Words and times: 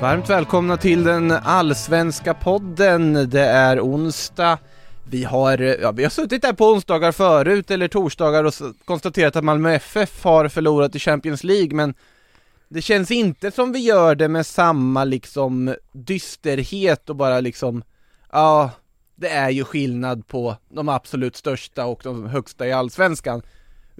Varmt 0.00 0.30
välkomna 0.30 0.76
till 0.76 1.04
den 1.04 1.30
allsvenska 1.30 2.34
podden. 2.34 3.30
Det 3.30 3.44
är 3.44 3.80
onsdag. 3.80 4.58
Vi 5.10 5.24
har, 5.24 5.58
ja, 5.58 5.92
vi 5.92 6.02
har 6.02 6.10
suttit 6.10 6.42
där 6.42 6.52
på 6.52 6.66
onsdagar 6.66 7.12
förut, 7.12 7.70
eller 7.70 7.88
torsdagar 7.88 8.44
och 8.44 8.54
konstaterat 8.84 9.36
att 9.36 9.44
Malmö 9.44 9.72
FF 9.74 10.24
har 10.24 10.48
förlorat 10.48 10.94
i 10.94 10.98
Champions 10.98 11.44
League, 11.44 11.74
men 11.74 11.94
det 12.68 12.82
känns 12.82 13.10
inte 13.10 13.50
som 13.50 13.72
vi 13.72 13.78
gör 13.78 14.14
det 14.14 14.28
med 14.28 14.46
samma 14.46 15.04
liksom 15.04 15.74
dysterhet 15.92 17.10
och 17.10 17.16
bara 17.16 17.40
liksom, 17.40 17.82
ja, 18.32 18.70
det 19.16 19.28
är 19.28 19.50
ju 19.50 19.64
skillnad 19.64 20.26
på 20.26 20.56
de 20.68 20.88
absolut 20.88 21.36
största 21.36 21.86
och 21.86 22.00
de 22.04 22.26
högsta 22.26 22.66
i 22.66 22.72
allsvenskan. 22.72 23.42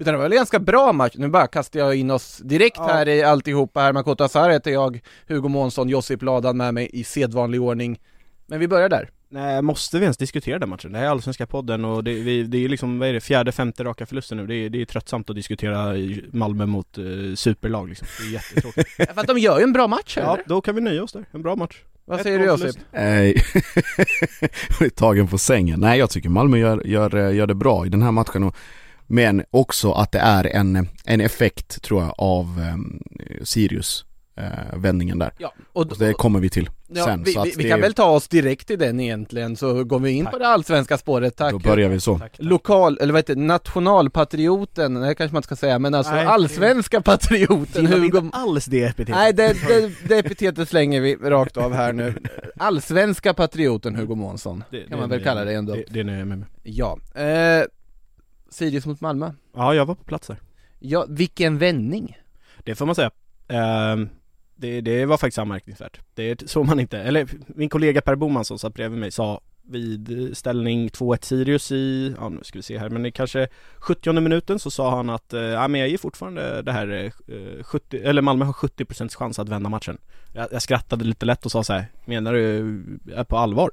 Utan 0.01 0.13
det 0.13 0.17
var 0.17 0.25
väl 0.25 0.31
en 0.31 0.37
ganska 0.37 0.59
bra 0.59 0.93
match, 0.93 1.13
nu 1.15 1.27
bara 1.27 1.47
kastar 1.47 1.79
jag 1.79 1.95
in 1.95 2.11
oss 2.11 2.37
direkt 2.37 2.77
ja. 2.77 2.87
här 2.87 3.09
i 3.09 3.23
alltihopa, 3.23 3.81
Herman 3.81 4.03
Kotasar 4.03 4.49
heter 4.49 4.71
jag, 4.71 4.99
Hugo 5.27 5.47
Månsson, 5.47 5.89
Josip 5.89 6.21
Ladan 6.21 6.57
med 6.57 6.73
mig 6.73 6.89
i 6.93 7.03
sedvanlig 7.03 7.61
ordning. 7.61 7.99
Men 8.45 8.59
vi 8.59 8.67
börjar 8.67 8.89
där. 8.89 9.09
Nej, 9.29 9.61
måste 9.61 9.99
vi 9.99 10.03
ens 10.03 10.17
diskutera 10.17 10.59
den 10.59 10.69
matchen? 10.69 10.91
Det 10.91 10.97
här 10.97 11.05
är 11.05 11.09
Allsvenska 11.09 11.47
podden 11.47 11.85
och 11.85 12.03
det, 12.03 12.13
vi, 12.13 12.43
det 12.43 12.65
är 12.65 12.69
liksom, 12.69 12.99
vad 12.99 13.09
är 13.09 13.13
det, 13.13 13.21
fjärde, 13.21 13.51
femte 13.51 13.83
raka 13.83 14.05
förlusten 14.05 14.37
nu. 14.37 14.47
Det 14.47 14.55
är, 14.55 14.69
det 14.69 14.81
är 14.81 14.85
tröttsamt 14.85 15.29
att 15.29 15.35
diskutera 15.35 15.95
Malmö 16.31 16.65
mot 16.65 16.97
uh, 16.97 17.35
superlag 17.35 17.89
liksom. 17.89 18.07
Det 18.19 18.27
är 18.27 18.31
jättetråkigt. 18.31 18.89
För 19.13 19.21
att 19.21 19.27
de 19.27 19.37
gör 19.37 19.57
ju 19.57 19.63
en 19.63 19.73
bra 19.73 19.87
match 19.87 20.17
eller? 20.17 20.27
Ja, 20.27 20.37
då 20.45 20.61
kan 20.61 20.75
vi 20.75 20.81
nöja 20.81 21.03
oss 21.03 21.11
där. 21.11 21.25
En 21.31 21.41
bra 21.41 21.55
match. 21.55 21.75
Vad 22.05 22.21
säger 22.21 22.39
du 22.39 22.45
Josip? 22.45 22.75
Nej, 22.91 23.43
tagen 24.95 25.27
på 25.27 25.37
sängen. 25.37 25.79
Nej, 25.79 25.99
jag 25.99 26.09
tycker 26.09 26.29
Malmö 26.29 26.57
gör, 26.57 26.87
gör, 26.87 27.31
gör 27.31 27.47
det 27.47 27.55
bra 27.55 27.85
i 27.85 27.89
den 27.89 28.01
här 28.01 28.11
matchen 28.11 28.43
och 28.43 28.55
men 29.11 29.43
också 29.51 29.91
att 29.91 30.11
det 30.11 30.19
är 30.19 30.55
en, 30.55 30.87
en 31.05 31.21
effekt 31.21 31.81
tror 31.81 32.01
jag 32.01 32.13
av 32.17 32.45
um, 32.73 33.01
Sirius 33.43 34.05
uh, 34.39 34.79
vändningen 34.79 35.19
där. 35.19 35.31
Ja, 35.37 35.53
och, 35.73 35.91
och 35.91 35.97
det 35.97 36.13
kommer 36.13 36.39
vi 36.39 36.49
till 36.49 36.69
ja, 36.87 37.05
sen. 37.05 37.23
Vi, 37.23 37.33
så 37.33 37.43
vi, 37.43 37.53
vi 37.57 37.69
kan 37.69 37.81
väl 37.81 37.93
ta 37.93 38.05
oss 38.05 38.27
direkt 38.27 38.67
till 38.67 38.79
den 38.79 38.99
egentligen, 38.99 39.55
så 39.55 39.83
går 39.83 39.99
vi 39.99 40.11
in 40.11 40.25
tack. 40.25 40.33
på 40.33 40.39
det 40.39 40.47
allsvenska 40.47 40.97
spåret, 40.97 41.35
tack. 41.35 41.51
Då 41.51 41.59
börjar 41.59 41.89
vi 41.89 41.99
så. 41.99 42.19
Tack, 42.19 42.31
tack. 42.31 42.45
Lokal, 42.45 42.97
eller 43.01 43.13
vad 43.13 43.19
heter 43.19 43.35
det, 43.35 43.41
nationalpatrioten, 43.41 44.93
det 44.93 45.15
kanske 45.15 45.33
man 45.33 45.39
inte 45.39 45.47
ska 45.47 45.55
säga, 45.55 45.79
men 45.79 45.93
alltså 45.93 46.13
Nej, 46.13 46.25
allsvenska 46.25 47.01
patrioten. 47.01 47.87
Hugo... 47.87 48.17
inte 48.17 48.37
alls 48.37 48.65
det 48.65 48.83
epitetet. 48.83 49.15
Nej, 49.15 49.33
det, 49.33 49.53
det, 49.67 49.91
det 50.07 50.17
epitetet 50.17 50.69
slänger 50.69 51.01
vi 51.01 51.15
rakt 51.15 51.57
av 51.57 51.73
här 51.73 51.93
nu. 51.93 52.13
Allsvenska 52.57 53.33
patrioten 53.33 53.95
Hugo 53.95 54.15
Månsson, 54.15 54.63
det, 54.71 54.83
kan 54.89 54.99
man 54.99 55.09
väl 55.09 55.23
kalla 55.23 55.45
det 55.45 55.53
ändå. 55.53 55.73
Det, 55.73 55.83
det 55.89 56.03
nöjer 56.03 56.19
jag 56.19 56.27
med. 56.27 56.45
Ja. 56.63 56.97
Eh, 57.15 57.65
Sirius 58.51 58.85
mot 58.85 59.01
Malmö. 59.01 59.31
Ja, 59.55 59.75
jag 59.75 59.85
var 59.85 59.95
på 59.95 60.03
plats 60.03 60.27
där. 60.27 60.37
Ja, 60.79 61.05
vilken 61.09 61.57
vändning! 61.57 62.17
Det 62.57 62.75
får 62.75 62.85
man 62.85 62.95
säga. 62.95 63.11
Uh, 63.51 64.07
det, 64.55 64.81
det 64.81 65.05
var 65.05 65.17
faktiskt 65.17 65.39
anmärkningsvärt. 65.39 65.99
Det 66.13 66.49
såg 66.49 66.65
man 66.65 66.79
inte, 66.79 66.99
eller 66.99 67.27
min 67.47 67.69
kollega 67.69 68.01
Per 68.01 68.15
Boman 68.15 68.45
som 68.45 68.59
satt 68.59 68.73
bredvid 68.73 68.99
mig 68.99 69.11
sa 69.11 69.41
vid 69.71 70.37
ställning 70.37 70.89
2-1 70.89 71.25
Sirius 71.25 71.71
i, 71.71 72.15
ja 72.19 72.29
nu 72.29 72.39
ska 72.43 72.59
vi 72.59 72.63
se 72.63 72.77
här, 72.77 72.89
men 72.89 73.05
i 73.05 73.11
kanske 73.11 73.47
70 73.77 74.13
minuten 74.13 74.59
så 74.59 74.71
sa 74.71 74.95
han 74.95 75.09
att, 75.09 75.33
eh, 75.33 75.41
ja 75.41 75.67
men 75.67 75.81
jag 75.81 75.89
ger 75.89 75.97
fortfarande 75.97 76.61
det 76.61 76.71
här 76.71 77.11
eh, 77.27 77.63
70, 77.63 77.97
eller 78.03 78.21
Malmö 78.21 78.45
har 78.45 78.53
70% 78.53 79.17
chans 79.17 79.39
att 79.39 79.49
vända 79.49 79.69
matchen. 79.69 79.97
Jag, 80.33 80.47
jag 80.51 80.61
skrattade 80.61 81.05
lite 81.05 81.25
lätt 81.25 81.45
och 81.45 81.51
sa 81.51 81.63
så 81.63 81.73
här, 81.73 81.85
menar 82.05 82.33
du 82.33 82.83
är 83.15 83.23
på 83.23 83.37
allvar? 83.37 83.71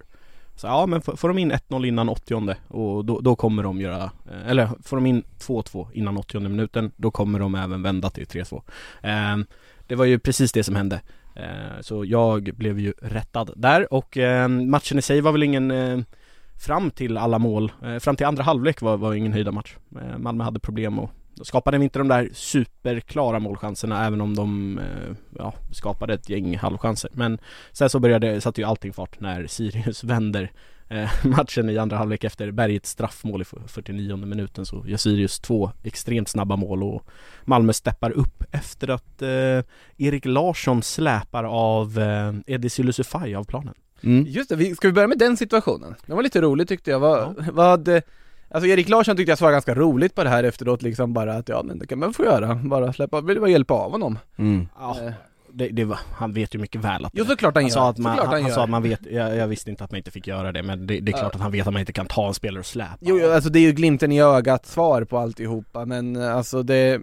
Så 0.59 0.67
ja 0.67 0.87
men 0.87 1.03
får 1.03 1.29
de 1.29 1.39
in 1.39 1.53
1-0 1.53 1.87
innan 1.87 2.09
80 2.09 2.55
och 2.69 3.05
då, 3.05 3.21
då, 3.21 3.37
kommer 3.37 3.63
de 3.63 3.81
göra, 3.81 4.03
eh, 4.05 4.51
eller 4.51 4.69
får 4.83 4.97
de 4.97 5.07
in 5.07 5.23
2-2 5.39 5.89
innan 5.93 6.17
80 6.17 6.41
minuten, 6.41 6.93
då 6.97 7.11
kommer 7.11 7.39
de 7.39 7.55
även 7.55 7.83
vända 7.83 8.11
till 8.11 8.27
3-2. 8.27 8.63
Eh, 9.03 9.37
det 9.87 9.95
var 9.95 10.05
ju 10.05 10.19
precis 10.19 10.53
det 10.53 10.65
som 10.65 10.77
hände. 10.77 11.01
Eh, 11.35 11.81
så 11.81 12.05
jag 12.05 12.43
blev 12.43 12.81
ju 12.81 12.93
rättad 13.03 13.53
där 13.57 13.93
och 13.95 14.17
eh, 14.17 14.49
matchen 14.49 14.99
i 14.99 15.03
sig 15.03 15.21
var 15.21 15.33
väl 15.33 15.43
ingen 15.43 15.71
eh, 15.71 15.99
Fram 16.59 16.91
till 16.91 17.17
alla 17.17 17.39
mål, 17.39 17.73
eh, 17.83 17.99
fram 17.99 18.17
till 18.17 18.27
andra 18.27 18.43
halvlek 18.43 18.83
var, 18.83 18.97
var 18.97 19.15
ingen 19.15 19.33
höjda 19.33 19.53
match. 19.53 19.77
Eh, 19.97 20.19
Malmö 20.19 20.45
hade 20.45 20.61
problem 20.61 20.99
och 20.99 21.11
då 21.39 21.45
skapade 21.45 21.79
vi 21.79 21.85
inte 21.85 21.99
de 21.99 22.09
där 22.09 22.31
superklara 22.33 23.39
målchanserna 23.39 24.07
även 24.07 24.21
om 24.21 24.37
de 24.37 24.79
eh, 24.79 25.17
ja, 25.39 25.55
skapade 25.73 26.15
ett 26.15 26.29
gäng 26.29 26.57
halvchanser. 26.57 27.11
Men 27.15 27.39
sen 27.73 27.91
så 27.91 28.01
började, 28.01 28.41
satte 28.41 28.61
ju 28.61 28.67
allting 28.67 28.93
fart 28.93 29.21
när 29.21 29.47
Sirius 29.47 30.05
vänder 30.05 30.53
eh, 30.89 31.11
matchen 31.25 31.71
i 31.71 31.79
andra 31.79 31.97
halvlek 31.97 32.25
efter 32.25 32.51
Bergets 32.51 32.91
straffmål 32.91 33.43
i 33.43 33.45
49 33.67 34.17
minuten 34.17 34.67
så 34.67 34.85
gör 34.87 34.97
Sirius 34.97 35.41
två 35.41 35.71
extremt 35.83 36.29
snabba 36.29 36.57
mål 36.57 36.83
och 36.83 37.07
Malmö 37.45 37.73
steppar 37.73 38.11
upp 38.11 38.45
efter 38.51 38.89
att 38.89 39.23
eh, 39.23 39.63
Erik 39.97 40.25
Larsson 40.25 40.83
släpar 40.83 41.45
av 41.45 41.99
eh, 41.99 42.55
Eddie 42.55 42.71
Sylusufaj 42.71 43.35
av 43.35 43.45
planen. 43.45 43.75
Mm. 44.03 44.25
Just 44.29 44.49
det, 44.49 44.77
ska 44.77 44.89
vi 44.89 44.93
börja 44.93 45.09
med 45.09 45.19
den 45.19 45.37
situationen? 45.37 45.95
Det 46.07 46.15
var 46.15 46.23
lite 46.23 46.41
roligt 46.41 46.69
tyckte 46.69 46.91
jag, 46.91 47.01
vad, 47.01 47.19
ja. 47.19 47.45
vad 47.53 48.03
Alltså 48.51 48.69
Erik 48.69 48.89
Larsson 48.89 49.17
tyckte 49.17 49.31
jag 49.31 49.39
svarade 49.39 49.55
ganska 49.55 49.75
roligt 49.75 50.15
på 50.15 50.25
det 50.25 50.31
här 50.31 50.45
efteråt 50.45 50.83
liksom 50.83 51.13
bara 51.13 51.35
att 51.35 51.49
ja 51.49 51.63
men 51.63 51.79
det 51.79 51.87
kan 51.87 51.99
man 51.99 52.13
få 52.13 52.25
göra, 52.25 52.55
bara 52.55 52.93
släppa, 52.93 53.21
vill 53.21 53.41
bara 53.41 53.51
hjälpa 53.51 53.75
av 53.75 53.91
honom? 53.91 54.19
Mm. 54.37 54.69
ja, 54.79 54.97
eh. 55.03 55.13
det, 55.53 55.69
det 55.69 55.85
var, 55.85 55.99
han 56.13 56.33
vet 56.33 56.55
ju 56.55 56.59
mycket 56.59 56.81
väl 56.81 57.05
att 57.05 57.13
Jo 57.15 57.25
såklart 57.25 57.55
han, 57.55 57.65
han 57.65 57.69
gör, 57.69 57.75
sa 57.75 57.91
att 57.91 57.99
man, 57.99 58.19
han, 58.19 58.27
han, 58.27 58.43
han 58.43 58.53
sa 58.53 58.65
att 58.65 58.71
man 58.71 58.83
vet, 58.83 59.01
jag, 59.11 59.37
jag, 59.37 59.49
visste 59.49 59.71
inte 59.71 59.85
att 59.85 59.91
man 59.91 59.99
inte 59.99 60.11
fick 60.11 60.27
göra 60.27 60.53
det 60.53 60.63
men 60.63 60.87
det, 60.87 61.01
det 61.01 61.13
är 61.13 61.19
klart 61.19 61.35
att 61.35 61.41
han 61.41 61.53
vet 61.53 61.67
att 61.67 61.73
man 61.73 61.81
inte 61.81 61.93
kan 61.93 62.07
ta 62.07 62.29
en 62.29 62.35
spelare 62.35 62.61
och 62.61 62.67
släpa. 62.67 62.97
Jo 63.01 63.31
alltså 63.31 63.51
det 63.51 63.59
är 63.59 63.63
ju 63.63 63.73
glimten 63.73 64.13
i 64.13 64.23
ögat 64.23 64.67
svar 64.67 65.05
på 65.05 65.19
alltihopa 65.19 65.85
men 65.85 66.17
alltså 66.17 66.63
det 66.63 67.03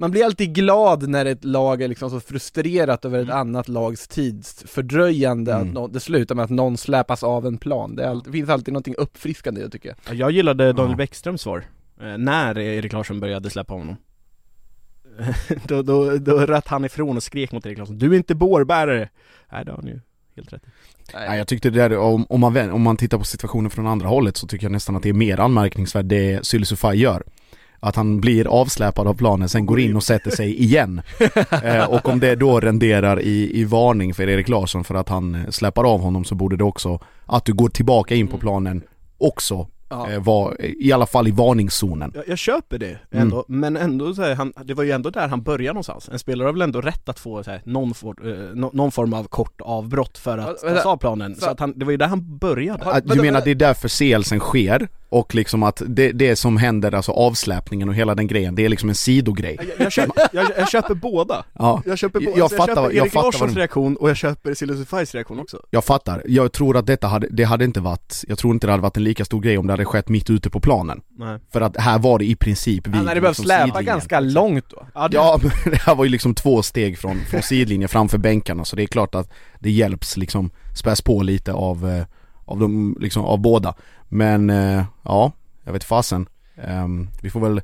man 0.00 0.10
blir 0.10 0.24
alltid 0.24 0.54
glad 0.54 1.08
när 1.08 1.26
ett 1.26 1.44
lag 1.44 1.82
är 1.82 1.88
liksom 1.88 2.10
så 2.10 2.20
frustrerat 2.20 3.04
över 3.04 3.18
ett 3.18 3.24
mm. 3.24 3.38
annat 3.38 3.68
lags 3.68 4.08
tidsfördröjande, 4.08 5.52
mm. 5.52 5.68
att 5.68 5.74
no 5.74 5.88
det 5.88 6.00
slutar 6.00 6.34
med 6.34 6.44
att 6.44 6.50
någon 6.50 6.76
släpas 6.76 7.22
av 7.22 7.46
en 7.46 7.58
plan. 7.58 7.96
Det, 7.96 8.10
all 8.10 8.22
det 8.22 8.32
finns 8.32 8.48
alltid 8.48 8.74
någonting 8.74 8.94
uppfriskande 8.98 9.60
i 9.60 9.64
det 9.64 9.70
tycker 9.70 9.94
jag. 10.04 10.14
Jag 10.14 10.30
gillade 10.30 10.72
Daniel 10.72 10.90
ja. 10.90 10.96
Bäckströms 10.96 11.40
svar, 11.40 11.64
eh, 12.00 12.18
när 12.18 12.58
Erik 12.58 12.92
Larsson 12.92 13.20
började 13.20 13.50
släppa 13.50 13.74
honom. 13.74 13.96
då, 15.64 15.82
då, 15.82 16.16
då 16.16 16.38
röt 16.38 16.68
han 16.68 16.84
ifrån 16.84 17.16
och 17.16 17.22
skrek 17.22 17.52
mot 17.52 17.66
Erik 17.66 17.78
Larsson, 17.78 17.98
du 17.98 18.12
är 18.12 18.16
inte 18.16 18.34
bårbärare! 18.34 19.08
Nej 19.52 19.64
det 19.64 19.70
har 19.70 19.78
han 19.78 19.86
ju 19.86 20.00
helt 20.36 20.52
rätt 20.52 20.62
Nej. 21.14 21.38
jag 21.38 21.48
tyckte 21.48 21.70
det 21.70 21.88
där, 21.88 21.98
om, 21.98 22.26
om, 22.28 22.40
man, 22.40 22.70
om 22.70 22.82
man 22.82 22.96
tittar 22.96 23.18
på 23.18 23.24
situationen 23.24 23.70
från 23.70 23.86
andra 23.86 24.08
hållet 24.08 24.36
så 24.36 24.46
tycker 24.46 24.64
jag 24.64 24.72
nästan 24.72 24.96
att 24.96 25.02
det 25.02 25.08
är 25.08 25.12
mer 25.12 25.40
anmärkningsvärt 25.40 26.08
det 26.08 26.46
Sylisufaj 26.46 27.00
gör 27.00 27.22
att 27.80 27.96
han 27.96 28.20
blir 28.20 28.46
avsläpad 28.46 29.06
av 29.06 29.14
planen, 29.14 29.48
sen 29.48 29.66
går 29.66 29.80
in 29.80 29.96
och 29.96 30.02
sätter 30.02 30.30
sig 30.30 30.62
igen. 30.62 31.02
eh, 31.62 31.84
och 31.84 32.08
om 32.08 32.20
det 32.20 32.36
då 32.36 32.60
renderar 32.60 33.20
i, 33.20 33.60
i 33.60 33.64
varning 33.64 34.14
för 34.14 34.28
Erik 34.28 34.48
Larsson 34.48 34.84
för 34.84 34.94
att 34.94 35.08
han 35.08 35.46
släpar 35.52 35.84
av 35.84 36.00
honom 36.00 36.24
så 36.24 36.34
borde 36.34 36.56
det 36.56 36.64
också, 36.64 37.00
att 37.26 37.44
du 37.44 37.52
går 37.52 37.68
tillbaka 37.68 38.14
in 38.14 38.26
på 38.26 38.36
mm. 38.36 38.40
planen 38.40 38.82
också 39.18 39.66
Ja. 39.90 40.10
Eh, 40.10 40.22
var, 40.22 40.56
i 40.60 40.92
alla 40.92 41.06
fall 41.06 41.28
i 41.28 41.30
varningszonen 41.30 42.12
Jag, 42.14 42.28
jag 42.28 42.38
köper 42.38 42.78
det 42.78 42.98
ändå, 43.10 43.44
mm. 43.48 43.60
men 43.60 43.76
ändå 43.76 44.14
så 44.14 44.22
här, 44.22 44.34
han, 44.34 44.52
det 44.64 44.74
var 44.74 44.84
ju 44.84 44.90
ändå 44.90 45.10
där 45.10 45.28
han 45.28 45.42
började 45.42 45.72
någonstans 45.72 46.08
En 46.12 46.18
spelare 46.18 46.46
har 46.46 46.52
väl 46.52 46.62
ändå 46.62 46.80
rätt 46.80 47.08
att 47.08 47.18
få 47.18 47.44
så 47.44 47.50
här, 47.50 47.62
någon, 47.64 47.94
for, 47.94 48.28
eh, 48.28 48.54
någon 48.54 48.92
form 48.92 49.12
av 49.12 49.24
kort 49.24 49.60
avbrott 49.60 50.18
för 50.18 50.38
att 50.38 50.82
ta 50.82 50.90
av 50.90 50.96
planen, 50.96 51.34
så, 51.34 51.40
så 51.40 51.50
att 51.50 51.60
han, 51.60 51.72
det 51.76 51.84
var 51.84 51.92
ju 51.92 51.96
där 51.96 52.06
han 52.06 52.38
började 52.38 53.02
Du 53.04 53.22
menar 53.22 53.38
att 53.38 53.44
det 53.44 53.50
är 53.50 53.54
där 53.54 53.74
förseelsen 53.74 54.40
sker? 54.40 54.88
Och 55.10 55.34
liksom 55.34 55.62
att 55.62 55.82
det, 55.86 56.12
det 56.12 56.36
som 56.36 56.56
händer, 56.56 56.94
alltså 56.94 57.12
avsläpningen 57.12 57.88
och 57.88 57.94
hela 57.94 58.14
den 58.14 58.26
grejen, 58.26 58.54
det 58.54 58.64
är 58.64 58.68
liksom 58.68 58.88
en 58.88 58.94
sidogrej. 58.94 59.56
Jag, 59.58 59.80
jag, 59.86 59.92
köper, 59.92 60.22
jag, 60.32 60.50
jag 60.58 60.68
köper 60.68 60.94
båda. 60.94 61.44
Ja, 61.52 61.82
Jag 61.86 61.98
köper, 61.98 62.20
Jag 62.20 62.30
båda. 62.32 62.42
Alltså, 62.42 62.56
fattar- 62.56 62.74
köper 62.74 62.82
jag 62.96 63.04
Erik 63.04 63.12
fattar 63.12 63.22
vad 63.24 63.34
Larssons 63.34 63.52
du- 63.54 63.58
reaktion 63.60 63.96
och 63.96 64.10
jag 64.10 64.16
köper 64.16 64.54
Silasufais 64.54 65.14
reaktion 65.14 65.40
också. 65.40 65.58
jag 65.70 65.84
fattar. 65.84 66.22
Jag 66.26 66.52
tror 66.52 66.76
att 66.76 66.86
detta 66.86 67.06
hade, 67.06 67.28
det 67.30 67.44
hade 67.44 67.64
inte 67.64 67.80
varit, 67.80 68.24
jag 68.28 68.38
tror 68.38 68.54
inte 68.54 68.66
det 68.66 68.70
hade 68.70 68.82
varit 68.82 68.96
en 68.96 69.04
lika 69.04 69.24
stor 69.24 69.40
grej 69.40 69.58
om 69.58 69.66
det 69.66 69.72
hade 69.72 69.84
skett 69.84 70.08
mitt 70.08 70.30
ute 70.30 70.50
på 70.50 70.60
planen. 70.60 71.00
Nej. 71.18 71.38
För 71.52 71.60
att 71.60 71.76
här 71.76 71.98
var 71.98 72.18
det 72.18 72.24
i 72.24 72.36
princip 72.36 72.86
vid 72.86 72.94
Han 72.94 73.08
hade 73.08 73.20
behövt 73.20 73.38
liksom 73.38 73.44
släpa 73.44 73.64
sidlinjen. 73.64 73.84
ganska 73.84 74.20
långt 74.20 74.64
då. 74.70 74.86
Ja, 74.94 75.08
det, 75.08 75.16
Ja, 75.16 75.40
men 75.42 75.50
det 75.72 75.78
här 75.80 75.94
var 75.94 76.04
ju 76.04 76.10
liksom 76.10 76.34
två 76.34 76.62
steg 76.62 76.98
från, 76.98 77.16
från 77.30 77.42
sidlinjen 77.42 77.88
framför 77.88 78.18
bänkarna 78.18 78.64
så 78.64 78.76
det 78.76 78.82
är 78.82 78.86
klart 78.86 79.14
att 79.14 79.30
det 79.58 79.70
hjälps 79.70 80.16
liksom 80.16 80.50
späs 80.74 81.00
på 81.02 81.22
lite 81.22 81.52
av, 81.52 81.88
eh, 81.88 82.04
av, 82.44 82.58
de, 82.58 82.96
liksom, 83.00 83.24
av 83.24 83.38
båda. 83.40 83.74
Men 84.08 84.50
eh, 84.50 84.84
ja, 85.04 85.32
jag 85.64 85.72
vet 85.72 85.84
fasen. 85.84 86.28
Ehm, 86.62 87.08
vi 87.22 87.30
får 87.30 87.40
väl, 87.40 87.60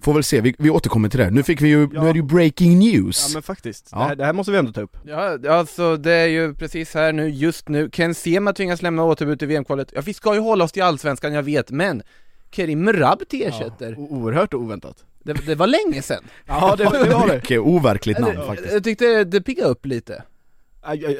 får 0.00 0.14
väl 0.14 0.24
se, 0.24 0.40
vi, 0.40 0.54
vi 0.58 0.70
återkommer 0.70 1.08
till 1.08 1.20
det. 1.20 1.30
Nu 1.30 1.42
fick 1.42 1.60
vi 1.60 1.68
ju, 1.68 1.88
Ja. 1.92 2.02
nu 2.02 2.08
är 2.08 2.12
det 2.12 2.18
ju 2.18 2.22
breaking 2.22 2.78
news. 2.78 3.26
ja 3.28 3.34
men 3.34 3.42
faktiskt. 3.42 3.88
Ja. 3.92 3.98
Det, 3.98 4.04
här, 4.04 4.16
det 4.16 4.24
här 4.24 4.32
måste 4.32 4.52
vi 4.52 4.58
ändå 4.58 4.72
ta 4.72 4.80
upp. 4.80 4.96
Ja, 5.04 5.38
alltså 5.50 5.96
det 5.96 6.12
är 6.12 6.26
ju 6.26 6.54
precis 6.54 6.94
här 6.94 7.12
nu, 7.12 7.28
just 7.28 7.68
nu. 7.68 7.90
Ken 7.90 8.14
Sema 8.14 8.52
tvingas 8.52 8.82
lämna 8.82 9.04
återbud 9.04 9.38
till 9.38 9.48
VM-kvalet. 9.48 9.88
Ja, 9.94 10.00
vi 10.00 10.14
ska 10.14 10.34
ju 10.34 10.40
hålla 10.40 10.64
oss 10.64 10.72
till 10.72 10.82
Allsvenskan, 10.82 11.32
jag 11.32 11.42
vet, 11.42 11.70
men 11.70 12.02
Kerim 12.50 12.84
Mrabt 12.84 13.32
ersätter. 13.34 13.94
O- 13.98 14.08
oerhört 14.10 14.54
oväntat. 14.54 15.04
Det, 15.24 15.32
det 15.32 15.54
var 15.54 15.66
länge 15.66 16.02
sedan. 16.02 16.24
Ja 16.46 16.74
det, 16.78 16.84
det 16.84 17.14
var 17.14 17.28
det. 17.28 17.34
Mycket 17.34 17.60
overkligt 17.60 18.18
namn 18.18 18.46
faktiskt. 18.46 18.72
jag 18.72 18.84
tyckte 18.84 19.24
det 19.24 19.40
piggade 19.40 19.68
upp 19.68 19.86
lite. 19.86 20.22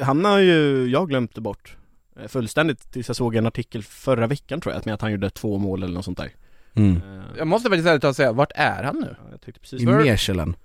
Han 0.01 0.25
har 0.25 0.39
ju, 0.39 0.87
jag 0.89 1.09
glömt 1.09 1.37
bort 1.37 1.77
fullständigt 2.27 2.91
tills 2.91 3.07
jag 3.09 3.15
såg 3.15 3.35
en 3.35 3.45
artikel 3.47 3.83
förra 3.83 4.27
veckan 4.27 4.61
tror 4.61 4.75
jag, 4.75 4.85
med 4.85 4.93
att 4.93 5.01
han 5.01 5.11
gjorde 5.11 5.29
två 5.29 5.57
mål 5.57 5.83
eller 5.83 5.93
något 5.93 6.05
sånt 6.05 6.17
där. 6.17 6.31
Mm. 6.75 6.95
Eh, 6.95 7.23
Jag 7.37 7.47
måste 7.47 7.69
faktiskt 7.69 7.87
ärligt 7.87 8.01
talat 8.01 8.15
säga, 8.15 8.31
vart 8.31 8.51
är 8.55 8.83
han 8.83 8.95
nu? 8.99 9.15
ja, 9.19 9.27
jag 9.31 9.41
tyckte 9.41 9.59
precis 9.61 9.81
I. 9.81 9.85
Mechelen, 9.85 10.55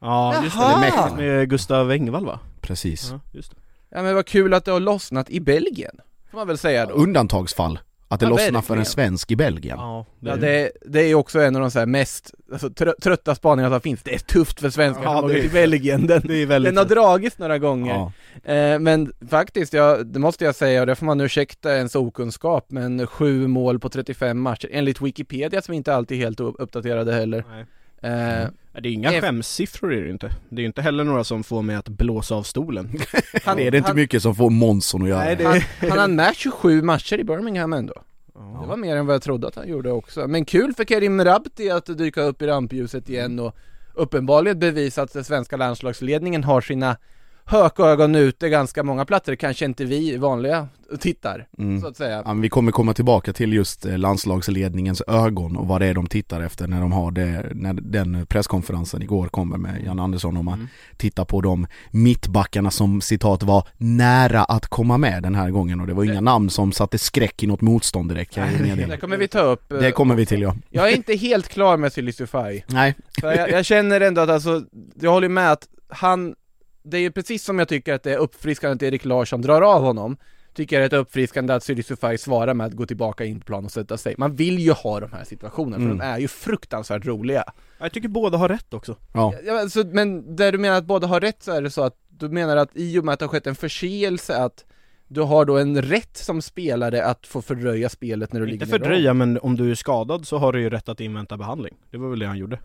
Ja 0.00 0.44
just 0.44 0.56
det, 0.58 1.14
det 1.16 1.16
med 1.16 1.48
Gustav 1.50 1.90
Engvall 1.90 2.26
va? 2.26 2.38
precis. 2.60 3.10
Ja, 3.10 3.20
just 3.32 3.50
det. 3.50 3.56
Ja 3.88 4.02
men 4.02 4.14
vad 4.14 4.26
kul 4.26 4.54
att 4.54 4.64
det 4.64 4.70
har 4.72 4.80
lossnat 4.80 5.30
i 5.30 5.40
Belgien, 5.40 5.96
får 6.30 6.38
man 6.38 6.46
väl 6.46 6.58
säga 6.58 6.86
då. 6.86 6.94
Undantagsfall, 6.94 7.78
att 8.14 8.20
det 8.20 8.26
Ja, 8.26 8.30
lossnar 8.30 8.50
för 8.50 8.54
verkligen. 8.56 8.78
en 8.78 8.86
svensk 8.86 9.30
i 9.30 9.36
Belgien. 9.36 9.76
Ja, 9.78 10.06
Ja 10.20 10.36
det, 10.36 10.70
det 10.86 11.00
är 11.00 11.14
också 11.14 11.40
en 11.40 11.56
av 11.56 11.62
de 11.62 11.70
så 11.70 11.78
här 11.78 11.86
mest 11.86 12.34
alltså, 12.52 12.68
trö- 12.68 13.00
trötta 13.02 13.34
spaningarna 13.34 13.74
som 13.74 13.80
finns. 13.80 14.02
Det 14.02 14.14
är 14.14 14.18
tufft 14.18 14.60
för 14.60 14.70
svenskar 14.70 15.04
Ja, 15.04 15.16
som 15.16 15.24
åker 15.24 15.34
det 15.34 15.40
är- 15.40 15.42
till 15.42 15.50
Belgien. 15.52 16.06
Den, 16.06 16.22
det 16.24 16.34
är 16.42 16.46
väldigt 16.46 16.70
den 16.70 16.76
har 16.78 16.84
dragits 16.84 17.38
några 17.38 17.58
gånger. 17.58 18.10
Ja. 18.44 18.52
Eh, 18.54 18.78
men 18.78 19.12
faktiskt, 19.30 19.72
ja, 19.72 19.96
det 19.96 20.18
måste 20.18 20.44
jag 20.44 20.54
säga, 20.54 20.80
och 20.80 20.86
det 20.86 20.94
får 20.94 21.06
man 21.06 21.20
ursäkta 21.20 21.76
ens 21.76 21.94
okunskap, 21.94 22.66
men 22.68 23.06
sju 23.06 23.46
mål 23.46 23.80
på 23.80 23.88
35 23.88 24.40
matcher, 24.40 24.68
enligt 24.72 25.00
Wikipedia 25.00 25.62
som 25.62 25.74
inte 25.74 25.94
alltid 25.94 26.18
är 26.18 26.24
helt 26.24 26.40
uppdaterade 26.40 27.12
heller. 27.12 27.44
Nej. 27.50 27.66
Eh, 28.02 28.48
Det 28.80 28.88
är 28.88 28.92
inga 28.92 29.12
F- 29.12 29.24
skämssiffror 29.24 29.92
är 29.92 30.00
det 30.00 30.06
ju 30.06 30.12
inte. 30.12 30.30
Det 30.48 30.56
är 30.56 30.60
ju 30.60 30.66
inte 30.66 30.82
heller 30.82 31.04
några 31.04 31.24
som 31.24 31.44
får 31.44 31.62
mig 31.62 31.76
att 31.76 31.88
blåsa 31.88 32.34
av 32.34 32.42
stolen. 32.42 32.90
han, 33.44 33.56
Det 33.56 33.66
är 33.66 33.70
det 33.70 33.76
inte 33.76 33.88
han, 33.90 33.96
mycket 33.96 34.22
som 34.22 34.34
får 34.34 34.50
Monson 34.50 35.02
att 35.02 35.08
göra. 35.08 35.24
Nej, 35.24 35.36
det- 35.36 35.44
han, 35.44 35.60
han 35.90 35.98
har 35.98 36.08
med 36.08 36.36
27 36.36 36.82
matcher 36.82 37.18
i 37.18 37.24
Birmingham 37.24 37.72
ändå. 37.72 37.94
Ja. 38.34 38.58
Det 38.62 38.68
var 38.68 38.76
mer 38.76 38.96
än 38.96 39.06
vad 39.06 39.14
jag 39.14 39.22
trodde 39.22 39.48
att 39.48 39.54
han 39.56 39.68
gjorde 39.68 39.90
också. 39.92 40.26
Men 40.28 40.44
kul 40.44 40.74
för 40.74 40.84
Kerim 40.84 41.24
Rabti 41.24 41.70
att 41.70 41.86
dyka 41.98 42.22
upp 42.22 42.42
i 42.42 42.46
rampljuset 42.46 43.08
igen 43.08 43.38
och 43.40 43.56
uppenbarligen 43.94 44.58
bevisa 44.58 45.02
att 45.02 45.12
den 45.12 45.24
svenska 45.24 45.56
landslagsledningen 45.56 46.44
har 46.44 46.60
sina 46.60 46.96
hökögon 47.44 48.14
ute 48.14 48.48
ganska 48.48 48.82
många 48.82 49.04
platser, 49.04 49.34
kanske 49.36 49.64
inte 49.64 49.84
vi 49.84 50.16
vanliga 50.16 50.68
tittar, 51.00 51.46
Mm. 51.58 51.80
så 51.80 51.86
att 51.86 51.96
säga. 51.96 52.22
Ja, 52.24 52.34
men 52.34 52.40
vi 52.40 52.48
kommer 52.48 52.72
komma 52.72 52.94
tillbaka 52.94 53.32
till 53.32 53.52
just 53.52 53.86
eh, 53.86 53.98
landslagsledningens 53.98 55.02
ögon 55.06 55.56
och 55.56 55.66
vad 55.68 55.80
det 55.80 55.86
är 55.86 55.94
de 55.94 56.06
tittar 56.06 56.40
efter 56.40 56.66
när 56.66 56.80
de 56.80 56.92
har 56.92 57.10
det, 57.10 57.46
när 57.54 57.72
den 57.72 58.26
presskonferensen 58.26 59.02
igår 59.02 59.28
kommer 59.28 59.56
med 59.58 59.82
Jan 59.86 60.00
Andersson 60.00 60.36
och 60.36 60.44
man 60.44 60.54
Mm. 60.54 60.68
tittar 60.96 61.24
på 61.24 61.40
de 61.40 61.66
mittbackarna 61.90 62.70
som 62.70 63.00
citat 63.00 63.42
var 63.42 63.68
nära 63.76 64.44
att 64.44 64.66
komma 64.66 64.98
med 64.98 65.22
den 65.22 65.34
här 65.34 65.50
gången 65.50 65.80
och 65.80 65.86
det 65.86 65.94
var 65.94 66.04
inga 66.04 66.20
namn 66.20 66.50
som 66.50 66.72
satte 66.72 66.98
skräck 66.98 67.42
i 67.42 67.46
något 67.46 67.60
motstånd 67.60 68.08
direkt 68.08 68.34
kan 68.34 68.68
jag 68.68 68.88
Det 68.88 68.96
kommer 68.96 69.16
vi 69.16 69.28
ta 69.28 69.40
upp. 69.40 69.68
Det 69.68 69.92
kommer 69.92 70.14
vi 70.14 70.26
till 70.26 70.42
ja. 70.42 70.56
Jag 70.70 70.88
är 70.92 70.96
inte 70.96 71.14
helt 71.14 71.48
klar 71.48 71.76
med 71.76 71.92
Silisufaj. 71.92 72.64
Nej, 72.68 72.94
jag, 73.22 73.50
jag 73.50 73.64
känner 73.64 74.00
ändå 74.00 74.20
att 74.20 74.30
alltså, 74.30 74.62
jag 75.00 75.10
håller 75.10 75.28
med 75.28 75.52
att 75.52 75.68
han, 75.88 76.34
det 76.82 76.96
är 76.96 77.00
ju 77.00 77.10
precis 77.10 77.44
som 77.44 77.58
jag 77.58 77.68
tycker 77.68 77.94
att 77.94 78.02
det 78.02 78.12
är 78.12 78.18
uppfriskande 78.18 78.74
att 78.74 78.82
Erik 78.82 79.04
Larsson 79.04 79.42
drar 79.42 79.62
av 79.62 79.82
honom, 79.82 80.16
tycker 80.54 80.80
jag 80.80 80.90
det 80.90 80.96
är 80.96 81.00
uppfriskande 81.00 81.52
att 81.54 81.62
Silisufaj 81.62 82.18
svarar 82.18 82.54
med 82.54 82.66
att 82.66 82.72
gå 82.72 82.86
tillbaka 82.86 83.24
in 83.24 83.40
på 83.40 83.46
plan 83.46 83.64
och 83.64 83.72
sätta 83.72 83.96
sig. 83.98 84.14
Man 84.18 84.36
vill 84.36 84.58
ju 84.58 84.72
ha 84.72 85.00
de 85.00 85.12
här 85.12 85.24
situationerna, 85.24 85.76
för 85.76 85.84
Mm. 85.84 85.98
de 85.98 86.04
är 86.04 86.18
ju 86.18 86.28
fruktansvärt 86.28 87.06
roliga. 87.06 87.44
Jag 87.80 87.92
tycker 87.92 88.08
båda 88.08 88.38
har 88.38 88.48
rätt 88.48 88.74
också. 88.74 88.96
ja. 89.14 89.34
Ja, 89.44 89.60
alltså, 89.60 89.84
men 89.86 90.36
där 90.36 90.52
du 90.52 90.58
menar 90.58 90.76
att 90.78 90.84
båda 90.84 91.06
har 91.06 91.20
rätt 91.20 91.42
så 91.42 91.52
är 91.52 91.62
det 91.62 91.70
så 91.70 91.82
att 91.82 91.96
du 92.08 92.28
menar 92.28 92.56
att 92.56 92.70
i 92.74 92.98
och 92.98 93.04
med 93.04 93.12
att 93.12 93.18
det 93.18 93.24
har 93.24 93.30
skett 93.30 93.46
en 93.46 93.54
förseelse 93.54 94.36
att 94.36 94.64
du 95.08 95.20
har 95.20 95.44
då 95.44 95.58
en 95.58 95.82
rätt 95.82 96.16
som 96.16 96.42
spelare 96.42 97.04
att 97.04 97.26
få 97.26 97.42
fördröja 97.42 97.88
spelet 97.88 98.32
när 98.32 98.40
du 98.40 98.46
Inte 98.46 98.52
ligger 98.52 98.66
av. 98.66 98.78
fördröja 98.78 99.14
men 99.14 99.38
om 99.38 99.56
du 99.56 99.70
är 99.70 99.74
skadad 99.74 100.26
så 100.26 100.38
har 100.38 100.52
du 100.52 100.60
ju 100.60 100.70
rätt 100.70 100.88
att 100.88 101.00
invänta 101.00 101.36
behandling. 101.36 101.74
Det 101.90 101.96
var 101.98 102.08
väl 102.10 102.18
det 102.18 102.26
han 102.26 102.38
gjorde. 102.38 102.58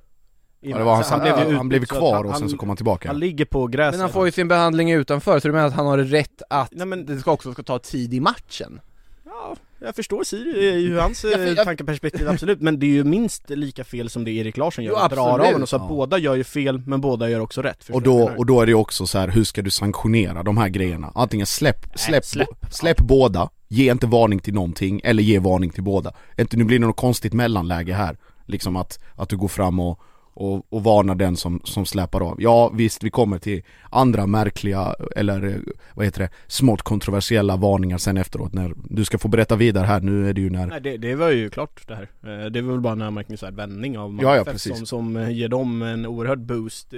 Ja 0.62 0.78
det 0.78 0.84
var, 0.84 0.96
han, 0.96 1.04
han 1.04 1.20
han, 1.22 1.36
blev 1.38 1.50
ju 1.50 1.56
han 1.58 1.70
blev 1.70 1.86
kvar 1.86 2.16
han- 2.16 2.26
och 2.26 2.34
sen 2.34 2.42
han- 2.42 2.50
så 2.50 2.58
kom 2.58 2.70
han 2.70 2.76
tillbaka. 2.78 3.08
Han 3.10 3.20
ligger 3.20 3.46
på 3.46 3.68
gräset. 3.68 3.94
Men 3.94 4.02
han 4.02 4.10
får 4.10 4.26
ju 4.26 4.32
sin 4.32 4.48
behandling 4.48 4.92
utanför, 4.92 5.40
så 5.40 5.48
du 5.48 5.52
menar 5.54 5.68
att 5.68 5.74
han 5.74 5.86
har 5.86 5.98
rätt 5.98 6.42
att 6.50 6.70
Nej, 6.72 6.88
men- 6.88 7.06
det 7.06 7.18
ska 7.20 7.32
också 7.32 7.54
ska 7.54 7.64
ta 7.64 7.80
tid 7.80 8.14
i 8.14 8.20
matchen? 8.20 8.80
Ja, 9.26 9.56
jag 9.80 9.96
förstår 9.96 10.24
Siri, 10.24 10.80
ju 10.80 11.00
hans 11.00 11.24
Ja, 11.24 11.38
eh, 11.40 11.44
jag- 11.48 11.66
tankeperspektiv 11.66 12.30
absolut, 12.30 12.62
men 12.62 12.80
det 12.80 12.86
är 12.86 12.90
ju 12.92 13.04
minst 13.04 13.50
lika 13.50 13.84
fel 13.84 14.10
som 14.10 14.24
det 14.24 14.32
Erik 14.32 14.58
Larsson 14.58 14.84
gör, 14.84 14.92
Jo, 14.92 14.98
att 14.98 15.12
dra 15.12 15.22
av 15.22 15.40
honom, 15.46 15.68
så 15.68 15.76
att 15.76 15.82
Ja. 15.82 15.88
båda 15.88 16.18
gör 16.18 16.36
ju 16.36 16.44
fel, 16.44 16.82
men 16.86 17.02
båda 17.02 17.30
gör 17.30 17.40
också 17.40 17.62
rätt. 17.62 17.90
Och 17.94 18.02
då, 18.02 18.32
och 18.38 18.46
då 18.46 18.62
är 18.62 18.66
det 18.66 18.70
ju 18.70 18.76
också 18.76 19.08
så 19.08 19.18
här, 19.20 19.28
hur 19.28 19.44
ska 19.44 19.62
du 19.62 19.70
sanktionera 19.72 20.44
de 20.44 20.58
här 20.58 20.70
grejerna? 20.70 21.12
Antingen 21.16 21.46
släpp, 21.46 21.86
släpp, 21.96 22.26
släpp. 22.26 22.50
släpp, 22.72 22.98
båda, 22.98 23.50
ge 23.68 23.92
inte 23.92 24.08
varning 24.08 24.40
till 24.40 24.54
någonting, 24.54 25.02
eller 25.04 25.24
ge 25.24 25.40
varning 25.40 25.70
till 25.70 25.84
båda. 25.84 26.14
Inte, 26.38 26.58
nu 26.58 26.64
blir 26.64 26.80
det 26.80 26.86
något 26.86 26.98
konstigt 26.98 27.34
mellanläge 27.34 27.94
här, 27.94 28.18
liksom 28.46 28.76
att, 28.76 29.00
att 29.16 29.30
du 29.30 29.38
går 29.38 29.48
fram 29.48 29.80
och, 29.80 30.00
och, 30.38 30.66
och 30.74 30.84
varnar 30.84 31.16
den 31.16 31.38
som, 31.38 31.62
som 31.64 31.86
släpar 31.86 32.22
av. 32.30 32.36
Ja 32.42 32.70
visst, 32.70 33.04
vi 33.04 33.10
kommer 33.10 33.38
till 33.40 33.64
andra 33.90 34.28
märkliga, 34.28 34.96
eller 35.16 35.44
eh, 35.48 35.56
vad 35.94 36.06
heter 36.06 36.20
det, 36.22 36.30
smått 36.48 36.82
kontroversiella 36.82 37.56
varningar 37.56 37.98
sen 37.98 38.18
efteråt 38.18 38.54
när 38.54 38.74
du 38.90 39.06
ska 39.06 39.18
få 39.18 39.28
berätta 39.28 39.56
vidare 39.56 39.86
här, 39.86 40.02
nu 40.02 40.30
är 40.30 40.34
det 40.34 40.42
ju 40.42 40.50
när 40.50 40.66
Nej 40.68 40.82
det, 40.82 40.98
det 40.98 41.16
var 41.16 41.30
ju 41.30 41.50
klart 41.50 41.88
det 41.88 41.96
här. 41.96 42.10
Eh, 42.44 42.46
Det 42.52 42.62
var 42.62 42.72
väl 42.72 42.82
bara 42.82 42.94
en 42.94 43.02
anmärkningsvärd 43.02 43.54
vändning 43.56 43.98
av 43.98 44.20
Ja, 44.22 44.36
ja, 44.36 44.44
precis. 44.44 44.78
som, 44.78 44.86
som 44.86 45.18
eh, 45.18 45.30
ger 45.30 45.48
dem 45.50 45.82
en 45.82 46.06
oerhörd 46.06 46.40
boost 46.40 46.90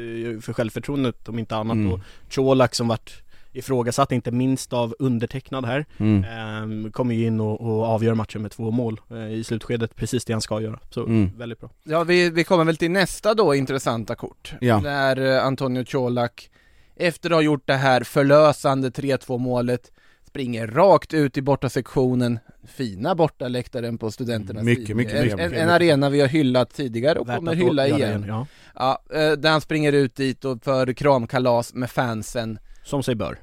för 0.41 0.53
självförtroendet 0.53 1.30
om 1.30 1.39
inte 1.39 1.56
annat 1.56 1.75
Mm. 1.75 1.91
och 1.94 2.00
Colak 2.36 2.75
som 2.75 2.88
vart 2.88 3.21
ifrågasatt, 3.60 4.12
inte 4.12 4.32
minst 4.32 4.74
av 4.74 4.96
undertecknad 5.00 5.66
här 5.66 5.86
mm. 5.98 6.24
Ehm, 6.24 6.92
Kommer 6.92 7.16
ju 7.16 7.26
in 7.26 7.40
och, 7.40 7.62
och 7.62 7.84
avgör 7.86 8.14
matchen 8.14 8.42
med 8.42 8.52
två 8.52 8.72
mål 8.72 9.02
eh, 9.12 9.32
i 9.34 9.44
slutskedet, 9.44 9.96
precis 9.96 10.26
det 10.26 10.34
han 10.34 10.42
ska 10.42 10.62
göra. 10.62 10.80
Så 10.90 11.06
Mm. 11.06 11.32
väldigt 11.38 11.60
bra. 11.60 11.70
Ja, 11.84 12.04
vi, 12.04 12.30
vi 12.30 12.44
kommer 12.44 12.63
väl 12.63 12.78
till 12.78 12.92
nästa 12.92 13.34
då 13.34 13.56
intressanta 13.56 14.16
kort. 14.16 14.54
Ja. 14.62 14.80
Där 14.84 15.36
eh, 15.38 15.46
Antonio 15.46 15.86
Colak, 15.86 16.50
efter 16.96 17.30
att 17.30 17.36
ha 17.36 17.42
gjort 17.42 17.68
det 17.68 17.74
här 17.74 18.04
förlösande 18.04 18.89
3-2 18.89 19.38
målet, 19.38 19.92
springer 20.28 20.68
rakt 20.68 21.13
ut 21.13 21.38
i 21.38 21.42
bortasektionen, 21.42 22.39
fina 22.68 23.16
bortaläktaren 23.16 23.98
på 23.98 24.12
studenternas 24.12 24.63
Mycket, 24.63 24.88
sida. 24.88 24.98
mycket 24.98 25.13
en, 25.34 25.39
en, 25.39 25.54
en 25.54 25.70
arena 25.70 26.10
vi 26.10 26.22
har 26.22 26.28
hyllat 26.28 26.74
tidigare 26.74 27.20
och 27.20 27.30
Värt 27.30 27.36
kommer 27.36 27.51
att 27.51 27.58
hylla 27.58 27.88
göra 27.88 27.98
igen. 27.98 28.25
Ja. 28.28 28.48
Ja, 28.75 29.04
eh, 29.13 29.32
där 29.32 29.51
han 29.51 29.62
springer 29.62 29.92
ut 29.94 30.16
dit 30.16 30.46
och 30.46 30.63
för 30.63 30.94
kramkalas 30.94 31.74
med 31.74 31.89
fansen. 31.92 32.60
Som 32.84 33.04
sig 33.04 33.16
bör. 33.16 33.38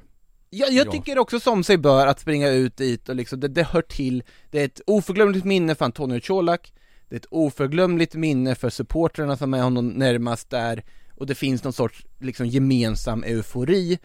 Ja, 0.49 0.67
jag 0.71 0.87
Ja. 0.87 0.91
tycker 0.91 1.17
också 1.19 1.39
som 1.39 1.63
sig 1.63 1.77
bör 1.77 2.07
att 2.07 2.19
springa 2.19 2.49
ut 2.49 2.77
dit 2.77 3.09
och 3.09 3.15
liksom, 3.15 3.39
det, 3.39 3.47
det 3.47 3.63
hör 3.63 3.81
till. 3.81 4.23
Det 4.51 4.61
är 4.61 4.65
ett 4.65 4.81
oförglömligt 4.87 5.45
minne 5.45 5.75
för 5.75 5.85
Antonio 5.85 6.19
Colak, 6.19 6.73
det 7.09 7.15
är 7.15 7.19
ett 7.19 7.25
oförglömligt 7.31 8.15
minne 8.15 8.55
för 8.55 8.69
supportrarna 8.69 9.37
som 9.37 9.53
är 9.53 9.61
honom 9.61 9.87
närmast 9.89 10.49
där, 10.49 10.83
och 11.15 11.27
det 11.27 11.35
finns 11.35 11.63
någon 11.63 11.73
sorts 11.73 12.05
liksom 12.19 12.45
gemensam 12.47 13.23
eufori, 13.23 13.99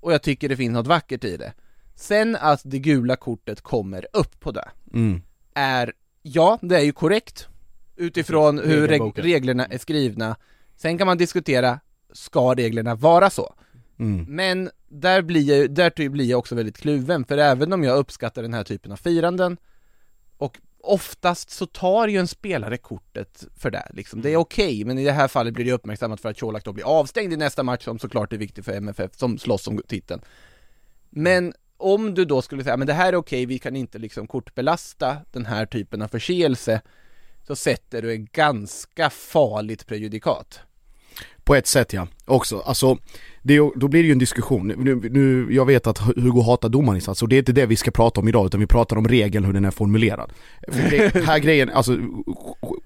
och 0.00 0.12
jag 0.12 0.22
tycker 0.22 0.48
det 0.48 0.56
finns 0.56 0.72
något 0.72 0.86
vackert 0.86 1.24
i 1.24 1.36
det. 1.36 1.52
Sen 1.94 2.36
att 2.40 2.60
det 2.64 2.78
gula 2.78 3.16
kortet 3.16 3.60
kommer 3.60 4.06
upp 4.12 4.40
på 4.40 4.50
det, 4.52 4.68
Mm. 4.94 5.22
är, 5.54 5.92
ja, 6.22 6.58
det 6.62 6.76
är 6.76 6.80
ju 6.82 6.92
korrekt, 6.92 7.48
utifrån 7.96 8.58
hur 8.58 8.88
reg- 8.88 9.12
reglerna 9.22 9.66
är 9.66 9.78
skrivna. 9.78 10.36
Sen 10.76 10.98
kan 10.98 11.06
man 11.06 11.18
diskutera, 11.18 11.80
ska 12.12 12.54
reglerna 12.54 12.94
vara 12.94 13.30
så? 13.30 13.54
Mm. 14.00 14.24
Men 14.28 14.70
där 14.88 15.22
blir 15.22 15.42
jag, 15.42 15.70
där 15.70 16.08
blir 16.08 16.24
jag 16.24 16.38
också 16.38 16.54
väldigt 16.54 16.78
kluven, 16.78 17.24
för 17.24 17.38
även 17.38 17.72
om 17.72 17.84
jag 17.84 17.98
uppskattar 17.98 18.42
den 18.42 18.54
här 18.54 18.64
typen 18.64 18.92
av 18.92 18.96
firanden 18.96 19.56
och 20.36 20.58
oftast 20.82 21.50
så 21.50 21.66
tar 21.66 22.08
ju 22.08 22.18
en 22.18 22.28
spelare 22.28 22.76
kortet 22.76 23.44
för 23.56 23.70
det 23.70 23.86
liksom. 23.90 24.22
Det 24.22 24.30
är 24.30 24.36
okej, 24.36 24.84
men 24.84 24.98
i 24.98 25.04
det 25.04 25.12
här 25.12 25.28
fallet 25.28 25.54
blir 25.54 25.64
det 25.64 25.72
uppmärksammat 25.72 26.20
för 26.20 26.28
att 26.28 26.40
Colak 26.40 26.64
då 26.64 26.72
blir 26.72 26.84
avstängd 26.84 27.32
i 27.32 27.36
nästa 27.36 27.62
match 27.62 27.84
som 27.84 27.98
såklart 27.98 28.32
är 28.32 28.36
viktig 28.36 28.64
för 28.64 28.72
MFF 28.72 29.10
som 29.16 29.38
slåss 29.38 29.68
om 29.68 29.82
titeln. 29.88 30.20
Men 31.10 31.54
om 31.76 32.14
du 32.14 32.24
då 32.24 32.42
skulle 32.42 32.64
säga, 32.64 32.76
men 32.76 32.86
det 32.86 32.92
här 32.92 33.12
är 33.12 33.16
okej, 33.16 33.46
vi 33.46 33.58
kan 33.58 33.76
inte 33.76 33.98
liksom 33.98 34.26
kortbelasta 34.26 35.16
den 35.32 35.46
här 35.46 35.66
typen 35.66 36.02
av 36.02 36.08
förseelse, 36.08 36.80
så 37.46 37.56
sätter 37.56 38.02
du 38.02 38.12
ett 38.12 38.32
ganska 38.32 39.10
farligt 39.10 39.86
prejudikat. 39.86 40.60
På 41.44 41.54
ett 41.54 41.66
sätt 41.66 41.92
ja, 41.92 42.06
också. 42.24 42.58
Alltså, 42.58 42.98
det, 43.42 43.58
då 43.76 43.88
blir 43.88 44.02
det 44.02 44.06
ju 44.06 44.12
en 44.12 44.18
diskussion. 44.18 44.68
Nu, 44.68 45.00
nu, 45.10 45.54
jag 45.54 45.66
vet 45.66 45.86
att 45.86 45.98
Hugo 45.98 46.42
hatar 46.42 46.68
domarinsats 46.68 47.22
och 47.22 47.28
det 47.28 47.36
är 47.36 47.38
inte 47.38 47.52
det 47.52 47.66
vi 47.66 47.76
ska 47.76 47.90
prata 47.90 48.20
om 48.20 48.28
idag 48.28 48.46
utan 48.46 48.60
vi 48.60 48.66
pratar 48.66 48.96
om 48.96 49.08
regeln, 49.08 49.44
hur 49.44 49.52
den 49.52 49.64
är 49.64 49.70
formulerad. 49.70 50.32
För 50.68 50.90
det, 50.90 51.24
här 51.26 51.38
grejen, 51.38 51.70
alltså 51.70 51.98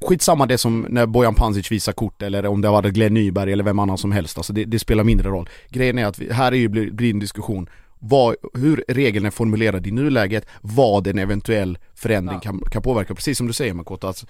skitsamma 0.00 0.46
det 0.46 0.58
som 0.58 0.86
när 0.90 1.06
Bojan 1.06 1.34
Pancic 1.34 1.72
visar 1.72 1.92
kort 1.92 2.22
eller 2.22 2.46
om 2.46 2.60
det 2.60 2.68
var 2.68 2.82
Glenn 2.82 3.14
Nyberg 3.14 3.52
eller 3.52 3.64
vem 3.64 3.78
annan 3.78 3.98
som 3.98 4.12
helst, 4.12 4.36
alltså 4.36 4.52
det, 4.52 4.64
det 4.64 4.78
spelar 4.78 5.04
mindre 5.04 5.28
roll. 5.28 5.48
Grejen 5.68 5.98
är 5.98 6.06
att 6.06 6.18
vi, 6.18 6.32
här 6.32 6.52
är 6.52 6.56
ju, 6.56 6.68
blir, 6.68 6.90
blir 6.90 7.10
en 7.10 7.18
diskussion 7.18 7.68
vad, 8.08 8.36
hur 8.54 8.84
regeln 8.88 9.26
är 9.26 9.30
formulerad 9.30 9.86
i 9.86 9.90
nuläget, 9.90 10.46
vad 10.60 11.06
en 11.06 11.18
eventuell 11.18 11.78
förändring 11.94 12.40
kan, 12.40 12.60
kan 12.70 12.82
påverka. 12.82 13.14
Precis 13.14 13.38
som 13.38 13.46
du 13.46 13.52
säger 13.52 13.74
Makoto, 13.74 14.06
alltså, 14.06 14.26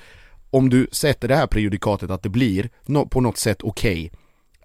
om 0.50 0.70
du 0.70 0.86
sätter 0.92 1.28
det 1.28 1.36
här 1.36 1.46
prejudikatet 1.46 2.10
att 2.10 2.22
det 2.22 2.28
blir 2.28 2.70
på 3.10 3.20
något 3.20 3.38
sätt 3.38 3.62
okej 3.62 4.12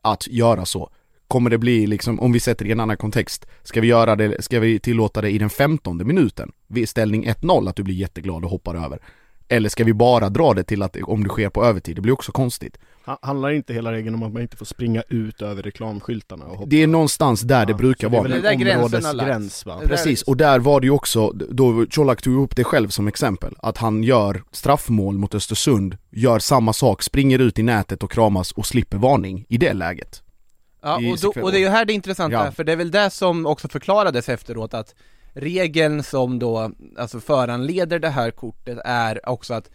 att 0.02 0.28
göra 0.28 0.66
så 0.66 0.90
Kommer 1.28 1.50
det 1.50 1.58
bli 1.58 1.88
liksom, 1.88 2.20
om 2.20 2.32
vi 2.32 2.40
sätter 2.40 2.66
det 2.66 2.70
i 2.70 2.72
en 2.72 2.80
annan 2.80 2.98
kontext 2.98 3.46
Ska 3.64 3.82
vi 3.82 3.88
göra 3.88 4.16
det, 4.16 4.44
ska 4.44 4.60
vi 4.60 4.80
tillåta 4.80 5.22
det 5.22 5.30
i 5.30 5.38
den 5.38 5.50
femtonde 5.50 6.06
minuten? 6.06 6.52
Vid 6.68 6.90
ställning 6.90 7.26
1-0 7.26 7.70
att 7.70 7.76
du 7.76 7.84
blir 7.84 7.96
jätteglad 7.96 8.44
och 8.44 8.52
hoppar 8.52 8.76
över 8.76 9.00
Eller 9.48 9.70
ska 9.70 9.84
vi 9.84 9.94
bara 9.94 10.30
dra 10.30 10.54
det 10.54 10.64
till 10.64 10.82
att 10.82 10.98
om 11.04 11.24
det 11.24 11.30
sker 11.30 11.50
på 11.50 11.66
övertid? 11.66 11.96
Det 11.96 12.02
blir 12.02 12.14
också 12.14 12.32
konstigt 12.32 12.78
Handlar 13.22 13.50
inte 13.50 13.74
hela 13.74 13.92
regeln 13.92 14.16
om 14.16 14.24
att 14.24 14.34
man 14.34 14.42
inte 14.42 14.58
får 14.58 14.66
springa 14.66 15.04
ut 15.10 15.42
över 15.42 15.64
reklamskyltarna 15.64 16.46
och 16.46 16.58
hoppa? 16.58 16.70
Det 16.70 16.84
är 16.84 16.88
någonstans 16.88 17.42
där 17.42 17.66
det 17.66 17.72
Ja, 17.72 17.78
brukar 17.78 18.10
det 18.10 18.18
är 18.18 18.20
vara 18.20 18.28
Det 18.30 18.48
är 18.48 18.52
en 18.54 18.60
där 18.60 18.76
områdesgräns 18.76 19.66
va? 19.66 19.82
Precis, 19.86 20.22
och 20.22 20.38
där 20.38 20.60
var 20.60 20.82
det 20.82 20.88
ju 20.88 20.92
också, 20.92 21.30
då 21.30 21.86
Colak 21.92 22.22
tog 22.22 22.44
upp 22.44 22.56
det 22.56 22.64
själv 22.64 22.90
som 22.90 23.08
exempel, 23.08 23.56
att 23.60 23.78
han 23.78 24.04
gör 24.04 24.44
straffmål 24.52 25.18
mot 25.18 25.36
Östersund, 25.36 25.98
gör 26.10 26.40
samma 26.40 26.74
sak, 26.74 27.04
springer 27.04 27.40
ut 27.40 27.60
i 27.60 27.64
nätet 27.64 28.04
och 28.04 28.12
kramas 28.12 28.52
och 28.52 28.66
slipper 28.66 28.98
varning 28.98 29.46
i 29.50 29.58
det 29.58 29.74
läget. 29.74 30.24
Ja, 30.82 30.96
och, 30.96 31.18
då, 31.22 31.42
och 31.42 31.52
det 31.52 31.58
är 31.58 31.62
ju 31.62 31.68
här 31.68 31.86
det 31.86 31.94
intressanta 31.94 32.46
Ja. 32.46 32.52
för 32.52 32.64
det 32.64 32.72
är 32.72 32.76
väl 32.76 32.92
det 32.92 33.10
som 33.10 33.46
också 33.46 33.68
förklarades 33.68 34.30
efteråt 34.30 34.74
att 34.74 34.96
regeln 35.34 36.04
som 36.04 36.40
då, 36.40 36.72
alltså 36.98 37.20
föranleder 37.20 38.00
det 38.00 38.10
här 38.10 38.32
kortet 38.32 38.80
är 38.86 39.30
också 39.30 39.54
att 39.54 39.70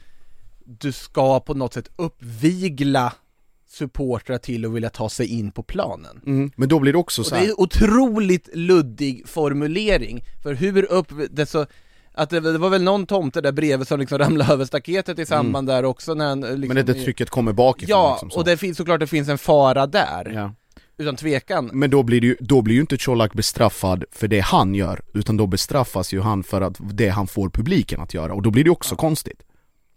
du 0.65 0.93
ska 0.93 1.41
på 1.41 1.55
något 1.55 1.75
sätt 1.75 1.91
uppvigla 1.97 3.13
supportrar 3.75 4.39
till 4.39 4.65
att 4.65 4.73
vilja 4.73 4.91
ta 4.91 5.09
sig 5.09 5.27
in 5.27 5.51
på 5.51 5.63
planen. 5.63 6.21
Mm. 6.27 6.51
Men 6.57 6.69
då 6.69 6.79
blir 6.79 6.93
det 6.93 6.99
också 6.99 7.23
Och 7.23 7.27
så 7.27 7.35
det 7.35 7.41
här, 7.41 7.47
är 7.47 7.51
en 7.51 7.55
otroligt 7.59 8.49
luddig 8.55 9.29
formulering, 9.29 10.25
för 10.43 10.55
hur 10.55 10.93
upp, 10.93 11.07
det 11.31 11.47
så 11.47 11.67
att 12.17 12.31
det, 12.31 12.41
det 12.41 12.59
var 12.59 12.71
väl 12.71 12.83
någon 12.83 13.07
tomte 13.07 13.41
där 13.41 13.53
bredvid 13.53 13.89
som 13.89 14.01
liksom 14.01 14.19
ramlade 14.25 14.53
över 14.53 14.65
staketet 14.65 15.19
i 15.19 15.27
samband 15.27 15.69
där 15.69 15.85
också 15.85 16.15
när 16.15 16.29
han 16.29 16.41
liksom, 16.41 16.55
Mm. 16.57 16.69
men 16.69 16.87
det 16.87 16.93
där 16.93 17.05
trycket 17.05 17.31
kommer 17.31 17.53
bakifrån 17.53 17.91
Ja, 17.99 18.13
liksom 18.13 18.31
så. 18.31 18.39
och 18.39 18.45
det 18.45 18.57
finns 18.57 18.77
såklart 18.77 19.01
det 19.01 19.07
finns 19.07 19.29
en 19.29 19.39
fara 19.39 19.87
där, 19.87 20.33
ja. 20.35 20.53
utan 20.99 21.17
tvekan. 21.17 21.71
Men 21.73 21.91
då 21.91 22.03
blir, 22.03 22.21
det 22.21 22.27
ju, 22.27 22.37
då 22.41 22.63
blir 22.63 22.75
ju 22.75 22.81
inte 22.81 22.97
Colak 22.99 23.33
bestraffad 23.33 24.05
för 24.13 24.29
det 24.29 24.41
han 24.41 24.75
gör, 24.75 25.01
utan 25.15 25.37
då 25.37 25.47
bestraffas 25.47 26.13
ju 26.15 26.21
han 26.21 26.43
för 26.43 26.61
att 26.61 26.77
det 26.81 27.09
han 27.09 27.27
får 27.27 27.51
publiken 27.51 28.01
att 28.01 28.15
göra, 28.15 28.35
och 28.35 28.43
då 28.43 28.51
blir 28.51 28.65
det 28.65 28.71
också 28.71 28.97
konstigt. 28.97 29.43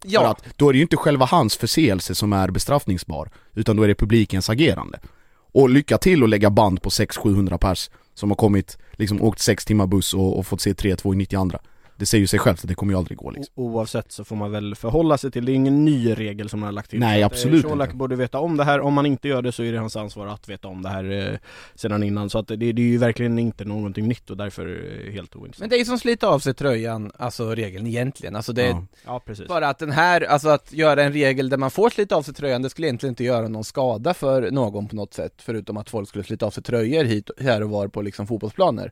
För 0.02 0.32
att 0.32 0.44
då 0.56 0.70
är 0.70 0.74
det 0.74 0.78
ju 0.78 0.84
inte 0.84 0.98
själva 0.98 1.26
hans 1.26 1.58
förseelse 1.58 2.16
som 2.16 2.34
är 2.34 2.52
bestraffningsbar, 2.52 3.30
utan 3.56 3.76
då 3.76 3.84
är 3.84 3.88
det 3.88 3.96
publikens 3.96 4.50
agerande. 4.50 5.00
Och 5.52 5.70
lycka 5.70 5.98
till 5.98 6.24
att 6.24 6.30
lägga 6.30 6.50
band 6.50 6.82
på 6.82 6.90
600-700 6.90 7.58
pers 7.58 7.90
som 8.14 8.32
har 8.32 8.36
kommit, 8.36 8.78
liksom 8.94 9.22
åkt 9.22 9.40
6 9.40 9.66
timmar 9.66 9.88
buss 9.88 10.14
och, 10.14 10.38
och 10.40 10.48
fått 10.48 10.62
se 10.62 10.74
3-2 10.74 11.14
i 11.14 11.18
92 11.18 11.60
det 11.98 12.06
säger 12.06 12.20
ju 12.22 12.28
sig 12.28 12.40
självt 12.40 12.60
att 12.64 12.68
det 12.68 12.76
kommer 12.76 12.94
ju 12.94 12.98
aldrig 12.98 13.18
gå 13.18 13.32
liksom. 13.32 13.54
Oavsett 13.56 14.12
så 14.12 14.24
får 14.24 14.36
man 14.36 14.52
väl 14.52 14.76
förhålla 14.76 15.18
sig 15.18 15.32
till, 15.32 15.46
det 15.46 15.52
är 15.52 15.54
ingen 15.54 15.86
ny 15.86 16.14
regel 16.14 16.50
som 16.50 16.60
man 16.60 16.68
har 16.68 16.72
lagt 16.72 16.90
till 16.90 17.00
Nej, 17.00 17.22
eh, 17.22 17.26
absolut 17.26 17.66
Colak 17.66 17.88
inte. 17.88 17.98
borde 17.98 18.16
veta 18.16 18.40
om 18.40 18.58
det 18.58 18.64
här, 18.64 18.80
om 18.80 18.94
man 18.94 19.06
inte 19.06 19.28
gör 19.28 19.42
det 19.42 19.52
så 19.52 19.64
är 19.64 19.72
det 19.72 19.80
hans 19.80 19.96
ansvar 19.96 20.28
att 20.28 20.50
veta 20.50 20.68
om 20.68 20.82
det 20.82 20.90
här 20.90 21.12
eh, 21.12 21.38
sedan 21.76 22.04
innan 22.04 22.30
Så 22.30 22.40
att 22.40 22.48
det, 22.48 22.56
det 22.56 22.82
är 22.82 22.86
ju 22.86 22.98
verkligen 22.98 23.40
inte 23.40 23.66
någonting 23.66 24.08
nytt 24.08 24.30
och 24.30 24.38
därför 24.38 24.68
eh, 24.68 25.14
helt 25.14 25.36
ointressant 25.36 25.60
men 25.60 25.70
det 25.70 25.76
är 25.76 25.80
ju 25.80 25.86
som 25.86 26.00
slita 26.00 26.28
av 26.28 26.40
sig 26.40 26.54
tröjan, 26.54 27.12
alltså 27.18 27.56
regeln 27.56 27.88
egentligen, 27.88 28.36
alltså 28.36 28.54
det 28.54 28.64
är 28.64 28.68
Ja. 28.68 28.86
Ja 29.06 29.20
precis 29.26 29.48
bara 29.48 29.70
att 29.70 29.80
den 29.80 29.92
här, 29.92 30.22
alltså 30.22 30.50
att 30.50 30.74
göra 30.74 31.04
en 31.04 31.14
regel 31.14 31.50
där 31.50 31.58
man 31.58 31.72
får 31.72 31.90
slita 31.90 32.16
av 32.16 32.22
sig 32.22 32.34
tröjan, 32.34 32.62
det 32.62 32.70
skulle 32.70 32.88
egentligen 32.88 33.12
inte 33.12 33.24
göra 33.24 33.48
någon 33.48 33.64
skada 33.64 34.14
för 34.14 34.52
någon 34.52 34.88
på 34.88 34.96
något 34.96 35.14
sätt, 35.14 35.34
förutom 35.38 35.78
att 35.78 35.90
folk 35.90 36.10
skulle 36.10 36.24
slita 36.24 36.46
av 36.46 36.52
sig 36.52 36.64
tröjor 36.64 37.04
hit, 37.04 37.30
här 37.40 37.64
och 37.64 37.70
var 37.70 37.88
på 37.88 38.02
liksom 38.02 38.28
fotbollsplaner. 38.28 38.92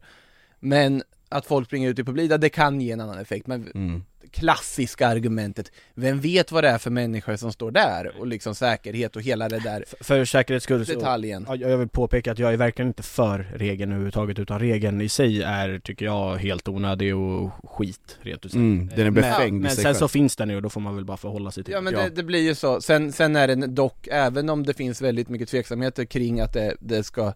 Men 0.59 1.03
att 1.37 1.45
folk 1.45 1.67
springer 1.67 1.89
ut 1.89 1.99
i 1.99 2.03
publik, 2.03 2.31
det 2.39 2.49
kan 2.49 2.81
ge 2.81 2.91
en 2.91 3.01
annan 3.01 3.17
effekt, 3.19 3.47
men 3.47 3.71
Mm. 3.75 4.03
klassiska 4.31 5.07
argumentet, 5.07 5.71
vem 5.93 6.19
vet 6.19 6.51
vad 6.51 6.63
det 6.63 6.69
är 6.69 6.77
för 6.77 6.89
människor 6.89 7.35
som 7.35 7.51
står 7.51 7.71
där? 7.71 8.11
Och 8.19 8.27
liksom 8.27 8.55
säkerhet 8.55 9.15
och 9.15 9.21
hela 9.21 9.49
det 9.49 9.59
där 9.59 9.83
F- 9.87 9.93
För 10.01 10.25
säkerhets 10.25 10.63
skull 10.63 10.85
så 10.85 10.93
detaljen. 10.93 11.45
Ja, 11.47 11.55
jag 11.55 11.77
vill 11.77 11.87
påpeka 11.89 12.31
att 12.31 12.39
jag 12.39 12.53
är 12.53 12.57
verkligen 12.57 12.87
inte 12.87 13.03
för 13.03 13.39
regeln 13.55 13.91
överhuvudtaget 13.91 14.39
utan 14.39 14.59
regeln 14.59 15.01
i 15.01 15.09
sig 15.09 15.43
är, 15.43 15.79
tycker 15.79 16.05
jag, 16.05 16.35
helt 16.35 16.67
onödig 16.67 17.15
och 17.15 17.51
skit 17.63 18.17
rent 18.21 18.45
ut 18.45 18.51
sagt. 18.51 18.55
Mm, 18.59 18.87
den 18.87 18.99
är 18.99 19.03
Men- 19.03 19.13
befängd 19.13 19.61
Men 19.61 19.71
sig 19.71 19.75
sen 19.75 19.83
själv. 19.83 19.95
så 19.99 20.07
finns 20.07 20.35
den 20.35 20.49
ju 20.49 20.55
och 20.55 20.61
då 20.61 20.69
får 20.69 20.81
man 20.81 20.95
väl 20.95 21.05
bara 21.05 21.17
förhålla 21.17 21.51
sig 21.51 21.63
till 21.63 21.73
Ja 21.73 21.81
men 21.81 21.93
den. 21.93 22.03
Det, 22.03 22.15
det 22.15 22.23
blir 22.23 22.41
ju 22.41 22.55
så, 22.55 22.81
sen, 22.81 23.11
sen 23.11 23.35
är 23.35 23.47
det 23.47 23.55
dock, 23.67 24.07
även 24.11 24.49
om 24.49 24.63
det 24.65 24.73
finns 24.73 25.01
väldigt 25.01 25.29
mycket 25.29 25.49
tveksamheter 25.49 26.05
kring 26.05 26.39
att 26.39 26.53
det, 26.53 26.75
det 26.79 27.03
ska 27.03 27.33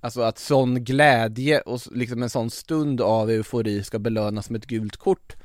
Alltså 0.00 0.20
att 0.20 0.38
sån 0.38 0.84
glädje 0.84 1.60
och 1.60 1.80
liksom 1.90 2.22
en 2.22 2.30
sån 2.30 2.50
stund 2.50 3.00
av 3.00 3.30
eufori 3.30 3.82
ska 3.84 3.98
belönas 3.98 4.50
med 4.50 4.58
ett 4.58 4.66
gult 4.66 4.96
kort 4.96 5.36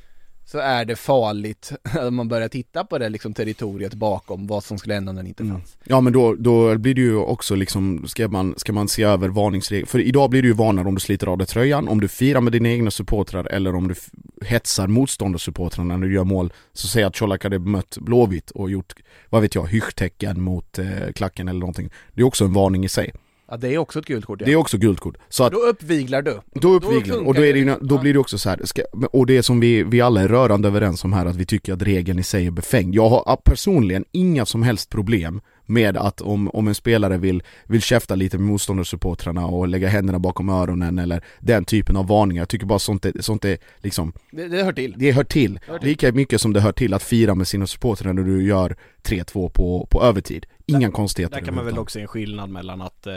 Så 0.46 0.58
är 0.58 0.86
det 0.86 0.96
farligt 0.96 1.72
om 2.08 2.16
man 2.16 2.28
börjar 2.28 2.50
titta 2.50 2.84
på 2.86 2.98
det 2.98 3.10
liksom 3.10 3.34
territoriet 3.34 3.94
bakom 3.94 4.48
vad 4.48 4.64
som 4.64 4.78
skulle 4.78 4.94
hända 4.94 5.10
om 5.10 5.16
den 5.16 5.28
inte 5.28 5.44
Mm. 5.44 5.56
fanns 5.56 5.78
Ja 5.84 6.02
men 6.02 6.14
då, 6.14 6.36
då 6.36 6.78
blir 6.78 6.94
det 6.96 7.02
ju 7.02 7.16
också 7.16 7.56
liksom, 7.56 8.08
ska 8.08 8.28
man, 8.28 8.54
ska 8.58 8.74
man 8.74 8.88
se 8.88 9.04
över 9.04 9.30
varningsregler, 9.30 9.86
för 9.88 10.00
idag 10.00 10.30
blir 10.30 10.42
det 10.42 10.48
ju 10.48 10.54
varnare 10.54 10.88
om 10.88 10.96
du 10.96 11.02
sliter 11.02 11.28
av 11.28 11.38
dig 11.38 11.48
tröjan, 11.48 11.88
om 11.88 12.02
du 12.02 12.08
firar 12.08 12.42
med 12.42 12.54
dina 12.54 12.70
egna 12.70 12.92
supportrar 12.92 13.46
eller 13.46 13.76
om 13.76 13.88
du 13.88 13.96
hetsar 14.46 14.88
motståndarsupportrarna 14.88 15.98
när 15.98 16.08
du 16.08 16.14
gör 16.14 16.24
mål, 16.24 16.54
så 16.74 16.88
säg 16.88 17.04
att 17.04 17.18
Colak 17.18 17.44
hade 17.44 17.60
mött 17.60 17.98
Blåvitt 17.98 18.52
och 18.52 18.72
gjort, 18.72 18.94
vad 19.30 19.42
vet 19.42 19.56
jag, 19.56 19.68
hyschtecken 19.68 20.42
mot 20.42 20.80
eh, 20.80 21.12
klacken 21.16 21.48
eller 21.48 21.60
någonting. 21.60 21.90
Det 22.14 22.22
är 22.22 22.26
också 22.26 22.46
en 22.46 22.54
varning 22.54 22.86
i 22.86 22.90
sig. 22.90 23.12
Ja 23.52 23.58
det 23.58 23.74
är 23.74 23.78
också 23.78 24.00
ett 24.00 24.06
gult 24.06 24.26
kort 24.26 24.42
ja. 24.42 24.46
Det 24.46 24.52
är 24.52 24.56
också 24.56 24.78
gult 24.78 25.00
kort. 25.00 25.18
Så 25.30 25.44
att 25.44 25.52
Då 25.52 25.60
uppviglar 25.60 26.22
du 26.22 26.40
då 26.54 26.74
uppviglar 26.74 27.02
funkar 27.02 27.28
och 27.28 27.34
då, 27.34 27.46
är 27.46 27.54
det 27.54 27.60
ju, 27.60 27.76
då 27.82 27.98
blir 27.98 28.14
det 28.14 28.20
också 28.20 28.38
så 28.38 28.50
här, 28.50 28.62
ska, 28.64 28.82
och 29.12 29.26
det 29.26 29.44
som 29.44 29.60
vi, 29.60 29.84
vi 29.84 30.02
alla 30.02 30.22
är 30.22 30.28
rörande 30.28 30.68
överens 30.68 31.04
om 31.04 31.14
här, 31.14 31.26
att 31.26 31.36
vi 31.36 31.46
tycker 31.46 31.74
att 31.74 31.82
regeln 31.82 32.20
i 32.20 32.24
sig 32.24 32.48
är 32.48 32.52
befängd. 32.52 32.96
Jag 32.96 33.10
har 33.10 33.36
personligen 33.44 34.06
inga 34.12 34.46
som 34.46 34.64
helst 34.64 34.90
problem 34.90 35.42
med 35.66 35.98
att 35.98 36.22
om, 36.22 36.50
om 36.50 36.68
en 36.68 36.76
spelare 36.76 37.18
vill, 37.18 37.44
vill 37.66 37.82
käfta 37.82 38.16
lite 38.16 38.38
med 38.38 38.48
motståndarsupportrarna 38.48 39.46
och 39.46 39.68
lägga 39.68 39.88
händerna 39.88 40.20
bakom 40.20 40.50
öronen 40.50 41.00
eller 41.00 41.24
den 41.40 41.66
typen 41.66 41.96
av 41.96 42.08
varningar. 42.08 42.42
Jag 42.42 42.50
tycker 42.50 42.66
bara 42.66 42.80
sånt 42.80 43.06
är, 43.06 43.14
sånt 43.20 43.46
är 43.46 43.58
liksom, 43.78 44.14
det, 44.32 44.48
det 44.48 44.64
hör 44.64 44.74
till 44.74 44.96
det 44.98 45.12
hör 45.12 45.24
till. 45.24 45.60
Hör 45.68 45.80
till. 45.80 45.90
Lika 45.90 46.12
mycket 46.12 46.42
som 46.42 46.54
det 46.54 46.60
hör 46.60 46.72
till 46.72 46.94
att 46.94 47.04
fira 47.04 47.36
med 47.36 47.48
sina 47.48 47.68
supportrar 47.68 48.14
när 48.14 48.24
du 48.24 48.44
gör 48.44 48.76
3-2 49.04 49.50
på, 49.50 49.88
på 49.92 50.04
övertid. 50.04 50.46
Inga 50.66 50.92
konstigheter 50.92 51.36
Där 51.40 51.46
kan 51.46 51.56
man 51.56 51.66
väl 51.66 51.80
också 51.80 51.94
se 51.94 52.02
en 52.02 52.08
skillnad 52.08 52.50
mellan 52.50 52.82
att 52.82 53.08
eh, 53.08 53.14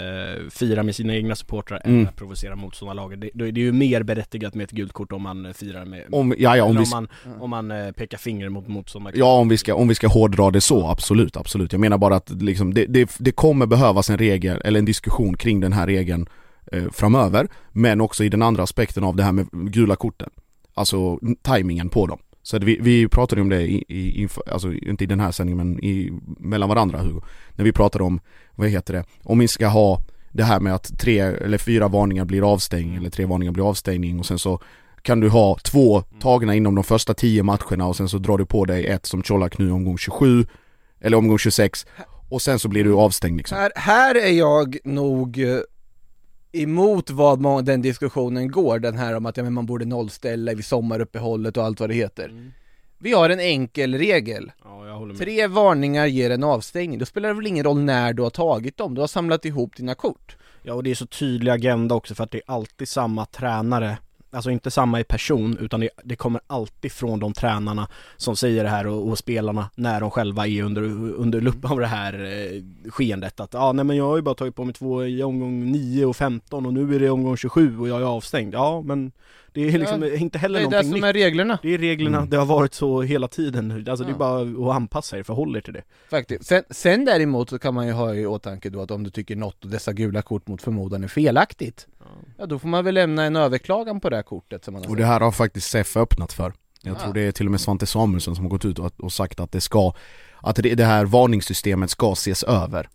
fira 0.51 0.83
med 0.83 0.95
sina 0.95 1.15
egna 1.15 1.35
supportrar 1.35 1.81
Mm. 1.85 1.99
eller 1.99 2.09
att 2.09 2.17
provocera 2.17 2.57
motståndarlaget. 2.57 3.21
Det, 3.21 3.31
det 3.35 3.45
är 3.45 3.59
ju 3.59 3.73
mer 3.73 4.03
berättigat 4.03 4.55
med 4.55 4.65
ett 4.65 4.71
gult 4.71 4.93
kort 4.93 5.13
om 5.13 5.23
man 5.23 5.47
eh, 5.47 5.53
firar 5.53 5.85
med, 5.85 6.05
Om, 6.13 6.35
ja, 6.39 6.57
ja, 6.57 6.65
om 6.65 6.77
vi, 6.77 6.83
om 6.83 6.89
man, 6.91 7.09
om 7.41 7.51
man 7.51 7.71
eh, 7.71 7.93
pekar 7.93 8.19
finger 8.19 8.49
mot 8.49 8.69
motståndaren. 8.69 9.19
Ja 9.19 9.39
om 9.39 9.49
vi 9.49 9.57
ska, 9.57 9.75
om 9.75 9.89
vi 9.89 9.95
ska 9.95 10.09
hårdra 10.09 10.51
det 10.51 10.61
så, 10.61 10.89
absolut, 10.89 11.37
absolut. 11.37 11.73
Jag 11.73 11.81
menar 11.81 11.99
bara 11.99 12.17
att 12.17 12.31
liksom, 12.43 12.75
det, 12.75 12.87
det, 12.87 13.17
det 13.19 13.33
kommer 13.33 13.67
behövas 13.67 14.11
en 14.11 14.19
regel, 14.19 14.61
eller 14.65 14.79
en 14.79 14.85
diskussion 14.85 15.37
kring 15.37 15.61
den 15.61 15.73
här 15.73 15.87
regeln 15.87 16.27
eh, 16.73 16.85
framöver, 16.93 17.49
men 17.73 18.01
också 18.01 18.25
i 18.25 18.29
den 18.29 18.43
andra 18.43 18.63
aspekten 18.63 19.05
av 19.05 19.17
det 19.17 19.23
här 19.23 19.33
med 19.33 19.49
gula 19.53 19.97
korten. 19.97 20.31
Alltså 20.75 21.19
tajmingen 21.43 21.89
på 21.89 22.07
dem. 22.07 22.19
Så 22.45 22.59
vi, 22.59 22.79
vi 22.81 23.09
pratade 23.09 23.41
om 23.43 23.49
det 23.49 23.63
i, 23.63 23.85
i, 23.89 24.23
inför, 24.23 24.43
alltså 24.53 24.73
inte 24.73 25.05
i 25.05 25.07
den 25.07 25.21
här 25.21 25.31
sändningen 25.31 25.69
men 25.69 25.85
i, 25.85 26.13
mellan 26.39 26.69
varandra 26.69 26.99
Hugo. 26.99 27.21
När 27.55 27.65
vi 27.65 27.73
pratade 27.73 28.05
om, 28.05 28.21
vad 28.55 28.69
heter 28.69 28.95
det, 28.95 29.05
om 29.23 29.39
vi 29.39 29.49
ska 29.49 29.67
ha 29.67 30.03
det 30.33 30.45
här 30.45 30.61
med 30.61 30.75
att 30.75 30.99
tre 30.99 31.19
eller 31.19 31.59
fyra 31.59 31.89
varningar 31.89 32.25
blir 32.25 32.53
avstängning 32.53 32.97
eller 32.97 33.11
tre 33.11 33.27
varningar 33.27 33.53
blir 33.53 33.69
avstängning 33.69 34.19
och 34.19 34.27
sen 34.27 34.39
så 34.39 34.61
kan 35.03 35.21
du 35.21 35.29
ha 35.29 35.59
två 35.59 36.03
tagna 36.21 36.55
inom 36.55 36.75
de 36.75 36.85
första 36.85 37.15
tio 37.15 37.43
matcherna 37.43 37.87
och 37.87 37.97
sen 37.97 38.09
så 38.09 38.19
drar 38.19 38.39
du 38.39 38.47
på 38.47 38.65
dig 38.65 38.87
ett 38.87 39.07
som 39.07 39.23
Colak 39.23 39.59
nu 39.59 39.71
omgång 39.71 39.99
27 39.99 40.47
eller 41.01 41.17
omgång 41.17 41.39
26 41.39 41.87
och 42.29 42.43
sen 42.43 42.59
så 42.59 42.69
blir 42.69 42.85
du 42.85 42.95
avstängd 42.95 43.37
liksom. 43.37 43.59
Här, 43.59 43.73
här 43.75 44.15
är 44.15 44.33
jag 44.33 44.77
nog 44.85 45.39
eh, 45.39 45.59
emot 46.55 47.11
vad 47.11 47.41
må- 47.41 47.61
den 47.61 47.83
diskussionen 47.83 48.51
går, 48.51 48.79
den 48.79 48.99
här 48.99 49.17
om 49.17 49.27
att 49.27 49.37
ja, 49.37 49.43
men 49.43 49.53
man 49.53 49.67
borde 49.67 49.85
nollställa 49.85 50.55
vid 50.55 50.65
sommaruppehållet 50.65 51.57
och 51.57 51.65
allt 51.65 51.81
vad 51.81 51.91
det 51.91 51.95
heter. 51.95 52.29
Mm. 52.29 52.53
Vi 52.99 53.13
har 53.13 53.31
en 53.31 53.41
enkel 53.41 53.95
regel. 53.95 54.53
Ja, 54.65 54.87
jag 54.87 54.95
håller 54.95 55.15
med. 55.15 55.23
Tre 55.23 55.47
varningar 55.47 56.07
ger 56.07 56.31
en 56.31 56.45
avstängning, 56.45 56.99
då 56.99 57.07
spelar 57.07 57.29
det 57.29 57.35
väl 57.35 57.47
ingen 57.47 57.65
roll 57.65 57.81
när 57.81 58.13
du 58.13 58.23
har 58.23 58.31
tagit 58.31 58.77
dem, 58.77 58.95
du 58.95 59.01
har 59.01 59.09
samlat 59.09 59.45
ihop 59.45 59.77
dina 59.77 59.95
kort. 59.95 60.37
Ja 60.63 60.75
och 60.75 60.83
det 60.83 60.91
är 60.91 60.95
så 60.95 61.07
tydlig 61.07 61.53
agenda 61.53 61.95
också 61.95 62.15
för 62.15 62.25
att 62.25 62.31
det 62.31 62.39
är 62.39 62.55
alltid 62.55 62.89
samma 62.89 63.27
tränare 63.27 63.99
Alltså 64.35 64.51
inte 64.51 64.71
samma 64.71 65.01
i 65.01 65.05
person 65.05 65.59
utan 65.61 65.81
det, 65.81 65.91
det 66.05 66.17
kommer 66.17 66.41
alltid 66.47 66.93
från 66.93 67.21
de 67.21 67.33
tränarna 67.33 67.89
som 68.17 68.37
säger 68.37 68.65
det 68.65 68.71
här 68.71 68.87
och, 68.87 69.09
och 69.09 69.19
spelarna 69.19 69.71
när 69.75 70.01
de 70.01 70.11
själva 70.11 70.47
är 70.47 70.63
under, 70.63 70.83
under 71.17 71.41
lupp 71.41 71.71
av 71.71 71.81
det 71.81 71.87
här 71.87 72.15
eh, 72.15 72.91
skeendet 72.91 73.41
att 73.41 73.55
ja 73.55 73.61
ah, 73.61 73.73
nej 73.73 73.85
men 73.85 73.97
jag 73.97 74.05
har 74.05 74.17
ju 74.17 74.23
bara 74.23 74.35
tagit 74.35 74.57
på 74.57 74.65
mig 74.65 74.75
två 74.75 75.05
i 75.05 75.23
omgång 75.23 75.73
9 75.73 76.07
och 76.07 76.17
15 76.17 76.67
och 76.67 76.75
nu 76.75 76.95
är 76.95 77.01
det 77.01 77.11
omgång 77.11 77.37
27 77.37 77.81
och 77.81 77.89
jag 77.89 78.01
är 78.01 78.05
avstängd. 78.05 78.55
Ja 78.55 78.83
men 78.85 79.13
det 79.55 79.69
är 79.69 79.79
liksom 79.79 80.03
Ja, 80.03 80.15
inte 80.15 80.39
heller 80.39 80.59
Det 80.59 80.65
är 80.65 80.71
det 80.71 80.71
någonting 80.71 80.91
som 80.91 81.01
nytt. 81.01 81.05
är 81.09 81.13
reglerna 81.13 81.59
Det 81.63 81.75
är 81.75 81.79
reglerna, 81.79 82.17
Mm. 82.19 82.31
det 82.31 82.37
har 82.37 82.47
varit 82.47 82.75
så 82.75 83.03
hela 83.03 83.29
tiden. 83.29 83.71
Alltså 83.89 84.05
det 84.05 84.11
är 84.11 84.13
Ja. 84.13 84.19
bara 84.19 84.71
att 84.71 84.77
anpassa 84.77 85.19
er, 85.19 85.23
förhåll 85.23 85.57
er 85.57 85.61
till 85.61 85.73
det. 85.73 85.83
faktiskt. 86.11 86.45
Sen, 86.47 86.63
sen 86.71 87.05
däremot 87.05 87.51
så 87.51 87.59
kan 87.59 87.75
man 87.75 87.87
ju 87.87 87.93
ha 87.93 88.15
i 88.15 88.27
åtanke 88.27 88.71
då 88.71 88.81
att 88.83 88.91
om 88.91 89.03
du 89.05 89.11
tycker 89.11 89.37
något 89.37 89.65
av 89.65 89.71
dessa 89.71 89.93
gula 89.93 90.23
kort 90.23 90.49
mot 90.49 90.63
förmodan 90.63 91.05
är 91.05 91.09
felaktigt, 91.09 91.87
ja 92.39 92.47
då 92.47 92.59
får 92.59 92.69
man 92.69 92.85
väl 92.85 92.95
lämna 92.95 93.25
en 93.25 93.37
överklagan 93.37 94.01
på 94.01 94.11
det 94.11 94.17
här 94.17 94.23
kortet 94.23 94.65
som 94.65 94.75
man 94.75 94.83
har 94.83 94.87
Och 94.87 94.93
sett. 94.93 94.99
det 94.99 95.07
här 95.07 95.21
har 95.21 95.33
faktiskt 95.33 95.71
SEF 95.71 95.97
öppnat 95.97 96.33
för. 96.33 96.53
Jag 96.83 96.97
Ah. 96.97 97.01
tror 97.01 97.15
det 97.15 97.21
är 97.21 97.33
till 97.33 97.47
och 97.47 97.51
med 97.51 97.61
Svante 97.61 97.87
Samuelsson 97.87 98.37
som 98.37 98.45
har 98.45 98.51
gått 98.51 98.65
ut 98.65 98.79
och, 98.79 98.93
och 99.01 99.13
sagt 99.13 99.41
att 99.41 99.53
det 99.53 99.61
ska, 99.61 99.93
att 100.43 100.57
det, 100.57 100.75
det 100.75 100.85
här 100.85 101.05
varningssystemet 101.05 101.91
ska 101.91 102.13
ses 102.13 102.43
över 102.43 102.89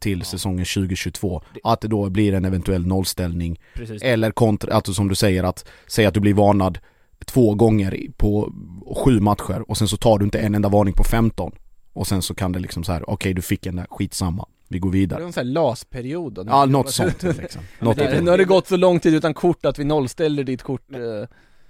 till 0.00 0.18
Ja. 0.18 0.24
säsongen 0.24 0.64
2022. 0.64 1.42
Att 1.64 1.80
det 1.80 1.88
då 1.88 2.10
blir 2.10 2.34
en 2.34 2.44
eventuell 2.44 2.86
nollställning 2.86 3.60
Precis. 3.74 4.02
eller 4.02 4.30
kontra, 4.30 4.74
alltså 4.74 4.94
som 4.94 5.08
du 5.08 5.14
säger 5.14 5.44
att, 5.44 5.64
säg 5.86 6.06
att 6.06 6.14
du 6.14 6.20
blir 6.20 6.34
varnad 6.34 6.78
två 7.26 7.54
gånger 7.54 7.96
på 8.16 8.52
sju 8.96 9.20
matcher 9.20 9.64
och 9.70 9.76
sen 9.78 9.88
så 9.88 9.96
tar 9.96 10.18
du 10.18 10.24
inte 10.24 10.38
en 10.38 10.54
enda 10.54 10.68
varning 10.68 10.94
på 10.94 11.04
15 11.04 11.52
och 11.92 12.06
sen 12.06 12.22
så 12.22 12.34
kan 12.34 12.52
det 12.52 12.58
liksom 12.58 12.84
så 12.84 12.92
här, 12.92 13.10
okej 13.10 13.34
du 13.34 13.42
fick 13.42 13.66
en 13.66 13.76
där, 13.76 13.86
skitsamma, 13.90 14.46
vi 14.68 14.78
går 14.78 14.90
Det 14.92 14.96
är 14.96 15.00
vidare. 15.00 15.24
en 15.24 15.32
sån 15.32 15.46
här 15.46 15.52
LAS-period 15.52 16.32
då. 16.34 16.44
Ja, 16.46 16.64
något 16.66 16.90
sånt 16.90 17.22
liksom. 17.22 17.62
Något 17.80 17.96
Nu 17.96 18.30
har 18.30 18.38
det 18.38 18.44
gått 18.44 18.68
så 18.68 18.76
lång 18.76 19.00
tid 19.00 19.14
utan 19.14 19.34
kort 19.34 19.64
att 19.66 19.78
vi 19.78 19.84
nollställer 19.84 20.44
ditt 20.44 20.62
kort. 20.62 20.92
eh, 20.94 21.00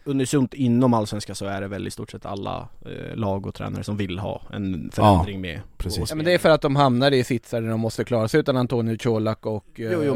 Unisont 0.05 0.55
inom 0.55 0.95
Allsvenskan 0.95 1.37
så 1.37 1.47
är 1.47 1.61
det 1.61 1.69
väl 1.69 1.87
i 1.87 1.91
stort 1.91 2.11
sett 2.11 2.27
alla 2.27 2.69
eh, 2.87 3.17
lag 3.17 3.47
och 3.47 3.55
tränare 3.55 3.85
som 3.85 3.97
vill 3.97 4.19
ha 4.19 4.43
en 4.53 4.91
förändring 4.95 5.41
med 5.41 5.61
precis. 5.77 6.11
Ja 6.11 6.17
men 6.17 6.25
det 6.25 6.33
är 6.33 6.39
för 6.39 6.51
att 6.51 6.61
de 6.61 6.77
hamnar 6.77 7.11
i 7.11 7.25
sitsar 7.25 7.61
där 7.61 7.69
de 7.69 7.81
måste 7.81 8.05
klara 8.05 8.29
sig 8.29 8.41
utan 8.41 8.57
Antonio 8.57 8.97
Colak 8.99 9.47
och 9.47 9.65
eh, 9.81 9.93
Jo, 9.93 10.03
jo, 10.07 10.15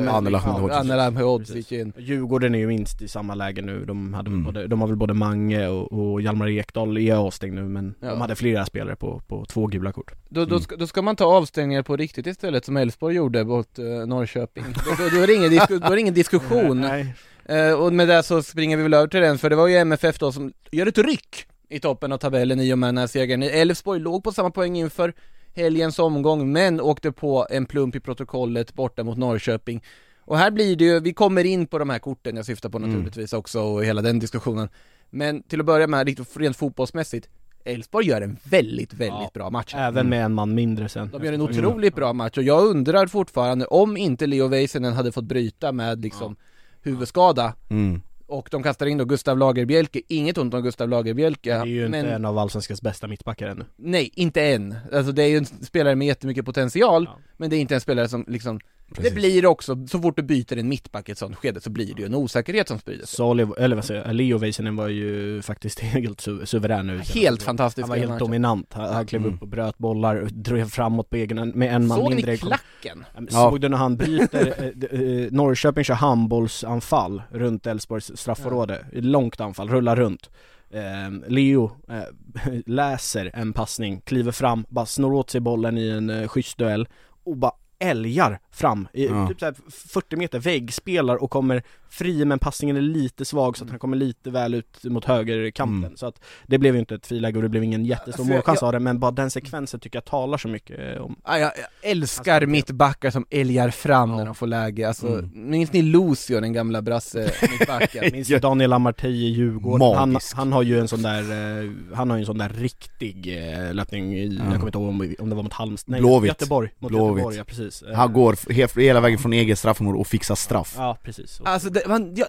Precis. 1.38 1.72
in. 1.72 1.92
Djurgården 1.98 2.54
är 2.54 2.58
ju 2.58 2.66
minst 2.66 3.02
i 3.02 3.08
samma 3.08 3.34
läge 3.34 3.62
nu, 3.62 3.84
de, 3.84 4.14
hade 4.14 4.28
Mm. 4.30 4.44
både, 4.44 4.66
de 4.66 4.80
har 4.80 4.88
väl 4.88 4.96
både 4.96 5.14
Mange 5.14 5.66
och, 5.68 5.92
och 5.92 6.22
Hjalmar 6.22 6.48
Ekdal 6.48 6.98
är 6.98 7.14
avstängd 7.14 7.54
nu 7.54 7.62
men 7.62 7.94
Ja. 8.00 8.10
de 8.10 8.20
hade 8.20 8.34
flera 8.36 8.66
spelare 8.66 8.96
på, 8.96 9.22
på 9.26 9.44
två 9.44 9.66
gula 9.66 9.92
kort 9.92 10.12
Då, 10.28 10.40
då, 10.44 10.46
Mm. 10.54 10.60
ska, 10.60 10.76
då 10.76 10.86
ska 10.86 11.02
man 11.02 11.16
ta 11.16 11.24
avstängningar 11.24 11.82
på 11.82 11.96
riktigt 11.96 12.26
istället 12.26 12.64
som 12.64 12.76
Elfsborg 12.76 13.16
gjorde 13.16 13.44
mot 13.44 13.78
eh, 13.78 13.84
Norrköping. 13.84 14.64
då, 14.84 14.90
då, 14.98 15.16
då, 15.16 15.22
är 15.22 15.26
det 15.26 15.34
ingen 15.34 15.50
disku, 15.50 15.78
då 15.78 15.86
är 15.86 15.90
det 15.94 16.00
ingen 16.00 16.14
diskussion. 16.14 16.80
Nej, 16.80 17.14
Eh, 17.48 17.72
och 17.72 17.92
med 17.92 18.08
det 18.08 18.22
så 18.22 18.42
springer 18.42 18.76
vi 18.76 18.82
väl 18.82 18.94
över 18.94 19.08
till 19.08 19.20
den, 19.20 19.38
för 19.38 19.50
det 19.50 19.56
var 19.56 19.66
ju 19.68 19.76
MFF 19.76 20.18
då 20.18 20.32
som 20.32 20.52
gör 20.72 20.86
ett 20.86 20.98
ryck 20.98 21.46
i 21.68 21.80
toppen 21.80 22.12
av 22.12 22.18
tabellen 22.18 22.60
i 22.60 22.72
och 22.74 22.78
med 22.78 22.88
den 22.88 22.98
här 22.98 23.06
segern. 23.06 23.42
Elfsborg 23.42 24.00
låg 24.00 24.24
på 24.24 24.32
samma 24.32 24.50
poäng 24.50 24.76
inför 24.76 25.12
helgens 25.54 25.98
omgång, 25.98 26.52
men 26.52 26.80
åkte 26.80 27.12
på 27.12 27.46
en 27.50 27.66
plump 27.66 27.96
i 27.96 28.00
protokollet 28.00 28.74
borta 28.74 29.04
mot 29.04 29.18
Norrköping. 29.18 29.82
Och 30.20 30.38
här 30.38 30.50
blir 30.50 30.76
det 30.76 30.84
ju, 30.84 31.00
vi 31.00 31.12
kommer 31.12 31.44
in 31.44 31.66
på 31.66 31.78
de 31.78 31.90
här 31.90 31.98
korten 31.98 32.36
jag 32.36 32.46
syftar 32.46 32.68
på 32.68 32.78
Mm. 32.78 32.90
naturligtvis 32.90 33.32
också 33.32 33.60
och 33.60 33.84
hela 33.84 34.02
den 34.02 34.18
diskussionen. 34.18 34.68
Men 35.10 35.42
till 35.42 35.60
att 35.60 35.66
börja 35.66 35.86
med, 35.86 36.18
rent 36.36 36.56
fotbollsmässigt, 36.56 37.28
Elfsborg 37.64 38.06
gör 38.06 38.20
en 38.20 38.36
väldigt, 38.44 38.92
väldigt 38.92 39.08
Ja. 39.20 39.30
bra 39.34 39.50
match. 39.50 39.74
även 39.76 40.08
med 40.08 40.24
en 40.24 40.34
man 40.34 40.54
mindre 40.54 40.88
sen 40.88 41.10
De 41.12 41.24
gör 41.24 41.32
en 41.32 41.40
otroligt 41.40 41.94
bra 41.94 42.12
match 42.12 42.36
och 42.38 42.42
jag 42.42 42.64
undrar 42.66 43.06
fortfarande 43.06 43.66
om 43.66 43.96
inte 43.96 44.26
Leo 44.26 44.46
Väisänen 44.48 44.92
hade 44.92 45.12
fått 45.12 45.24
bryta 45.24 45.72
med 45.72 46.02
liksom 46.02 46.36
huvudskada 46.82 47.54
Mm. 47.70 48.00
och 48.26 48.48
de 48.50 48.62
kastar 48.62 48.86
in 48.86 48.98
då 48.98 49.04
Gustav 49.04 49.38
Lagerbielke, 49.38 50.00
inget 50.08 50.38
ont 50.38 50.54
om 50.54 50.62
Gustav 50.62 50.88
Lagerbielke 50.88 51.50
Det 51.50 51.56
är 51.56 51.64
ju 51.66 51.86
inte 51.86 51.90
men 52.02 52.06
en 52.06 52.24
av 52.24 52.38
Allsvenskans 52.38 52.82
bästa 52.82 53.06
mittbackar 53.06 53.48
ännu 53.48 53.64
nej, 53.76 54.10
inte 54.14 54.42
än. 54.42 54.74
Alltså 54.92 55.12
det 55.12 55.22
är 55.22 55.28
ju 55.28 55.36
en 55.36 55.46
spelare 55.46 55.94
med 55.94 56.06
jättemycket 56.06 56.44
potential, 56.44 57.04
Ja. 57.04 57.18
men 57.36 57.50
det 57.50 57.56
är 57.56 57.60
inte 57.60 57.74
en 57.74 57.80
spelare 57.80 58.08
som 58.08 58.24
liksom 58.28 58.60
Precis. 58.94 59.10
Det 59.10 59.14
blir 59.20 59.46
också, 59.46 59.86
så 59.86 59.98
fort 60.00 60.16
du 60.16 60.22
byter 60.22 60.56
en 60.58 60.68
mittback 60.68 61.08
i 61.08 61.12
ett 61.12 61.18
sånt 61.18 61.36
skede 61.36 61.60
så 61.60 61.70
blir 61.70 61.94
det 61.94 62.00
ju 62.02 62.06
en 62.06 62.14
osäkerhet 62.14 62.68
som 62.68 62.78
sprider 62.78 63.06
sig. 63.06 63.16
Sali, 63.16 63.46
eller 63.58 63.76
vad 63.76 63.84
säger 63.84 64.04
jag, 64.06 64.14
Leo 64.14 64.38
Väisänen 64.38 64.76
var 64.76 64.88
ju 64.88 65.42
faktiskt 65.42 65.80
helt 65.80 66.20
su 66.20 66.46
suverän 66.46 66.86
nu 66.86 66.98
Helt 67.14 67.42
fantastisk 67.42 67.82
Han 67.82 67.88
var 67.88 67.96
helt 67.96 68.08
matchen. 68.10 68.18
dominant, 68.26 68.72
han, 68.72 68.94
han 68.94 69.06
klev 69.06 69.22
Mm. 69.22 69.34
upp 69.34 69.42
och 69.42 69.48
bröt 69.48 69.78
bollar, 69.78 70.28
drev 70.30 70.68
framåt 70.68 71.10
på 71.10 71.16
egen, 71.16 71.48
med 71.48 71.74
en 71.74 71.86
man 71.86 71.98
Såg 71.98 72.08
mindre 72.14 72.32
ni 72.32 72.38
kom- 72.38 72.48
klacken? 72.48 73.04
Ja, 73.14 73.20
Ja. 73.30 73.50
Såg 73.50 73.60
du 73.60 73.68
när 73.68 73.76
han 73.76 73.96
bryter, 73.96 74.46
eh, 74.58 75.00
eh, 75.00 75.28
Norrköping 75.30 75.84
kör 75.84 75.94
handbollsanfall 75.94 77.22
runt 77.30 77.66
Elfsborgs 77.66 78.12
straffområde, 78.18 78.84
långt 78.92 79.40
anfall, 79.40 79.68
rullar 79.68 79.96
runt 79.96 80.30
eh, 80.70 81.28
Leo 81.28 81.70
eh, 81.88 82.52
läser 82.66 83.30
en 83.34 83.52
passning, 83.52 84.00
kliver 84.00 84.32
fram, 84.32 84.64
bara 84.68 84.86
snor 84.86 85.12
åt 85.14 85.30
sig 85.30 85.40
bollen 85.40 85.78
i 85.78 85.88
en 85.88 86.10
eh, 86.10 86.28
schysst 86.28 86.58
duell 86.58 86.88
och 87.24 87.36
bara 87.36 87.52
älgar 87.80 88.38
fram, 88.58 88.88
i, 88.92 89.06
Ja. 89.06 89.28
typ 89.28 89.40
såhär 89.40 89.54
40 89.92 90.16
meter 90.16 90.38
väggspelar 90.38 91.16
och 91.22 91.30
kommer 91.30 91.62
fri 91.90 92.24
men 92.24 92.38
passningen 92.38 92.76
är 92.76 92.80
lite 92.80 93.24
svag 93.24 93.56
så 93.56 93.64
att 93.64 93.70
han 93.70 93.78
kommer 93.78 93.96
lite 93.96 94.30
väl 94.30 94.54
ut 94.54 94.84
mot 94.84 95.04
högerkanten 95.04 95.84
Mm. 95.84 95.96
så 95.96 96.06
att 96.06 96.20
det 96.46 96.58
blev 96.58 96.74
ju 96.74 96.80
inte 96.80 96.94
ett 96.94 97.06
friläge 97.06 97.36
och 97.36 97.42
det 97.42 97.48
blev 97.48 97.64
ingen 97.64 97.84
jättestor 97.84 98.24
målchans 98.24 98.62
av 98.62 98.72
det 98.72 98.78
men 98.80 98.98
bara 98.98 99.10
den 99.10 99.30
sekvensen 99.30 99.80
tycker 99.80 99.96
jag 99.96 100.04
talar 100.04 100.38
så 100.38 100.48
mycket 100.48 101.00
om 101.00 101.16
Ah, 101.22 101.36
jag, 101.38 101.52
jag 101.82 101.90
älskar 101.90 102.34
Alltså, 102.34 102.48
mittbackar 102.50 103.10
som 103.10 103.26
älgar 103.30 103.70
fram 103.70 104.10
Ja. 104.10 104.16
när 104.16 104.24
de 104.26 104.34
får 104.34 104.46
läge, 104.46 104.88
alltså, 104.88 105.06
Mm. 105.08 105.50
minns 105.50 105.72
ni 105.72 105.82
Lucio, 105.82 106.40
den 106.40 106.52
gamla 106.52 106.82
brasse 106.82 107.30
mittbacken? 107.58 108.04
Minns 108.12 108.28
Daniel 108.28 108.72
Amartey 108.72 109.10
i 109.10 109.28
Djurgården? 109.28 109.96
Han, 109.98 110.18
han 110.34 110.52
har 110.52 110.62
ju 110.62 110.80
en 110.80 110.88
sån 110.88 111.02
där, 111.02 111.20
eh, 111.62 111.70
han 111.94 112.10
har 112.10 112.16
ju 112.16 112.20
en 112.20 112.26
sån 112.26 112.38
där 112.38 112.48
riktig 112.48 113.38
eh, 113.66 113.74
löpning 113.74 114.14
i, 114.14 114.26
jag 114.36 114.44
kommer 114.54 114.66
inte 114.66 114.78
ihåg 114.78 114.88
om, 114.88 115.14
om 115.18 115.28
det 115.30 115.36
var 115.36 115.42
mot 115.42 115.52
Halmstad, 115.52 115.90
nej 115.92 116.00
Blåvitt. 116.00 116.28
Göteborg, 116.28 116.70
mot 116.78 116.90
Blåvitt. 116.90 117.12
Göteborg, 117.16 117.36
ja 117.36 117.44
precis 117.44 117.84
Han 117.94 118.12
går 118.12 118.47
hela 118.76 119.00
vägen 119.00 119.18
från 119.18 119.32
eget 119.32 119.58
straffområde 119.58 119.98
och 119.98 120.06
fixar 120.06 120.34
straff. 120.34 120.74
Ja 120.76 120.98
precis, 121.02 121.40
Alltså 121.44 121.70
det, 121.70 121.82
man, 121.88 122.14
ja, 122.16 122.26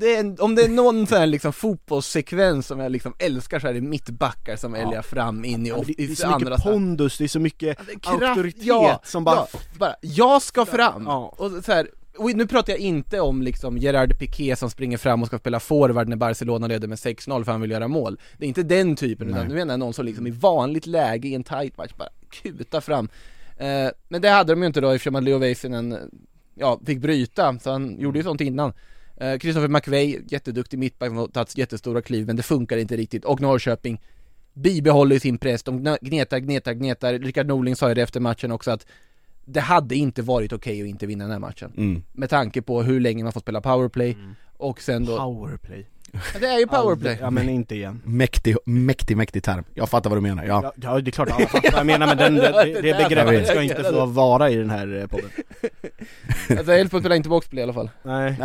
det 0.00 0.16
är, 0.16 0.42
om 0.42 0.54
det 0.54 0.62
är 0.62 0.68
någon 0.68 1.06
sån 1.06 1.18
här 1.18 1.26
liksom 1.26 1.52
fotbollssekvens 1.52 2.66
som 2.66 2.80
jag 2.80 2.92
liksom 2.92 3.14
älskar 3.18 3.60
så 3.60 3.66
är 3.68 3.74
det 3.74 3.80
mittbackar 3.80 4.56
som 4.56 4.74
Ja. 4.74 4.80
älgar 4.80 5.02
fram 5.02 5.44
in 5.44 5.66
i, 5.66 5.68
Ja, 5.68 5.74
off, 5.76 5.86
det, 5.86 5.94
det 5.96 6.04
är 6.12 6.14
så 6.14 6.26
andra 6.26 6.50
mycket 6.50 6.64
pondus, 6.64 7.18
det 7.18 7.24
är 7.24 7.28
så 7.28 7.40
mycket 7.40 7.78
kraft, 8.02 8.22
auktoritet 8.22 8.64
ja, 8.64 9.00
som 9.04 9.24
bara 9.24 9.46
ja, 9.52 9.58
bara, 9.78 9.94
jag 10.00 10.42
ska 10.42 10.66
fram! 10.66 11.04
Ja. 11.06 11.34
Och 11.38 11.50
så 11.64 11.72
här, 11.72 11.88
och 12.18 12.36
nu 12.36 12.46
pratar 12.46 12.72
jag 12.72 12.80
inte 12.80 13.20
om 13.20 13.42
liksom 13.42 13.78
Gerard 13.78 14.18
Piqué 14.18 14.56
som 14.56 14.70
springer 14.70 14.98
fram 14.98 15.22
och 15.22 15.26
ska 15.28 15.38
spela 15.38 15.60
forward 15.60 16.08
när 16.08 16.16
Barcelona 16.16 16.66
leder 16.66 16.88
med 16.88 16.98
6-0 16.98 17.44
för 17.44 17.52
han 17.52 17.60
vill 17.60 17.70
göra 17.70 17.88
mål. 17.88 18.18
Det 18.38 18.44
är 18.44 18.48
inte 18.48 18.62
den 18.62 18.96
typen, 18.96 19.28
utan 19.28 19.40
Nej. 19.40 19.48
nu 19.48 19.54
menar 19.54 19.72
jag 19.72 19.78
någon 19.80 19.94
som 19.94 20.06
liksom 20.06 20.26
i 20.26 20.30
vanligt 20.30 20.86
läge 20.86 21.28
i 21.28 21.34
en 21.34 21.44
tight 21.44 21.76
match 21.78 21.92
bara 21.96 22.08
kutar 22.30 22.80
fram. 22.80 23.08
Eh, 23.60 23.90
men 24.08 24.22
det 24.22 24.28
hade 24.28 24.52
de 24.52 24.60
ju 24.60 24.66
inte 24.66 24.80
då 24.80 24.90
eftersom 24.90 25.14
att 25.14 25.22
Leo 25.22 25.38
Väisänen, 25.38 25.92
eh, 25.92 25.98
ja, 26.54 26.80
fick 26.86 26.98
bryta, 26.98 27.58
så 27.58 27.70
han 27.70 28.00
gjorde 28.00 28.18
ju 28.18 28.22
sånt 28.22 28.40
innan. 28.40 28.72
Eh, 29.16 29.38
Christopher 29.38 29.68
McVey, 29.68 30.20
jätteduktig 30.28 30.78
mittback, 30.78 31.12
har 31.12 31.28
tagit 31.28 31.58
jättestora 31.58 32.02
kliv, 32.02 32.26
men 32.26 32.36
det 32.36 32.42
funkar 32.42 32.76
inte 32.76 32.96
riktigt. 32.96 33.24
Och 33.24 33.40
Norrköping 33.40 34.00
bibehåller 34.54 35.18
sin 35.18 35.38
press, 35.38 35.62
de 35.62 35.96
gnetar, 36.00 36.38
gnetar, 36.38 36.72
gnetar. 36.72 37.12
Rickard 37.12 37.46
Norling 37.46 37.76
sa 37.76 37.88
ju 37.88 37.94
det 37.94 38.02
efter 38.02 38.20
matchen 38.20 38.52
också 38.52 38.70
att 38.70 38.86
det 39.44 39.60
hade 39.60 39.94
inte 39.96 40.22
varit 40.22 40.52
okej 40.52 40.82
att 40.82 40.88
inte 40.88 41.06
vinna 41.06 41.24
den 41.24 41.32
här 41.32 41.38
matchen. 41.38 41.72
Mm. 41.76 42.02
Med 42.12 42.30
tanke 42.30 42.62
på 42.62 42.82
hur 42.82 43.00
länge 43.00 43.24
man 43.24 43.32
får 43.32 43.40
spela 43.40 43.60
powerplay 43.60 44.16
och 44.56 44.82
sen 44.82 45.04
då, 45.04 45.16
powerplay 45.16 45.86
det 46.40 46.46
är 46.46 46.58
ju 46.58 46.66
powerplay. 46.66 47.18
Ja 47.20 47.30
men 47.30 47.48
inte 47.48 47.74
igen 47.74 48.02
Mäktig, 48.04 48.56
mäktig, 48.66 49.16
mäktig 49.16 49.42
term. 49.42 49.64
Jag 49.74 49.88
fattar 49.88 50.10
vad 50.10 50.16
du 50.16 50.20
menar, 50.22 50.44
ja. 50.44 50.60
Ja, 50.64 50.72
ja 50.76 51.00
det 51.00 51.10
är 51.10 51.12
klart 51.12 51.30
alla 51.30 51.46
fattar 51.46 51.70
vad 51.70 51.80
jag 51.80 51.86
menar 51.86 52.06
men 52.06 52.16
den, 52.16 52.34
det, 52.34 52.80
det, 52.82 53.08
begreppet 53.08 53.48
ska 53.48 53.62
inte 53.62 53.84
få 53.84 54.06
vara 54.06 54.50
i 54.50 54.56
den 54.56 54.70
här 54.70 55.00
eh, 55.00 55.06
podden 55.06 55.30
Alltså 56.58 56.72
Elfsborg 56.72 57.02
spelar 57.02 57.16
inte 57.16 57.28
boxplay 57.28 57.60
i 57.60 57.62
alla 57.62 57.72
fall. 57.72 57.90
Nej, 58.02 58.36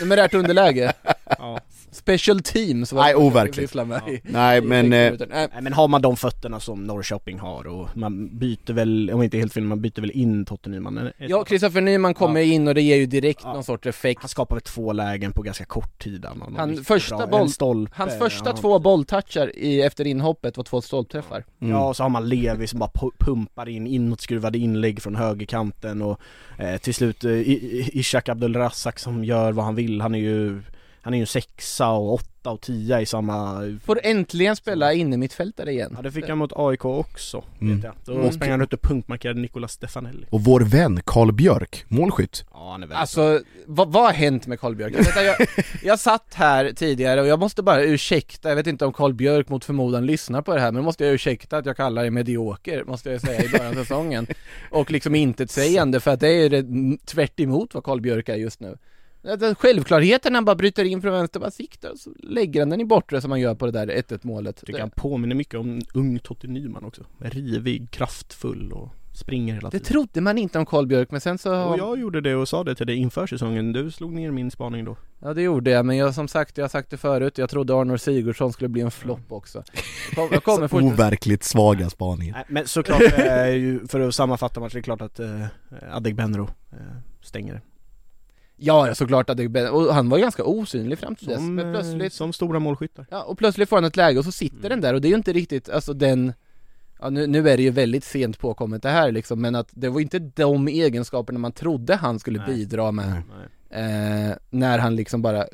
Numerärt 0.00 0.34
underläge. 0.34 0.92
ja. 1.38 1.60
Special 1.96 2.40
teams 2.40 2.92
var 2.92 3.02
Nej, 3.02 3.14
overkligt. 3.14 3.74
med 3.74 4.02
i- 4.08 4.20
Nej 4.24 4.60
men, 4.60 4.92
eh. 4.92 5.12
Nej, 5.28 5.48
men 5.60 5.72
har 5.72 5.88
man 5.88 6.02
de 6.02 6.16
fötterna 6.16 6.60
som 6.60 6.84
Norrköping 6.86 7.38
har 7.38 7.66
och 7.66 7.88
man 7.96 8.38
byter 8.38 8.72
väl, 8.72 9.10
om 9.10 9.22
inte 9.22 9.38
helt 9.38 9.52
fel, 9.52 9.62
man 9.62 9.80
byter 9.80 10.00
väl 10.00 10.10
in 10.10 10.44
Totte 10.44 10.68
Nyman? 10.70 11.10
Ja, 11.18 11.44
Kristoffer 11.44 11.80
Nyman 11.80 12.14
kommer 12.14 12.40
in 12.40 12.68
och 12.68 12.74
det 12.74 12.82
ger 12.82 12.96
ju 12.96 13.06
direkt 13.06 13.40
Ja. 13.44 13.52
någon 13.52 13.64
sorts 13.64 13.86
effekt. 13.86 14.20
Han 14.20 14.28
skapar 14.28 14.56
väl 14.56 14.62
två 14.62 14.92
lägen 14.92 15.32
på 15.32 15.42
ganska 15.42 15.64
kort 15.64 15.98
tid 16.02 16.26
han, 16.56 16.84
första 16.84 17.16
bra- 17.16 17.26
boll- 17.26 17.48
stolpe, 17.50 17.92
Hans 17.96 18.18
första 18.18 18.50
ja. 18.50 18.56
två 18.56 18.78
bolltouchar 18.78 19.56
i, 19.56 19.82
efter 19.82 20.06
inhoppet 20.06 20.56
var 20.56 20.64
två 20.64 20.80
stolpträffar. 20.80 21.44
mm. 21.60 21.72
Ja, 21.74 21.88
och 21.88 21.96
så 21.96 22.02
har 22.02 22.10
man 22.10 22.28
Levi 22.28 22.66
som 22.66 22.78
bara 22.78 22.90
pu- 22.90 23.12
pumpar 23.18 23.68
in 23.68 23.86
inåtskruvade 23.86 24.58
inlägg 24.58 25.02
från 25.02 25.16
högerkanten 25.16 26.02
och 26.02 26.20
eh, 26.58 26.76
till 26.76 26.94
slut 26.94 27.24
eh, 27.24 27.30
I- 27.30 27.52
I- 27.52 27.90
Ishak 27.98 28.28
Abdulrazak 28.28 28.98
som 28.98 29.24
gör 29.24 29.52
vad 29.52 29.64
han 29.64 29.74
vill, 29.74 30.00
han 30.00 30.14
är 30.14 30.18
ju 30.18 30.62
Han 31.06 31.14
är 31.14 31.18
ju 31.18 31.26
sexa 31.26 31.88
och 31.90 32.14
åtta 32.14 32.50
och 32.50 32.60
tia 32.60 33.00
i 33.00 33.06
samma 33.06 33.62
Får 33.84 34.00
äntligen 34.02 34.56
spela 34.56 34.92
inne 34.92 35.16
mittfältare 35.16 35.72
igen 35.72 35.92
Ja 35.96 36.02
det 36.02 36.12
fick 36.12 36.28
han 36.28 36.38
mot 36.38 36.52
AIK 36.56 36.84
också, 36.84 37.44
Mm. 37.60 37.76
vet 37.76 37.84
jag. 37.84 37.94
Då 38.04 38.20
Mm. 38.20 38.32
sprang 38.32 38.50
han 38.50 38.62
ut 38.62 38.72
och 38.72 38.80
punktmarkerade 38.82 39.40
Nicolas 39.40 39.72
Stefanelli 39.72 40.26
Och 40.30 40.44
vår 40.44 40.60
vän 40.60 41.00
Karl 41.04 41.32
Björk, 41.32 41.84
målskytt. 41.88 42.44
Ja 42.52 42.70
han 42.72 42.82
är 42.82 42.86
väldigt 42.86 43.00
Alltså, 43.00 43.40
vad, 43.66 43.92
vad 43.92 44.02
har 44.04 44.12
hänt 44.12 44.46
med 44.46 44.60
Karl 44.60 44.74
Björk? 44.74 44.92
Jag, 44.96 45.04
vet, 45.04 45.24
jag, 45.24 45.64
jag 45.82 45.98
satt 45.98 46.34
här 46.34 46.72
tidigare 46.72 47.20
och 47.20 47.26
jag 47.26 47.38
måste 47.38 47.62
bara 47.62 47.82
ursäkta, 47.82 48.48
jag 48.48 48.56
vet 48.56 48.66
inte 48.66 48.86
om 48.86 48.92
Karl 48.92 49.12
Björk 49.12 49.48
mot 49.48 49.64
förmodan 49.64 50.06
lyssnar 50.06 50.42
på 50.42 50.54
det 50.54 50.60
här, 50.60 50.72
men 50.72 50.84
måste 50.84 51.04
jag 51.04 51.14
ursäkta 51.14 51.56
att 51.58 51.66
jag 51.66 51.76
kallar 51.76 52.04
det 52.04 52.10
medioker, 52.10 52.84
måste 52.84 53.10
jag 53.10 53.20
säga 53.20 53.44
i 53.44 53.48
början 53.48 53.66
av 53.66 53.74
säsongen. 53.74 54.26
Och 54.70 54.90
liksom 54.90 55.14
intetsägande, 55.14 56.00
för 56.00 56.10
att 56.10 56.20
det 56.20 56.28
är 56.28 56.50
det 56.50 56.64
tvärt 57.06 57.40
emot 57.40 57.74
vad 57.74 57.84
Karl 57.84 58.00
Björk 58.00 58.28
är 58.28 58.36
just 58.36 58.60
nu. 58.60 58.78
Det 59.34 59.54
Självklarheten 59.54 60.32
när 60.32 60.36
han 60.36 60.44
bara 60.44 60.56
bryter 60.56 60.84
in 60.84 61.02
från 61.02 61.12
vänster, 61.12 61.40
bara 61.40 61.50
siktar 61.50 61.90
och 61.90 61.98
så 61.98 62.10
lägger 62.22 62.60
han 62.60 62.70
den 62.70 62.80
i 62.80 62.84
bortre 62.84 63.20
som 63.20 63.30
han 63.30 63.40
gör 63.40 63.54
på 63.54 63.66
det 63.66 63.72
där 63.72 63.86
1-1 63.86 64.18
målet. 64.22 64.56
Jag 64.60 64.66
tycker 64.66 64.80
han 64.80 64.90
påminner 64.90 65.34
mycket 65.34 65.60
om 65.60 65.80
ung 65.94 66.18
Totte 66.18 66.46
Nyman 66.46 66.84
också 66.84 67.02
Rivig, 67.18 67.90
kraftfull 67.90 68.72
och 68.72 68.88
springer 69.14 69.54
hela 69.54 69.70
Det 69.70 69.78
tiden 69.78 69.86
trodde 69.92 70.20
man 70.20 70.38
inte 70.38 70.58
om 70.58 70.66
Karl 70.66 70.86
Björk, 70.86 71.10
men 71.10 71.20
sen 71.20 71.38
så... 71.38 71.64
Och 71.64 71.78
jag 71.78 71.98
gjorde 72.00 72.20
det 72.20 72.34
och 72.34 72.48
sa 72.48 72.64
det 72.64 72.74
till 72.74 72.86
dig 72.86 72.96
inför 72.96 73.26
säsongen, 73.26 73.72
du 73.72 73.90
slog 73.90 74.12
ner 74.12 74.30
min 74.30 74.50
spaning 74.50 74.84
då 74.84 74.96
Ja 75.18 75.34
det 75.34 75.42
gjorde 75.42 75.70
jag, 75.70 75.86
men 75.86 75.96
jag 75.96 76.14
som 76.14 76.28
sagt, 76.28 76.58
jag 76.58 76.64
har 76.64 76.68
sagt 76.68 76.90
det 76.90 76.96
förut, 76.96 77.38
jag 77.38 77.50
trodde 77.50 77.74
Arnor 77.74 77.96
Sigurdsson 77.96 78.52
skulle 78.52 78.68
bli 78.68 78.82
en 78.82 78.90
flopp 78.90 79.32
också. 79.32 79.62
Jag 80.10 80.16
kom- 80.16 80.28
Jag 80.32 80.42
kommer 80.44 80.74
overkligt 80.92 81.44
svaga 81.44 81.90
spaningar. 81.90 82.44
Men 82.48 82.66
såklart, 82.66 83.02
eh, 83.18 83.88
för 83.88 84.00
att 84.00 84.14
sammanfatta 84.14 84.60
matchen, 84.60 84.70
det 84.74 84.78
är 84.78 84.82
klart 84.82 85.00
att 85.02 85.20
eh, 85.20 85.44
Adegbenro 85.92 86.48
eh, 86.72 86.78
stänger 87.22 87.54
det 87.54 87.60
Ja, 88.56 88.94
såklart 88.94 89.30
att 89.30 89.36
det, 89.36 89.68
och 89.70 89.94
han 89.94 90.08
var 90.08 90.18
ju 90.18 90.22
ganska 90.22 90.44
osynlig 90.44 90.98
fram 90.98 91.14
till 91.16 91.26
dess, 91.26 91.36
som, 91.36 91.54
men 91.54 91.66
eh, 91.66 91.72
plötsligt, 91.72 92.12
som 92.12 92.32
stora 92.32 92.58
målskyttar 92.58 93.06
ja, 93.10 93.22
och 93.22 93.38
plötsligt 93.38 93.68
får 93.68 93.76
han 93.76 93.84
ett 93.84 93.96
läge 93.96 94.18
och 94.18 94.24
så 94.24 94.32
sitter 94.32 94.56
Mm. 94.58 94.68
den 94.70 94.80
där 94.80 94.94
och 94.94 95.00
det 95.00 95.08
är 95.08 95.10
ju 95.10 95.16
inte 95.16 95.32
riktigt, 95.32 95.68
alltså 95.68 95.92
den 95.92 96.32
Ja 97.00 97.10
nu, 97.10 97.26
nu 97.26 97.48
är 97.50 97.56
det 97.56 97.62
ju 97.62 97.70
väldigt 97.70 98.04
sent 98.04 98.38
påkommet 98.38 98.82
det 98.82 98.88
här 98.88 99.12
liksom, 99.12 99.40
men 99.40 99.54
att 99.54 99.68
det 99.70 99.88
var 99.88 100.00
inte 100.00 100.18
de 100.18 100.68
egenskaperna 100.68 101.38
man 101.38 101.52
trodde 101.52 101.96
han 101.96 102.18
skulle 102.18 102.38
Nej. 102.38 102.56
bidra 102.56 102.92
med 102.92 103.22
Nej. 103.70 104.30
eh, 104.30 104.36
När 104.50 104.78
han 104.78 104.96
liksom 104.96 105.22
bara 105.22 105.46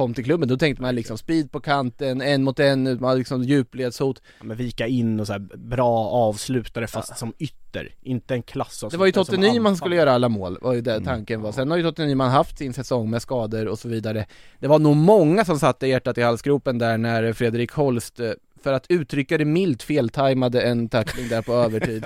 kom 0.00 0.14
till 0.14 0.24
klubben, 0.24 0.48
då 0.48 0.56
tänkte 0.56 0.82
man 0.82 0.94
liksom 0.94 1.18
speed 1.18 1.52
på 1.52 1.60
kanten, 1.60 2.20
en 2.20 2.44
mot 2.44 2.60
en, 2.60 3.00
man 3.00 3.18
liksom 3.18 3.42
djupledshot 3.42 4.22
Ja, 4.38 4.44
men 4.44 4.56
vika 4.56 4.86
in 4.86 5.20
och 5.20 5.26
så 5.26 5.32
här 5.32 5.40
bra 5.56 6.08
avslutare 6.08 6.86
fast 6.86 7.18
som 7.18 7.32
ytter, 7.38 7.94
inte 8.02 8.34
en 8.34 8.42
klass 8.42 8.84
Det 8.90 8.96
var 8.96 9.06
ju 9.06 9.12
Totte 9.12 9.36
Nyman 9.36 9.76
skulle 9.76 9.96
göra 9.96 10.12
alla 10.12 10.28
mål, 10.28 10.58
var 10.62 10.72
ju 10.72 10.80
det 10.80 10.92
Mm. 10.92 11.04
tanken 11.04 11.40
var. 11.40 11.52
Sen 11.52 11.70
har 11.70 11.76
ju 11.76 11.82
Totte 11.82 12.06
Nyman 12.06 12.30
haft 12.30 12.58
sin 12.58 12.72
säsong 12.72 13.10
med 13.10 13.22
skador 13.22 13.68
och 13.68 13.78
så 13.78 13.88
vidare. 13.88 14.26
Det 14.58 14.68
var 14.68 14.78
nog 14.78 14.96
många 14.96 15.44
som 15.44 15.58
satte 15.58 15.86
hjärtat 15.86 16.18
i 16.18 16.22
halsgropen 16.22 16.78
där 16.78 16.98
när 16.98 17.32
Fredrik 17.32 17.72
Holst, 17.72 18.20
eh, 18.20 18.30
för 18.62 18.72
att 18.72 18.86
uttrycka 18.88 19.38
det 19.38 19.44
milt, 19.44 19.82
feltajmade 19.82 20.62
en 20.62 20.88
tackling 20.88 21.28
där 21.28 21.42
på 21.42 21.52
övertid. 21.52 22.04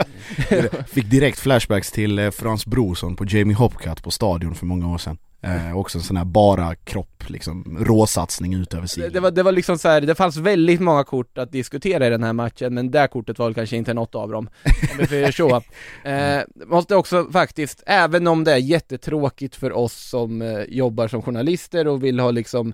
Fick 0.86 1.10
direkt 1.10 1.38
flashbacks 1.38 1.92
till 1.92 2.18
eh, 2.18 2.30
Frans 2.30 2.66
Brorsson 2.66 3.16
på 3.16 3.24
Jamie 3.28 3.56
Hopcat 3.56 4.02
på 4.02 4.10
Stadion 4.10 4.54
för 4.54 4.66
många 4.66 4.92
år 4.94 4.98
sedan. 4.98 5.18
Eh, 5.44 5.76
också 5.78 5.98
en 5.98 6.04
sån 6.04 6.16
här 6.16 6.24
bara 6.24 6.74
kropp, 6.74 7.24
liksom 7.30 7.78
råsatsning 7.80 8.54
ut 8.54 8.74
över 8.74 8.82
Det, 8.82 8.88
sidan. 8.88 9.12
det, 9.12 9.20
var, 9.20 9.30
det 9.30 9.42
var 9.42 9.52
liksom 9.52 9.78
så 9.78 9.88
här, 9.88 10.00
det 10.00 10.14
fanns 10.14 10.36
väldigt 10.36 10.80
många 10.80 11.04
kort 11.04 11.38
att 11.38 11.52
diskutera 11.52 12.06
i 12.06 12.10
den 12.10 12.22
här 12.22 12.32
matchen, 12.32 12.74
men 12.74 12.90
det 12.90 12.98
här 12.98 13.06
kortet 13.06 13.38
var 13.38 13.46
väl 13.46 13.54
kanske 13.54 13.76
inte 13.76 13.94
något 13.94 14.14
av 14.14 14.30
dem, 14.30 14.48
om 14.92 14.98
vi 14.98 15.06
säger 15.06 15.32
så. 15.32 15.62
Eh, 16.04 16.42
måste 16.66 16.96
också 16.96 17.28
faktiskt, 17.32 17.82
även 17.86 18.26
om 18.26 18.44
det 18.44 18.52
är 18.52 18.56
jättetråkigt 18.56 19.56
för 19.56 19.72
oss 19.72 20.08
som 20.10 20.42
eh, 20.42 20.62
jobbar 20.68 21.08
som 21.08 21.22
journalister 21.22 21.86
och 21.86 22.04
vill 22.04 22.20
ha 22.20 22.30
liksom 22.30 22.72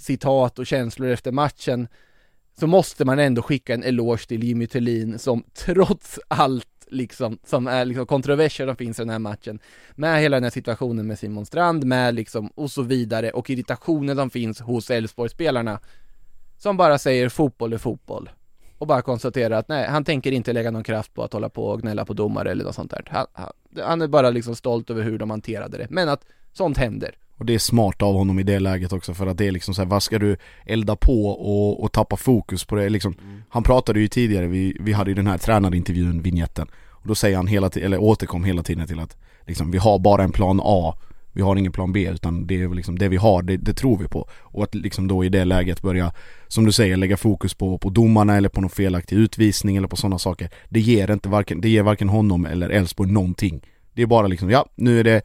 citat 0.00 0.58
och 0.58 0.66
känslor 0.66 1.08
efter 1.08 1.32
matchen, 1.32 1.88
så 2.60 2.66
måste 2.66 3.04
man 3.04 3.18
ändå 3.18 3.42
skicka 3.42 3.74
en 3.74 3.82
eloge 3.84 4.26
till 4.28 4.44
Jimmy 4.44 4.66
Tillin 4.66 5.18
som 5.18 5.44
trots 5.64 6.18
allt 6.28 6.66
liksom, 6.86 7.38
som 7.44 7.66
är 7.66 7.84
liksom 7.84 8.06
kontroverser 8.06 8.66
som 8.66 8.76
finns 8.76 8.98
i 8.98 9.02
den 9.02 9.10
här 9.10 9.18
matchen, 9.18 9.58
med 9.94 10.20
hela 10.20 10.36
den 10.36 10.44
här 10.44 10.50
situationen 10.50 11.06
med 11.06 11.18
Simon 11.18 11.46
Strand, 11.46 11.84
med 11.84 12.14
liksom, 12.14 12.46
och 12.54 12.70
så 12.70 12.82
vidare, 12.82 13.30
och 13.30 13.50
irritationen 13.50 14.16
som 14.16 14.30
finns 14.30 14.60
hos 14.60 14.90
Elfsborgsspelarna, 14.90 15.80
som 16.58 16.76
bara 16.76 16.98
säger 16.98 17.28
fotboll 17.28 17.72
är 17.72 17.78
fotboll. 17.78 18.30
Och 18.78 18.86
bara 18.86 19.02
konstaterar 19.02 19.58
att 19.58 19.68
nej, 19.68 19.86
han 19.88 20.04
tänker 20.04 20.32
inte 20.32 20.52
lägga 20.52 20.70
någon 20.70 20.84
kraft 20.84 21.14
på 21.14 21.22
att 21.22 21.32
hålla 21.32 21.48
på 21.48 21.66
och 21.66 21.82
gnälla 21.82 22.04
på 22.04 22.12
domare 22.12 22.50
eller 22.50 22.64
något 22.64 22.74
sånt 22.74 22.90
där. 22.90 23.04
Han, 23.10 23.26
han, 23.32 23.52
han 23.82 24.02
är 24.02 24.08
bara 24.08 24.30
liksom 24.30 24.56
stolt 24.56 24.90
över 24.90 25.02
hur 25.02 25.18
de 25.18 25.30
hanterade 25.30 25.78
det, 25.78 25.86
men 25.90 26.08
att 26.08 26.24
sånt 26.52 26.78
händer. 26.78 27.14
Och 27.38 27.46
det 27.46 27.54
är 27.54 27.58
smart 27.58 28.02
av 28.02 28.14
honom 28.14 28.38
i 28.38 28.42
det 28.42 28.58
läget 28.58 28.92
också 28.92 29.14
för 29.14 29.26
att 29.26 29.38
det 29.38 29.46
är 29.46 29.50
liksom 29.50 29.74
så 29.74 29.82
här, 29.82 29.88
vad 29.88 30.02
ska 30.02 30.18
du 30.18 30.36
elda 30.64 30.96
på 30.96 31.28
och, 31.28 31.84
och 31.84 31.92
tappa 31.92 32.16
fokus 32.16 32.64
på 32.64 32.76
det? 32.76 32.88
Liksom 32.88 33.14
Han 33.48 33.62
pratade 33.62 34.00
ju 34.00 34.08
tidigare, 34.08 34.46
vi, 34.46 34.76
vi 34.80 34.92
hade 34.92 35.10
ju 35.10 35.14
den 35.14 35.26
här 35.26 35.38
tränarintervjun, 35.38 36.22
vignetten. 36.22 36.68
Och 36.90 37.08
då 37.08 37.14
säger 37.14 37.36
han 37.36 37.46
hela 37.46 37.70
tiden, 37.70 37.86
eller 37.86 38.02
återkom 38.02 38.44
hela 38.44 38.62
tiden 38.62 38.86
till 38.86 39.00
att 39.00 39.16
liksom, 39.46 39.70
vi 39.70 39.78
har 39.78 39.98
bara 39.98 40.24
en 40.24 40.32
plan 40.32 40.60
A 40.62 40.94
Vi 41.32 41.42
har 41.42 41.56
ingen 41.56 41.72
plan 41.72 41.92
B 41.92 42.08
utan 42.12 42.46
det 42.46 42.62
är 42.62 42.68
liksom 42.68 42.98
det 42.98 43.08
vi 43.08 43.16
har, 43.16 43.42
det, 43.42 43.56
det 43.56 43.74
tror 43.74 43.98
vi 43.98 44.08
på. 44.08 44.28
Och 44.40 44.62
att 44.62 44.74
liksom 44.74 45.08
då 45.08 45.24
i 45.24 45.28
det 45.28 45.44
läget 45.44 45.82
börja, 45.82 46.12
som 46.48 46.64
du 46.64 46.72
säger, 46.72 46.96
lägga 46.96 47.16
fokus 47.16 47.54
på, 47.54 47.78
på 47.78 47.90
domarna 47.90 48.36
eller 48.36 48.48
på 48.48 48.60
någon 48.60 48.70
felaktig 48.70 49.16
utvisning 49.16 49.76
eller 49.76 49.88
på 49.88 49.96
sådana 49.96 50.18
saker. 50.18 50.50
Det 50.68 50.80
ger 50.80 51.10
inte 51.10 51.28
varken, 51.28 51.60
det 51.60 51.68
ger 51.68 51.82
varken 51.82 52.08
honom 52.08 52.46
eller 52.46 52.70
Elfsborg 52.70 53.12
någonting. 53.12 53.60
Det 53.94 54.02
är 54.02 54.06
bara 54.06 54.26
liksom, 54.26 54.50
ja 54.50 54.66
nu 54.74 55.00
är 55.00 55.04
det 55.04 55.22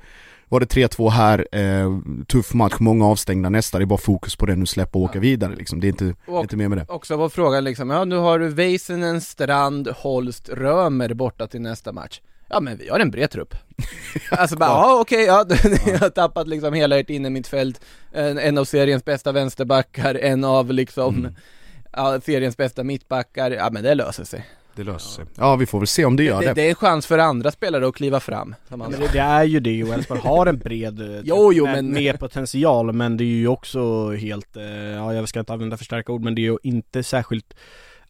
var 0.51 0.59
det 0.59 0.65
3-2 0.65 1.09
här, 1.09 1.47
eh, 1.51 1.91
tuff 2.27 2.53
match, 2.53 2.75
många 2.79 3.05
avstängda 3.05 3.49
nästa, 3.49 3.77
det 3.77 3.83
är 3.83 3.85
bara 3.85 3.97
fokus 3.99 4.35
på 4.35 4.45
det 4.45 4.55
nu, 4.55 4.65
släppa 4.65 4.99
och 4.99 5.05
åka 5.05 5.19
vidare 5.19 5.55
liksom. 5.55 5.79
Det 5.79 5.87
är 5.87 5.89
inte, 5.89 6.15
Och 6.27 6.41
inte 6.41 6.57
mer 6.57 6.67
med 6.67 6.77
det. 6.77 6.85
också 6.89 7.15
var 7.17 7.29
frågan 7.29 7.63
liksom, 7.63 7.89
ja 7.89 8.05
nu 8.05 8.15
har 8.15 8.39
du 8.39 8.49
Väisänen, 8.49 9.21
Strand, 9.21 9.87
Holst, 9.87 10.49
Römer 10.49 11.13
borta 11.13 11.47
till 11.47 11.61
nästa 11.61 11.91
match. 11.91 12.21
Ja 12.49 12.59
men 12.59 12.77
vi 12.77 12.89
har 12.89 12.99
en 12.99 13.11
bred 13.11 13.31
trupp. 13.31 13.55
alltså 14.31 14.55
bara, 14.57 14.69
ja 14.69 14.99
okej, 15.01 15.25
ja, 15.25 15.45
ni 15.85 15.91
har 15.97 16.09
tappat 16.09 16.47
liksom 16.47 16.73
hela 16.73 16.99
ert 16.99 17.09
innermittfält, 17.09 17.81
en, 18.11 18.37
en 18.39 18.57
av 18.57 18.65
seriens 18.65 19.05
bästa 19.05 19.31
vänsterbackar, 19.31 20.15
en 20.15 20.43
av 20.43 20.71
liksom, 20.73 21.15
Mm. 21.15 21.35
ja, 21.93 22.21
seriens 22.21 22.57
bästa 22.57 22.83
mittbackar, 22.83 23.51
ja 23.51 23.69
men 23.71 23.83
det 23.83 23.95
löser 23.95 24.23
sig. 24.23 24.45
Det 24.75 24.83
löser 24.83 25.09
sig. 25.09 25.25
Ja 25.37 25.55
vi 25.55 25.65
får 25.65 25.79
väl 25.79 25.87
se 25.87 26.05
om 26.05 26.15
det 26.15 26.23
gör 26.23 26.41
Det, 26.41 26.47
det. 26.47 26.53
det 26.53 26.61
är 26.65 26.69
en 26.69 26.75
chans 26.75 27.05
för 27.05 27.17
andra 27.17 27.51
spelare 27.51 27.87
att 27.87 27.95
kliva 27.95 28.19
fram, 28.19 28.55
som 28.69 28.79
men 28.79 28.91
sa. 28.93 28.97
det, 29.13 29.19
är 29.19 29.43
ju 29.43 29.59
det 29.59 29.83
och 29.83 29.93
Elfsborg 29.93 30.19
har 30.21 30.45
en 30.45 30.57
bred 30.57 31.01
eh, 31.01 31.21
Jo, 31.23 31.53
jo, 31.53 31.65
med, 31.65 31.75
men- 31.75 31.93
med 31.93 32.19
potential 32.19 32.93
men 32.93 33.17
det 33.17 33.23
är 33.23 33.25
ju 33.25 33.47
också 33.47 34.11
helt, 34.11 34.57
eh, 34.57 34.63
ja 34.63 35.13
jag 35.13 35.29
ska 35.29 35.39
inte 35.39 35.53
använda 35.53 35.77
för 35.77 35.85
starka 35.85 36.11
ord 36.11 36.21
men 36.23 36.35
det 36.35 36.41
är 36.41 36.43
ju 36.51 36.57
inte 36.63 37.03
särskilt 37.03 37.53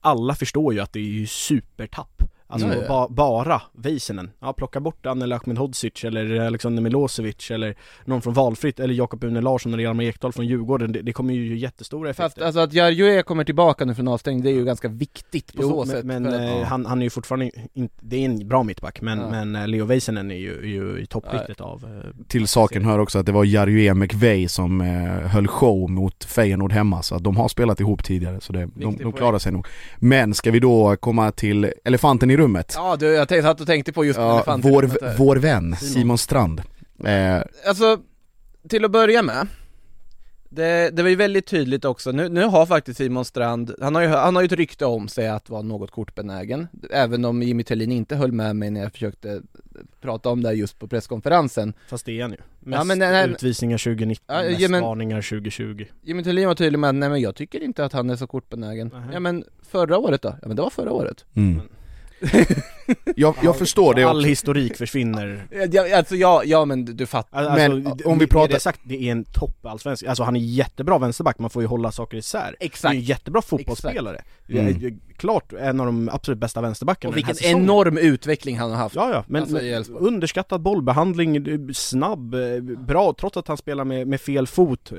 Alla 0.04 0.36
förstår 0.36 0.74
ju 0.74 0.80
att 0.80 0.94
det 0.94 1.00
är 1.00 1.04
ju 1.04 1.28
supertapp 1.28 2.24
Alltså 2.52 2.68
Ja, 2.68 2.76
ja. 2.82 2.88
Ba, 2.88 3.08
bara 3.10 3.62
Väisänen, 3.74 4.32
ja 4.40 4.54
plocka 4.54 4.80
bort 4.80 5.06
Anel 5.06 5.32
Ahmedhodzic 5.34 6.04
eller 6.04 6.40
Alexander 6.40 6.82
Milosevic 6.84 7.52
eller 7.52 7.76
någon 8.06 8.22
från 8.22 8.34
valfritt 8.34 8.80
eller 8.80 8.94
Jakob 8.94 9.24
Une 9.24 9.42
Larsson 9.42 9.74
eller 9.74 9.84
Hjalmar 9.84 10.04
Ekdal 10.04 10.32
från 10.34 10.46
Djurgården, 10.48 10.92
det, 10.92 11.02
det 11.02 11.14
kommer 11.14 11.34
ju 11.34 11.58
jättestora 11.58 12.14
Fast 12.14 12.20
effekter 12.20 12.46
alltså 12.46 12.60
att 12.60 12.74
Jarjue 12.74 13.24
kommer 13.24 13.44
tillbaka 13.44 13.86
nu 13.86 13.96
från 13.96 14.08
avstängning, 14.08 14.44
det 14.44 14.50
är 14.50 14.54
ju 14.54 14.66
ganska 14.66 14.88
viktigt 14.88 15.54
på 15.54 15.62
så 15.62 15.68
Jo, 15.70 15.86
sätt. 15.86 16.06
men, 16.06 16.24
men 16.24 16.32
för 16.34 16.40
att- 16.40 16.50
eh, 16.50 16.58
ja. 16.60 16.66
han, 16.66 16.86
han 16.86 17.00
är 17.00 17.04
ju 17.04 17.10
fortfarande 17.10 17.52
inte, 17.74 17.96
det 18.02 18.16
är 18.16 18.26
en 18.26 18.48
bra 18.48 18.64
mittback 18.64 19.02
men, 19.02 19.20
Ja. 19.20 19.30
men 19.30 19.56
eh, 19.56 19.68
Leo 19.68 19.86
Väisänen 19.86 20.32
är 20.32 20.36
ju, 20.36 20.60
ju 20.64 21.00
i 21.02 21.06
toppskiktet 21.06 21.62
av 21.62 21.84
eh, 21.84 22.24
Till 22.28 22.48
saken 22.48 22.86
hör 22.86 23.00
också 23.00 23.20
att 23.20 23.26
det 23.26 23.32
var 23.32 23.46
Jarue 23.46 23.94
McVey 23.94 24.48
som 24.48 24.82
eh, 24.82 24.88
höll 25.28 25.48
show 25.48 25.90
mot 25.90 26.24
Feyenoord 26.24 26.72
hemma 26.72 27.02
så 27.02 27.16
att 27.16 27.24
de 27.24 27.38
har 27.38 27.48
spelat 27.48 27.80
ihop 27.80 28.04
tidigare 28.04 28.42
så 28.42 28.54
det, 28.54 28.70
de, 28.76 28.98
de 28.98 29.12
klarar 29.12 29.40
sig 29.40 29.52
nog. 29.52 29.68
Men 30.00 30.34
ska 30.34 30.52
vi 30.52 30.60
då 30.60 30.96
komma 31.00 31.32
till 31.32 31.72
elefanten 31.86 32.32
i 32.32 32.38
rummet? 32.42 32.74
Ja 32.78 32.96
du, 33.00 33.06
jag 33.06 33.28
tänkte, 33.28 33.44
satt 33.48 33.62
och 33.62 33.68
tänkte 33.68 33.94
på 33.94 34.06
just 34.06 34.20
Ja, 34.20 34.36
elefanten 34.36 34.72
vår, 34.72 34.82
rummet 34.82 35.20
vår 35.20 35.36
vän 35.36 35.76
Simon. 35.76 35.94
Simon 35.94 36.18
Strand. 36.18 36.62
Eh, 37.06 37.42
Alltså, 37.68 38.00
till 38.70 38.86
att 38.86 38.92
börja 38.92 39.22
med 39.22 39.48
det, 40.54 40.90
det 40.90 41.02
var 41.04 41.10
ju 41.10 41.16
väldigt 41.16 41.46
tydligt 41.48 41.86
också, 41.86 42.12
nu, 42.12 42.30
nu 42.30 42.44
har 42.44 42.66
faktiskt 42.66 42.98
Simon 42.98 43.26
Strand, 43.26 43.76
han 43.82 43.96
har, 43.96 44.02
ju, 44.02 44.08
han 44.08 44.36
har 44.36 44.42
ju 44.42 44.46
ett 44.46 44.52
rykte 44.52 44.86
om 44.86 45.08
sig 45.08 45.28
att 45.30 45.50
vara 45.50 45.62
något 45.62 45.92
kortbenägen 45.92 46.68
Även 46.90 47.26
om 47.26 47.44
Jimmy 47.44 47.64
Thelin 47.64 47.92
inte 47.92 48.16
höll 48.16 48.32
med 48.32 48.56
mig 48.56 48.70
när 48.72 48.82
jag 48.82 48.92
försökte 48.92 49.42
prata 50.02 50.30
om 50.30 50.44
det 50.44 50.54
just 50.54 50.80
på 50.80 50.88
presskonferensen 50.88 51.74
Fast 51.90 52.06
det 52.06 52.18
är 52.18 52.22
han 52.22 52.32
ju. 52.32 52.38
Mest 52.60 52.78
Ja, 52.80 52.84
men 52.84 53.02
här- 53.02 53.28
utvisningar 53.28 53.78
2019, 53.78 54.36
Ja, 54.36 54.44
mest 54.44 54.60
ja, 54.62 54.70
men- 54.70 54.82
varningar 54.82 55.22
2020 55.22 55.86
Jimmy 56.02 56.24
Thelin 56.24 56.48
var 56.48 56.56
tydlig 56.56 56.80
med 56.80 56.90
att 56.90 56.96
nej 56.96 57.10
men 57.10 57.22
jag 57.22 57.36
tycker 57.36 57.64
inte 57.64 57.86
att 57.86 57.94
han 57.94 58.10
är 58.10 58.16
så 58.16 58.28
kortbenägen 58.28 58.88
Nähä. 58.88 59.10
Ja 59.14 59.20
men 59.20 59.44
förra 59.70 59.98
året 59.98 60.22
då? 60.22 60.30
Ja 60.42 60.48
men 60.48 60.56
det 60.56 60.62
var 60.62 60.70
förra 60.70 60.92
året 60.92 61.26
mm. 61.36 61.62
Jag, 63.16 63.36
jag 63.44 63.58
förstår 63.58 63.94
det 63.94 64.04
All 64.04 64.18
också. 64.18 64.28
historik 64.28 64.78
försvinner. 64.78 65.48
Ja, 65.72 65.98
Alltså 65.98 66.16
ja, 66.16 66.44
ja 66.46 66.66
men 66.66 66.86
du, 66.86 67.06
fattar. 67.06 67.38
Alltså, 67.44 67.70
Men, 67.70 68.00
om 68.06 68.20
vi 68.20 68.28
pratar- 68.28 68.54
det 68.54 68.60
sagt, 68.60 68.80
det 68.84 69.08
är 69.08 69.12
en 69.12 69.24
topp 69.24 69.66
allsvensk, 69.66 70.04
alltså 70.06 70.24
han 70.24 70.36
är 70.36 70.40
jättebra 70.40 70.98
vänsterback, 70.98 71.40
man 71.40 71.50
får 71.50 71.62
ju 71.62 71.68
hålla 71.68 71.92
saker 71.92 72.18
isär. 72.18 72.56
Det 72.60 72.64
är 72.64 72.66
Exakt 72.66 72.94
en 72.96 73.02
jättebra 73.02 73.42
fotbollsspelare. 73.42 74.22
Mm. 74.50 75.00
Självklart 75.22 75.54
en 75.62 75.80
av 75.80 75.86
de 75.86 76.10
absolut 76.10 76.40
bästa 76.40 76.62
vänsterbackarna 76.62 77.10
Och 77.10 77.16
den 77.16 77.24
här 77.26 77.34
vilken 77.34 77.60
enorm 77.60 77.98
utveckling 77.98 78.58
han 78.60 78.70
har 78.72 78.78
haft. 78.78 78.96
Ja, 78.96 79.10
ja, 79.14 79.24
men, 79.28 79.42
Alltså, 79.42 79.92
men 79.94 80.02
underskattad 80.08 80.62
bollbehandling, 80.62 81.36
eh, 81.48 81.60
snabb, 81.74 82.34
eh, 82.34 82.62
bra 82.62 83.14
trots 83.20 83.38
att 83.38 83.48
han 83.48 83.58
spelar 83.58 83.84
med, 83.86 84.08
med 84.08 84.22
fel 84.22 84.48
fot, 84.48 84.92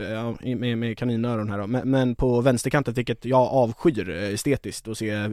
i- 0.42 0.54
med, 0.54 0.78
med 0.78 0.98
kaninöron 0.98 1.50
här 1.50 1.58
då. 1.58 1.66
Men, 1.66 1.90
men 1.90 2.14
på 2.14 2.40
vänsterkanten, 2.40 2.94
vilket 2.94 3.24
jag 3.24 3.40
avskyr 3.40 4.10
eh, 4.10 4.34
estetiskt, 4.34 4.88
att 4.88 4.98
se 4.98 5.10
eh, 5.10 5.28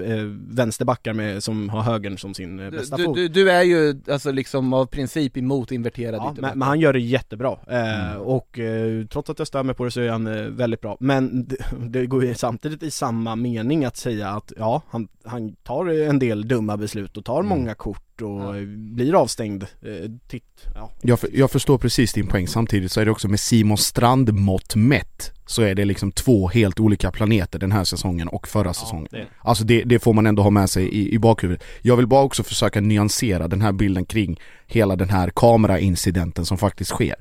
vänsterbackar 0.50 1.14
med, 1.14 1.44
som 1.44 1.70
har 1.70 1.82
högern 1.82 2.18
som 2.18 2.34
sin 2.34 2.60
eh, 2.60 2.70
bästa 2.72 2.98
Du, 2.98 3.04
fot. 3.04 3.16
du, 3.16 3.28
du 3.28 3.52
är 3.52 3.64
ju 3.64 4.02
alltså 4.12 4.32
liksom 4.32 4.74
av 4.74 4.86
princip 4.86 5.38
emot 5.38 5.72
inverterad 5.72 6.16
Ja, 6.24 6.36
men, 6.42 6.60
men 6.60 6.68
han 6.68 6.80
gör 6.80 6.94
det 6.94 7.00
jättebra, 7.00 7.58
eh, 7.68 7.80
Mm. 8.10 8.22
och 8.22 8.60
eh, 8.60 9.06
trots 9.06 9.30
att 9.30 9.40
jag 9.40 9.48
stör 9.48 9.64
mig 9.64 9.76
på 9.76 9.86
det 9.86 9.92
så 9.92 10.02
är 10.02 10.10
han 10.10 10.28
eh, 10.28 10.42
väldigt 10.44 10.82
bra 10.82 10.98
Men 11.00 11.46
det, 11.48 11.58
det 11.88 12.06
går 12.06 12.26
ju 12.26 12.34
samtidigt 12.36 12.84
i 12.84 12.92
samma 12.92 13.36
mening 13.36 13.86
att 13.86 13.98
säga 13.98 14.30
att 14.30 14.54
ja, 14.58 14.79
han, 14.90 15.08
han 15.24 15.56
tar 15.64 15.86
en 16.10 16.20
del 16.20 16.48
dumma 16.48 16.78
beslut 16.78 17.18
och 17.18 17.26
tar 17.26 17.40
Mm. 17.40 17.50
många 17.50 17.76
kort 17.76 18.22
och 18.22 18.28
Ja. 18.42 18.54
blir 18.78 19.16
avstängd, 19.22 19.64
eh, 19.64 20.12
titt, 20.28 20.68
ja. 20.76 20.92
Jag, 21.02 21.20
för, 21.20 21.30
jag 21.34 21.52
förstår 21.52 21.78
precis 21.78 22.14
din 22.14 22.28
poäng, 22.28 22.48
samtidigt 22.48 22.92
så 22.92 23.02
är 23.02 23.06
det 23.06 23.12
också 23.12 23.28
med 23.28 23.40
Simon 23.40 23.78
Strand 23.78 24.34
mått 24.34 24.76
mätt 24.76 25.32
Så 25.46 25.62
är 25.62 25.76
det 25.76 25.86
liksom 25.86 26.12
två 26.12 26.48
helt 26.48 26.80
olika 26.80 27.12
planeter 27.12 27.60
den 27.60 27.72
här 27.72 27.84
säsongen 27.84 28.28
och 28.28 28.48
förra 28.48 28.74
säsongen 28.74 29.08
det, 29.12 29.28
Alltså 29.40 29.64
det, 29.64 29.84
det 29.84 30.00
får 30.00 30.14
man 30.14 30.28
ändå 30.28 30.44
ha 30.44 30.50
med 30.50 30.70
sig 30.70 30.84
i, 30.90 31.14
i 31.14 31.20
bakhuvudet 31.20 31.64
Jag 31.82 31.98
vill 31.98 32.08
bara 32.08 32.24
också 32.24 32.44
försöka 32.44 32.82
nyansera 32.82 33.48
den 33.48 33.62
här 33.62 33.72
bilden 33.72 34.06
kring 34.06 34.40
hela 34.68 34.96
den 34.96 35.10
här 35.10 35.32
kameraincidenten 35.36 36.46
som 36.46 36.58
faktiskt 36.58 36.90
sker 36.92 37.16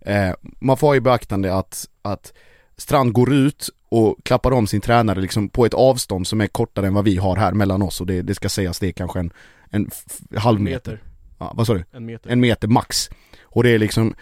eh, 0.00 0.30
Man 0.60 0.76
får 0.76 0.86
ha 0.86 0.96
i 0.96 1.00
beaktande 1.00 1.54
att, 1.54 1.88
att 2.02 2.32
Strand 2.76 3.12
går 3.12 3.32
ut 3.32 3.68
och 3.90 4.16
klappar 4.22 4.52
om 4.52 4.66
sin 4.66 4.80
tränare 4.80 5.20
liksom 5.20 5.48
på 5.48 5.66
ett 5.66 5.74
avstånd 5.74 6.26
som 6.26 6.40
är 6.40 6.46
kortare 6.46 6.86
än 6.86 6.94
vad 6.94 7.04
vi 7.04 7.16
har 7.16 7.36
här 7.36 7.52
mellan 7.52 7.82
oss 7.82 8.00
och 8.00 8.06
det, 8.06 8.22
det 8.22 8.34
ska 8.34 8.48
sägas 8.48 8.78
det 8.78 8.88
är 8.88 8.92
kanske 8.92 9.18
en, 9.18 9.30
en 9.70 9.90
halv 10.36 10.60
meter. 10.60 10.92
meter, 10.92 11.02
Ja, 11.38 11.52
vad 11.56 11.66
sa 11.66 11.74
du? 11.74 11.84
en 11.92 12.06
meter 12.06 12.30
en 12.30 12.40
meter 12.40 12.68
max. 12.68 13.10
Och 13.42 13.62
det 13.62 13.70
är 13.70 13.78
liksom, 13.78 14.14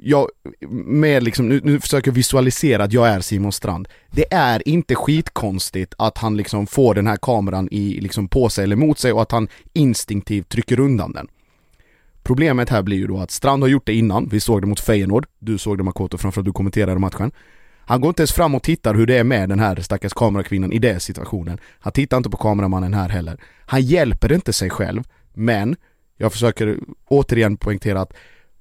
jag, 0.00 0.28
med 0.84 1.22
liksom, 1.22 1.48
nu, 1.48 1.60
nu 1.64 1.80
försöker 1.80 2.10
jag 2.10 2.14
visualisera 2.14 2.84
att 2.84 2.92
jag 2.92 3.08
är 3.08 3.20
Simon 3.20 3.52
Strand. 3.52 3.88
Det 4.10 4.34
är 4.34 4.68
inte 4.68 4.94
skitkonstigt 4.94 5.94
att 5.98 6.18
han 6.18 6.36
liksom 6.36 6.66
får 6.66 6.94
den 6.94 7.06
här 7.06 7.16
kameran 7.16 7.68
i, 7.70 8.00
liksom 8.00 8.28
på 8.28 8.48
sig 8.48 8.64
eller 8.64 8.76
mot 8.76 8.98
sig 8.98 9.12
och 9.12 9.22
att 9.22 9.32
han 9.32 9.48
instinktivt 9.72 10.48
trycker 10.48 10.80
undan 10.80 11.12
den. 11.12 11.28
Problemet 12.22 12.70
här 12.70 12.82
blir 12.82 12.96
ju 12.96 13.06
då 13.06 13.18
att 13.18 13.30
Strand 13.30 13.62
har 13.62 13.68
gjort 13.68 13.86
det 13.86 13.94
innan, 13.94 14.28
vi 14.28 14.40
såg 14.40 14.60
det 14.60 14.66
mot 14.66 14.80
Feyenoord, 14.80 15.26
du 15.38 15.58
såg 15.58 15.78
det 15.78 15.84
Makoto 15.84 16.18
framför 16.18 16.40
att 16.40 16.44
du 16.44 16.52
kommenterade 16.52 16.98
matchen. 16.98 17.32
Han 17.86 18.00
går 18.00 18.08
inte 18.08 18.22
ens 18.22 18.32
fram 18.32 18.54
och 18.54 18.62
tittar 18.62 18.94
hur 18.94 19.06
det 19.06 19.18
är 19.18 19.24
med 19.24 19.48
den 19.48 19.60
här 19.60 19.76
stackars 19.80 20.12
kamerakvinnan 20.12 20.72
i 20.72 20.78
den 20.78 21.00
situationen. 21.00 21.58
Han 21.78 21.92
tittar 21.92 22.16
inte 22.16 22.30
på 22.30 22.36
kameramannen 22.36 22.94
här 22.94 23.08
heller. 23.08 23.40
Han 23.66 23.82
hjälper 23.82 24.32
inte 24.32 24.52
sig 24.52 24.70
själv, 24.70 25.02
men 25.34 25.76
jag 26.18 26.32
försöker 26.32 26.78
återigen 27.08 27.56
poängtera 27.56 28.00
att 28.00 28.12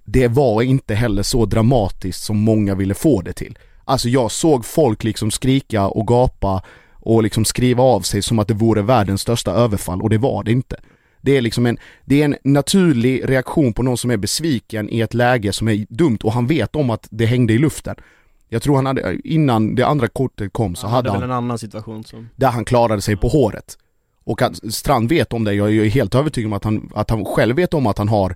det 0.05 0.27
var 0.27 0.62
inte 0.62 0.95
heller 0.95 1.23
så 1.23 1.45
dramatiskt 1.45 2.23
som 2.23 2.38
många 2.38 2.75
ville 2.75 2.93
få 2.93 3.21
det 3.21 3.33
till. 3.33 3.57
Alltså 3.86 4.09
jag 4.09 4.31
såg 4.31 4.65
folk 4.65 5.03
liksom 5.03 5.31
skrika 5.31 5.88
och 5.88 6.07
gapa 6.07 6.63
och 6.93 7.23
liksom 7.23 7.45
skriva 7.45 7.83
av 7.83 8.01
sig 8.01 8.21
som 8.21 8.39
att 8.39 8.47
det 8.47 8.53
vore 8.53 8.81
världens 8.81 9.21
största 9.21 9.51
överfall 9.51 10.01
och 10.01 10.09
det 10.09 10.17
var 10.17 10.43
det 10.43 10.51
inte. 10.51 10.75
Det 11.21 11.38
är 11.38 11.41
liksom 11.41 11.65
en, 11.65 11.77
det 12.05 12.21
är 12.21 12.25
en 12.25 12.36
naturlig 12.43 13.29
reaktion 13.29 13.73
på 13.73 13.83
någon 13.83 13.97
som 13.97 14.12
är 14.12 14.17
besviken 14.17 14.89
i 14.89 15.01
ett 15.01 15.13
läge 15.13 15.53
som 15.53 15.67
är 15.67 15.86
dumt 15.89 16.17
och 16.23 16.33
han 16.33 16.47
vet 16.47 16.75
om 16.75 16.89
att 16.89 17.07
det 17.12 17.25
hängde 17.25 17.53
i 17.53 17.57
luften. 17.57 17.95
Jag 18.53 18.61
tror 18.61 18.75
han 18.75 18.85
hade, 18.85 19.17
innan 19.23 19.75
det 19.75 19.83
andra 19.83 20.07
kortet 20.07 20.53
kom 20.53 20.75
så 20.75 20.87
han 20.87 20.95
hade 20.95 21.09
hade 21.09 21.21
han 21.21 21.29
en 21.31 21.37
annan 21.37 21.57
situation 21.57 22.03
som 22.03 22.29
där 22.35 22.47
han 22.47 22.65
klarade 22.65 23.01
sig 23.01 23.15
på 23.15 23.27
håret. 23.27 23.77
Och 24.23 24.41
att 24.41 24.73
Strand 24.73 25.09
vet 25.09 25.33
om 25.33 25.43
det, 25.43 25.53
jag 25.53 25.75
är 25.75 25.89
helt 25.89 26.15
övertygad 26.15 26.47
om 26.47 26.53
att 26.53 26.63
han, 26.63 26.91
att 26.95 27.09
han 27.09 27.25
själv 27.25 27.55
vet 27.55 27.73
om 27.73 27.87
att 27.87 27.97
han 27.97 28.09
har 28.09 28.35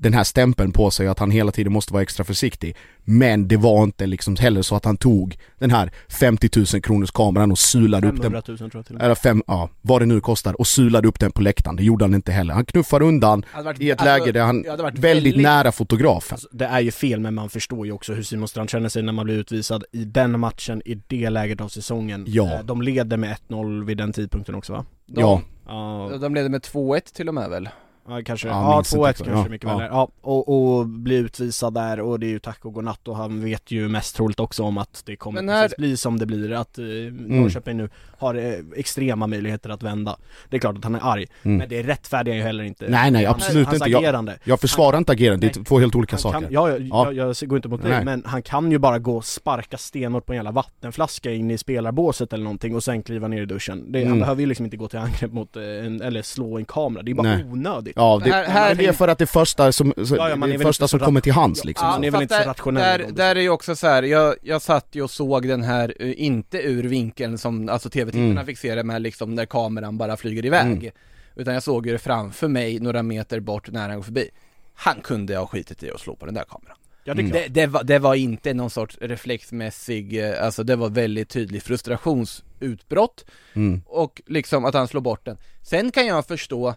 den 0.00 0.14
här 0.14 0.24
stämpeln 0.24 0.72
på 0.72 0.90
sig 0.90 1.06
att 1.08 1.18
han 1.18 1.30
hela 1.30 1.52
tiden 1.52 1.72
måste 1.72 1.92
vara 1.92 2.02
extra 2.02 2.24
försiktig. 2.24 2.76
Men 3.04 3.48
det 3.48 3.56
var 3.56 3.82
inte 3.82 4.06
liksom 4.06 4.36
heller 4.36 4.62
så 4.62 4.76
att 4.76 4.84
han 4.84 4.96
tog 4.96 5.36
den 5.58 5.70
här 5.70 5.90
50 6.08 6.48
000 6.74 6.82
kronors 6.82 7.10
kameran 7.10 7.50
och 7.52 7.58
sulade 7.58 8.06
upp 8.08 8.14
den 8.22 8.22
500 8.22 8.42
000 8.48 8.58
tror 8.58 8.70
jag 8.74 8.86
till 8.86 8.94
och 8.94 8.98
med. 8.98 9.04
eller 9.04 9.14
fem, 9.14 9.42
ja, 9.46 9.68
vad 9.82 10.02
det 10.02 10.06
nu 10.06 10.20
kostar, 10.20 10.60
och 10.60 10.66
sulade 10.66 11.08
upp 11.08 11.20
den 11.20 11.32
på 11.32 11.42
läktaren. 11.42 11.76
Det 11.76 11.82
gjorde 11.82 12.04
han 12.04 12.14
inte 12.14 12.32
heller. 12.32 12.54
Han 12.54 12.64
knuffar 12.64 13.02
undan 13.02 13.44
varit- 13.64 13.80
i 13.80 13.90
ett 13.90 14.00
alltså, 14.00 14.18
läge 14.18 14.32
där 14.32 14.44
han 14.44 14.64
varit 14.78 14.98
väldigt, 14.98 15.36
nära 15.36 15.72
fotografen. 15.72 16.34
Alltså, 16.34 16.48
det 16.52 16.64
är 16.64 16.80
ju 16.80 16.90
fel 16.90 17.20
men 17.20 17.34
man 17.34 17.48
förstår 17.48 17.86
ju 17.86 17.92
också 17.92 18.12
hur 18.14 18.22
Simon 18.22 18.48
Strand 18.48 18.70
känner 18.70 18.88
sig 18.88 19.02
när 19.02 19.12
man 19.12 19.24
blir 19.24 19.34
utvisad 19.38 19.84
i 19.92 20.04
den 20.04 20.40
matchen, 20.40 20.82
i 20.84 20.94
det 21.06 21.30
läget 21.30 21.60
av 21.60 21.68
säsongen. 21.68 22.24
Ja. 22.28 22.54
Eh, 22.54 22.64
De 22.64 22.82
leder 22.82 23.16
med 23.16 23.30
1-0 23.48 23.84
vid 23.84 23.96
den 23.98 24.12
tidpunkten 24.12 24.54
också 24.54 24.72
va? 24.72 24.84
De, 25.06 25.20
Ja. 25.20 25.42
Ja, 25.66 26.10
De 26.20 26.34
leder 26.34 26.48
med 26.48 26.62
2-1 26.62 27.00
till 27.14 27.28
och 27.28 27.34
med 27.34 27.50
väl? 27.50 27.68
Ja 28.08 28.22
kanske, 28.24 28.48
Ja, 28.48 28.54
ja, 28.70 28.76
minns 28.76 28.94
2-1 28.94 29.08
inte. 29.08 29.24
kanske 29.24 29.32
Ja, 29.44 29.48
mycket 29.50 29.68
ja. 29.68 29.76
väl 29.76 29.86
är. 29.86 29.90
ja, 29.90 30.08
och, 30.20 30.78
och 30.78 30.86
bli 30.86 31.16
utvisad 31.16 31.74
där 31.74 32.00
och 32.00 32.20
det 32.20 32.26
är 32.26 32.30
ju 32.30 32.38
tack 32.38 32.64
och 32.64 32.72
godnatt 32.74 33.08
och 33.08 33.16
han 33.16 33.44
vet 33.44 33.70
ju 33.70 33.88
mest 33.88 34.16
troligt 34.16 34.40
också 34.40 34.62
om 34.62 34.78
att 34.78 35.02
det 35.06 35.16
kommer 35.16 35.42
Men 35.42 35.54
här- 35.54 35.62
precis 35.62 35.76
bli 35.78 35.96
som 35.96 36.18
det 36.18 36.26
blir, 36.26 36.52
att 36.52 36.78
eh, 36.78 36.84
Norrköping 37.12 37.76
nu 37.76 37.88
har 38.18 38.34
eh, 38.34 38.52
extrema 38.76 39.26
möjligheter 39.26 39.70
att 39.70 39.82
vända. 39.82 40.16
Det 40.50 40.56
är 40.56 40.60
klart 40.60 40.76
att 40.78 40.84
han 40.84 40.94
är 40.94 41.00
arg, 41.12 41.26
Mm. 41.42 41.56
men 41.58 41.68
det 41.68 41.82
rättfärdigar 41.82 42.36
ju 42.36 42.42
heller 42.42 42.64
inte 42.64 42.88
Nej, 42.88 43.10
nej, 43.10 43.26
absolut 43.26 43.66
hans 43.66 43.74
inte. 43.76 43.90
Jag- 43.90 43.98
agerande. 44.04 44.38
Jag 44.44 44.60
försvarar 44.60 44.98
inte 44.98 45.12
agerandet, 45.12 45.54
det 45.54 45.60
är 45.60 45.64
två 45.64 45.78
helt 45.78 45.94
olika 45.94 46.14
Han 46.16 46.20
saker. 46.20 46.40
Kan, 46.40 46.52
ja, 46.52 46.68
jag, 46.70 46.80
Ja. 46.80 47.12
Jag, 47.12 47.34
jag 47.40 47.48
går 47.48 47.56
inte 47.58 47.68
mot 47.68 47.82
dig, 47.82 48.04
men 48.04 48.22
han 48.26 48.42
kan 48.42 48.70
ju 48.72 48.78
bara 48.78 48.98
gå 48.98 49.16
och 49.16 49.24
sparka 49.24 49.78
stenhårt 49.78 50.26
på 50.26 50.32
en 50.32 50.36
jävla 50.36 50.50
vattenflaska 50.50 51.32
in 51.32 51.50
i 51.50 51.58
spelarbåset 51.58 52.32
eller 52.32 52.44
någonting 52.44 52.74
och 52.74 52.84
sen 52.84 53.02
kliva 53.02 53.28
ner 53.28 53.42
i 53.42 53.46
duschen. 53.46 53.92
Det, 53.92 53.98
Han 53.98 54.06
Mm. 54.06 54.20
behöver 54.20 54.40
ju 54.40 54.46
liksom 54.46 54.64
inte 54.64 54.76
gå 54.76 54.88
till 54.88 54.98
angrepp 54.98 55.32
mot 55.32 55.56
eh, 55.56 55.62
en, 55.62 56.02
eller 56.02 56.22
slå 56.22 56.58
en 56.58 56.64
kamera, 56.64 57.02
det 57.02 57.10
är 57.10 57.14
bara 57.14 57.22
Nej. 57.28 57.44
onödigt. 57.44 57.97
Ja, 57.98 58.20
det, 58.24 58.30
Här- 58.32 58.44
här- 58.46 58.74
det 58.74 58.86
är 58.86 58.92
för 58.92 59.08
att 59.08 59.18
det 59.18 59.26
första 59.26 59.72
som, 59.72 59.94
så, 60.06 60.16
Ja, 60.16 60.28
ja, 60.28 60.36
man 60.36 60.48
är 60.48 60.52
det 60.52 60.58
väl 60.58 60.66
första 60.66 60.88
som 60.88 61.00
kommer 61.00 61.20
till 61.20 61.32
hands 61.32 61.60
Ja, 61.64 61.66
liksom. 61.68 61.88
man 61.88 62.04
är 62.04 62.10
väl 62.10 62.22
inte 62.22 62.34
så 62.34 62.40
där- 62.40 62.46
rationell 62.46 63.00
Där, 63.00 63.12
där 63.12 63.36
är 63.36 63.40
ju 63.40 63.50
också 63.50 63.76
så 63.76 63.86
här. 63.86 64.02
Jag, 64.02 64.34
jag 64.42 64.62
satt 64.62 64.86
ju 64.92 65.02
och 65.02 65.10
såg 65.10 65.48
den 65.48 65.62
här, 65.62 65.94
eh, 66.00 66.20
inte 66.22 66.58
ur 66.58 66.82
vinkeln 66.84 67.38
som 67.38 67.68
alltså 67.68 67.90
tv-tittarna 67.90 68.30
Mm. 68.30 68.46
fick 68.46 68.58
se 68.58 68.74
det 68.74 68.84
med 68.84 69.02
liksom 69.02 69.34
när 69.34 69.46
kameran 69.46 69.98
bara 69.98 70.16
flyger 70.16 70.46
iväg. 70.46 70.66
Mm. 70.66 70.90
Utan 71.36 71.54
jag 71.54 71.62
såg 71.62 71.86
ju 71.86 71.92
det 71.92 71.98
framför 71.98 72.48
mig 72.48 72.80
några 72.80 73.02
meter 73.02 73.40
bort 73.40 73.70
när 73.70 73.88
han 73.88 73.96
går 73.96 74.02
förbi. 74.02 74.30
Han 74.74 75.00
kunde 75.00 75.36
ha 75.36 75.46
skitit 75.46 75.82
i 75.82 75.90
att 75.90 76.00
slå 76.00 76.16
på 76.16 76.26
den 76.26 76.34
där 76.34 76.44
kameran. 76.44 76.76
Ja, 77.04 77.14
det, 77.14 77.20
Mm. 77.22 77.32
Det, 77.32 77.48
det, 77.48 77.66
var, 77.66 77.84
det 77.84 77.98
var 77.98 78.14
inte 78.14 78.54
någon 78.54 78.70
sorts 78.70 78.98
reflexmässig, 79.00 80.24
eh, 80.24 80.44
alltså 80.44 80.62
det 80.62 80.76
var 80.76 80.88
väldigt 80.88 81.28
tydligt 81.28 81.62
frustrationsutbrott 81.62 83.24
Mm. 83.54 83.82
och 83.86 84.22
liksom 84.26 84.64
att 84.64 84.74
han 84.74 84.88
slår 84.88 85.00
bort 85.00 85.24
den. 85.24 85.36
Sen 85.62 85.90
kan 85.90 86.06
jag 86.06 86.26
förstå 86.26 86.74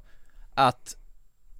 att 0.54 0.96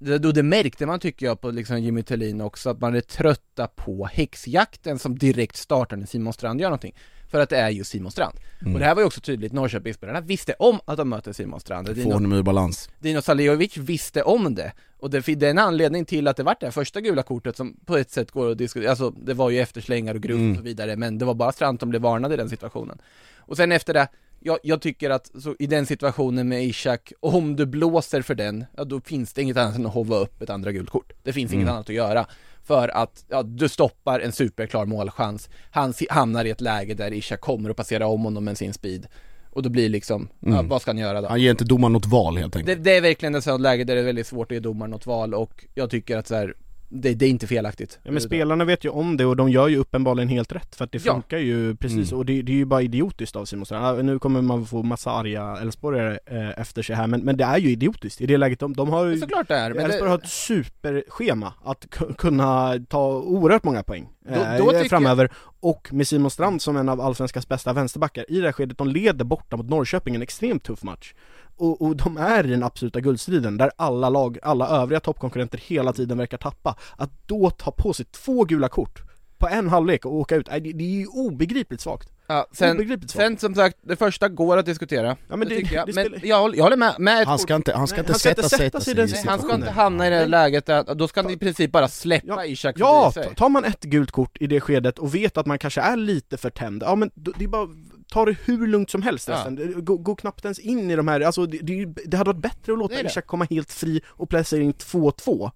det, 0.02 0.32
det 0.32 0.44
märkte 0.44 0.86
man 0.86 1.00
tycker 1.00 1.26
jag 1.26 1.42
på 1.42 1.52
liksom 1.52 1.80
Jimmy 1.80 2.04
Tillin 2.04 2.42
också, 2.42 2.70
att 2.70 2.82
man 2.82 2.96
är 2.96 3.02
trötta 3.02 3.68
på 3.68 4.06
häxjakten 4.06 5.00
som 5.00 5.18
direkt 5.18 5.56
startar 5.56 5.98
när 5.98 6.06
Simon 6.06 6.34
Strand 6.34 6.62
gör 6.62 6.70
någonting. 6.70 6.96
För 7.32 7.40
att 7.40 7.50
det 7.50 7.58
är 7.58 7.70
ju 7.70 7.84
Simon 7.84 8.12
Strand. 8.12 8.40
Mm. 8.62 8.74
Och 8.74 8.80
det 8.80 8.86
här 8.86 8.96
var 8.96 9.02
ju 9.02 9.06
också 9.06 9.22
tydligt, 9.22 9.54
Norrköpingsspelarna 9.54 10.22
visste 10.22 10.54
om 10.54 10.80
att 10.86 10.98
de 10.98 11.10
möter 11.10 11.34
Simon 11.34 11.60
Strand. 11.60 12.04
Få 12.04 12.14
honom 12.14 12.34
ur 12.34 12.44
balans. 12.44 12.90
Dino 13.00 13.22
Saliovic 13.22 13.78
visste 13.78 14.24
om 14.24 14.56
det. 14.56 14.72
Och 15.00 15.10
det, 15.10 15.20
det 15.20 15.46
är 15.46 15.52
en 15.52 15.58
anledning 15.58 16.06
till 16.06 16.28
att 16.28 16.38
det 16.38 16.44
vart 16.44 16.60
det 16.60 16.66
här 16.66 16.72
första 16.72 17.02
gula 17.02 17.24
kortet 17.24 17.58
som 17.58 17.76
på 17.86 17.98
ett 17.98 18.12
sätt 18.12 18.32
går 18.32 18.52
att 18.52 18.58
diskutera, 18.58 18.90
alltså 18.90 19.10
det 19.10 19.34
var 19.34 19.50
ju 19.50 19.60
efterslängar 19.60 20.16
och 20.16 20.22
gruff 20.22 20.38
Mm. 20.38 20.52
och 20.52 20.58
så 20.58 20.64
vidare, 20.64 20.96
men 20.96 21.18
det 21.18 21.26
var 21.26 21.34
bara 21.34 21.52
Strand 21.52 21.80
som 21.80 21.90
blev 21.90 22.02
varnad 22.02 22.34
i 22.34 22.36
den 22.36 22.50
situationen. 22.50 23.02
Och 23.38 23.58
sen 23.58 23.72
efter 23.72 23.94
det, 23.94 24.08
jag, 24.44 24.60
jag 24.64 24.82
tycker 24.82 25.10
att 25.10 25.32
så 25.42 25.56
i 25.60 25.68
den 25.68 25.86
situationen 25.86 26.48
med 26.50 26.64
Ishak, 26.66 27.14
om 27.20 27.56
du 27.56 27.66
blåser 27.66 28.22
för 28.22 28.36
den, 28.36 28.66
ja 28.78 28.84
då 28.84 29.02
finns 29.02 29.34
det 29.34 29.42
inget 29.42 29.58
annat 29.58 29.76
än 29.76 29.86
att 29.86 29.94
hova 29.94 30.16
upp 30.18 30.42
ett 30.42 30.50
andra 30.50 30.72
gult 30.72 30.90
kort. 30.90 31.12
Det 31.24 31.34
finns 31.34 31.54
inget 31.54 31.64
Mm. 31.64 31.76
annat 31.76 31.90
att 31.90 31.96
göra. 31.96 32.26
För 32.64 32.88
att, 32.88 33.26
ja, 33.30 33.44
du 33.44 33.70
stoppar 33.70 34.20
en 34.20 34.32
superklar 34.32 34.86
målchans. 34.86 35.50
Han 35.72 35.94
hamnar 36.10 36.46
i 36.46 36.50
ett 36.50 36.62
läge 36.62 36.94
där 36.94 37.14
Ishak 37.14 37.42
kommer 37.42 37.70
att 37.70 37.76
passera 37.78 38.08
om 38.08 38.24
honom 38.24 38.44
med 38.44 38.58
sin 38.58 38.74
speed. 38.74 39.08
Och 39.50 39.64
då 39.64 39.70
blir 39.70 39.90
liksom, 39.90 40.28
ja, 40.40 40.48
Mm. 40.48 40.68
vad 40.68 40.82
ska 40.82 40.92
han 40.92 40.98
göra 40.98 41.22
då? 41.22 41.28
Han 41.28 41.42
ger 41.42 41.52
inte 41.52 41.64
domaren 41.64 41.94
något 41.94 42.06
val 42.06 42.38
helt 42.38 42.56
enkelt. 42.56 42.78
Det, 42.84 42.84
det 42.92 42.98
är 42.98 43.02
verkligen 43.02 43.36
ett 43.36 43.44
sånt 43.44 43.62
läge 43.62 43.84
där 43.84 43.96
det 43.96 44.02
är 44.02 44.06
väldigt 44.06 44.28
svårt 44.28 44.52
att 44.52 44.56
ge 44.56 44.60
domaren 44.60 44.92
något 44.92 45.06
val 45.06 45.34
och 45.34 45.66
jag 45.74 45.90
tycker 45.90 46.18
att 46.18 46.28
så 46.28 46.36
här, 46.36 46.54
det, 46.94 47.14
det 47.14 47.26
är 47.26 47.30
inte 47.30 47.48
felaktigt. 47.48 48.00
Ja 48.04 48.12
men 48.12 48.22
spelarna 48.22 48.66
vet 48.66 48.86
ju 48.86 48.90
om 48.90 49.18
det 49.18 49.26
och 49.26 49.36
de 49.36 49.50
gör 49.50 49.68
ju 49.68 49.78
uppenbarligen 49.78 50.30
helt 50.30 50.52
rätt 50.52 50.76
för 50.76 50.86
att 50.86 50.92
det 50.92 51.06
Ja. 51.06 51.14
funkar 51.14 51.38
ju 51.38 51.76
precis 51.76 52.12
Mm. 52.12 52.20
och 52.20 52.26
det, 52.26 52.42
det 52.42 52.52
är 52.52 52.56
ju 52.56 52.66
bara 52.66 52.82
idiotiskt 52.82 53.36
av 53.36 53.46
Simon 53.46 53.66
Strand. 53.66 54.00
Ja, 54.00 54.04
Nu 54.04 54.20
kommer 54.20 54.42
man 54.42 54.66
få 54.66 54.84
massa 54.84 55.12
arga 55.12 55.58
Elfsborgare 55.62 56.20
eh, 56.26 56.60
efter 56.62 56.82
sig 56.82 56.96
här 56.96 57.08
men, 57.08 57.22
men 57.22 57.38
det 57.38 57.44
är 57.44 57.58
ju 57.58 57.70
idiotiskt 57.72 58.22
i 58.22 58.26
det 58.26 58.38
läget 58.38 58.60
de, 58.60 58.74
de 58.74 58.90
har 58.90 59.06
ju 59.06 59.18
Såklart 59.20 59.48
det 59.48 59.56
är, 59.56 59.74
men 59.74 59.86
Elfsborg 59.86 60.04
det, 60.04 60.10
har 60.10 60.18
ett 60.18 60.30
superschema 60.30 61.54
att 61.64 61.86
ku- 61.86 62.14
kunna 62.18 62.80
ta 62.90 63.08
oerhört 63.18 63.64
många 63.64 63.84
poäng 63.84 64.10
Då- 64.28 64.34
eh, 64.34 64.58
då 64.58 64.72
tycker 64.72 64.90
framöver 64.90 65.30
och 65.60 65.94
med 65.94 66.08
Simon 66.08 66.32
Strand 66.32 66.62
som 66.62 66.78
en 66.78 66.90
av 66.90 67.02
Allsvenskans 67.02 67.48
bästa 67.48 67.74
vänsterbackar 67.74 68.26
i 68.32 68.40
det 68.40 68.46
här 68.48 68.52
skedet, 68.52 68.78
de 68.78 68.88
leder 68.88 69.26
borta 69.26 69.58
mot 69.58 69.70
Norrköping, 69.70 70.16
en 70.16 70.22
extremt 70.22 70.64
tuff 70.64 70.84
match 70.84 71.14
och, 71.62 71.82
och 71.82 71.96
de 71.96 72.18
är 72.18 72.46
i 72.46 72.50
den 72.50 72.64
absoluta 72.64 73.00
guldstriden 73.00 73.58
där 73.58 73.72
alla 73.76 74.10
lag, 74.10 74.38
alla 74.44 74.68
övriga 74.68 75.00
toppkonkurrenter 75.00 75.58
hela 75.58 75.94
tiden 75.94 76.18
verkar 76.18 76.38
tappa. 76.38 76.76
Att 76.98 77.12
då 77.26 77.50
ta 77.50 77.72
på 77.72 77.94
sig 77.94 78.06
två 78.06 78.44
gula 78.44 78.70
kort 78.70 79.02
på 79.38 79.48
en 79.48 79.70
halvlek 79.70 80.06
och 80.06 80.14
åka 80.14 80.36
ut, 80.36 80.46
det, 80.46 80.60
det 80.60 80.84
är 80.84 81.00
ju 81.00 81.08
obegripligt 81.08 81.82
svagt. 81.82 82.10
Ja, 82.28 82.48
sen, 82.52 82.72
obegripligt 82.76 83.12
svagt. 83.12 83.26
sen 83.28 83.38
som 83.38 83.56
sagt, 83.56 83.78
det 83.82 83.96
första 83.96 84.30
går 84.30 84.58
att 84.58 84.66
diskutera. 84.66 85.18
Ja, 85.30 85.36
men 85.36 85.48
det- 85.50 85.56
tycker 85.56 85.76
jag. 85.76 85.88
det 85.88 85.94
men 85.96 86.20
jag, 86.24 86.40
håller- 86.42 86.58
jag 86.58 86.64
håller 86.64 86.78
med, 86.78 86.96
med 87.00 87.22
ett 87.22 87.28
Han 87.28 87.40
ska 87.40 87.56
inte, 87.56 87.74
han 87.74 87.88
ska 87.88 88.00
inte 88.00 88.12
han 88.12 88.20
ska 88.20 88.30
sätta, 88.30 88.42
inte 88.44 88.58
sätta 88.58 88.80
sig 88.80 88.92
i 88.94 88.96
den 88.96 89.06
Nej, 89.06 89.14
han 89.16 89.22
ska 89.24 89.32
situationen. 89.32 89.60
inte 89.68 89.72
hamna 89.72 90.08
i 90.08 90.10
det 90.10 90.26
läget 90.26 90.70
att, 90.70 90.88
då 90.88 91.08
ska 91.08 91.22
han 91.22 91.32
i 91.32 91.38
princip 91.38 91.72
bara 91.72 91.88
släppa 91.88 92.28
Ja, 92.28 92.46
Ishak 92.46 92.76
Ja, 92.80 93.12
tar 93.36 93.50
man 93.50 93.66
ett 93.66 93.84
gult 93.84 94.12
kort 94.12 94.38
i 94.40 94.48
det 94.48 94.62
skedet 94.62 95.00
och 95.00 95.16
vet 95.16 95.38
att 95.38 95.46
man 95.46 95.60
kanske 95.60 95.82
är 95.82 95.96
lite 95.98 96.38
för 96.38 96.50
tänd, 96.50 96.84
ja 96.86 96.96
men 96.96 97.12
då- 97.14 97.32
det 97.38 97.44
är 97.44 97.48
bara 97.50 97.68
Ta 98.14 98.26
det 98.26 98.36
hur 98.46 98.68
lugnt 98.68 98.90
som 98.90 99.02
helst 99.02 99.28
Ja. 99.28 99.34
resten, 99.36 99.86
gå, 99.86 99.98
gå 99.98 100.16
knappt 100.16 100.46
ens 100.46 100.60
in 100.60 100.92
i 100.92 100.96
de 100.96 101.08
här, 101.08 101.22
alltså 101.22 101.46
det, 101.46 101.58
det, 101.58 101.86
det 102.06 102.18
hade 102.18 102.28
varit 102.30 102.42
bättre 102.42 102.74
att 102.74 102.80
låta. 102.80 103.02
Ishak 103.02 103.26
komma 103.28 103.48
helt 103.50 103.72
fri 103.72 104.02
och 104.08 104.30
placera 104.30 104.62
in 104.62 104.74
2-2 104.74 105.52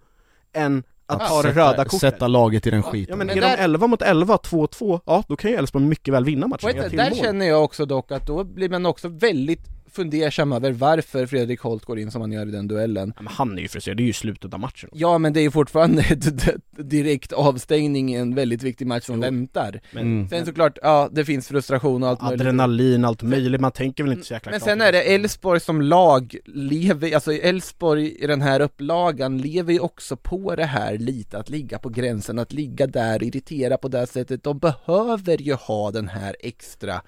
Än 0.53 0.83
att 1.07 1.21
Ja, 1.21 1.27
ta 1.27 1.41
det 1.41 1.47
sätta, 1.49 1.59
röda 1.71 1.83
kortet 1.85 1.99
sätta 1.99 2.27
laget 2.27 2.67
i 2.67 2.69
den 2.69 2.83
skiten. 2.83 3.13
Ja 3.13 3.15
men, 3.17 3.27
Men 3.27 3.37
är 3.37 3.41
där- 3.41 3.57
de 3.57 3.63
11 3.63 3.87
mot 3.87 4.01
11, 4.01 4.35
2-2, 4.37 4.99
ja 5.05 5.23
då 5.27 5.35
kan 5.35 5.51
ju 5.51 5.57
Elfsborg 5.57 5.85
mycket 5.85 6.13
väl 6.13 6.25
vinna 6.25 6.47
matchen, 6.47 6.89
till 6.89 6.97
där 6.97 7.09
mål. 7.09 7.19
känner 7.19 7.45
jag 7.45 7.63
också 7.63 7.85
dock 7.85 8.11
att 8.11 8.27
då 8.27 8.43
blir 8.43 8.69
man 8.69 8.85
också 8.85 9.07
väldigt 9.07 9.61
fundersam 9.95 10.51
över 10.51 10.71
varför 10.71 11.25
Fredrik 11.25 11.59
Holt 11.59 11.85
går 11.85 11.99
in 11.99 12.11
som 12.11 12.21
han 12.21 12.31
gör 12.31 12.47
i 12.47 12.51
den 12.51 12.67
duellen. 12.67 13.13
Men 13.17 13.27
han 13.27 13.57
är 13.57 13.61
ju 13.61 13.67
frustrerad, 13.67 13.97
det 13.97 14.03
är 14.03 14.05
ju 14.05 14.13
slutet 14.13 14.53
av 14.53 14.59
matchen 14.59 14.89
Ja 14.93 15.17
men 15.17 15.33
det 15.33 15.39
är 15.39 15.41
ju 15.41 15.51
fortfarande 15.51 16.01
ett 16.09 16.47
direkt 16.77 17.31
avstängning 17.33 18.13
i 18.13 18.17
en 18.17 18.35
väldigt 18.35 18.63
viktig 18.63 18.87
match 18.87 19.03
som 19.03 19.15
Jo. 19.15 19.21
väntar. 19.21 19.81
Men, 19.91 20.05
Mm. 20.15 20.27
Sen 20.29 20.45
såklart, 20.45 20.77
ja 20.81 21.09
det 21.11 21.25
finns 21.25 21.47
frustration 21.47 22.03
och 22.03 22.09
allt 22.09 22.21
möjligt. 22.21 22.41
Adrenalin, 22.41 23.05
allt 23.05 23.21
möjligt, 23.23 23.61
man 23.61 23.71
tänker 23.71 24.03
väl 24.03 24.13
inte 24.13 24.25
så 24.25 24.33
jäkla 24.33 24.51
Men 24.51 24.59
klart. 24.59 24.69
sen 24.69 24.81
är 24.81 24.91
det 24.91 25.01
Elfsborg 25.15 25.59
som 25.59 25.81
lag 25.81 26.35
lever, 26.45 27.15
alltså 27.15 27.33
Elfsborg 27.33 28.15
i 28.23 28.27
den 28.27 28.41
här 28.41 28.59
upplagan 28.59 29.37
lever 29.37 29.73
ju 29.73 29.79
också 29.79 30.15
på 30.17 30.55
det 30.55 30.65
här 30.65 30.97
lite, 30.97 31.37
att 31.37 31.49
ligga 31.49 31.79
på 31.79 31.89
gränsen, 31.89 32.39
att 32.39 32.53
ligga 32.53 32.87
där, 32.87 33.23
irritera 33.23 33.77
på 33.77 33.87
det 33.87 34.07
sättet. 34.07 34.43
De 34.43 34.59
behöver 34.59 35.41
ju 35.41 35.53
ha 35.53 35.91
den 35.91 36.07
här 36.07 36.35
extra 36.39 37.01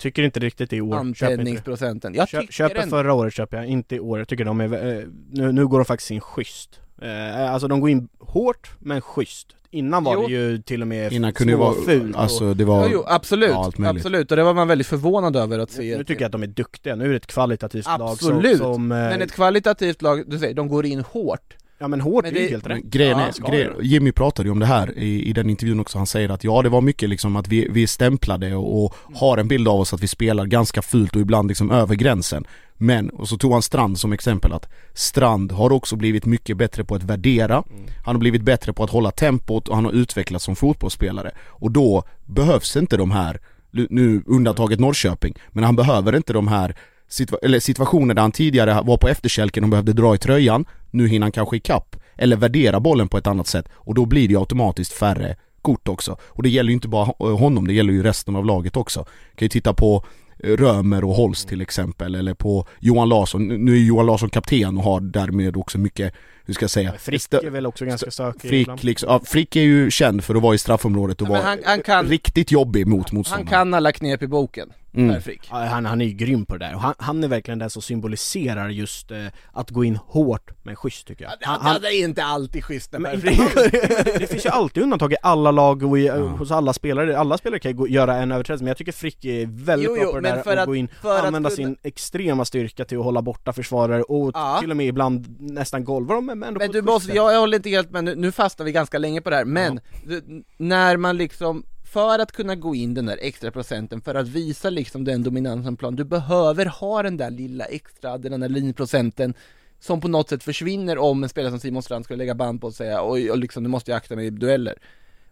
Tycker 0.00 0.22
inte 0.22 0.40
riktigt 0.40 0.72
i 0.72 0.80
år, 0.80 0.96
antändningsprocenten. 0.96 2.14
Jag 2.14 2.28
Kö, 2.28 2.42
köper 2.50 2.82
förra 2.82 3.12
året 3.14 3.34
köper 3.34 3.56
jag, 3.56 3.66
inte 3.66 3.96
i 3.96 4.00
år. 4.00 4.18
Jag 4.18 4.28
tycker 4.28 4.44
de 4.44 4.60
är, 4.60 4.98
eh, 4.98 5.04
nu, 5.30 5.52
nu 5.52 5.66
går 5.66 5.78
de 5.78 5.84
faktiskt 5.84 6.10
in 6.10 6.20
schysst. 6.20 6.80
Eh, 7.02 7.52
alltså 7.52 7.68
de 7.68 7.80
går 7.80 7.90
in 7.90 8.08
hårt, 8.18 8.70
men 8.78 9.00
schysst. 9.00 9.46
Innan 9.70 10.04
var 10.04 10.14
Jo. 10.14 10.22
det 10.26 10.32
ju 10.32 10.58
till 10.58 10.82
och 10.82 10.88
med 10.88 11.12
Innan 11.12 11.32
kunde 11.32 11.52
det 11.52 11.56
vara, 11.56 11.70
och- 11.70 12.20
alltså 12.20 12.54
det 12.54 12.64
var, 12.64 12.82
Jo, 12.84 12.88
jo, 12.92 13.04
absolut, 13.06 13.50
Ja, 13.50 13.64
allt 13.64 13.78
möjligt. 13.78 14.00
absolut, 14.00 14.30
och 14.30 14.36
det 14.36 14.42
var 14.44 14.54
man 14.54 14.68
väldigt 14.68 14.86
förvånad 14.86 15.36
över 15.36 15.58
att 15.58 15.70
se. 15.70 15.96
Nu 15.96 16.04
tycker 16.04 16.20
jag 16.22 16.26
att 16.28 16.32
de 16.32 16.42
är 16.42 16.46
duktiga, 16.46 16.96
nu 16.96 17.04
är 17.04 17.08
det 17.08 17.16
ett 17.16 17.26
kvalitativt 17.26 17.86
Absolut. 17.88 18.44
lag 18.44 18.56
som, 18.58 18.74
som 18.74 18.92
eh, 18.92 18.98
Men 18.98 19.22
ett 19.22 19.32
kvalitativt 19.32 20.02
lag, 20.02 20.24
du 20.30 20.38
säger, 20.38 20.54
de 20.54 20.68
går 20.68 20.86
in 20.86 21.00
hårt. 21.00 21.56
Ja 21.82 21.88
men 21.88 22.00
hårt 22.00 22.24
men 22.24 22.36
är 22.36 22.38
ju 22.40 22.44
det- 22.46 22.50
helt 22.52 22.66
rätt. 22.66 22.82
Grejen 22.84 23.18
Ja, 23.18 23.26
är, 23.46 23.50
grejen, 23.50 23.72
det. 23.78 23.86
Jimmy 23.86 24.12
pratade 24.12 24.46
ju 24.48 24.52
om 24.52 24.58
det 24.58 24.66
här 24.66 24.98
i, 24.98 25.24
i 25.28 25.32
den 25.32 25.50
intervjun 25.50 25.80
också, 25.80 25.98
han 25.98 26.06
säger 26.06 26.28
att 26.28 26.44
ja 26.44 26.62
det 26.62 26.68
var 26.68 26.80
mycket 26.80 27.08
liksom 27.08 27.36
att 27.36 27.48
vi, 27.48 27.68
vi 27.70 27.86
stämplade 27.86 28.54
och, 28.54 28.84
och 28.84 28.94
har 29.14 29.38
en 29.38 29.48
bild 29.48 29.68
av 29.68 29.80
oss 29.80 29.92
att 29.94 30.02
vi 30.02 30.08
spelar 30.08 30.46
ganska 30.46 30.82
fult 30.82 31.14
och 31.16 31.20
ibland 31.22 31.48
liksom 31.48 31.70
över 31.70 31.94
gränsen. 31.94 32.44
Men, 32.76 33.10
och 33.10 33.28
så 33.28 33.36
tog 33.36 33.52
han 33.52 33.62
Strand 33.62 33.98
som 33.98 34.12
exempel 34.12 34.52
att 34.52 34.68
Strand 34.94 35.52
har 35.52 35.72
också 35.72 35.96
blivit 35.96 36.26
mycket 36.26 36.56
bättre 36.56 36.84
på 36.84 36.94
att 36.94 37.02
värdera. 37.02 37.64
Han 38.04 38.14
har 38.14 38.20
blivit 38.20 38.42
bättre 38.42 38.72
på 38.72 38.84
att 38.84 38.90
hålla 38.90 39.10
tempot 39.10 39.68
och 39.68 39.74
han 39.74 39.84
har 39.84 39.92
utvecklats 39.92 40.44
som 40.44 40.56
fotbollsspelare. 40.56 41.30
Och 41.48 41.70
då 41.70 42.04
behövs 42.26 42.76
inte 42.76 42.96
de 42.96 43.10
här, 43.10 43.38
nu 43.70 44.22
undantaget 44.26 44.80
Norrköping, 44.80 45.34
men 45.48 45.64
han 45.64 45.76
behöver 45.76 46.16
inte 46.16 46.32
de 46.32 46.48
här 46.48 46.74
situa- 47.10 47.38
eller 47.42 47.60
situationer 47.60 48.14
där 48.14 48.22
han 48.22 48.32
tidigare 48.32 48.80
var 48.84 48.96
på 48.96 49.08
efterkälken 49.08 49.64
och 49.64 49.70
behövde 49.70 49.92
dra 49.92 50.14
i 50.14 50.18
tröjan, 50.18 50.64
nu 50.90 51.08
hinner 51.08 51.24
han 51.24 51.32
kanske 51.32 51.56
ikapp, 51.56 51.96
eller 52.16 52.36
värdera 52.36 52.80
bollen 52.80 53.08
på 53.08 53.18
ett 53.18 53.26
annat 53.26 53.46
sätt 53.46 53.68
och 53.74 53.94
då 53.94 54.06
blir 54.06 54.28
det 54.28 54.32
ju 54.34 54.38
automatiskt 54.40 54.92
färre 54.92 55.36
kort 55.62 55.88
också. 55.88 56.16
Och 56.22 56.42
det 56.42 56.48
gäller 56.48 56.68
ju 56.68 56.74
inte 56.74 56.88
bara 56.88 57.04
ho- 57.06 57.36
honom, 57.38 57.66
det 57.66 57.72
gäller 57.74 57.92
ju 57.92 58.02
resten 58.02 58.36
av 58.36 58.46
laget 58.46 58.76
också. 58.76 59.00
Kan 59.04 59.44
ju 59.44 59.48
titta 59.48 59.74
på 59.74 60.04
eh, 60.38 60.48
Römer 60.56 61.04
och 61.04 61.14
Holst 61.14 61.48
till 61.48 61.60
exempel, 61.60 62.14
eller 62.14 62.34
på 62.34 62.66
Johan 62.80 63.08
Larsson, 63.08 63.48
Nu- 63.48 63.72
är 63.72 63.78
Johan 63.78 64.06
Larsson 64.06 64.30
kapten 64.30 64.76
och 64.78 64.84
har 64.84 65.00
därmed 65.00 65.56
också 65.56 65.78
mycket, 65.78 66.14
hur 66.44 66.54
ska 66.54 66.62
jag 66.62 66.70
säga, 66.70 66.92
Frick 66.98 67.32
är 67.32 67.50
väl 67.50 67.66
också 67.66 67.84
ganska 67.84 68.10
stökig 68.10 68.40
Frick, 68.50 68.62
ibland. 68.62 68.84
liksom, 68.84 69.08
ja, 69.10 69.20
Frick 69.24 69.56
är 69.56 69.60
ju 69.62 69.90
känd 69.90 70.24
för 70.24 70.34
att 70.34 70.42
vara 70.42 70.54
i 70.54 70.58
straffområdet 70.58 71.20
och 71.22 71.26
Ja, 71.28 71.32
vara 71.32 71.42
han, 71.42 71.58
han, 71.64 71.82
kan, 71.82 72.06
riktigt 72.06 72.52
jobbig 72.52 72.86
mot 72.86 73.08
han 73.10 73.16
motståndaren. 73.18 73.46
kan 73.46 73.74
alla 73.74 73.92
knep 73.92 74.22
i 74.22 74.26
boken, 74.26 74.72
Mm. 74.94 75.14
Per 75.14 75.20
Frick. 75.20 75.48
Ja, 75.50 75.56
han, 75.64 75.86
han 75.86 76.00
är 76.00 76.04
ju 76.04 76.12
grym 76.12 76.46
på 76.46 76.56
det 76.56 76.66
där 76.66 76.74
och 76.74 76.80
han, 76.80 76.94
han 76.98 77.24
är 77.24 77.28
verkligen 77.28 77.58
den 77.58 77.70
som 77.70 77.82
symboliserar 77.82 78.68
just 78.68 79.10
eh, 79.10 79.26
att 79.52 79.70
gå 79.70 79.84
in 79.84 79.96
hårt 79.96 80.50
men 80.62 80.76
schysst 80.76 81.06
tycker 81.06 81.24
jag. 81.24 81.32
Han, 81.40 81.60
han, 81.60 81.80
det 81.82 81.88
är 81.88 82.04
inte 82.04 82.24
alltid 82.24 82.64
schysst 82.64 82.92
när 82.92 82.98
men 82.98 83.20
Per 83.20 83.28
Frick 83.30 84.20
det 84.20 84.26
finns 84.30 84.46
ju 84.46 84.50
alltid 84.50 84.82
undantag 84.82 85.12
i 85.12 85.16
alla 85.22 85.50
lag 85.50 85.82
och 85.82 85.98
i, 85.98 86.06
Ja. 86.06 86.16
hos 86.16 86.50
alla 86.50 86.72
spelare, 86.72 87.18
alla 87.18 87.38
spelare 87.38 87.60
kan 87.60 87.70
ju 87.70 87.76
gå, 87.76 87.88
göra 87.88 88.16
en 88.16 88.32
överträdelse 88.32 88.64
men 88.64 88.68
jag 88.68 88.76
tycker 88.76 88.92
Frick 88.92 89.24
är 89.24 89.46
väldigt 89.64 89.88
Jo, 89.88 89.94
bra 89.94 90.02
jo, 90.04 90.10
på 90.12 90.20
det 90.20 90.28
där 90.30 90.36
att 90.38 90.46
att- 90.58 90.66
gå 90.66 90.74
in, 90.74 90.88
för 91.02 91.18
att 91.18 91.24
använda 91.24 91.48
kunna- 91.50 91.56
sin 91.56 91.76
extrema 91.82 92.44
styrka 92.44 92.84
till 92.84 92.98
att 92.98 93.04
hålla 93.04 93.22
borta 93.22 93.52
försvarare 93.52 94.02
och 94.02 94.30
Ja. 94.34 94.56
till 94.60 94.70
och 94.70 94.76
med 94.76 94.86
ibland 94.86 95.36
nästan 95.40 95.84
golva 95.84 96.14
dem 96.14 96.26
men 96.26 96.42
ändå 96.42 96.58
Men 96.58 96.68
på 96.68 96.72
du 96.72 96.82
måste, 96.82 97.12
jag, 97.12 97.32
jag 97.34 97.40
håller 97.40 97.56
inte 97.56 97.68
helt 97.70 97.90
med, 97.90 98.04
nu, 98.04 98.14
nu 98.14 98.32
fastnar 98.32 98.66
vi 98.66 98.72
ganska 98.72 98.98
länge 98.98 99.20
på 99.20 99.30
det 99.30 99.36
här, 99.36 99.44
men 99.44 99.80
du, 100.06 100.44
när 100.56 100.96
man 100.96 101.16
liksom 101.16 101.64
för 101.90 102.18
att 102.18 102.32
kunna 102.32 102.54
gå 102.54 102.74
in 102.74 102.94
den 102.94 103.06
där 103.06 103.18
extra 103.20 103.50
procenten, 103.50 104.00
för 104.00 104.14
att 104.14 104.28
visa 104.28 104.70
liksom 104.70 105.04
den 105.04 105.22
dominansen 105.22 105.76
plan, 105.76 105.96
du 105.96 106.04
behöver 106.04 106.66
ha 106.66 107.02
den 107.02 107.16
där 107.16 107.30
lilla 107.30 107.64
extra 107.64 108.12
adrenalinprocenten 108.12 109.34
som 109.80 110.00
på 110.00 110.08
något 110.08 110.28
sätt 110.28 110.42
försvinner 110.42 110.98
om 110.98 111.22
en 111.22 111.28
spelare 111.28 111.50
som 111.50 111.60
Simon 111.60 111.82
Strand 111.82 112.04
skulle 112.04 112.16
lägga 112.16 112.34
band 112.34 112.60
på 112.60 112.66
och 112.66 112.74
säga 112.74 113.00
oj, 113.04 113.30
och 113.30 113.38
liksom, 113.38 113.62
nu 113.62 113.68
måste 113.68 113.90
jag 113.90 113.96
akta 113.96 114.16
mig 114.16 114.26
i 114.26 114.30
dueller. 114.30 114.78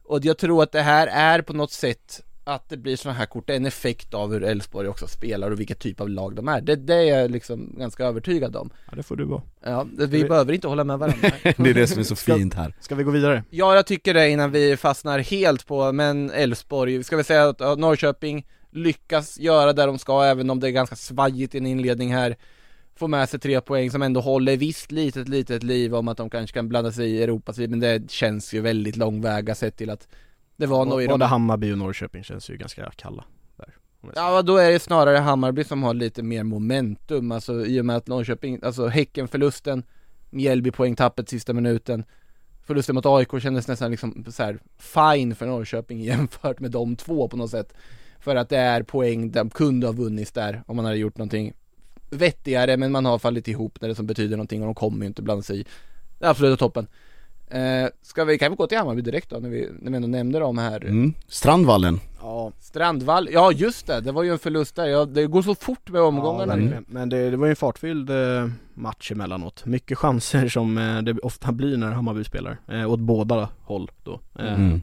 Och 0.05 0.25
jag 0.25 0.39
tror 0.39 0.63
att 0.63 0.73
det 0.73 0.83
här 0.83 1.07
är 1.07 1.43
på 1.43 1.53
något 1.53 1.73
sätt 1.73 2.25
att 2.49 2.69
det 2.69 2.77
blir 2.77 2.97
sådana 2.97 3.19
här 3.19 3.27
kort, 3.27 3.47
det 3.47 3.53
är 3.53 3.57
en 3.57 3.67
effekt 3.67 4.15
av 4.15 4.33
hur 4.33 4.45
Elfsborg 4.45 4.89
också 4.89 5.07
spelar 5.07 5.51
och 5.51 5.61
vilket 5.61 5.79
typ 5.79 6.01
av 6.01 6.09
lag 6.09 6.35
de 6.37 6.49
är. 6.49 6.61
Det, 6.61 6.77
det 6.77 6.95
är 6.95 7.21
jag 7.21 7.31
liksom 7.31 7.75
ganska 7.79 8.05
övertygad 8.05 8.57
om. 8.57 8.71
Ja 8.91 8.97
det 8.97 9.03
får 9.03 9.17
du 9.17 9.25
vara. 9.25 9.43
Ja, 9.65 9.87
vi 9.99 10.07
vi- 10.07 10.25
behöver 10.25 10.53
inte 10.53 10.69
hålla 10.69 10.85
med 10.85 10.99
varandra. 10.99 11.31
Det 11.43 11.71
är 11.71 11.75
det 11.75 11.87
som 11.87 11.99
är 11.99 12.05
så 12.05 12.17
Ska- 12.17 12.35
fint 12.37 12.55
här. 12.55 12.75
Ska 12.81 12.95
vi 12.95 13.05
gå 13.05 13.11
vidare? 13.11 13.45
Ja, 13.51 13.75
jag 13.75 13.87
tycker 13.87 14.15
det 14.15 14.31
innan 14.31 14.51
vi 14.51 14.77
fastnar 14.77 15.19
helt 15.19 15.67
på, 15.67 15.93
men 15.93 16.31
Elfsborg, 16.31 17.05
ska 17.05 17.17
vi 17.17 17.25
säga 17.25 17.49
att 17.49 17.79
Norrköping 17.79 18.47
lyckas 18.73 19.39
göra 19.39 19.73
det 19.73 19.87
de 19.87 19.99
ska, 19.99 20.23
även 20.25 20.51
om 20.51 20.61
det 20.61 20.69
är 20.69 20.71
ganska 20.71 20.97
svajigt 20.97 21.55
i 21.55 21.59
en 21.59 21.67
inledning 21.67 22.13
här. 22.15 22.37
Få 22.97 23.09
med 23.09 23.29
sig 23.29 23.41
tre 23.41 23.61
poäng 23.61 23.91
som 23.91 24.03
ändå 24.03 24.21
håller 24.21 24.57
visst 24.57 24.93
litet, 24.93 25.29
litet 25.29 25.63
liv 25.63 25.95
om 25.95 26.09
att 26.09 26.17
de 26.17 26.31
kanske 26.31 26.55
kan 26.55 26.69
blanda 26.69 26.93
sig 26.93 27.11
i 27.11 27.23
Europas 27.23 27.59
men 27.59 27.81
det 27.81 28.11
känns 28.11 28.55
ju 28.55 28.61
väldigt 28.61 28.97
långväga 28.97 29.55
sett 29.55 29.77
till 29.77 29.91
att 29.91 30.09
det 30.59 30.67
var 30.67 30.85
nog 30.85 31.03
i 31.03 31.07
Både 31.07 31.25
de... 31.25 31.29
Hammarby 31.29 31.73
och 31.73 31.79
Norrköping 31.79 32.25
känns 32.25 32.51
ju 32.51 32.57
ganska 32.57 32.91
kalla 32.97 33.25
där. 33.57 33.75
Ja, 34.15 34.43
då 34.43 34.57
är 34.57 34.71
det 34.71 34.79
snarare 34.79 35.17
Hammarby 35.17 35.65
som 35.65 35.83
har 35.83 35.95
lite 35.95 36.23
mer 36.23 36.45
momentum, 36.45 37.33
alltså 37.33 37.67
i 37.67 37.81
och 37.81 37.85
med 37.85 37.97
att 37.97 38.07
Norrköping, 38.07 38.59
alltså 38.63 38.87
Häcken-förlusten, 38.87 39.83
Mjällby-poängtappet 40.31 41.29
sista 41.29 41.53
minuten, 41.53 42.05
förlusten 42.63 42.95
mot 42.95 43.07
AIK 43.07 43.43
kändes 43.43 43.69
nästan 43.69 43.91
liksom 43.91 44.25
så 44.29 44.43
här 44.43 44.59
fine 44.79 45.35
för 45.35 45.47
Norrköping 45.47 46.01
jämfört 46.05 46.61
med 46.61 46.71
de 46.71 46.97
två 46.97 47.29
på 47.29 47.37
något 47.37 47.51
sätt. 47.51 47.75
För 48.21 48.37
att 48.37 48.49
det 48.49 48.59
är 48.59 48.83
poäng, 48.83 49.31
de 49.31 49.51
kunde 49.51 49.87
ha 49.87 49.93
vunnits 49.93 50.33
där 50.33 50.63
om 50.67 50.77
man 50.77 50.85
hade 50.85 50.97
gjort 50.99 51.19
någonting 51.19 51.53
vettigare, 52.11 52.77
men 52.77 52.93
man 52.93 53.05
har 53.05 53.19
fallit 53.19 53.49
ihop 53.49 53.81
när 53.81 53.89
det 53.89 53.95
som 53.95 54.07
betyder 54.07 54.37
någonting 54.37 54.61
och 54.61 54.67
de 54.67 54.75
kommer 54.75 55.01
ju 55.01 55.07
inte 55.07 55.23
blanda 55.23 55.43
sig 55.43 55.61
i 55.61 55.65
det 56.19 56.29
absoluta 56.29 56.57
toppen. 56.57 56.87
Eh, 57.51 57.89
ska 58.03 58.25
vi, 58.25 58.39
kan 58.39 58.53
vi 58.53 58.57
gå 58.57 58.67
till 58.67 58.79
Hammarby 58.79 59.03
direkt 59.03 59.31
då, 59.31 59.37
när 59.37 59.49
vi, 59.49 59.69
när 59.81 59.91
vi 59.91 59.97
ändå 59.97 60.09
nämnde 60.09 60.39
dem 60.39 60.59
här? 60.59 60.85
Mm. 60.85 61.15
Strandvallen. 61.29 62.01
Ja, 62.21 62.53
Strandvall, 62.61 63.29
ja 63.33 63.53
just 63.53 63.87
det, 63.87 64.01
det 64.01 64.13
var 64.13 64.23
ju 64.23 64.33
en 64.33 64.39
förlust 64.39 64.77
där, 64.77 64.87
ja, 64.87 65.05
det 65.05 65.27
går 65.27 65.43
så 65.43 65.55
fort 65.55 65.91
med 65.91 66.03
omgångarna 66.03 66.53
Ja, 66.53 66.57
verkligen. 66.61 66.85
Men 66.89 67.09
det, 67.09 67.31
det 67.31 67.37
var 67.37 67.47
ju 67.47 67.51
en 67.51 67.57
fartfylld 67.57 68.11
eh, 68.11 68.49
match 68.75 69.13
emellanåt. 69.13 69.65
Mycket 69.67 69.99
chanser 69.99 70.49
som 70.49 70.79
eh, 70.79 71.03
det 71.03 71.19
ofta 71.19 71.53
blir 71.53 71.77
när 71.77 71.91
Hammarby 71.91 72.25
spelar. 72.25 72.59
Eh, 72.69 72.91
åt 72.93 73.01
båda 73.01 73.49
håll 73.63 73.91
då. 74.05 74.21
Eh, 74.39 74.55
Mm. 74.55 74.83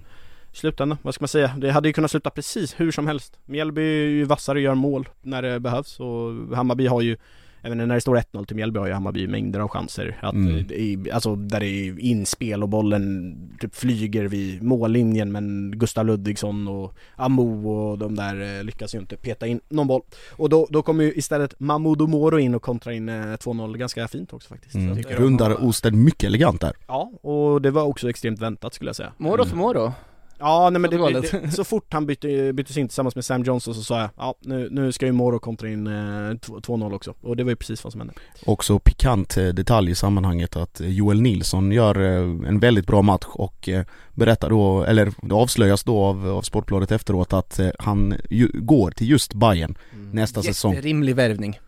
Slutändan, 0.53 0.97
vad 1.01 1.13
ska 1.13 1.21
man 1.23 1.27
säga? 1.27 1.51
Det 1.57 1.71
hade 1.71 1.89
ju 1.89 1.93
kunnat 1.93 2.11
sluta 2.11 2.29
precis 2.29 2.79
hur 2.79 2.91
som 2.91 3.07
helst. 3.07 3.39
Mjällby 3.45 3.81
är 3.81 4.07
ju 4.07 4.23
vassare 4.23 4.57
och 4.57 4.61
gör 4.61 4.75
mål 4.75 5.09
när 5.21 5.41
det 5.41 5.59
behövs 5.59 5.99
och 5.99 6.55
Hammarby 6.55 6.87
har 6.87 7.01
ju 7.01 7.17
Även 7.65 7.77
när 7.77 7.95
det 7.95 8.01
står 8.01 8.15
1-0 8.17 8.45
till 8.45 8.55
Mjällby 8.55 8.79
har 8.79 8.87
ju 8.87 8.93
Hammarby 8.93 9.27
mängder 9.27 9.59
av 9.59 9.67
chanser 9.67 10.17
att, 10.21 10.33
Mm. 10.33 10.55
eh, 10.55 10.63
är- 10.71 11.13
alltså 11.13 11.35
där 11.35 11.59
det 11.59 11.65
är 11.67 11.99
inspel 11.99 12.63
och 12.63 12.69
bollen 12.69 13.35
typ 13.59 13.75
flyger 13.75 14.23
vid 14.25 14.63
mållinjen 14.63 15.31
men 15.31 15.71
Gustav 15.79 16.05
Ludvigsson 16.05 16.67
och 16.67 16.93
Amo 17.15 17.69
och 17.69 17.97
de 17.97 18.15
där 18.15 18.57
eh, 18.57 18.63
lyckas 18.63 18.95
ju 18.95 18.99
inte 18.99 19.17
peta 19.17 19.47
in 19.47 19.59
någon 19.69 19.87
boll. 19.87 20.01
Och 20.31 20.49
då, 20.49 20.67
då 20.69 20.81
kommer 20.81 21.03
ju 21.03 21.13
istället 21.13 21.59
Mahmoud 21.59 22.01
Moro 22.09 22.39
in 22.39 22.55
och 22.55 22.61
kontrar 22.61 22.93
in 22.93 23.09
eh, 23.09 23.13
2-0 23.15 23.77
ganska 23.77 24.07
fint 24.07 24.33
också 24.33 24.49
faktiskt. 24.49 24.75
Mm. 24.75 24.97
jag 24.97 25.19
Rundar 25.21 25.65
Osten 25.65 26.03
mycket 26.03 26.23
elegant 26.23 26.61
där. 26.61 26.73
Ja, 26.87 27.11
och 27.21 27.61
det 27.61 27.71
var 27.71 27.83
också 27.83 28.09
extremt 28.09 28.41
väntat 28.41 28.73
skulle 28.73 28.89
jag 28.89 28.95
säga. 28.95 29.11
Moro 29.17 29.45
för 29.45 29.57
Moro. 29.57 29.93
Ja 30.39 30.69
nej 30.69 30.81
men 30.81 30.91
Så 30.91 30.97
det, 30.97 31.03
galet. 31.03 31.31
det, 31.31 31.51
så 31.51 31.63
fort 31.63 31.93
han 31.93 32.05
bytte, 32.05 32.53
byttes 32.53 32.77
in 32.77 32.87
tillsammans 32.87 33.15
med 33.15 33.25
Sam 33.25 33.43
Johnson 33.43 33.75
så 33.75 33.83
sa 33.83 33.99
jag 33.99 34.09
ja 34.17 34.35
nu, 34.41 34.67
nu 34.71 34.91
ska 34.91 35.05
ju 35.05 35.11
Moro 35.11 35.39
kontra 35.39 35.69
in 35.69 35.87
eh, 35.87 35.91
2-0 35.91 36.93
också 36.93 37.13
och 37.21 37.37
det 37.37 37.43
var 37.43 37.49
ju 37.49 37.55
precis 37.55 37.83
vad 37.83 37.93
som 37.93 38.01
hände. 38.01 38.13
Också 38.45 38.79
pikant 38.79 39.37
eh, 39.37 39.47
detalj 39.47 39.91
i 39.91 39.95
sammanhanget 39.95 40.55
att 40.55 40.81
eh, 40.81 40.89
Joel 40.89 41.21
Nilsson 41.21 41.71
gör 41.71 41.99
eh, 41.99 42.47
en 42.47 42.59
väldigt 42.59 42.87
bra 42.87 43.01
match 43.01 43.25
och 43.27 43.69
eh, 43.69 43.85
berättar 44.13 44.49
då, 44.49 44.83
eller 44.83 45.11
det 45.21 45.35
avslöjas 45.35 45.83
då 45.83 45.97
av, 45.97 46.27
av 46.29 46.41
Sportbladet 46.41 46.91
efteråt 46.91 47.33
att 47.33 47.59
eh, 47.59 47.69
han 47.79 48.15
ju, 48.29 48.49
går 48.53 48.91
till 48.91 49.09
just 49.09 49.33
Bayern 49.33 49.75
nästa 50.11 50.41
säsong. 50.41 50.73
Jätterimlig 50.73 51.15
värvning. 51.15 51.59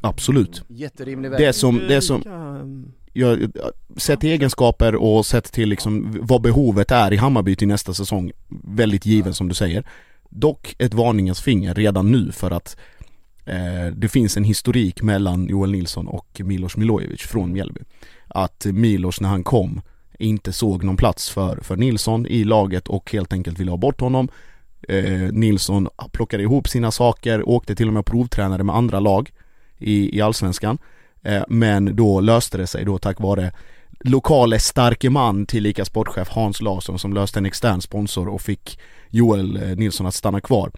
Absolut. 0.00 0.62
Jätterimlig 0.68 1.30
värvning. 1.30 1.46
Det 1.46 1.52
som, 1.52 1.78
det 1.88 2.00
som, 2.00 2.22
jag, 3.12 3.52
sett 3.96 4.20
till 4.20 4.30
egenskaper 4.30 4.94
och 4.94 5.26
sett 5.26 5.52
till 5.52 5.68
liksom 5.68 6.18
vad 6.20 6.42
behovet 6.42 6.90
är 6.90 7.12
i 7.12 7.16
Hammarby 7.16 7.56
till 7.56 7.68
nästa 7.68 7.94
säsong, 7.94 8.32
väldigt 8.64 9.06
given 9.06 9.34
som 9.34 9.48
du 9.48 9.54
säger. 9.54 9.84
Dock 10.28 10.74
ett 10.78 10.94
varningens 10.94 11.40
finger 11.40 11.74
redan 11.74 12.12
nu 12.12 12.32
för 12.32 12.50
att 12.50 12.76
eh, 13.44 13.86
det 13.94 14.08
finns 14.08 14.36
en 14.36 14.44
historik 14.44 15.02
mellan 15.02 15.46
Joel 15.46 15.70
Nilsson 15.70 16.08
och 16.08 16.40
Milos 16.44 16.76
Milojevic 16.76 17.20
från 17.20 17.52
Mjällby. 17.52 17.80
Att 18.28 18.66
Milos 18.66 19.20
när 19.20 19.28
han 19.28 19.44
kom 19.44 19.80
inte 20.18 20.52
såg 20.52 20.84
någon 20.84 20.96
plats 20.96 21.30
för, 21.30 21.56
för 21.56 21.76
Nilsson 21.76 22.26
i 22.26 22.44
laget 22.44 22.88
och 22.88 23.12
helt 23.12 23.32
enkelt 23.32 23.58
ville 23.58 23.70
ha 23.70 23.76
bort 23.76 24.00
honom. 24.00 24.28
Eh, 24.88 25.32
Nilsson 25.32 25.88
plockade 26.12 26.42
ihop 26.42 26.68
sina 26.68 26.90
saker, 26.90 27.48
åkte 27.48 27.74
till 27.74 27.86
och 27.86 27.92
med 27.92 28.00
och 28.00 28.06
provtränade 28.06 28.64
med 28.64 28.76
andra 28.76 29.00
lag 29.00 29.32
i, 29.78 30.18
i 30.18 30.20
Allsvenskan. 30.20 30.78
Eh, 31.22 31.42
men 31.48 31.96
då 31.96 32.20
löste 32.20 32.58
det 32.58 32.66
sig 32.66 32.84
då 32.84 32.98
tack 32.98 33.20
vare 33.20 33.52
lokale 34.04 34.58
starke 34.58 35.10
man 35.10 35.46
tillika 35.46 35.84
sportchef 35.84 36.28
Hans 36.28 36.60
Larsson 36.60 36.98
som 36.98 37.12
löste 37.12 37.38
en 37.38 37.46
extern 37.46 37.80
sponsor 37.80 38.28
och 38.28 38.40
fick 38.40 38.78
Joel 39.10 39.56
eh, 39.56 39.76
Nilsson 39.76 40.06
att 40.06 40.14
stanna 40.14 40.40
kvar. 40.40 40.70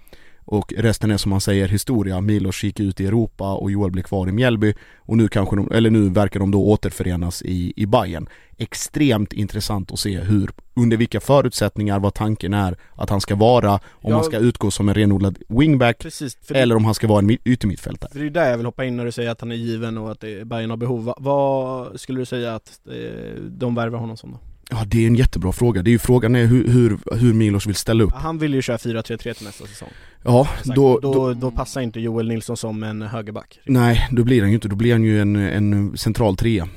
Och 0.53 0.73
resten 0.77 1.11
är 1.11 1.17
som 1.17 1.31
man 1.31 1.41
säger 1.41 1.69
historia, 1.69 2.21
Milos 2.21 2.63
gick 2.65 2.81
ut 2.81 3.01
i 3.01 3.07
Europa 3.07 3.55
och 3.55 3.71
Joel 3.71 3.91
blev 3.91 4.03
kvar 4.03 4.29
i 4.29 4.33
Mjällby 4.33 4.75
och 4.99 5.17
nu 5.17 5.29
kanske 5.29 5.57
de, 5.57 5.73
eller 5.73 5.91
nu 5.91 6.09
verkar 6.09 6.41
de 6.41 6.51
då 6.51 6.67
återförenas 6.69 7.43
i, 7.43 7.73
i 7.77 7.87
Bayern. 7.87 8.29
Extremt 8.59 9.33
intressant 9.33 9.93
att 9.93 9.99
se 9.99 10.19
hur, 10.19 10.51
under 10.75 10.97
vilka 10.97 11.21
förutsättningar, 11.21 11.99
vad 12.01 12.15
tanken 12.15 12.55
är 12.55 12.77
att 12.95 13.11
han 13.11 13.21
ska 13.21 13.35
vara, 13.35 13.73
om 13.75 13.81
Ja. 14.11 14.15
han 14.15 14.25
ska 14.25 14.39
utgå 14.39 14.71
som 14.71 14.89
en 14.89 14.95
renodlad 14.95 15.39
wingback 15.49 15.99
Precis, 15.99 16.37
eller 16.51 16.77
om 16.77 16.85
han 16.85 16.95
ska 16.95 17.07
vara 17.07 17.19
en 17.19 17.31
mi- 17.31 17.39
yttermittfältare. 17.45 18.11
För 18.13 18.19
det 18.21 18.27
är 18.27 18.31
där 18.31 18.51
jag 18.51 18.57
vill 18.57 18.67
hoppa 18.67 18.85
in 18.85 18.97
när 18.97 19.05
du 19.05 19.13
säger 19.13 19.31
att 19.31 19.41
han 19.41 19.51
är 19.53 19.57
given 19.57 19.99
och 19.99 20.11
att 20.13 20.21
Bayern 20.21 20.71
har 20.71 20.77
behov. 20.77 21.05
Va, 21.05 21.15
vad 21.19 22.01
skulle 22.01 22.21
du 22.21 22.25
säga 22.27 22.55
att 22.55 22.81
eh, 22.89 23.43
de 23.51 23.75
värvar 23.75 23.99
honom 23.99 24.17
som 24.17 24.31
då? 24.33 24.39
Ja 24.73 24.85
det 24.87 25.03
är 25.03 25.07
en 25.07 25.15
jättebra 25.15 25.53
fråga, 25.53 25.83
det 25.83 25.91
är 25.91 25.93
ju 25.93 25.99
frågan 25.99 26.37
är 26.37 26.47
hur, 26.47 26.69
hur, 26.69 26.99
hur 27.17 27.35
Milos 27.35 27.67
vill 27.67 27.75
ställa 27.75 28.05
upp. 28.05 28.13
Han 28.13 28.39
vill 28.39 28.55
ju 28.55 28.63
köra 28.63 28.77
4-3-3 28.77 29.17
till 29.35 29.47
nästa 29.47 29.67
säsong. 29.67 29.89
Ja, 30.25 30.49
då, 30.65 30.99
då, 30.99 31.13
då, 31.13 31.35
då, 31.35 31.51
passar 31.51 31.81
inte 31.81 32.01
Joel 32.01 32.29
Nilsson 32.29 32.57
som 32.57 32.83
en 32.83 33.03
högerback. 33.03 33.61
nej 33.65 34.09
då 34.11 34.25
blir 34.25 34.41
han 34.41 34.51
ju 34.51 34.55
inte, 34.55 34.69
då 34.69 34.77
blir 34.77 34.93
han 34.93 35.03
ju 35.03 35.21
en, 35.21 35.37
en 35.37 35.99
central 35.99 36.37
trea. 36.37 36.69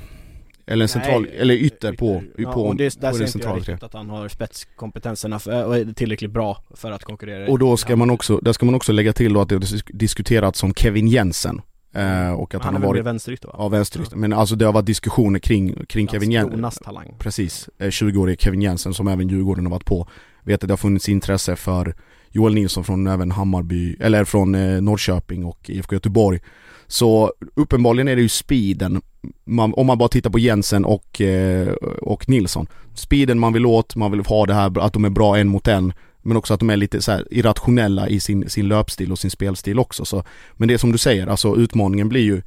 Eller 0.68 0.84
en 0.84 0.89
central, 0.89 1.22
Nej, 1.22 1.38
eller 1.38 1.54
ytter 1.54 1.93
på, 1.93 2.24
Ja, 2.38 2.54
på, 2.54 2.68
och 2.68 2.76
det, 2.76 3.02
där 3.02 3.12
på 3.12 3.18
den 3.18 3.28
centrala 3.28 3.56
riktigt 3.56 3.80
trea. 3.80 3.86
att 3.86 3.93
han 3.93 4.10
har 4.10 4.28
spetskompetenserna 4.28 5.39
för, 5.39 5.66
och 5.66 5.78
är 5.78 5.93
tillräckligt 5.93 6.32
bra 6.32 6.64
för 6.76 6.91
att 6.91 7.04
konkurrera 7.04 7.52
Och 7.52 7.60
då 7.60 7.78
ska 7.78 7.96
man 7.96 8.10
också, 8.10 8.38
där 8.38 8.54
ska 8.54 8.66
man 8.66 8.76
också 8.76 8.91
lägga 8.91 9.14
till 9.14 9.34
då 9.34 9.41
att 9.41 9.50
det 9.50 9.56
har 9.56 9.98
diskuterats 9.98 10.60
som 10.60 10.74
Kevin 10.74 11.08
Jensen. 11.08 11.62
Eh, 11.96 12.32
och 12.32 12.56
att 12.56 12.64
han, 12.64 12.74
han, 12.74 12.84
har 12.84 12.89
varit, 12.89 13.06
vänsterytter 13.06 13.48
va? 13.48 13.56
ja 13.58 13.68
vänsterytter, 13.68 14.18
men 14.18 14.34
alltså 14.34 14.56
det 14.56 14.66
har 14.66 14.74
varit 14.74 14.86
diskussioner 14.86 15.39
kring, 15.39 15.86
kring 15.86 16.08
Kevin 16.08 16.32
Jensen. 16.32 16.84
Talang. 16.84 17.16
Precis, 17.20 17.70
eh, 17.78 17.88
20-årige 17.88 18.38
Kevin 18.39 18.62
Jensen 18.62 18.93
som 18.93 19.08
även 19.08 19.28
Djurgården 19.28 19.66
har 19.66 19.72
varit 19.72 19.86
på. 19.86 20.08
Vet 20.43 20.64
att 20.64 20.68
det 20.68 20.72
har 20.72 20.78
funnits 20.78 21.10
intresse 21.10 21.56
för 21.56 21.96
Joel 22.30 22.54
Nilsson 22.54 22.84
från 22.84 23.08
även 23.08 23.32
Hammarby, 23.32 23.96
eller 24.00 24.26
från 24.26 24.56
eh, 24.56 24.82
Norrköping 24.82 25.46
och 25.46 25.70
IFK 25.70 25.96
Göteborg. 25.96 26.39
Så 26.88 27.34
uppenbarligen 27.56 28.08
är 28.08 28.16
det 28.16 28.22
ju 28.22 28.30
speeden, 28.30 29.02
man, 29.46 29.74
om 29.74 29.88
man 29.88 29.98
bara 29.98 30.10
tittar 30.10 30.30
på 30.30 30.39
Jensen 30.39 30.86
och, 30.86 31.22
eh, 31.22 31.74
och 32.02 32.30
Nilsson. 32.30 32.68
Speeden 32.93 33.39
man 33.39 33.54
vill 33.54 33.66
åt, 33.66 33.96
man 33.96 34.12
vill 34.12 34.26
ha 34.26 34.46
det 34.46 34.54
här 34.54 34.80
att 34.80 34.93
de 34.93 35.06
är 35.06 35.10
bra 35.10 35.38
en 35.38 35.48
mot 35.48 35.68
en. 35.68 35.93
Men 36.26 36.38
också 36.38 36.53
att 36.53 36.59
de 36.59 36.69
är 36.69 36.78
lite 36.78 37.01
så 37.01 37.19
irrationella 37.32 38.07
i 38.09 38.19
sin, 38.19 38.49
sin 38.49 38.67
löpstil 38.67 39.11
och 39.11 39.19
sin 39.19 39.32
spelstil 39.32 39.80
också. 39.80 40.05
Så, 40.05 40.23
men 40.53 40.67
det 40.67 40.73
är 40.73 40.78
som 40.78 40.91
du 40.91 40.97
säger, 40.97 41.28
alltså 41.28 41.55
utmaningen 41.55 42.09
blir 42.09 42.21
ju 42.23 42.41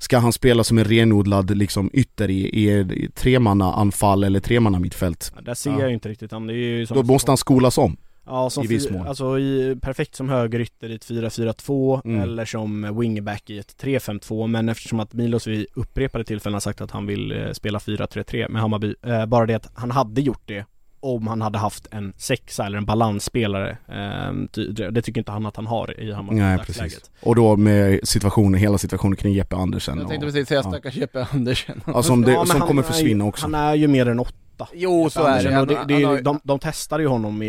Ska 0.00 0.18
han 0.18 0.32
spela 0.32 0.64
som 0.64 0.78
en 0.78 0.84
renodlad 0.84 1.56
liksom 1.56 1.90
ytter 1.92 2.30
i, 2.30 2.40
i, 2.48 2.70
i 2.78 3.08
tremanna 3.14 3.72
anfall 3.74 4.24
eller 4.24 4.40
tremanna 4.40 4.78
mittfält? 4.78 5.32
Ja, 5.36 5.42
där 5.42 5.54
ser 5.54 5.70
Ja. 5.70 5.80
jag 5.80 5.92
inte 5.92 6.08
riktigt 6.08 6.32
han, 6.32 6.46
det 6.46 6.52
är 6.52 6.56
ju 6.56 6.84
Då 6.84 7.02
måste 7.02 7.30
han 7.30 7.36
skolas 7.38 7.78
om. 7.78 7.96
Ja, 8.26 8.50
som 8.50 8.64
i 8.64 8.66
viss 8.66 8.90
mån. 8.90 9.06
Alltså 9.06 9.38
i, 9.38 9.76
perfekt 9.82 10.14
som 10.14 10.28
högerytter 10.28 10.88
i 10.90 10.94
ett 10.94 11.04
4-4-2 11.10 12.00
Mm. 12.04 12.20
eller 12.20 12.44
som 12.44 12.98
wingback 13.00 13.50
i 13.50 13.58
ett 13.58 13.76
3-5-2 13.82 14.46
men 14.46 14.68
eftersom 14.68 15.00
att 15.00 15.12
Milos 15.12 15.46
vid 15.46 15.66
upprepade 15.74 16.24
tillfällen 16.24 16.54
har 16.54 16.60
sagt 16.60 16.80
att 16.80 16.90
han 16.90 17.06
vill 17.06 17.32
eh, 17.32 17.52
spela 17.52 17.78
4-3-3 17.78 18.48
med 18.48 18.62
Hammarby, 18.62 18.94
eh, 19.02 19.26
bara 19.26 19.46
det 19.46 19.54
att 19.54 19.70
han 19.74 19.90
hade 19.90 20.20
gjort 20.20 20.42
det 20.44 20.64
om 21.00 21.26
han 21.26 21.40
hade 21.42 21.58
haft 21.58 21.86
en 21.90 22.12
sexa 22.16 22.66
eller 22.66 22.78
en 22.78 22.84
balansspelare. 22.84 23.78
Eh, 23.88 24.32
ty- 24.52 24.72
det 24.72 24.90
det 24.90 25.02
tycker 25.02 25.20
inte 25.20 25.32
han 25.32 25.46
att 25.46 25.56
han 25.56 25.66
har 25.66 26.00
i 26.00 26.12
Hammarby 26.12 26.38
Nej 26.40 26.58
precis. 26.58 27.10
Och 27.22 27.34
då 27.34 27.56
med 27.56 28.00
situationen, 28.08 28.60
hela 28.60 28.78
situationen 28.78 29.16
kring 29.16 29.32
Jeppe 29.34 29.56
Andersen. 29.56 29.98
Jag 29.98 30.08
tänkte 30.08 30.26
och, 30.26 30.32
precis 30.32 30.48
säga 30.48 30.60
ja. 30.64 30.70
stackars 30.70 30.96
Jeppe 30.96 31.26
Andersen. 31.32 31.80
Ja, 31.86 32.02
som, 32.02 32.22
det, 32.22 32.32
Ja, 32.32 32.46
som 32.46 32.60
han 32.60 32.68
kommer 32.68 32.82
är 32.82 32.86
försvinna 32.86 33.24
ju, 33.24 33.28
också. 33.28 33.44
Han 33.46 33.54
är 33.54 33.74
ju 33.74 33.88
mer 33.88 34.08
än 34.08 34.18
åtta. 34.18 34.34
Jo, 34.72 35.10
så 35.10 35.20
är 35.20 35.24
det. 35.24 35.30
Andersen, 35.30 35.60
och 35.60 35.66
det, 35.66 35.74
Han- 35.76 35.86
det 35.88 35.94
är 36.02 36.06
har 36.06 36.16
ju- 36.16 36.22
de, 36.22 36.40
de 36.44 36.58
testade 36.58 37.02
ju 37.02 37.08
honom 37.08 37.42
i, 37.42 37.46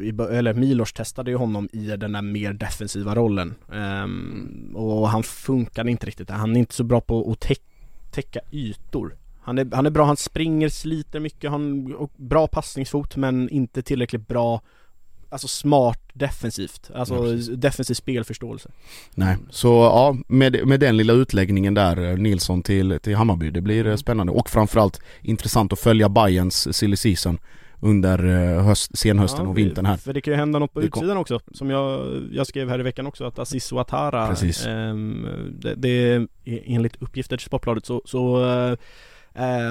i, 0.00 0.14
eller 0.32 0.54
Milos 0.54 0.92
testade 0.92 1.30
ju 1.30 1.36
honom 1.36 1.68
i 1.72 1.86
den 1.86 2.12
där 2.12 2.22
mer 2.22 2.52
defensiva 2.52 3.14
rollen 3.14 3.54
Ehm, 3.72 4.70
Och 4.74 5.08
han 5.08 5.22
funkade 5.22 5.90
inte 5.90 6.06
riktigt, 6.06 6.30
han 6.30 6.56
är 6.56 6.60
inte 6.60 6.74
så 6.74 6.84
bra 6.84 7.00
på 7.00 7.30
att 7.32 7.40
täck, 7.40 7.60
täcka 8.10 8.40
ytor 8.52 9.14
han 9.44 9.58
är, 9.58 9.68
han 9.72 9.86
är 9.86 9.90
bra, 9.90 10.04
han 10.04 10.16
springer, 10.16 10.68
sliter 10.68 11.20
mycket, 11.20 11.50
han 11.50 11.94
bra 12.16 12.46
passningsfot 12.46 13.16
men 13.16 13.48
inte 13.48 13.82
tillräckligt 13.82 14.28
bra 14.28 14.62
Alltså 15.28 15.48
smart 15.48 16.00
defensivt, 16.12 16.90
alltså 16.94 17.14
Ja, 17.14 17.56
defensiv 17.56 17.94
spelförståelse. 17.94 18.70
Nej, 19.14 19.36
så 19.50 19.68
ja, 19.68 20.16
med, 20.28 20.66
med 20.66 20.80
den 20.80 20.96
lilla 20.96 21.12
utläggningen 21.12 21.74
där, 21.74 22.10
eh, 22.10 22.16
Nilsson 22.16 22.62
till, 22.62 22.98
till 23.02 23.16
Hammarby, 23.16 23.50
det 23.50 23.60
blir 23.60 23.86
eh, 23.86 23.96
spännande. 23.96 24.32
Och 24.32 24.50
framförallt 24.50 25.00
intressant 25.22 25.72
att 25.72 25.78
följa 25.78 26.08
Bayerns 26.08 26.76
silly 26.76 26.96
season 26.96 27.38
under 27.80 28.24
eh, 28.24 28.64
höst, 28.64 28.98
senhösten 28.98 29.44
Ja, 29.44 29.50
och 29.50 29.58
vintern 29.58 29.86
här. 29.86 29.96
För 29.96 30.12
det 30.12 30.20
kan 30.20 30.32
ju 30.32 30.36
hända 30.36 30.58
något 30.58 30.72
på 30.72 30.82
utsidan 30.82 31.16
också, 31.16 31.40
som 31.52 31.70
jag, 31.70 32.22
jag 32.32 32.46
skrev 32.46 32.68
här 32.68 32.80
i 32.80 32.82
veckan 32.82 33.06
också 33.06 33.24
att 33.24 33.38
Aziz 33.38 33.72
Ouattara 33.72 34.36
ehm, 34.66 35.26
det, 35.60 35.74
det, 35.74 36.26
enligt 36.44 37.02
uppgifter 37.02 37.36
till 37.36 37.46
Sportbladet 37.46 37.86
så, 37.86 38.02
så 38.04 38.44
eh, 38.44 38.70
eh, 38.70 38.78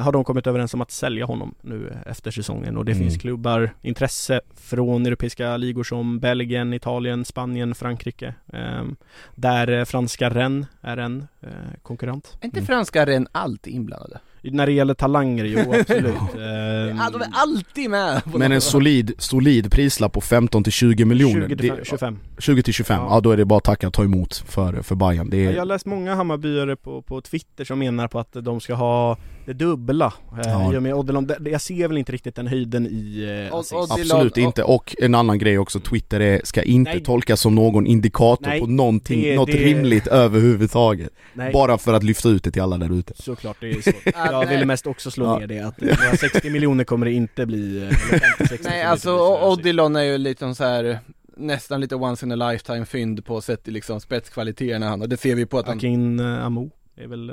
har 0.04 0.12
de 0.12 0.24
kommit 0.24 0.48
överens 0.48 0.74
om 0.74 0.82
att 0.82 0.92
sälja 0.92 1.26
honom 1.26 1.56
nu 1.62 1.94
efter 2.06 2.32
säsongen 2.32 2.78
och 2.78 2.86
det 2.86 2.92
Mm. 2.92 3.04
finns 3.04 3.18
klubbar, 3.22 3.70
intresse 3.82 4.42
från 4.56 5.06
europeiska 5.06 5.58
ligor 5.58 5.84
som 5.84 6.20
Belgien, 6.20 6.74
Italien, 6.74 7.26
Spanien, 7.26 7.76
Frankrike 7.76 8.34
ehm, 8.54 8.96
Där 9.36 9.68
eh, 9.80 9.86
franska 9.86 10.30
Rennes 10.30 10.68
är 10.82 10.98
en 10.98 11.28
eh, 11.42 11.50
konkurrent 11.82 12.38
Är 12.42 12.46
inte 12.46 12.58
Mm. 12.60 12.68
franska 12.68 13.06
ren 13.06 13.28
alltid 13.32 13.74
inblandade? 13.74 14.20
När 14.46 14.66
det 14.66 14.72
gäller 14.72 14.94
talanger, 14.94 15.46
jo 15.46 15.74
absolut 15.80 16.16
Ehm, 16.16 16.98
Ja, 16.98 17.10
de 17.12 17.22
är 17.22 17.28
alltid 17.34 17.90
med! 17.90 18.22
Men 18.36 18.52
en 18.52 18.62
solid, 18.62 19.12
solid 19.18 19.72
prislapp 19.72 20.14
på 20.14 20.22
15 20.22 20.64
till 20.64 20.74
20 20.74 21.06
miljoner. 21.06 21.48
20 21.48 21.58
till 21.58 21.68
det, 21.76 21.86
25 21.86 22.20
20 22.40 22.64
till 22.64 22.74
25, 22.74 23.00
Ja. 23.02 23.08
ja. 23.10 23.20
då 23.22 23.32
är 23.32 23.38
det 23.38 23.46
bara 23.46 23.58
att 23.58 23.64
tacka 23.64 23.88
och 23.88 23.94
ta 23.94 24.04
emot 24.04 24.36
för, 24.48 24.82
för 24.82 24.96
Bayern. 24.96 25.30
Det 25.30 25.46
är, 25.46 25.52
Jag 25.52 25.60
har 25.62 25.66
läst 25.66 25.86
många 25.86 26.16
Hammarbyare 26.16 26.76
på, 26.76 27.02
på 27.02 27.22
Twitter 27.22 27.66
som 27.66 27.80
menar 27.80 28.08
på 28.08 28.20
att 28.20 28.34
de 28.34 28.60
ska 28.60 28.74
ha 28.74 29.18
det 29.46 29.54
dubbla 29.54 30.14
eh, 30.46 30.72
Ja. 30.74 30.80
med 30.80 30.94
Odilon. 30.94 31.30
Jag 31.46 31.62
ser 31.62 31.88
väl 31.88 31.98
inte 31.98 32.12
riktigt 32.12 32.36
den 32.36 32.48
höjden 32.48 32.88
i 32.88 33.24
eh, 33.50 33.56
och- 33.56 33.66
Absolut 33.92 34.38
inte, 34.38 34.64
och 34.64 34.96
en 35.00 35.16
annan 35.16 35.38
grej 35.40 35.58
också, 35.58 35.80
Twitter 35.80 36.20
är, 36.20 36.42
ska 36.44 36.62
inte 36.64 36.92
Nej. 36.92 37.04
tolkas 37.04 37.42
som 37.42 37.56
någon 37.56 37.88
indikator 37.88 38.46
Nej, 38.48 38.60
på 38.60 38.68
någonting, 38.68 39.22
det- 39.22 39.36
något 39.36 39.48
det- 39.48 39.58
rimligt 39.66 40.08
överhuvudtaget. 40.08 41.10
Nej, 41.34 41.54
Bara 41.54 41.78
för 41.78 41.94
att 41.94 42.04
lyfta 42.04 42.30
ut 42.30 42.44
det 42.44 42.52
till 42.52 42.62
alla 42.62 42.78
där 42.78 43.00
ute. 43.00 43.14
såklart 43.16 43.58
det 43.60 43.70
är 43.70 43.82
så. 43.92 43.92
Ja, 44.06 44.42
Jag 44.44 44.50
ville 44.50 44.66
mest 44.66 44.88
också 44.88 45.12
slå 45.12 45.26
Ja. 45.26 45.40
ner 45.40 45.48
det 45.48 45.60
att 45.60 45.82
eh, 45.82 45.88
några 45.88 46.18
60 46.18 46.50
miljoner 46.50 46.84
kommer 46.84 47.06
det 47.06 47.12
inte 47.14 47.46
bli, 47.46 47.78
eh, 47.78 47.84
eller 47.84 48.20
50, 48.20 48.48
60 48.48 48.70
Nej 48.70 48.84
alltså. 48.84 49.40
Odilon 49.52 49.96
är 49.96 50.04
ju 50.04 50.18
lite 50.18 50.56
så 50.56 50.64
här 50.64 51.00
nästan 51.38 51.82
lite 51.82 51.96
once 51.96 52.26
in 52.26 52.32
a 52.42 52.52
lifetime 52.52 52.86
fynd 52.86 53.26
på 53.26 53.42
sätt 53.42 53.68
i 53.68 53.72
liksom 53.72 54.00
spetskvaliteterna 54.02 54.90
han 54.90 55.02
och 55.02 55.10
det 55.10 55.18
ser 55.18 55.36
vi 55.36 55.46
på 55.46 55.60
att 55.60 55.68
han 55.68 55.78
Akin 55.78 56.20
eh, 56.20 56.46
Amo 56.46 56.70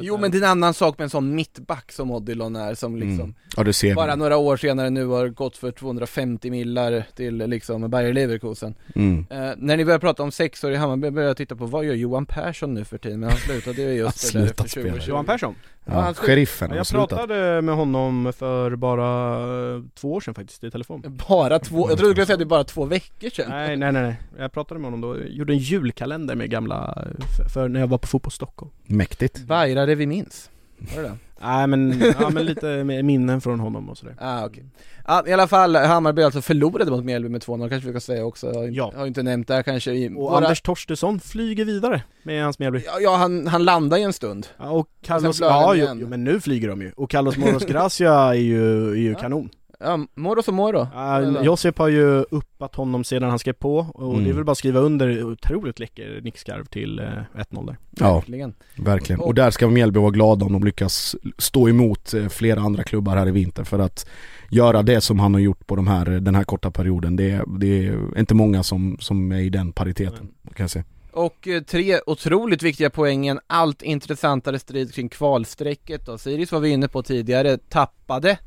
Jo 0.01 0.19
men 0.19 0.31
det 0.31 0.39
är 0.39 0.43
en 0.43 0.49
annan 0.49 0.75
sak 0.75 0.99
med 0.99 1.05
en 1.05 1.11
sån 1.11 1.35
mittback 1.35 1.93
som 1.93 2.11
Odilon 2.11 2.57
är 2.57 2.75
som 2.75 2.97
liksom 2.97 3.11
Mm. 3.21 3.35
Ja 3.57 3.65
det 3.65 3.73
ser 3.73 3.95
bara 3.95 4.17
några 4.17 4.37
år 4.37 4.57
senare 4.57 4.91
nu 4.91 5.07
har 5.07 5.29
gått 5.29 5.57
för 5.57 5.71
250 5.71 6.51
millar 6.51 7.05
till 7.17 7.37
liksom 7.37 7.91
Bayer 7.91 8.13
Leverkusen. 8.13 8.75
Mm. 8.95 9.27
Eh, 9.31 9.51
när 9.57 9.77
ni 9.77 9.85
börjar 9.85 9.99
prata 9.99 10.23
om 10.23 10.33
sex 10.33 10.65
år 10.65 10.73
i 10.73 10.77
Hammarby 10.77 11.11
börjar 11.11 11.29
jag 11.29 11.37
titta 11.37 11.57
på 11.57 11.67
vad 11.67 11.85
gör 11.85 11.95
Johan 11.95 12.27
Persson 12.27 12.75
nu 12.75 12.85
för 12.85 12.99
tiden? 12.99 13.21
Men 13.21 13.29
han 13.29 13.39
slutade 13.39 13.83
ju 13.83 13.93
just 13.93 14.33
det 14.33 14.39
där 14.39 14.47
för 14.47 14.69
20 14.69 14.81
år 14.81 14.85
spela. 14.85 15.01
sedan. 15.01 15.09
Johan 15.09 15.27
Persson? 15.27 15.55
Ja, 15.91 16.01
han- 16.01 16.15
sheriffen 16.15 16.71
har 16.71 16.77
Jag 16.77 16.87
slutat. 16.87 17.09
pratade 17.09 17.63
med 17.63 17.75
honom 17.75 18.33
för 18.37 18.77
bara 18.77 19.33
eh, 19.75 19.83
två 19.95 20.13
år 20.13 20.21
sedan 20.21 20.35
faktiskt 20.35 20.65
i 20.65 20.71
telefon 20.71 21.03
Bara 21.29 21.59
två, 21.59 21.91
jag 21.91 21.99
trodde 21.99 22.11
du 22.11 22.15
skulle 22.15 22.27
säga 22.27 22.35
att 22.35 22.39
det 22.39 22.45
är 22.45 22.47
bara 22.47 22.65
två 22.65 22.85
veckor 22.85 23.31
sedan 23.31 23.47
Nej 23.51 23.77
nej 23.77 23.93
nej, 23.93 24.03
nej. 24.03 24.21
jag 24.39 24.53
pratade 24.53 24.81
med 24.81 24.87
honom 24.91 25.01
då, 25.01 25.19
Jag 25.19 25.29
gjorde 25.29 25.53
en 25.53 25.59
julkalender 25.59 26.35
med 26.35 26.51
gamla, 26.51 27.05
för, 27.37 27.45
för 27.49 27.69
när 27.69 27.81
jag 27.81 27.87
var 27.87 27.99
på 27.99 28.07
Fotboll 28.09 28.33
Stockholm 28.33 28.73
Mäktigt. 28.87 29.39
Vajrare 29.39 29.95
vi 29.95 30.07
minns 30.07 30.51
Var 30.97 31.03
det 31.03 31.09
det? 31.09 31.17
Nej 31.43 31.67
men, 31.67 32.03
ja 32.21 32.31
men 32.31 32.45
lite 32.47 32.85
minnen 32.85 33.41
från 33.41 33.61
honom 33.61 33.89
och 33.89 33.99
sådär 33.99 34.15
Ah, 34.21 34.45
okej. 34.47 34.65
Ja, 35.07 35.23
i 35.27 35.33
alla 35.33 35.49
fall, 35.49 35.77
Hammarby 35.77 36.23
alltså 36.23 36.43
förlorade 36.43 36.91
mot 36.91 37.05
Mjällby 37.05 37.29
med 37.29 37.41
2-0 37.43 37.69
kanske 37.69 37.87
vi 37.89 37.93
ska 37.93 38.01
säga 38.01 38.25
också, 38.25 38.47
jag 38.47 38.55
har, 38.55 38.69
Ja. 38.69 38.93
har 38.97 39.07
inte 39.07 39.23
nämnt 39.23 39.49
det 39.49 39.63
kanske 39.63 39.93
i 39.93 40.09
Och 40.09 40.13
våra- 40.13 40.37
Anders 40.37 40.61
Torstensson 40.63 41.21
flyger 41.21 41.65
vidare 41.65 42.03
med 42.23 42.45
hans 42.45 42.59
Mjällby 42.59 42.83
Ja, 42.87 43.01
ja 43.01 43.17
han, 43.17 43.47
han 43.47 43.65
landade 43.65 44.01
ju 44.01 44.05
en 44.07 44.13
stund 44.13 44.47
ja, 44.59 44.71
Och 44.71 44.89
Carlos, 45.03 45.39
den 45.39 45.49
ja 45.49 45.75
jo, 45.75 46.07
men 46.09 46.25
nu 46.25 46.41
flyger 46.41 46.69
de 46.69 46.83
ju, 46.83 46.93
och 46.97 47.11
Carlos 47.11 47.37
Moros 47.37 47.65
Gracia 47.65 48.15
är 48.15 48.35
ju, 48.35 48.91
är 48.91 48.95
ju 48.97 49.11
Ja. 49.13 49.19
kanon 49.19 49.51
Ja, 49.83 49.99
Moro 50.15 50.43
som 50.43 50.55
Moro 50.55 50.81
Uh, 50.81 51.43
Josip 51.45 51.79
har 51.79 51.89
ju 51.89 52.25
uppat 52.31 52.75
honom 52.75 53.05
sedan 53.05 53.31
han 53.31 53.39
skrev 53.39 53.53
på, 53.53 53.79
och 53.95 54.13
Mm. 54.13 54.25
det 54.25 54.31
är 54.31 54.35
väl 54.35 54.45
bara 54.45 54.53
att 54.53 54.59
skriva 54.59 54.81
under 54.81 55.25
otroligt 55.25 55.79
läcker 55.79 56.21
nickskarv 56.23 56.65
till 56.65 56.99
eh, 56.99 57.05
1-0 57.35 57.67
där 57.67 57.77
Ja, 57.91 58.15
Verkligen 58.15 58.55
verkligen. 58.77 59.21
Och 59.21 59.35
där 59.35 59.51
ska 59.51 59.69
Mjällby 59.69 60.01
vara 60.01 60.11
glada 60.11 60.47
om 60.47 60.53
de 60.53 60.65
lyckas 60.65 61.17
stå 61.39 61.69
emot 61.69 62.15
eh, 62.15 62.29
flera 62.29 62.61
andra 62.61 62.83
klubbar 62.83 63.17
här 63.17 63.29
i 63.29 63.31
vinter 63.31 63.65
för 63.65 63.79
att 63.79 64.07
göra 64.51 64.83
det 64.83 65.01
som 65.01 65.21
han 65.21 65.35
har 65.35 65.41
gjort 65.41 65.67
på 65.67 65.77
de 65.77 65.87
här, 65.87 66.05
den 66.07 66.35
här 66.35 66.45
korta 66.45 66.71
perioden. 66.71 67.17
Det, 67.17 67.31
är- 67.31 67.59
det 67.59 67.87
är 67.87 68.19
inte 68.19 68.35
många 68.35 68.63
som, 68.63 68.97
som 69.01 69.33
är 69.33 69.41
i 69.41 69.49
den 69.51 69.73
pariteten, 69.73 70.29
kan 70.55 70.65
jag 70.65 70.71
säga. 70.71 70.85
Och 71.13 71.49
eh, 71.49 71.63
tre 71.63 71.99
otroligt 72.07 72.63
viktiga 72.63 72.91
poängen, 72.91 73.41
allt 73.47 73.83
intressantare 73.83 74.59
strid 74.59 74.95
kring 74.95 75.09
kvalstrecket 75.09 76.07
då. 76.07 76.19
Sirius 76.19 76.53
var 76.53 76.61
vi 76.61 76.69
inne 76.69 76.89
på 76.89 77.03
tidigare, 77.03 77.59
tappade 77.59 78.39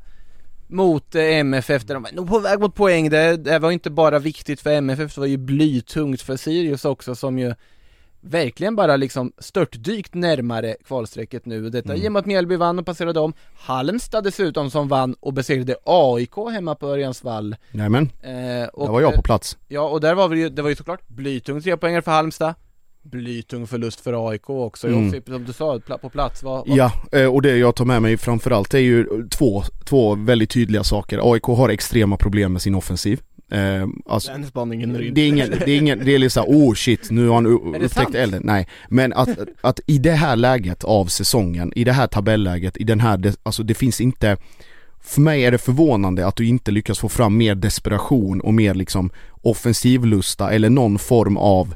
mot 0.66 1.14
eh, 1.14 1.22
MFF 1.22 1.84
där 1.84 1.94
de 1.94 2.02
var 2.02 2.12
nog 2.12 2.28
på 2.28 2.38
väg 2.38 2.60
mot 2.60 2.74
poäng. 2.74 3.10
Det, 3.10 3.36
det 3.36 3.58
var 3.58 3.70
inte 3.70 3.90
bara 3.90 4.18
viktigt 4.18 4.60
för 4.60 4.70
MFF, 4.70 5.14
det 5.14 5.20
var 5.20 5.26
ju 5.26 5.36
blytungt 5.36 6.22
för 6.22 6.36
Sirius 6.36 6.84
också 6.84 7.14
som 7.14 7.38
ju 7.38 7.54
verkligen 8.20 8.76
bara 8.76 8.96
liksom 8.96 9.32
störtdykt 9.38 10.14
närmare 10.14 10.76
kvalstrecket 10.84 11.46
nu. 11.46 11.70
Detta 11.70 11.92
Mm. 11.92 12.04
i 12.04 12.08
och 12.08 12.12
med 12.12 12.20
att 12.20 12.26
Mjällby 12.26 12.56
vann 12.56 12.78
och 12.78 12.86
passerade 12.86 13.20
om. 13.20 13.32
Halmstad 13.58 14.24
dessutom 14.24 14.70
som 14.70 14.88
vann 14.88 15.14
och 15.20 15.32
besegrade 15.32 15.76
AIK 15.84 16.34
hemma 16.52 16.74
på 16.74 16.86
Örjans 16.86 17.24
vall. 17.24 17.56
Jajamän, 17.72 18.10
Eh, 18.22 18.68
och, 18.68 18.86
där 18.86 18.92
var 18.92 19.00
jag 19.00 19.14
på 19.14 19.22
plats. 19.22 19.58
Ja, 19.68 19.88
och 19.88 20.00
där 20.00 20.14
var 20.14 20.28
vi 20.28 20.38
ju, 20.40 20.48
det 20.48 20.62
var 20.62 20.68
ju 20.70 20.76
såklart 20.76 21.08
blytung 21.08 21.62
trepoängare 21.62 22.02
för 22.02 22.10
Halmstad 22.10 22.54
Blytung 23.04 23.66
förlust 23.66 24.00
för 24.00 24.30
AIK 24.30 24.50
också, 24.50 24.88
Mm. 24.88 25.04
Josip, 25.04 25.26
som 25.26 25.44
du 25.44 25.52
sa, 25.52 25.80
på 26.02 26.08
plats, 26.08 26.42
vad, 26.42 26.68
vad 26.68 26.76
Ja, 26.78 26.92
eh, 27.12 27.26
och 27.26 27.42
det 27.42 27.56
jag 27.56 27.74
tar 27.74 27.84
med 27.84 28.02
mig 28.02 28.16
framförallt 28.16 28.74
är 28.74 28.78
ju 28.78 29.06
två, 29.30 29.62
två 29.84 30.14
väldigt 30.14 30.50
tydliga 30.50 30.84
saker. 30.84 31.32
AIK 31.32 31.42
har 31.42 31.68
extrema 31.68 32.16
problem 32.16 32.52
med 32.52 32.62
sin 32.62 32.74
offensiv. 32.74 33.20
Eh, 33.50 33.86
alltså, 34.06 34.32
Den 34.32 34.46
spaningen 34.46 34.96
är 34.96 35.00
det 35.00 35.20
är 35.20 35.28
ingen, 35.28 35.50
det 35.50 35.70
är 35.70 35.76
ingen, 35.76 36.04
det 36.04 36.14
är 36.14 36.18
liksom 36.18 36.44
såhär, 36.44 36.58
oh 36.58 36.74
shit, 36.74 37.10
nu 37.10 37.28
har 37.28 37.34
han 37.34 37.46
upptäckt 37.46 38.14
elden. 38.14 38.42
Nej, 38.44 38.68
men 38.88 39.12
att, 39.12 39.28
att 39.60 39.80
i 39.86 39.98
det 39.98 40.12
här 40.12 40.36
läget 40.36 40.84
av 40.84 41.06
säsongen, 41.06 41.72
i 41.76 41.84
det 41.84 41.92
här 41.92 42.06
tabelläget, 42.06 42.76
i 42.76 42.84
den 42.84 43.00
här, 43.00 43.16
det, 43.16 43.36
alltså 43.42 43.62
det 43.62 43.74
finns 43.74 44.00
inte 44.00 44.36
för 45.00 45.20
mig 45.20 45.44
är 45.44 45.50
det 45.50 45.58
förvånande 45.58 46.26
att 46.26 46.36
du 46.36 46.46
inte 46.46 46.70
lyckas 46.70 46.98
få 46.98 47.08
fram 47.08 47.36
mer 47.36 47.54
desperation 47.54 48.40
och 48.40 48.54
mer 48.54 48.74
liksom 48.74 49.10
offensivlusta 49.42 50.50
eller 50.50 50.70
någon 50.70 50.98
form 50.98 51.36
av 51.36 51.74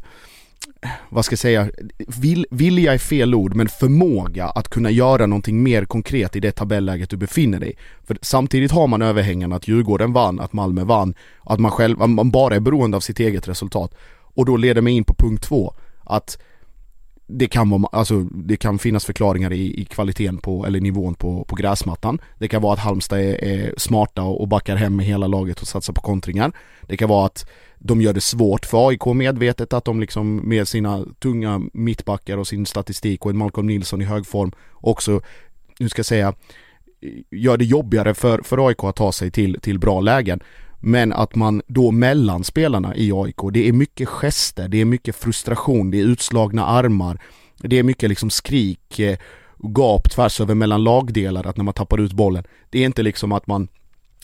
vad 1.09 1.25
ska 1.25 1.33
jag 1.33 1.39
säga, 1.39 1.71
vill, 1.99 2.47
vilja 2.51 2.95
är 2.95 2.99
fel 2.99 3.35
ord 3.35 3.55
men 3.55 3.69
förmåga 3.69 4.47
att 4.47 4.69
kunna 4.69 4.91
göra 4.91 5.27
någonting 5.27 5.63
mer 5.63 5.85
konkret 5.85 6.37
i 6.37 6.41
det 6.41 6.53
tabelläget 6.53 7.11
du 7.11 7.17
befinner 7.17 7.61
dig. 7.61 7.77
För 8.07 8.19
samtidigt 8.23 8.73
har 8.73 8.87
man 8.87 9.03
överhängande 9.03 9.57
att 9.57 9.69
Djurgården 9.69 10.13
vann, 10.13 10.41
att 10.41 10.53
Malmö 10.53 10.85
vann, 10.85 11.15
att 11.45 11.61
man 11.61 11.71
själv, 11.71 12.03
att 12.03 12.11
man 12.11 12.31
bara 12.31 12.57
är 12.57 12.61
beroende 12.61 12.97
av 12.97 13.01
sitt 13.01 13.21
eget 13.21 13.49
resultat. 13.49 13.95
Och 14.35 14.45
då 14.45 14.57
leder 14.57 14.83
mig 14.83 14.93
in 14.93 15.05
på 15.05 15.15
punkt 15.15 15.45
två, 15.45 15.75
att 16.05 16.39
det 17.31 17.49
kan 17.49 17.71
vara, 17.71 17.89
alltså 17.93 18.21
det 18.21 18.57
kan 18.57 18.79
finnas 18.79 19.05
förklaringar 19.05 19.53
i, 19.53 19.81
i 19.81 19.85
kvaliteten 19.85 20.39
på, 20.39 20.67
eller 20.67 20.81
nivån 20.81 21.15
på, 21.15 21.45
på 21.45 21.57
gräsmattan. 21.57 22.21
Det 22.39 22.49
kan 22.49 22.63
vara 22.63 22.73
att 22.73 22.79
Halmstad 22.79 23.21
är, 23.21 23.45
är 23.45 23.75
smarta 23.77 24.23
och, 24.23 24.41
och 24.41 24.49
backar 24.49 24.77
hem 24.77 24.97
med 24.97 25.07
hela 25.07 25.27
laget 25.27 25.61
och 25.61 25.69
satsar 25.69 25.93
på 25.93 26.01
kontringar. 26.01 26.53
Det 26.83 26.97
kan 26.97 27.09
vara 27.09 27.27
att 27.27 27.51
de 27.79 28.01
gör 28.01 28.13
det 28.13 28.21
svårt 28.21 28.67
för 28.67 28.89
AIK 28.89 29.07
medvetet 29.07 29.73
att 29.73 29.85
de 29.85 30.01
liksom 30.01 30.37
med 30.37 30.69
sina 30.69 31.05
tunga 31.19 31.61
mittbackar 31.73 32.37
och 32.37 32.49
sin 32.49 32.67
statistik 32.67 33.25
och 33.25 33.31
en 33.31 33.39
Malcolm 33.39 33.67
Nilsson 33.67 34.03
i 34.03 34.05
hög 34.05 34.27
form 34.27 34.53
också, 34.75 35.21
nu 35.79 35.89
ska 35.89 36.01
jag 36.01 36.07
säga, 36.07 36.35
gör 37.31 37.57
det 37.57 37.65
jobbigare 37.65 38.15
för, 38.15 38.43
för 38.43 38.69
AIK 38.69 38.85
att 38.85 38.97
ta 38.97 39.13
sig 39.13 39.31
till, 39.31 39.61
till 39.61 39.79
bra 39.79 40.01
lägen. 40.01 40.41
Men 40.81 41.13
att 41.13 41.35
man 41.35 41.63
då 41.67 41.91
mellan 41.91 42.45
spelarna 42.45 42.97
i 42.97 43.13
AIK, 43.13 43.37
det 43.53 43.69
är 43.69 43.73
mycket 43.73 44.09
gester, 44.09 44.69
det 44.69 44.81
är 44.81 44.85
mycket 44.85 45.17
frustration, 45.17 45.91
det 45.91 46.01
är 46.01 46.05
utslagna 46.05 46.67
armar, 46.67 47.23
det 47.57 47.79
är 47.79 47.83
mycket 47.83 48.09
liksom 48.09 48.31
skrik, 48.31 48.99
eh, 48.99 49.19
gap 49.59 50.11
tvärs 50.11 50.41
över 50.41 50.55
mellan 50.55 50.85
lagdelar 50.85 51.47
att 51.47 51.57
när 51.57 51.65
man 51.65 51.75
tappar 51.75 52.01
ut 52.01 52.13
bollen. 52.13 52.45
Det 52.71 52.79
är 52.79 52.85
inte 52.85 53.03
liksom 53.03 53.33
att 53.33 53.47
man 53.47 53.69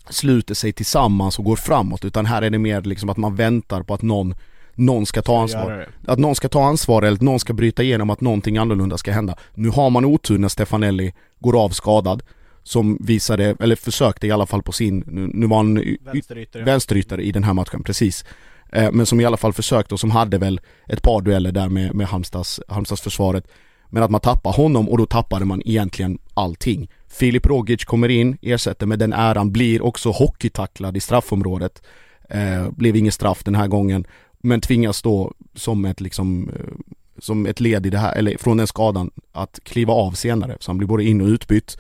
sluter 0.09 0.55
sig 0.55 0.73
tillsammans 0.73 1.39
och 1.39 1.45
går 1.45 1.57
framåt 1.57 2.05
utan 2.05 2.27
här 2.27 2.43
är 2.43 2.51
det 2.51 2.59
mer 2.59 2.83
liksom 2.83 3.09
att 3.09 3.17
man 3.17 3.35
väntar 3.37 3.83
på 3.83 3.95
att 3.95 4.03
någon 4.03 4.35
någon 4.77 5.07
ska 5.07 5.23
ta 5.23 5.43
ansvar. 5.43 5.89
Att 6.07 6.19
någon 6.19 6.35
ska 6.35 6.49
ta 6.49 6.65
ansvar 6.65 7.03
eller 7.03 7.17
att 7.17 7.23
någon 7.23 7.41
ska 7.41 7.53
bryta 7.53 7.83
igenom 7.83 8.11
att 8.11 8.21
någonting 8.21 8.57
annorlunda 8.57 8.99
ska 8.99 9.13
hända. 9.13 9.37
Nu 9.55 9.69
har 9.69 9.91
man 9.91 10.05
otur 10.05 10.39
när 10.39 10.49
Stefanelli 10.49 11.15
går 11.39 11.65
av 11.65 11.69
skadad. 11.69 12.23
Som 12.67 12.99
visade, 13.01 13.57
eller 13.61 13.77
försökte 13.77 14.27
i 14.27 14.31
alla 14.31 14.47
fall 14.47 14.63
på 14.63 14.73
sin, 14.73 15.05
nu, 15.35 15.47
var 15.47 15.57
han 15.57 15.97
Vänsterytter 16.01 16.65
vänsterytter 16.65 17.21
i 17.21 17.33
den 17.33 17.45
här 17.45 17.55
matchen, 17.55 17.83
precis. 17.83 18.25
Eh, 18.73 18.93
men 18.93 19.07
som 19.07 19.21
i 19.21 19.25
alla 19.25 19.37
fall 19.37 19.53
försökte 19.53 19.95
och 19.95 20.01
som 20.01 20.11
hade 20.11 20.39
väl 20.39 20.61
ett 20.87 21.03
par 21.03 21.21
dueller 21.21 21.53
där 21.53 21.69
med, 21.69 21.95
med 21.95 22.07
Halmstads, 22.07 22.61
Halmstads 22.69 23.03
försvaret. 23.03 23.49
Men 23.91 24.03
att 24.03 24.11
man 24.11 24.21
tappar 24.21 24.53
honom 24.53 24.89
och 24.89 24.99
då 24.99 25.07
tappade 25.07 25.45
man 25.45 25.63
egentligen 25.65 26.19
allting. 26.35 26.91
Filip 27.09 27.47
Rogic 27.47 27.85
kommer 27.85 28.09
in, 28.09 28.39
ersätter 28.43 28.87
med 28.87 28.99
den 28.99 29.13
äran, 29.13 29.53
blir 29.53 29.83
också 29.83 30.11
hockeytacklad 30.11 30.97
i 30.97 31.01
straffområdet. 31.01 31.83
Eh, 32.31 32.71
blev 32.71 32.97
ingen 32.97 33.13
straff 33.13 33.45
den 33.45 33.55
här 33.55 33.69
gången, 33.69 34.07
men 34.39 34.61
tvingas 34.61 35.03
då 35.03 35.33
som 35.55 35.85
ett 35.85 36.01
liksom 36.01 36.49
eh, 36.49 36.95
som 37.19 37.47
ett 37.47 37.61
led 37.61 37.87
i 37.87 37.91
det 37.91 37.99
här, 37.99 38.17
eller 38.17 38.39
från 38.39 38.57
den 38.57 38.67
skadan, 38.67 39.11
att 39.33 39.61
kliva 39.65 39.93
av 39.93 40.13
senare. 40.13 40.57
Så 40.61 40.71
han 40.71 40.79
blir 40.79 40.89
både 40.89 41.05
in 41.05 41.21
och 41.21 41.27
utbytt. 41.27 41.79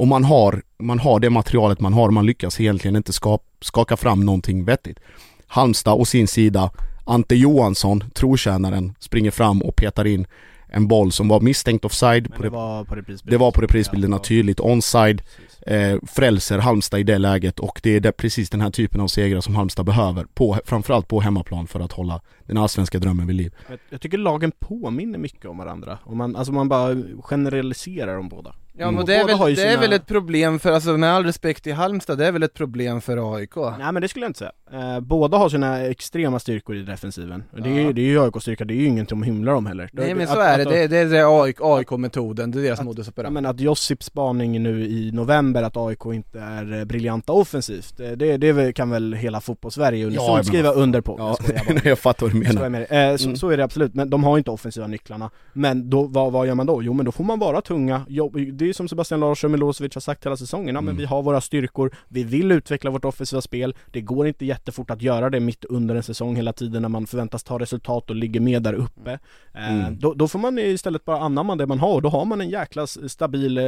Och 0.00 0.08
man 0.08 0.24
har, 0.24 0.62
man 0.78 0.98
har 0.98 1.20
det 1.20 1.30
materialet 1.30 1.80
man 1.80 1.92
har, 1.92 2.10
man 2.10 2.26
lyckas 2.26 2.60
egentligen 2.60 2.96
inte 2.96 3.12
skap, 3.12 3.42
skaka 3.60 3.96
fram 3.96 4.24
någonting 4.24 4.64
vettigt. 4.64 4.98
Halmstad 5.46 6.00
å 6.00 6.04
sin 6.04 6.28
sida, 6.28 6.70
Ante 7.04 7.36
Johansson, 7.36 8.04
trotjänaren, 8.14 8.94
springer 8.98 9.30
fram 9.30 9.62
och 9.62 9.76
petar 9.76 10.06
in 10.06 10.26
en 10.68 10.88
boll 10.88 11.12
som 11.12 11.28
var 11.28 11.40
misstänkt 11.40 11.84
offside. 11.84 12.30
Men 12.30 12.36
På 12.36 12.42
det 12.42 12.48
det, 12.48 12.52
var 12.52 12.84
på 12.84 12.94
reprisbilden 12.94 13.30
det 13.30 13.38
var 13.38 13.52
på 13.52 13.60
reprisbilderna 13.60 14.16
Ja, 14.16 14.22
tydligt, 14.22 14.60
onside, 14.60 15.22
eh, 15.66 15.98
frälser 16.06 16.58
Halmstad 16.58 17.00
i 17.00 17.02
det 17.02 17.18
läget 17.18 17.60
och 17.60 17.80
det 17.82 17.96
är 17.96 18.00
det, 18.00 18.12
precis 18.12 18.50
den 18.50 18.60
här 18.60 18.70
typen 18.70 19.00
av 19.00 19.08
segrar 19.08 19.40
som 19.40 19.54
Halmstad 19.54 19.86
behöver, 19.86 20.24
på, 20.34 20.58
framförallt 20.64 21.08
på 21.08 21.20
hemmaplan 21.20 21.66
för 21.66 21.80
att 21.80 21.92
hålla 21.92 22.20
den 22.46 22.56
allsvenska 22.56 22.98
drömmen 22.98 23.26
vid 23.26 23.36
liv. 23.36 23.54
Jag, 23.68 23.78
jag 23.90 24.00
tycker 24.00 24.18
lagen 24.18 24.52
påminner 24.58 25.18
mycket 25.18 25.44
om 25.44 25.58
varandra, 25.58 25.98
om 26.04 26.18
man, 26.18 26.36
alltså 26.36 26.52
man 26.52 26.68
bara 26.68 26.96
generaliserar 27.22 28.16
dem 28.16 28.28
båda 28.28 28.54
Ja 28.72 28.82
Mm. 28.82 28.94
men 28.94 29.06
det 29.06 29.14
är, 29.16 29.26
väl, 29.26 29.48
ju 29.50 29.54
det 29.54 29.62
är 29.68 29.78
väl 29.78 29.92
ett 29.92 30.06
problem 30.06 30.58
för, 30.58 30.72
alltså 30.72 30.96
med 30.96 31.10
all 31.12 31.24
respekt 31.24 31.64
till 31.64 31.74
Halmstad, 31.74 32.18
det 32.18 32.26
är 32.26 32.32
väl 32.32 32.42
ett 32.42 32.54
problem 32.54 33.00
för 33.00 33.34
AIK? 33.36 33.56
Nej 33.56 33.92
men 33.92 34.02
det 34.02 34.08
skulle 34.08 34.24
jag 34.24 34.30
inte 34.30 34.38
säga. 34.38 34.52
Eh, 34.72 35.00
båda 35.00 35.36
har 35.38 35.48
sina 35.48 35.80
extrema 35.80 36.38
styrkor 36.38 36.76
i 36.76 36.82
defensiven. 36.82 37.42
Och 37.52 37.62
Det, 37.62 37.68
är, 37.70 37.74
Ja. 37.74 37.80
ju- 37.80 37.92
det 37.92 38.00
är 38.00 38.04
ju 38.06 38.20
AIK-styrka, 38.24 38.64
det 38.64 38.74
är 38.74 38.76
ju 38.76 38.86
ingenting 38.86 39.20
att 39.20 39.26
hymla 39.26 39.54
om 39.54 39.66
heller. 39.66 39.90
Nej 39.92 40.14
men 40.14 40.24
Att- 40.24 40.32
så 40.34 40.40
är 40.40 40.56
det, 40.58 40.62
att- 40.64 40.70
det, 40.70 40.86
det 40.86 40.96
är 40.98 41.04
det 41.06 41.24
AIK, 41.42 41.56
AIK-metoden, 41.60 42.50
det 42.50 42.58
är 42.58 42.62
deras 42.62 42.82
modus 42.82 43.06
Ja, 43.06 43.10
operandi 43.10 43.34
men 43.34 43.46
att 43.46 43.60
Josips 43.60 44.06
spaning 44.06 44.62
nu 44.62 44.84
i 44.86 45.10
november 45.12 45.62
att 45.62 45.76
AIK 45.76 46.06
inte 46.14 46.40
är 46.40 46.78
eh, 46.78 46.84
briljanta 46.84 47.32
offensivt, 47.32 47.96
det, 47.96 48.16
det, 48.16 48.36
det 48.36 48.72
kan 48.72 48.90
väl 48.90 49.14
hela 49.14 49.40
fotbollssverige 49.40 50.06
unisont 50.06 50.34
men- 50.34 50.44
skriva 50.44 50.70
under 50.72 51.00
på. 51.00 51.14
Ja, 51.18 51.36
Jag 51.46 51.66
bara. 51.74 51.80
jag 51.88 51.98
fattar 51.98 52.26
vad 52.26 52.34
du 52.34 52.38
menar. 52.38 52.52
skojar 52.52 52.70
med. 52.70 52.80
Eh, 53.12 53.16
så, 53.16 53.24
Mm. 53.24 53.36
så 53.36 53.48
är 53.48 53.56
det 53.56 53.64
absolut, 53.64 53.94
men 53.94 54.10
de 54.10 54.24
har 54.24 54.38
inte 54.38 54.50
offensiva 54.50 54.86
nycklarna. 54.86 55.30
Men 55.52 55.90
då, 55.90 56.02
vad, 56.06 56.32
vad 56.32 56.46
gör 56.46 56.54
man 56.54 56.66
då? 56.66 56.82
Jo 56.82 56.92
men 56.92 57.04
då 57.04 57.12
får 57.12 57.24
man 57.24 57.38
vara 57.38 57.60
tunga, 57.60 58.02
Jobb, 58.08 58.36
det 58.64 58.68
är 58.68 58.72
som 58.72 58.88
Sebastian 58.88 59.20
Larsson 59.20 59.52
Milosevic 59.52 59.94
har 59.94 60.00
sagt 60.00 60.26
hela 60.26 60.36
säsongen, 60.36 60.74
ja, 60.74 60.80
men 60.80 60.88
Mm. 60.88 60.96
vi 60.96 61.04
har 61.04 61.22
våra 61.22 61.40
styrkor, 61.40 61.94
vi 62.08 62.24
vill 62.24 62.52
utveckla 62.52 62.90
vårt 62.90 63.04
offensiva 63.04 63.40
spel, 63.42 63.74
det 63.86 64.00
går 64.00 64.26
inte 64.26 64.46
jättefort 64.46 64.90
att 64.90 65.02
göra 65.02 65.30
det 65.30 65.40
mitt 65.40 65.64
under 65.64 65.94
en 65.94 66.02
säsong 66.02 66.36
hela 66.36 66.52
tiden 66.52 66.82
när 66.82 66.88
man 66.88 67.06
förväntas 67.06 67.42
ta 67.42 67.58
resultat 67.58 68.10
och 68.10 68.16
ligger 68.16 68.40
med 68.40 68.62
där 68.62 68.74
uppe. 68.74 69.18
Eh, 69.54 69.80
Mm. 69.80 69.98
då, 69.98 70.14
då 70.14 70.28
får 70.28 70.38
man 70.38 70.58
istället 70.58 71.04
bara 71.04 71.18
anamma 71.20 71.56
det 71.56 71.66
man 71.66 71.78
har 71.78 71.94
och 71.94 72.02
då 72.02 72.08
har 72.08 72.24
man 72.24 72.40
en 72.40 72.50
jäkla 72.50 72.86
stabil, 72.86 73.58
eh, 73.58 73.64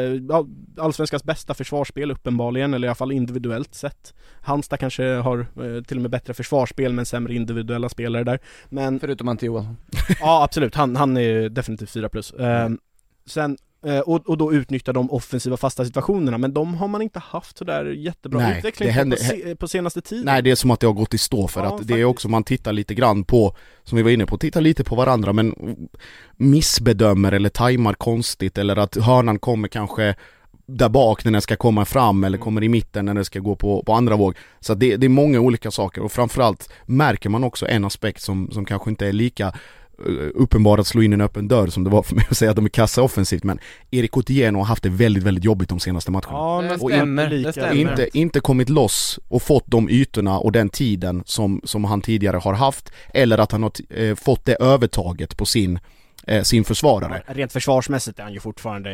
allsvenskans 0.78 1.24
bästa 1.24 1.54
försvarsspel 1.54 2.10
uppenbarligen, 2.10 2.74
eller 2.74 2.86
i 2.86 2.88
alla 2.88 2.94
fall 2.94 3.12
individuellt 3.12 3.74
sett. 3.74 4.14
Halmstad 4.42 4.78
kanske 4.80 5.04
har 5.04 5.38
eh, 5.38 5.82
till 5.82 5.96
och 5.96 6.02
med 6.02 6.10
bättre 6.10 6.34
försvarsspel 6.34 6.92
men 6.92 7.06
sämre 7.06 7.34
individuella 7.34 7.88
spelare 7.88 8.24
där. 8.24 8.38
Men 8.68 9.00
Förutom 9.00 9.38
Johansson 9.42 9.76
Ja 10.20 10.44
absolut, 10.44 10.74
han, 10.74 10.96
han 10.96 11.16
är 11.16 11.48
definitivt 11.48 11.90
4 11.90 12.08
plus. 12.08 12.32
Ehm, 12.32 12.78
sen 13.26 13.56
och, 14.06 14.28
och 14.28 14.38
då 14.38 14.52
utnyttja 14.52 14.92
de 14.92 15.10
offensiva 15.10 15.56
fasta 15.56 15.84
situationerna, 15.84 16.38
men 16.38 16.52
de 16.54 16.74
har 16.74 16.88
man 16.88 17.02
inte 17.02 17.18
haft 17.18 17.58
sådär 17.58 17.84
jättebra 17.84 18.40
Nej, 18.40 18.58
utveckling 18.58 18.86
det 18.88 18.92
på, 18.92 18.98
händer- 18.98 19.16
på, 19.16 19.22
se, 19.22 19.56
på 19.56 19.68
senaste 19.68 20.00
tiden. 20.00 20.24
Nej 20.24 20.42
det 20.42 20.50
är 20.50 20.54
som 20.54 20.70
att 20.70 20.80
det 20.80 20.86
har 20.86 20.94
gått 20.94 21.14
i 21.14 21.18
stå 21.18 21.48
för 21.48 21.64
Ja, 21.64 21.74
att 21.76 21.86
det 21.88 22.00
är 22.00 22.04
också, 22.04 22.28
man 22.28 22.44
tittar 22.44 22.72
lite 22.72 22.94
grann 22.94 23.24
på, 23.24 23.56
som 23.84 23.96
vi 23.96 24.02
var 24.02 24.10
inne 24.10 24.26
på, 24.26 24.38
tittar 24.38 24.60
lite 24.60 24.84
på 24.84 24.94
varandra 24.94 25.32
men 25.32 25.54
missbedömer 26.36 27.32
eller 27.32 27.48
tajmar 27.48 27.94
konstigt 27.94 28.58
eller 28.58 28.76
att 28.76 28.96
hörnan 28.96 29.38
kommer 29.38 29.68
kanske 29.68 30.14
där 30.66 30.88
bak 30.88 31.24
när 31.24 31.32
den 31.32 31.42
ska 31.42 31.56
komma 31.56 31.84
fram 31.84 32.24
eller 32.24 32.38
kommer 32.38 32.62
i 32.62 32.68
mitten 32.68 33.04
när 33.04 33.14
den 33.14 33.24
ska 33.24 33.38
gå 33.38 33.56
på, 33.56 33.82
på 33.82 33.92
andra 33.92 34.16
våg. 34.16 34.36
Så 34.60 34.74
det, 34.74 34.96
det 34.96 35.06
är 35.06 35.08
många 35.08 35.40
olika 35.40 35.70
saker 35.70 36.02
och 36.02 36.12
framförallt 36.12 36.72
märker 36.86 37.28
man 37.28 37.44
också 37.44 37.68
en 37.68 37.84
aspekt 37.84 38.22
som, 38.22 38.50
som 38.52 38.64
kanske 38.64 38.90
inte 38.90 39.06
är 39.06 39.12
lika 39.12 39.52
eh, 40.06 40.28
uppenbar 40.34 40.78
att 40.78 40.86
slå 40.86 41.02
in 41.02 41.12
en 41.12 41.20
öppen 41.20 41.48
dörr 41.48 41.66
som 41.66 41.84
det 41.84 41.90
var 41.90 42.02
för 42.02 42.14
mig 42.14 42.26
att 42.30 42.36
säga 42.36 42.50
att 42.50 42.56
de 42.56 42.64
är 42.64 42.68
kassa 42.68 43.02
offensivt 43.02 43.44
men 43.44 43.58
Erik 43.90 44.16
Otieno 44.16 44.58
har 44.58 44.64
haft 44.64 44.82
det 44.82 44.88
väldigt, 44.88 45.22
väldigt 45.22 45.44
jobbigt 45.44 45.68
de 45.68 45.80
senaste 45.80 46.10
matcherna. 46.10 46.28
Ja, 46.30 46.62
Det 46.62 46.68
men 46.68 46.78
stämmer, 46.78 47.24
inte 47.34 47.46
det 47.46 47.52
stämmer. 47.52 47.74
Inte, 47.74 48.18
inte 48.18 48.40
kommit 48.40 48.68
loss 48.68 49.18
och 49.28 49.42
fått 49.42 49.64
de 49.66 49.90
ytorna 49.90 50.38
och 50.38 50.52
den 50.52 50.68
tiden 50.68 51.22
som, 51.26 51.60
som 51.64 51.84
han 51.84 52.00
tidigare 52.00 52.36
har 52.36 52.54
haft 52.54 52.92
eller 53.14 53.38
att 53.38 53.52
han 53.52 53.62
har 53.62 53.72
eh, 53.90 54.14
fått 54.14 54.44
det 54.44 54.54
övertaget 54.54 55.36
på 55.36 55.46
sin, 55.46 55.78
eh, 56.26 56.42
sin 56.42 56.64
försvarare. 56.64 57.22
Rent 57.26 57.52
försvarsmässigt 57.52 58.18
är 58.18 58.22
han 58.22 58.32
ju 58.32 58.40
fortfarande... 58.40 58.90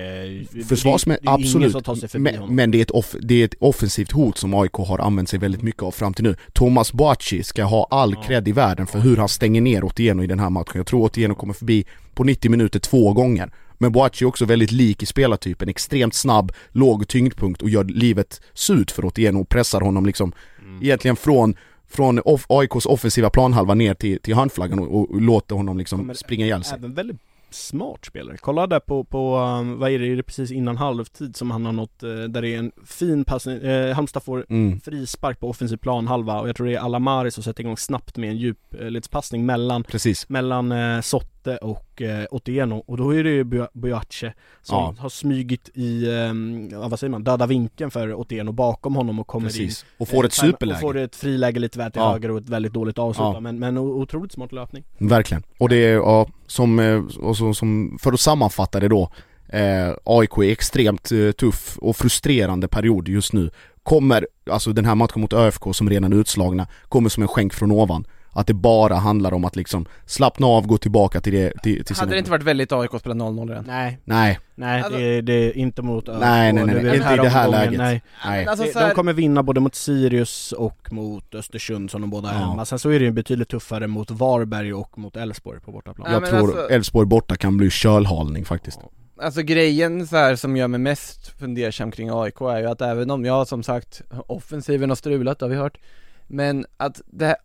Försvarsmässigt, 0.69 1.25
det 1.25 1.31
är 1.31 1.39
ingen 1.39 1.77
absolut. 1.77 2.15
Men, 2.15 2.35
honom. 2.37 2.57
men 2.57 2.71
det, 2.71 2.79
är 2.79 2.83
ett 2.83 2.91
off, 2.91 3.15
det 3.23 3.35
är 3.41 3.45
ett 3.45 3.55
offensivt 3.61 4.13
hot 4.13 4.39
som 4.39 4.55
AIK 4.55 4.73
har 4.73 4.99
använt 4.99 5.29
sig 5.29 5.39
väldigt 5.39 5.63
mycket 5.63 5.83
av 5.83 5.91
fram 5.91 6.15
till 6.15 6.25
nu. 6.25 6.37
Thomas 6.53 6.93
Boachi 6.93 7.43
ska 7.43 7.65
ha 7.65 7.87
all 7.91 8.15
Ja. 8.15 8.23
cred 8.23 8.49
i 8.49 8.53
världen 8.53 8.87
för 8.87 8.99
hur 8.99 9.17
han 9.17 9.29
stänger 9.29 9.61
ner 9.61 9.85
Otieno 9.85 10.23
i 10.23 10.27
den 10.27 10.39
här 10.41 10.51
matchen. 10.51 10.73
Jag 10.75 10.87
tror 10.87 11.05
Otieno 11.05 11.35
kommer 11.35 11.55
förbi 11.55 11.87
på 12.15 12.25
90 12.25 12.51
minuter 12.51 12.79
två 12.81 13.13
gånger. 13.13 13.51
Men 13.79 13.93
Boachi 13.93 14.25
är 14.25 14.29
också 14.29 14.45
väldigt 14.45 14.73
lik 14.73 15.03
i 15.03 15.07
spelartypen, 15.07 15.69
extremt 15.69 16.15
snabb, 16.15 16.53
låg 16.73 17.09
tyngdpunkt 17.09 17.63
och 17.63 17.71
gör 17.71 17.85
livet 17.85 18.41
surt 18.55 18.91
för 18.91 19.05
Otieno 19.05 19.41
och 19.41 19.49
pressar 19.49 19.81
honom 19.81 20.07
liksom 20.07 20.33
Mm. 20.63 20.83
egentligen 20.83 21.17
från 21.17 21.55
från 21.89 22.19
off, 22.19 22.47
AIKs 22.49 22.87
offensiva 22.87 23.31
planhalva 23.31 23.75
ner 23.75 23.95
till, 23.95 24.21
till 24.21 24.35
hörnflaggan 24.35 24.79
och, 24.79 25.11
och 25.11 25.21
låter 25.21 25.55
honom 25.57 25.79
liksom 25.79 25.99
Kommer 25.99 26.15
springa 26.15 26.47
ihjäl 26.47 26.65
sig. 26.65 26.79
Även 26.79 26.95
väldigt 26.95 27.17
smart 27.51 28.05
spelare. 28.07 28.37
Kolla 28.41 28.67
där 28.67 28.81
på, 28.81 29.05
på 29.05 29.37
um, 29.39 29.79
vad 29.79 29.91
är 29.91 29.99
det, 29.99 30.07
är 30.07 30.17
det 30.17 30.23
precis 30.23 30.51
innan 30.51 30.77
halvtid 30.77 31.37
som 31.37 31.51
han 31.51 31.67
har 31.67 31.73
nått, 31.73 32.03
eh, 32.03 32.09
där 32.11 32.43
det 32.43 32.55
är 32.55 32.59
en 32.59 32.73
fin 32.87 33.25
passning, 33.25 33.57
eh, 33.57 33.95
Halmstad 33.95 34.23
får 34.23 34.47
Mm. 34.49 34.81
frispark 34.81 35.41
på 35.41 35.51
offensiv 35.51 35.77
planhalva 35.77 36.41
och 36.41 36.49
jag 36.49 36.57
tror 36.57 36.67
det 36.67 36.75
är 36.75 36.81
Alamari 36.81 37.31
som 37.31 37.43
sätter 37.43 37.61
igång 37.63 37.77
snabbt 37.77 38.17
med 38.17 38.31
en 38.31 38.37
djupledspassning 38.37 39.47
mellan 39.47 39.85
Precis. 39.85 40.29
mellan 40.29 40.73
eh, 40.73 41.01
Sotte 41.01 41.38
och 41.47 42.03
eh, 42.03 42.27
Otieno 42.31 42.85
och 42.87 42.97
då 42.97 43.15
är 43.15 43.25
det 43.25 43.31
ju 43.31 43.45
Buace 43.73 44.33
som 44.63 44.77
Ja. 44.79 44.95
har 44.99 45.09
smygit 45.09 45.71
i, 45.75 46.05
eh, 46.07 46.79
vad 46.89 46.99
säger 47.01 47.11
man, 47.11 47.25
döda 47.25 47.47
vinkeln 47.47 47.91
för 47.91 48.15
Otieno 48.15 48.53
bakom 48.53 48.95
honom 48.97 49.19
och 49.19 49.27
kommer 49.27 49.47
in 49.47 49.53
Precis. 49.53 49.85
Och 49.99 50.09
får 50.09 50.27
ett 50.27 50.39
Eh, 50.39 50.45
superläge. 50.47 50.75
Och 50.77 50.81
får 50.81 50.97
ett 50.97 51.17
friläge 51.17 51.61
lite 51.61 51.79
väl 51.79 51.93
till 51.93 52.01
Ja. 52.03 52.13
höger 52.13 52.31
och 52.31 52.39
ett 52.39 52.49
väldigt 52.49 52.73
dåligt 52.73 52.99
avslut 52.99 53.25
Ja. 53.35 53.41
men, 53.41 53.59
men 53.59 53.79
otroligt 53.79 54.33
smart 54.33 54.53
löpning 54.53 54.85
Verkligen. 54.99 55.43
Och 55.59 55.69
det 55.69 55.77
är, 55.77 55.95
ja, 55.95 56.27
som, 56.47 56.79
eh, 56.79 57.03
och 57.21 57.37
så, 57.37 57.55
som, 57.55 57.99
för 58.03 58.13
att 58.13 58.21
sammanfatta 58.21 58.81
det 58.81 58.89
då 58.89 59.11
eh, 59.49 59.93
AIK 60.05 60.39
är 60.39 60.43
extremt 60.53 61.13
eh, 61.13 61.31
tuff 61.31 61.79
och 61.79 61.97
frustrerande 61.97 62.69
period 62.69 63.09
just 63.09 63.33
nu 63.33 63.51
Kommer, 63.83 64.27
alltså 64.51 64.73
den 64.73 64.85
här 64.85 64.95
matchen 64.95 65.21
mot 65.21 65.33
ÖFK 65.33 65.63
som 65.75 65.91
redan 65.91 66.13
är 66.13 66.17
utslagna, 66.17 66.67
kommer 66.89 67.09
som 67.09 67.23
en 67.23 67.29
skänk 67.29 67.53
från 67.55 67.73
ovan 67.73 68.07
Att 68.39 68.47
det 68.47 68.55
bara 68.55 68.95
handlar 68.95 69.33
om 69.35 69.45
att 69.45 69.57
liksom 69.57 69.87
slappna 70.07 70.47
av, 70.47 70.67
gå 70.67 70.79
tillbaka 70.79 71.21
till 71.21 71.33
det, 71.33 71.53
till, 71.63 71.85
till 71.85 71.97
Hade 71.97 72.13
det 72.13 72.19
inte 72.19 72.31
varit 72.31 72.43
väldigt 72.43 72.73
AIK 72.73 72.95
att 72.95 73.01
spela 73.01 73.15
0-0 73.15 73.49
redan? 73.49 73.65
Nej, 73.67 73.99
Nej, 74.05 74.39
nej 74.55 74.83
Alltså- 74.83 74.99
det, 74.99 75.05
är, 75.05 75.23
det 75.23 75.33
är 75.33 75.57
inte 75.57 75.83
mot 75.83 76.09
ÖFK 76.09 76.21
Nej, 76.21 76.53
nej, 76.53 76.65
nej, 76.65 76.75
nej. 76.83 76.97
Inte 76.97 77.15
i 77.15 77.17
det 77.17 77.29
här 77.29 77.47
omgången, 77.47 77.65
läget. 77.65 77.79
Nej. 77.79 78.03
nej. 78.27 78.47
Alltså, 78.47 78.65
De- 78.65 78.89
De 78.89 78.95
kommer 78.95 79.13
vinna 79.13 79.43
både 79.43 79.61
mot 79.61 79.75
Sirius 79.75 80.53
och 80.53 80.93
mot 80.93 81.35
Östersund 81.35 81.91
som 81.91 82.01
de 82.01 82.11
båda 82.11 82.31
är 82.31 82.35
Ja. 82.35 82.39
hemma. 82.39 82.65
Sen 82.65 82.79
så 82.79 82.91
är 82.91 82.99
det 82.99 83.05
ju 83.05 83.11
betydligt 83.11 83.49
tuffare 83.49 83.87
mot 83.87 84.11
Varberg 84.11 84.75
och 84.75 84.99
mot 84.99 85.17
Elfsborg 85.17 85.61
på 85.61 85.73
bortaplan. 85.73 86.07
Ja, 86.09 86.13
Jag 86.13 86.21
men 86.23 86.31
tror 86.31 86.41
alltså- 86.59 86.71
Elfsborg 86.75 87.07
borta 87.07 87.37
kan 87.37 87.57
bli 87.57 87.71
kölhalning 87.71 88.45
faktiskt 88.45 88.81
Alltså 89.23 89.43
grejen 89.43 90.07
så 90.07 90.17
här 90.17 90.37
som 90.37 90.57
gör 90.57 90.69
mig 90.69 90.81
mest 90.81 91.29
fundersam 91.39 91.91
kring 91.91 92.11
AIK 92.13 92.41
är 92.41 92.59
ju 92.61 92.67
att 92.67 92.81
även 92.83 93.11
om 93.11 93.25
jag 93.25 93.49
som 93.49 93.63
sagt 93.63 94.03
offensiven 94.27 94.89
har 94.91 94.97
strulat, 94.97 95.39
det 95.39 95.45
har 95.45 95.51
vi 95.51 95.57
hört 95.57 95.79
Men 96.27 96.67
att 96.77 97.01
det 97.07 97.27
här 97.27 97.37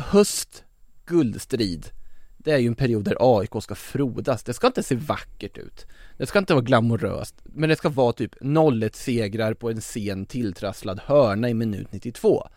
höst 0.00 0.64
guldstrid 1.06 1.86
Det 2.38 2.52
är 2.52 2.58
ju 2.58 2.66
en 2.66 2.74
period 2.74 3.04
där 3.04 3.16
AIK 3.38 3.50
ska 3.62 3.74
frodas, 3.74 4.42
det 4.42 4.52
ska 4.54 4.66
inte 4.66 4.82
se 4.82 4.94
vackert 4.94 5.58
ut. 5.58 5.86
Det 6.16 6.26
ska 6.26 6.38
inte 6.38 6.54
vara 6.54 6.64
glamoröst 6.64 7.34
Men 7.44 7.68
det 7.68 7.76
ska 7.76 7.88
vara 7.88 8.12
typ 8.12 8.34
0-1 8.40 8.90
segrar 8.96 9.54
på 9.54 9.70
en 9.70 9.80
sen 9.80 10.26
tilltrasslad 10.26 11.00
hörna 11.04 11.48
i 11.50 11.54
minut 11.54 11.92
92 11.92 12.48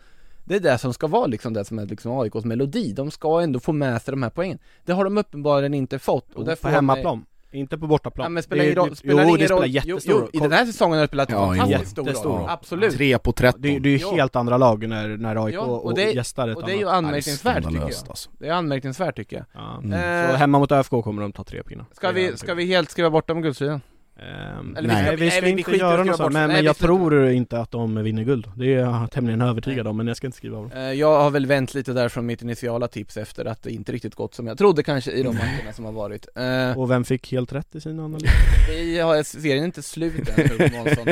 Det 0.44 0.56
är 0.56 0.60
det 0.60 0.78
som 0.78 0.94
ska 0.94 1.06
vara 1.06 1.26
liksom 1.26 1.52
det 1.52 1.64
som 1.64 1.78
är 1.78 1.86
liksom 1.86 2.18
AIKs 2.20 2.44
melodi. 2.44 2.92
De 2.92 3.10
ska 3.10 3.40
ändå 3.40 3.60
få 3.60 3.72
med 3.72 4.02
sig 4.02 4.12
de 4.12 4.22
här 4.22 4.30
poängen. 4.30 4.58
Det 4.84 4.92
har 4.92 5.04
de 5.04 5.18
uppenbarligen 5.18 5.74
inte 5.74 5.98
fått 5.98 6.34
och 6.34 6.44
det 6.44 6.50
på 6.50 6.56
får 6.56 6.68
mig- 6.68 6.74
hemmaplan, 6.74 7.24
inte 7.54 7.78
på 7.78 7.86
bortaplan. 7.86 8.24
Ja 8.24 8.28
men 8.28 8.42
spelar 8.42 8.64
Det- 8.64 8.70
ingen 8.70 8.76
roll, 8.84 8.96
spelar 8.96 9.22
jo, 9.22 9.28
ingen 9.28 9.40
det 9.40 9.44
spelar 9.46 9.60
roll. 9.62 9.70
jättestor 9.70 10.12
jo, 10.14 10.20
roll. 10.20 10.30
i 10.32 10.38
den 10.38 10.52
här 10.52 10.66
säsongen 10.66 10.94
har 10.98 11.00
det 11.02 11.08
spelat 11.08 11.30
Ja, 11.30 11.54
fantastiskt 11.54 11.90
stor 11.90 12.04
roll, 12.04 12.38
roll. 12.40 12.48
absolut 12.50 12.94
Tre 12.94 13.18
på 13.18 13.32
13 13.32 13.60
Det, 13.62 13.78
det 13.78 13.88
är 13.88 13.90
ju 13.90 13.98
Ja. 13.98 14.14
helt 14.14 14.36
andra 14.36 14.56
lag 14.58 14.88
när, 14.88 15.08
när 15.08 15.44
AIK 15.46 15.54
Ja, 15.54 15.60
och 15.60 15.84
och 15.84 15.94
det- 15.94 16.12
gästar 16.12 16.48
ett 16.48 16.56
Och 16.56 16.62
det 16.66 16.72
är 16.72 16.78
ju 16.78 16.88
anmärkningsvärt 16.88 17.64
tycker 17.64 17.76
jag 17.76 17.84
alltså. 17.84 18.30
Det 18.38 18.48
är 18.48 18.52
anmärkningsvärt 18.52 19.16
tycker 19.16 19.36
jag 19.36 19.46
Ja. 19.52 19.78
Mm. 19.84 20.24
Eh, 20.24 20.30
Så 20.30 20.36
hemma 20.36 20.58
mot 20.58 20.72
ÖFK 20.72 20.90
kommer 21.04 21.22
de 21.22 21.32
ta 21.32 21.44
tre 21.44 21.62
pinnar. 21.62 21.86
Ska 21.92 22.10
vi, 22.10 22.36
ska 22.36 22.54
vi 22.54 22.64
helt 22.66 22.90
skriva 22.90 23.10
bort 23.10 23.28
dem 23.28 23.42
guldstriden? 23.42 23.80
Eller 24.16 24.80
vi 24.80 24.86
nej, 24.86 25.06
ska- 25.06 25.16
vi 25.16 25.30
ska 25.30 25.40
vi 25.40 25.50
inte 25.50 25.70
göra 25.76 26.04
något 26.04 26.16
sånt, 26.16 26.32
men, 26.32 26.48
nej, 26.50 26.60
vi 26.60 26.66
jag 26.66 26.76
tror 26.76 27.28
inte 27.30 27.58
att 27.60 27.70
de 27.70 28.02
vinner 28.02 28.22
guld. 28.24 28.46
Det 28.56 28.74
är 28.74 28.78
jag 28.80 29.10
tämligen 29.10 29.40
övertygad 29.42 29.86
om, 29.86 29.96
men 29.96 30.06
jag 30.06 30.16
ska 30.16 30.26
inte 30.26 30.36
skriva 30.36 30.56
av 30.58 30.68
dem. 30.68 30.78
Eh, 30.78 30.92
Jag 30.92 31.20
har 31.20 31.30
väl 31.30 31.46
vänt 31.46 31.74
lite 31.74 31.92
där 31.92 32.08
från 32.08 32.26
mitt 32.26 32.42
initiala 32.42 32.88
tips 32.88 33.16
efter 33.16 33.44
att 33.44 33.62
det 33.62 33.70
inte 33.70 33.92
riktigt 33.92 34.14
gått 34.14 34.34
som 34.34 34.46
jag 34.46 34.58
trodde 34.58 34.82
kanske 34.82 35.10
i 35.12 35.22
de 35.22 35.34
matcherna 35.34 35.72
som 35.72 35.84
har 35.84 35.92
varit 35.92 36.26
Eh, 36.36 36.78
Och 36.78 36.90
vem 36.90 37.04
fick 37.04 37.32
helt 37.32 37.52
rätt 37.52 37.74
i 37.74 37.80
sin 37.80 38.00
analys? 38.00 38.30
Vi 38.68 38.98
har, 39.00 39.22
serien 39.22 39.62
är 39.62 39.66
inte 39.66 39.82
slut 39.82 40.28
än 40.38 40.72
Månsson 40.72 41.06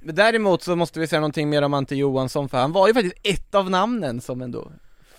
Men 0.00 0.14
däremot 0.14 0.62
så 0.62 0.76
måste 0.76 1.00
vi 1.00 1.06
säga 1.06 1.20
någonting 1.20 1.48
mer 1.50 1.62
om 1.62 1.74
Ante 1.74 1.96
Johansson 1.96 2.48
för 2.48 2.58
han 2.58 2.72
var 2.72 2.88
ju 2.88 2.94
faktiskt 2.94 3.16
ett 3.22 3.54
av 3.54 3.70
namnen 3.70 4.20
som 4.20 4.42
ändå 4.42 4.72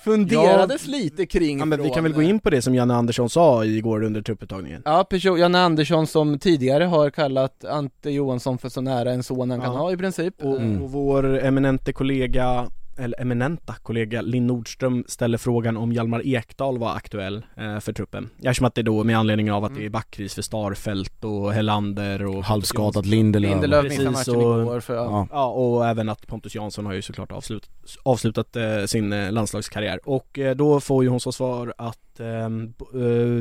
funderades 0.03 0.87
lite 0.87 1.25
kring 1.25 1.59
Ja 1.59 1.65
men 1.65 1.83
vi 1.83 1.89
kan 1.89 2.03
väl 2.03 2.13
gå 2.13 2.21
in 2.21 2.39
på 2.39 2.49
det 2.49 2.61
som 2.61 2.75
Janne 2.75 2.93
Andersson 2.95 3.29
sa 3.29 3.65
igår 3.65 4.03
under 4.03 4.21
trupputtagningen. 4.21 4.81
Ja, 4.85 5.03
person, 5.03 5.39
Janne 5.39 5.59
Andersson 5.59 6.07
som 6.07 6.39
tidigare 6.39 6.83
har 6.83 7.09
kallat 7.09 7.65
Ante 7.65 8.09
Johansson 8.11 8.57
för 8.57 8.69
så 8.69 8.81
nära 8.81 9.11
en 9.11 9.23
son 9.23 9.51
han 9.51 9.61
kan 9.61 9.73
Ja. 9.73 9.79
ha 9.79 9.91
i 9.91 9.97
princip 9.97 10.35
Och, 10.41 10.61
Eh, 10.61 10.81
och 10.83 10.91
vår 10.91 11.39
eminente 11.45 11.93
kollega, 11.93 12.67
eller 12.97 13.21
eminenta 13.21 13.73
kollega 13.81 14.21
Linn 14.21 14.47
Nordström 14.47 15.03
ställer 15.07 15.37
frågan 15.37 15.77
om 15.77 15.91
Hjalmar 15.93 16.21
Ekdal 16.27 16.77
var 16.77 16.95
aktuell 16.95 17.45
eh, 17.57 17.79
för 17.79 17.93
truppen. 17.93 18.29
Eftersom 18.37 18.65
att 18.65 18.75
det 18.75 18.81
då 18.83 19.03
med 19.03 19.17
anledning 19.17 19.51
av 19.51 19.63
att 19.63 19.69
Mm. 19.71 19.81
det 19.81 19.85
är 19.87 19.89
backkris 19.89 20.33
för 20.35 20.41
Starfelt 20.41 21.23
och 21.23 21.53
Hellander 21.53 22.25
och 22.25 22.43
Halvskadat 22.43 23.05
Lindelöf 23.05 23.51
Lindelöf 23.51 23.81
Precis, 23.83 23.99
missade 23.99 24.11
matchen 24.17 24.35
och- 24.35 24.61
igår 24.61 24.79
för, 24.79 24.95
ja. 24.95 25.27
Ja. 25.31 25.45
Och 25.47 25.87
även 25.87 26.09
att 26.09 26.27
Pontus 26.27 26.55
Jansson 26.55 26.85
har 26.85 26.93
ju 26.93 27.01
såklart 27.01 27.31
avslut, 27.31 27.69
avslutat 28.03 28.55
eh, 28.55 28.83
sin 28.85 29.13
eh, 29.13 29.31
landslagskarriär 29.31 29.99
och 30.09 30.39
eh, 30.39 30.55
då 30.55 30.79
får 30.79 31.03
ju 31.03 31.09
hon 31.09 31.19
som 31.19 31.33
svar 31.33 31.73
att 31.77 32.19
eh, 32.19 32.49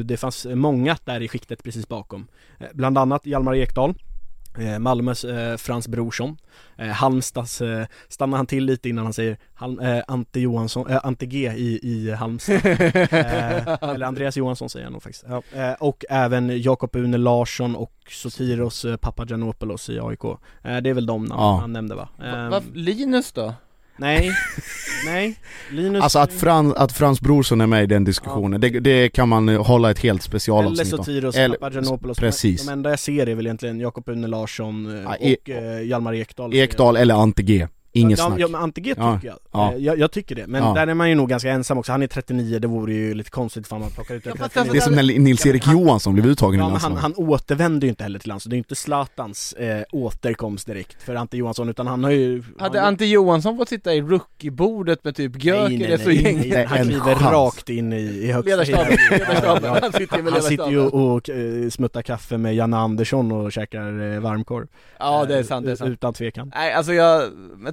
det 0.04 0.16
fanns 0.16 0.46
många 0.54 0.96
där 1.04 1.20
i 1.20 1.28
skiktet 1.28 1.62
precis 1.64 1.88
bakom 1.88 2.26
Bland 2.72 2.98
annat 2.98 3.26
Hjalmar 3.26 3.54
Ekdal 3.54 3.94
Malmös 4.78 5.24
eh, 5.24 5.56
Frans 5.56 5.88
Brorsson 5.88 6.36
eh, 6.76 6.86
Halmstads, 6.88 7.60
eh, 7.60 7.86
stannar 8.08 8.36
han 8.36 8.46
till 8.46 8.64
lite 8.64 8.88
innan 8.88 9.04
han 9.04 9.12
säger 9.12 9.38
Halm, 9.54 9.78
eh, 9.80 10.02
Ante 10.08 10.40
Johansson, 10.40 10.90
eh, 10.90 11.00
Ante 11.02 11.26
G 11.26 11.52
i, 11.56 11.80
i 11.82 12.10
Halmstad 12.10 12.56
eh, 12.64 13.78
Eller 13.82 14.06
Andreas 14.06 14.36
Johansson 14.36 14.68
säger 14.70 14.86
jag 14.86 14.92
nog 14.92 15.02
faktiskt 15.02 15.24
ja, 15.28 15.42
eh, 15.54 15.72
Och 15.72 16.04
även 16.10 16.62
Jakob 16.62 16.96
Une 16.96 17.16
Larsson 17.18 17.76
och 17.76 17.92
Sotiros 18.10 18.84
eh, 18.84 18.96
Papagiannopoulos 18.96 19.90
i 19.90 20.00
AIK 20.00 20.24
eh, 20.24 20.76
Det 20.76 20.90
är 20.90 20.94
väl 20.94 21.06
de 21.06 21.24
namn 21.24 21.40
Ja. 21.42 21.58
han 21.60 21.72
nämnde 21.72 21.94
va? 21.94 22.08
Va- 22.18 22.24
Ehm, 22.26 22.50
va- 22.50 22.62
Linus 22.74 23.32
då? 23.32 23.54
Nej, 24.02 24.32
nej, 25.06 25.34
Linus 25.70 26.02
Alltså 26.02 26.18
att, 26.18 26.32
Fran, 26.32 26.74
att 26.76 26.92
Frans 26.92 27.20
Brorsson 27.20 27.60
är 27.60 27.66
med 27.66 27.82
i 27.82 27.86
den 27.86 28.04
diskussionen, 28.04 28.60
det, 28.60 28.68
det 28.80 29.08
kan 29.08 29.28
man 29.28 29.48
hålla 29.48 29.90
ett 29.90 29.98
helt 29.98 30.22
specialavsnitt 30.22 30.92
om. 30.92 30.98
Sotiros 30.98 31.36
Eller- 31.36 31.56
Papagiannopoulos 31.56 32.18
precis. 32.18 32.66
De 32.66 32.72
enda 32.72 32.90
jag 32.90 32.98
ser 32.98 33.28
är 33.28 33.34
väl 33.34 33.46
egentligen 33.46 33.80
Jakob 33.80 34.08
Une 34.08 34.26
Larsson 34.26 35.02
Ja, 35.04 35.16
E- 35.20 35.36
och 35.42 35.50
eh, 35.50 35.82
Hjalmar 35.82 36.14
Ekdal. 36.14 36.54
Ekdal 36.54 36.96
eller 36.96 37.14
Ante 37.14 37.42
G 37.42 37.68
Inget 37.94 38.18
ja, 38.18 38.26
snack. 38.26 38.40
ja, 38.40 38.48
men 38.48 38.60
Ante 38.60 38.80
G 38.80 38.94
Ja, 38.96 39.14
tycker 39.14 39.28
jag. 39.28 39.38
ja. 39.52 39.72
Eh, 39.72 39.78
jag. 39.78 39.98
Jag 39.98 40.10
tycker 40.12 40.34
det, 40.34 40.46
men 40.46 40.62
Ja. 40.64 40.72
där 40.74 40.86
är 40.86 40.94
man 40.94 41.08
ju 41.08 41.14
nog 41.14 41.28
ganska 41.28 41.50
ensam 41.50 41.78
också. 41.78 41.92
Han 41.92 42.02
är 42.02 42.06
39, 42.06 42.58
det 42.58 42.68
vore 42.68 42.92
ju 42.94 43.14
lite 43.14 43.30
konstigt 43.30 43.66
ifall 43.66 43.80
man 43.80 43.90
plockar 43.90 44.14
ut 44.14 44.26
en 44.26 44.32
Ja, 44.34 44.42
fast 44.42 44.54
39 44.54 44.72
Det 44.72 44.78
är 44.78 44.82
som 44.82 44.94
när 44.94 45.18
Nils-Erik 45.18 45.64
Han- 45.64 45.78
Johansson 45.78 46.14
blev 46.14 46.26
uttagen 46.26 46.54
i 46.54 46.58
Ja, 46.58 46.62
han, 46.64 46.72
landslaget. 46.72 47.00
han 47.02 47.14
återvänder 47.16 47.86
ju 47.86 47.88
inte 47.88 48.02
heller 48.02 48.18
till 48.18 48.28
landslaget, 48.28 48.50
det 48.50 48.54
är 48.54 48.56
ju 48.56 48.60
inte 48.60 48.74
Zlatans 48.74 49.52
eh, 49.52 49.82
återkomst 49.92 50.66
direkt 50.66 51.02
för 51.02 51.14
Ante 51.14 51.36
Johansson 51.36 51.68
utan 51.68 51.86
han 51.86 52.04
har 52.04 52.10
ju... 52.10 52.42
Hade 52.58 52.78
han, 52.78 52.88
Ante 52.88 53.04
Johansson 53.06 53.56
fått 53.56 53.68
sitta 53.68 53.94
i 53.94 54.00
rookiebordet 54.02 55.04
med 55.04 55.16
typ 55.16 55.44
Gyökeres 55.44 56.06
och 56.06 56.12
gänget? 56.12 56.68
han 56.68 56.78
kliver 56.88 57.14
chans. 57.14 57.22
rakt 57.32 57.68
in 57.68 57.92
i, 57.92 57.96
i 58.02 58.32
högsta 58.32 58.56
Ledarstaben. 58.56 59.76
Han 59.82 59.92
sitter 59.92 60.22
Han 60.32 60.42
sitter 60.42 60.70
ju 60.70 60.78
och, 60.80 61.14
och 61.14 61.30
eh, 61.30 61.68
smuttar 61.70 62.02
kaffe 62.02 62.38
med 62.38 62.54
Janne 62.54 62.76
Andersson 62.76 63.32
och 63.32 63.52
käkar 63.52 64.12
eh, 64.14 64.20
varmkorv 64.20 64.66
Ja 64.98 65.24
det 65.24 65.38
är 65.38 65.42
sant, 65.42 65.66
det 65.66 65.72
är 65.72 65.76
sant. 65.76 65.90
Utan 65.90 66.14
tvekan 66.14 66.52
Nej 66.54 66.72
alltså 66.72 66.92
jag, 66.92 67.30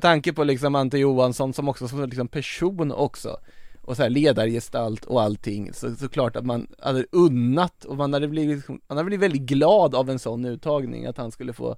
tanke 0.10 0.34
på 0.34 0.44
liksom 0.44 0.76
Ante 0.76 0.98
Johansson 0.98 1.54
som 1.54 1.70
också 1.70 1.88
som 1.88 2.04
liksom 2.06 2.28
person 2.28 2.92
också. 2.92 3.38
Och 3.82 3.96
så 3.96 4.04
här 4.04 4.10
ledargestalt 4.10 5.06
och 5.06 5.22
allting. 5.22 5.74
Så, 5.74 5.96
så 5.96 6.10
klart 6.10 6.36
att 6.36 6.46
man 6.46 6.68
hade 6.80 7.06
unnat 7.12 7.86
och 7.86 7.98
man 7.98 8.14
hade 8.14 8.28
blivit, 8.28 8.56
liksom- 8.58 8.82
man 8.88 8.98
hade 8.98 9.06
blivit 9.08 9.24
väldigt 9.24 9.42
glad 9.42 9.96
av 9.96 10.10
en 10.10 10.20
sån 10.20 10.46
uttagning 10.46 11.06
att 11.06 11.18
han 11.18 11.32
skulle 11.32 11.54
få 11.54 11.76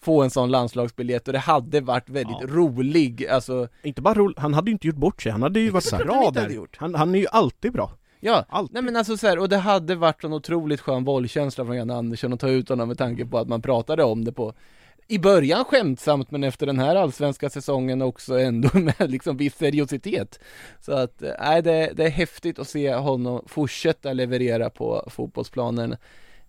få 0.00 0.22
en 0.22 0.30
sån 0.30 0.50
landslagsbiljett. 0.50 1.26
Och 1.28 1.32
det 1.32 1.38
hade 1.38 1.80
varit 1.80 2.08
väldigt 2.10 2.36
Ja. 2.40 2.46
rolig, 2.46 3.26
alltså. 3.26 3.68
Inte 3.82 4.02
bara 4.02 4.14
roligt, 4.14 4.38
han 4.38 4.54
hade 4.54 4.70
ju 4.70 4.72
inte 4.72 4.86
gjort 4.86 4.96
bort 4.96 5.22
sig, 5.22 5.32
han 5.32 5.42
hade 5.42 5.60
ju 5.60 5.70
varit 5.70 5.84
Exakt. 5.84 6.04
bra 6.04 6.30
där. 6.34 6.66
han, 6.76 6.94
han 6.94 7.14
är 7.14 7.18
ju 7.18 7.26
alltid 7.30 7.72
bra. 7.72 7.90
Ja, 8.20 8.44
Alltid. 8.48 8.74
nej 8.74 8.82
men 8.82 8.96
alltså 8.96 9.16
så 9.16 9.26
här, 9.26 9.38
och 9.38 9.48
det 9.48 9.56
hade 9.56 9.94
varit 9.94 10.24
en 10.24 10.32
otroligt 10.32 10.80
skön 10.80 11.04
bollkänsla 11.04 11.64
från 11.64 11.76
Janne 11.76 11.94
Andersson 11.94 12.32
att 12.32 12.40
ta 12.40 12.48
ut 12.48 12.68
honom 12.68 12.88
med 12.88 12.98
tanke 12.98 13.26
på 13.26 13.38
att 13.38 13.48
man 13.48 13.62
pratade 13.62 14.04
om 14.04 14.24
det 14.24 14.32
på 14.32 14.54
i 15.08 15.18
början 15.18 15.64
skämtsamt 15.64 16.30
men 16.30 16.44
efter 16.44 16.66
den 16.66 16.78
här 16.78 16.96
allsvenska 16.96 17.50
säsongen 17.50 18.02
också 18.02 18.38
ändå 18.38 18.68
med 18.78 19.10
liksom 19.10 19.36
viss 19.36 19.56
seriositet. 19.56 20.40
Så 20.80 20.92
att, 20.92 21.22
eh, 21.22 21.30
nej 21.40 21.62
det, 21.62 21.92
det 21.94 22.04
är 22.04 22.10
häftigt 22.10 22.58
att 22.58 22.68
se 22.68 22.94
honom 22.94 23.44
fortsätta 23.46 24.12
leverera 24.12 24.70
på 24.70 25.08
fotbollsplanen. 25.10 25.96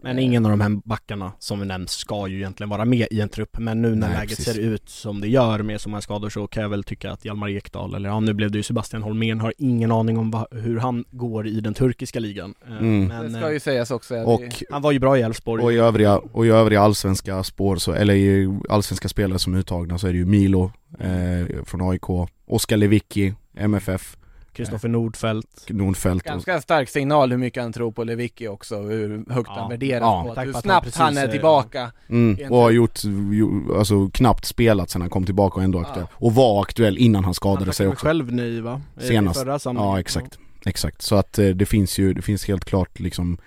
Men 0.04 0.20
ingen 0.20 0.46
av 0.46 0.52
de 0.52 0.62
här 0.62 0.82
backarna 0.86 1.32
som 1.40 1.60
vi 1.60 1.66
nämnt 1.66 1.90
ska 1.90 2.28
ju 2.28 2.38
egentligen 2.38 2.70
vara 2.70 2.86
med 2.86 3.08
i 3.12 3.22
en 3.22 3.30
trupp 3.30 3.58
Men 3.58 3.82
nu 3.82 3.96
när 3.96 4.08
Nej, 4.08 4.18
läget 4.18 4.30
precis. 4.38 4.46
ser 4.54 4.60
ut 4.62 4.90
som 4.90 5.22
det 5.22 5.28
gör 5.28 5.60
med 5.64 5.82
så 5.82 5.90
många 5.90 6.02
skador 6.02 6.30
så 6.30 6.48
kan 6.48 6.64
jag 6.64 6.70
väl 6.70 6.84
tycka 6.84 7.12
att 7.12 7.26
Hjalmar 7.26 7.50
Ekdal 7.50 7.96
eller 7.96 8.10
ja 8.10 8.20
nu 8.20 8.34
blev 8.34 8.52
det 8.52 8.58
ju 8.58 8.64
Sebastian 8.64 9.04
Holmén 9.04 9.40
har 9.40 9.54
ingen 9.58 9.92
aning 9.92 10.18
om 10.18 10.32
va, 10.32 10.48
hur 10.52 10.78
han 10.80 11.06
går 11.12 11.48
i 11.48 11.60
den 11.62 11.74
turkiska 11.74 12.20
ligan 12.20 12.54
Eh, 12.68 12.78
Mm. 12.78 13.08
Det 13.10 13.16
Men 13.30 13.34
ska 13.34 13.50
ju 13.50 13.56
eh, 13.56 13.60
sägas 13.62 13.92
också. 13.92 14.16
att 14.16 14.28
Och, 14.28 14.40
det- 14.42 14.66
han 14.72 14.82
var 14.82 14.92
ju 14.92 15.00
bra 15.00 15.18
i 15.18 15.22
Elfsborg 15.22 15.64
och, 15.64 15.74
i 15.74 15.78
övriga, 15.78 16.18
och 16.18 16.46
i 16.46 16.50
övriga 16.50 16.82
allsvenska 16.82 17.44
spår, 17.44 17.76
så, 17.76 17.92
eller 17.94 18.14
i 18.14 18.60
allsvenska 18.70 19.10
spelare 19.10 19.40
som 19.40 19.54
är 19.54 19.58
uttagna 19.58 19.98
så 19.98 20.08
är 20.08 20.12
det 20.12 20.18
ju 20.18 20.26
Milo 20.26 20.72
eh, 21.00 21.64
från 21.66 21.90
AIK, 21.90 22.10
Oskar 22.48 22.78
Lewicki, 22.78 23.34
MFF, 23.58 24.18
Kristoffer 24.54 24.90
Nordfeldt 24.90 25.70
Nordfeldt 25.70 26.26
och, 26.26 26.32
Ganska 26.32 26.62
stark 26.62 26.90
signal 26.90 27.32
hur 27.32 27.38
mycket 27.38 27.64
han 27.64 27.74
tror 27.74 27.92
på 27.92 28.04
Lewicki 28.04 28.48
också, 28.48 28.82
hur 28.82 29.24
högt 29.34 29.50
Ja. 29.56 29.62
han 29.62 29.70
värderas 29.70 30.02
Ja. 30.02 30.34
på 30.36 30.42
hur 30.42 30.54
han 30.54 30.62
snabbt 30.62 30.96
han, 30.96 31.18
är 31.18 31.28
är- 31.28 31.32
tillbaka. 31.32 31.92
mm, 32.10 32.52
och 32.52 32.58
har 32.58 32.72
gjort, 32.72 33.00
alltså 33.78 34.10
knappt 34.14 34.46
spelat 34.46 34.90
sen 34.90 35.02
han 35.02 35.10
kom 35.10 35.26
tillbaka 35.26 35.56
och 35.56 35.64
ändå 35.64 35.80
Ja. 35.80 35.86
aktuell. 35.88 36.08
Och 36.14 36.36
var 36.36 36.62
aktuell 36.62 36.98
innan 36.98 37.16
han 37.16 37.24
Han 37.24 37.34
skadade 37.34 37.66
sig 37.66 37.72
tackade 37.74 37.90
också. 37.90 38.06
själv 38.06 38.32
nej 38.34 38.62
va? 38.62 38.82
I 39.02 39.08
Senast. 39.08 39.40
Förra. 39.40 39.60
Ja 39.64 40.00
exakt, 40.00 40.38
exakt. 40.66 41.02
Så 41.02 41.16
att 41.16 41.40
eh, 41.40 41.48
det 41.48 41.66
finns 41.66 41.98
ju, 42.00 42.14
det 42.14 42.22
finns 42.22 42.46
helt 42.48 42.66
klart 42.66 43.00
liksom 43.00 43.38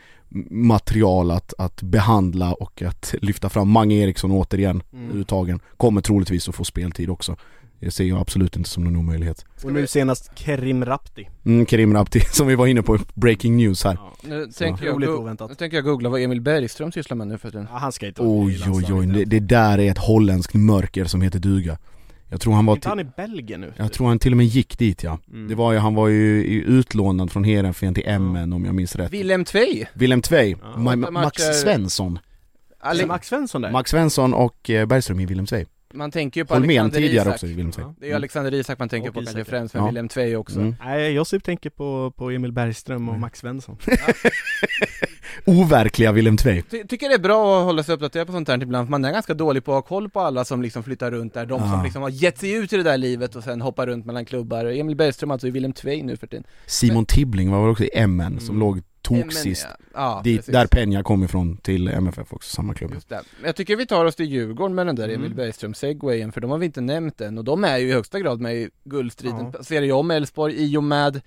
material 0.50 1.30
att, 1.30 1.54
att 1.58 1.82
behandla 1.82 2.52
och 2.54 2.82
att 2.82 3.14
lyfta 3.22 3.48
fram. 3.48 3.68
Mange 3.70 3.94
Eriksson 3.94 4.30
återigen 4.32 4.82
Mm. 4.92 5.16
uttagen, 5.20 5.60
kommer 5.76 6.00
troligtvis 6.00 6.48
att 6.48 6.54
få 6.54 6.64
speltid 6.64 7.10
också. 7.10 7.36
Det 7.80 7.90
ser 7.90 8.04
jag 8.04 8.18
absolut 8.18 8.56
inte 8.56 8.70
som 8.70 8.84
någon 8.84 8.96
omöjlighet. 8.96 9.44
Och 9.64 9.72
nu 9.72 9.86
senast 9.86 10.30
Kerim 10.34 10.84
Rapti 10.84 11.28
Mm, 11.44 11.66
Kerim 11.66 11.94
Rapti, 11.94 12.20
som 12.32 12.46
vi 12.46 12.54
var 12.54 12.66
inne 12.66 12.82
på, 12.82 12.98
breaking 13.14 13.56
news 13.56 13.84
här. 13.84 13.94
ja. 14.00 14.12
Nu 14.28 14.46
tänker, 14.46 14.86
jag, 14.86 15.20
oväntat. 15.20 15.48
nu 15.48 15.54
tänker 15.54 15.76
jag 15.76 15.84
googla 15.84 16.08
vad 16.08 16.20
Emil 16.20 16.40
Bergström 16.40 16.92
sysslar 16.92 17.16
med 17.16 17.28
nu 17.28 17.38
för 17.38 17.50
tiden. 17.50 17.66
ja, 17.72 17.78
han 17.78 17.92
ska 17.92 18.06
inte 18.06 18.22
i 18.22 18.24
Oj 18.26 18.60
oj 18.72 18.92
oj, 18.92 19.04
i 19.04 19.08
det, 19.12 19.24
det 19.24 19.40
där 19.40 19.78
är 19.78 19.90
ett 19.90 19.98
holländskt 19.98 20.54
mörker 20.54 21.04
som 21.04 21.20
heter 21.22 21.38
duga. 21.38 21.78
Jag 22.28 22.40
tror 22.40 22.54
han 22.54 22.66
var 22.66 22.74
inte 22.74 22.88
han 22.88 22.98
till, 22.98 23.06
i 23.06 23.10
Belgien 23.16 23.60
nu? 23.60 23.72
jag 23.76 23.92
tror 23.92 24.08
han 24.08 24.18
till 24.18 24.32
och 24.32 24.36
med 24.36 24.46
gick 24.46 24.78
dit 24.78 25.02
ja. 25.02 25.18
Mm. 25.30 25.48
Det 25.48 25.54
var 25.54 25.72
ju, 25.72 25.78
han 25.78 25.94
var 25.94 26.08
ju 26.08 26.44
i- 26.46 26.62
utlånad 26.66 27.30
från 27.32 27.44
Heerenveen 27.44 27.94
till 27.94 28.04
MN 28.20 28.52
om 28.52 28.64
jag 28.64 28.74
minns 28.74 28.96
rätt. 28.96 29.12
Willem 29.12 29.44
Tvei, 29.44 29.86
Willem 29.94 30.22
Tvei, 30.22 30.56
Ja. 30.62 30.78
Ma- 30.78 31.10
Max. 31.10 31.42
Svensson. 31.62 32.18
Ale- 32.80 33.00
Ale- 33.02 33.06
Max 33.06 33.28
Svensson 33.28 33.62
där? 33.62 33.70
Max 33.70 33.90
Svensson 33.90 34.34
och 34.34 34.70
eh, 34.70 34.86
Bergström 34.86 35.20
i 35.20 35.26
Willem 35.26 35.46
Tvei. 35.46 35.66
Man 35.94 36.10
tänker 36.10 36.40
ju 36.40 36.44
på 36.44 36.54
Holmén 36.54 36.78
Alexander 36.80 37.00
tidigare 37.08 37.22
Isak. 37.28 37.34
också 37.34 37.46
Tvei. 37.46 37.70
Ja. 37.76 37.94
Det 38.00 38.06
är 38.06 38.08
ju 38.10 38.14
Alexander 38.16 38.54
Isak 38.54 38.78
man 38.78 38.88
tänker 38.88 39.08
Och 39.08 39.14
på 39.14 39.20
kanske 39.20 39.40
Isak, 39.40 39.48
främst, 39.48 39.74
men 39.74 39.82
ja. 39.82 39.88
Willem 39.88 40.08
Tvei 40.08 40.36
också. 40.36 40.58
Mm. 40.60 40.74
Nej, 40.84 41.12
Josip 41.12 41.44
tänker 41.44 41.70
på, 41.70 42.12
på 42.16 42.30
Emil 42.30 42.52
Bergström 42.52 43.08
och 43.08 43.14
Mm. 43.14 43.20
Max 43.20 43.38
Svensson 43.38 43.76
Overkliga 45.44 46.12
Willem 46.12 46.36
Tvei. 46.36 46.62
Ty- 46.62 46.84
tycker 46.86 47.08
det 47.08 47.14
är 47.14 47.18
bra 47.18 47.58
att 47.58 47.64
hålla 47.64 47.82
sig 47.82 47.94
uppdaterad 47.94 48.26
på 48.26 48.32
sånt 48.32 48.48
här 48.48 48.62
ibland, 48.62 48.86
för 48.86 48.90
man 48.90 49.04
är 49.04 49.12
ganska 49.12 49.34
dålig 49.34 49.64
på 49.64 49.72
att 49.72 49.76
ha 49.76 49.82
koll 49.88 50.10
på 50.10 50.20
alla 50.20 50.44
som 50.44 50.62
liksom 50.62 50.82
flyttar 50.82 51.10
runt 51.10 51.34
där, 51.34 51.46
de 51.46 51.60
som 51.60 51.68
Ja. 51.70 51.82
liksom 51.84 52.02
har 52.02 52.10
gett 52.10 52.38
sig 52.38 52.52
ut 52.52 52.72
i 52.72 52.76
det 52.76 52.82
där 52.82 52.98
livet 52.98 53.36
och 53.36 53.44
sen 53.44 53.60
hoppar 53.60 53.86
runt 53.86 54.06
mellan 54.06 54.24
klubbar. 54.24 54.64
Emil 54.64 54.96
Bergström 54.96 55.30
alltså 55.30 55.46
i 55.46 55.50
Willem 55.50 55.72
Tvei 55.72 56.02
nu 56.02 56.16
för 56.16 56.26
tiden. 56.26 56.44
Simon 56.66 57.06
Tibbling 57.06 57.50
var 57.50 57.60
väl 57.62 57.70
också 57.70 57.84
i 57.84 58.06
MN 58.06 58.40
som 58.40 58.48
Mm. 58.56 58.60
låg 58.60 58.82
Men, 59.10 59.22
tok 59.22 59.32
sist. 59.32 59.66
Ja, 59.94 60.20
Dit, 60.24 60.46
där 60.46 60.66
Peña 60.66 61.02
kom 61.02 61.24
ifrån 61.24 61.56
till 61.56 61.88
MFF 61.88 62.32
också, 62.32 62.54
samma 62.56 62.74
klubb. 62.74 62.94
Jag 63.44 63.56
tycker 63.56 63.76
vi 63.76 63.86
tar 63.86 64.04
oss 64.04 64.16
till 64.16 64.26
Djurgården 64.26 64.74
med 64.74 64.86
den 64.86 64.96
där 64.96 65.08
Emil 65.08 65.26
Mm. 65.26 65.36
Bergström 65.36 65.74
segwayen, 65.74 66.32
för 66.32 66.40
de 66.40 66.50
har 66.50 66.58
vi 66.58 66.66
inte 66.66 66.80
nämnt 66.80 67.20
än 67.20 67.38
och 67.38 67.44
de 67.44 67.64
är 67.64 67.78
ju 67.78 67.88
i 67.88 67.92
högsta 67.92 68.20
grad 68.20 68.40
med 68.40 68.56
i 68.56 68.70
guldstriden. 68.84 69.52
Ja. 69.52 69.62
Ser 69.62 69.82
jag 69.82 69.98
om 69.98 70.10
Elfsborg 70.10 70.54
i 70.56 70.76
och 70.76 70.84
med 70.84 71.20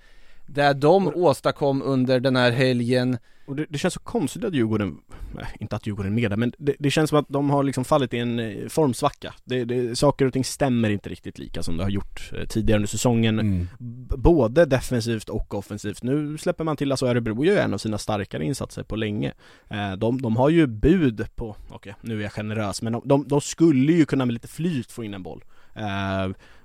det 0.46 0.72
de 0.72 1.08
åstadkom 1.14 1.82
under 1.82 2.20
den 2.20 2.36
här 2.36 2.50
helgen. 2.50 3.18
Och 3.50 3.56
det, 3.56 3.66
det 3.68 3.78
känns 3.78 3.94
så 3.94 4.00
konstigt 4.00 4.44
att 4.44 4.54
Djurgården, 4.54 4.98
nej, 5.34 5.46
inte 5.60 5.76
att 5.76 5.86
Djurgården 5.86 6.12
är 6.12 6.16
med 6.16 6.30
där, 6.30 6.36
men 6.36 6.52
det, 6.58 6.76
det 6.78 6.90
känns 6.90 7.10
som 7.10 7.18
att 7.18 7.28
de 7.28 7.50
har 7.50 7.62
liksom 7.62 7.84
fallit 7.84 8.14
i 8.14 8.18
en 8.18 8.38
eh, 8.38 8.68
formsvacka. 8.68 9.34
Det, 9.44 9.64
det, 9.64 9.98
saker 9.98 10.26
och 10.26 10.32
ting 10.32 10.44
stämmer 10.44 10.90
inte 10.90 11.08
riktigt 11.08 11.38
lika 11.38 11.62
som 11.62 11.76
det 11.76 11.82
har 11.82 11.90
gjort 11.90 12.30
eh, 12.32 12.46
tidigare 12.46 12.78
under 12.78 12.88
säsongen. 12.88 13.38
Mm. 13.38 13.68
Både 14.16 14.64
defensivt 14.64 15.28
och 15.28 15.54
offensivt. 15.54 16.02
Nu 16.02 16.38
släpper 16.38 16.64
man 16.64 16.76
till, 16.76 16.92
alltså 16.92 17.06
Örebro 17.06 17.44
gör 17.44 17.62
en 17.62 17.74
av 17.74 17.78
sina 17.78 17.98
starkare 17.98 18.44
insatser 18.44 18.82
på 18.82 18.96
länge. 18.96 19.32
Eh, 19.68 19.92
de, 19.92 20.22
de 20.22 20.36
har 20.36 20.48
ju 20.48 20.66
bud 20.66 21.26
på, 21.34 21.56
okej 21.70 21.94
nu 22.00 22.18
är 22.18 22.22
jag 22.22 22.32
generös, 22.32 22.82
men 22.82 22.92
de, 22.92 23.02
de, 23.04 23.28
de 23.28 23.40
skulle 23.40 23.92
ju 23.92 24.04
kunna 24.04 24.26
med 24.26 24.32
lite 24.32 24.48
flyt 24.48 24.92
få 24.92 25.04
in 25.04 25.14
en 25.14 25.22
boll. 25.22 25.44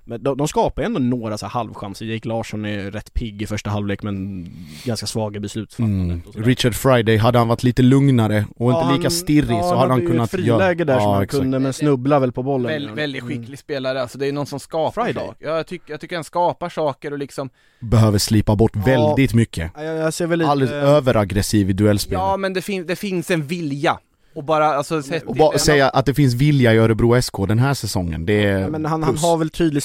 Men 0.07 0.23
de, 0.23 0.37
de 0.37 0.47
skapar 0.47 0.81
ju 0.81 0.85
ändå 0.85 0.99
några 0.99 1.37
så 1.37 1.45
här 1.45 1.51
halvchanser. 1.51 2.05
Jake 2.05 2.27
Larsson 2.27 2.65
är 2.65 2.91
rätt 2.91 3.13
pigg 3.13 3.41
i 3.41 3.45
första 3.47 3.69
halvlek 3.69 4.03
men 4.03 4.47
ganska 4.83 5.05
svag 5.07 5.35
i 5.35 5.39
beslutsfattandet. 5.39 6.35
Mm. 6.35 6.45
Richard 6.47 6.75
Friday, 6.75 7.17
hade 7.17 7.37
han 7.39 7.47
varit 7.47 7.63
lite 7.63 7.81
lugnare 7.81 8.45
och 8.55 8.71
Ja, 8.71 8.81
inte 8.81 8.93
lika 8.93 9.03
han- 9.05 9.11
stirrig 9.11 9.51
ja, 9.57 9.63
så 9.63 9.75
hade 9.75 9.91
han 9.93 10.01
ju 10.01 10.07
kunnat 10.07 10.33
ett 10.33 10.39
friläge 10.39 10.83
där 10.83 10.99
som 10.99 11.11
han 11.11 11.23
exakt. 11.23 11.41
kunde 11.41 11.59
men 11.59 11.73
snubbla 11.73 12.19
väl 12.19 12.31
på 12.31 12.43
bollen. 12.43 12.67
Väl, 12.71 12.89
väldigt 12.95 13.21
Mm. 13.23 13.37
skicklig 13.37 13.59
spelare, 13.59 14.01
alltså 14.01 14.17
det 14.17 14.27
är 14.27 14.31
någon 14.33 14.45
som 14.45 14.59
skapar 14.59 15.03
Friday. 15.03 15.25
saker. 15.27 15.47
Jag 15.47 15.67
tycker, 15.67 15.91
jag 15.93 16.01
tycker 16.01 16.15
han 16.15 16.23
skapar 16.23 16.69
saker 16.69 17.11
och 17.11 17.19
liksom 17.19 17.49
Behöver 17.79 18.17
slipa 18.17 18.55
bort 18.55 18.71
Ja. 18.75 18.81
väldigt 18.85 19.33
mycket. 19.33 19.71
Ja, 19.75 19.83
Jag, 19.83 19.97
jag 19.97 20.13
ser 20.13 20.27
väl 20.27 20.39
lite... 20.39 20.51
Alldeles 20.51 20.73
överaggressiv 20.73 21.69
i 21.69 21.73
duellspel. 21.73 22.13
Ja 22.13 22.37
men 22.37 22.53
det, 22.53 22.61
fin- 22.61 22.85
det 22.87 22.95
finns 22.95 23.31
en 23.31 23.43
vilja. 23.47 23.97
Och 24.35 24.43
bara 24.43 24.65
alltså 24.65 25.01
och 25.25 25.35
bara 25.35 25.57
säga 25.57 25.89
att 25.89 26.05
det 26.05 26.13
finns 26.13 26.33
vilja 26.33 26.73
i 26.73 26.77
Örebro 26.77 27.21
SK 27.21 27.33
den 27.47 27.59
här 27.59 27.73
säsongen, 27.73 28.25
det 28.25 28.45
är 28.45 28.59
Ja, 28.59 28.69
men 28.69 28.85
han, 28.85 29.03
han 29.03 29.17
har 29.17 29.37
väl 29.37 29.49
tydlig 29.49 29.83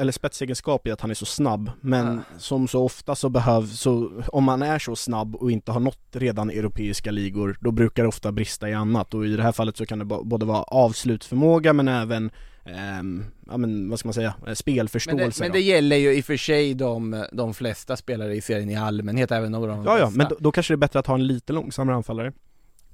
eller 0.00 0.12
spetsegenskap 0.12 0.86
i 0.86 0.90
att 0.90 1.00
han 1.00 1.10
är 1.10 1.14
så 1.14 1.26
snabb 1.26 1.70
Men 1.80 2.16
Ja. 2.16 2.38
som 2.38 2.68
så 2.68 2.84
ofta 2.84 3.14
så 3.14 3.28
behövs, 3.28 3.80
så 3.80 4.22
om 4.28 4.44
man 4.44 4.62
är 4.62 4.78
så 4.78 4.96
snabb 4.96 5.36
och 5.36 5.50
inte 5.50 5.72
har 5.72 5.80
nått 5.80 6.08
redan 6.12 6.50
europeiska 6.50 7.10
ligor 7.10 7.58
Då 7.60 7.70
brukar 7.70 8.02
det 8.02 8.08
ofta 8.08 8.32
brista 8.32 8.68
i 8.68 8.74
annat. 8.74 9.14
Och 9.14 9.26
i 9.26 9.36
det 9.36 9.42
här 9.42 9.52
fallet 9.52 9.76
så 9.76 9.86
kan 9.86 9.98
det 9.98 10.04
både 10.04 10.46
vara 10.46 10.62
avslutsförmåga 10.62 11.72
men 11.72 11.88
även 11.88 12.30
ehm, 12.64 13.24
ja 13.50 13.56
men 13.56 13.90
vad 13.90 13.98
ska 13.98 14.08
man 14.08 14.14
säga, 14.14 14.28
eh, 14.28 14.42
Men 14.44 14.56
spelförståelse 14.56 15.42
det, 15.42 15.44
men 15.44 15.52
det 15.52 15.60
gäller 15.60 15.96
ju 15.96 16.12
i 16.12 16.20
och 16.20 16.24
för 16.24 16.36
sig 16.36 16.74
de, 16.74 17.26
de 17.32 17.54
flesta 17.54 17.96
spelare 17.96 18.34
i 18.34 18.40
serien 18.40 18.70
i 18.70 18.76
allmänhet, 18.76 19.30
även 19.32 19.54
om 19.54 19.68
de 19.68 19.84
Ja 19.84 19.98
ja, 19.98 20.10
men 20.10 20.28
då, 20.28 20.36
då 20.40 20.52
kanske 20.52 20.72
det 20.72 20.74
är 20.74 20.78
bättre 20.78 20.98
att 20.98 21.06
ha 21.06 21.14
en 21.14 21.26
lite 21.26 21.52
långsammare 21.52 21.96
anfallare 21.96 22.32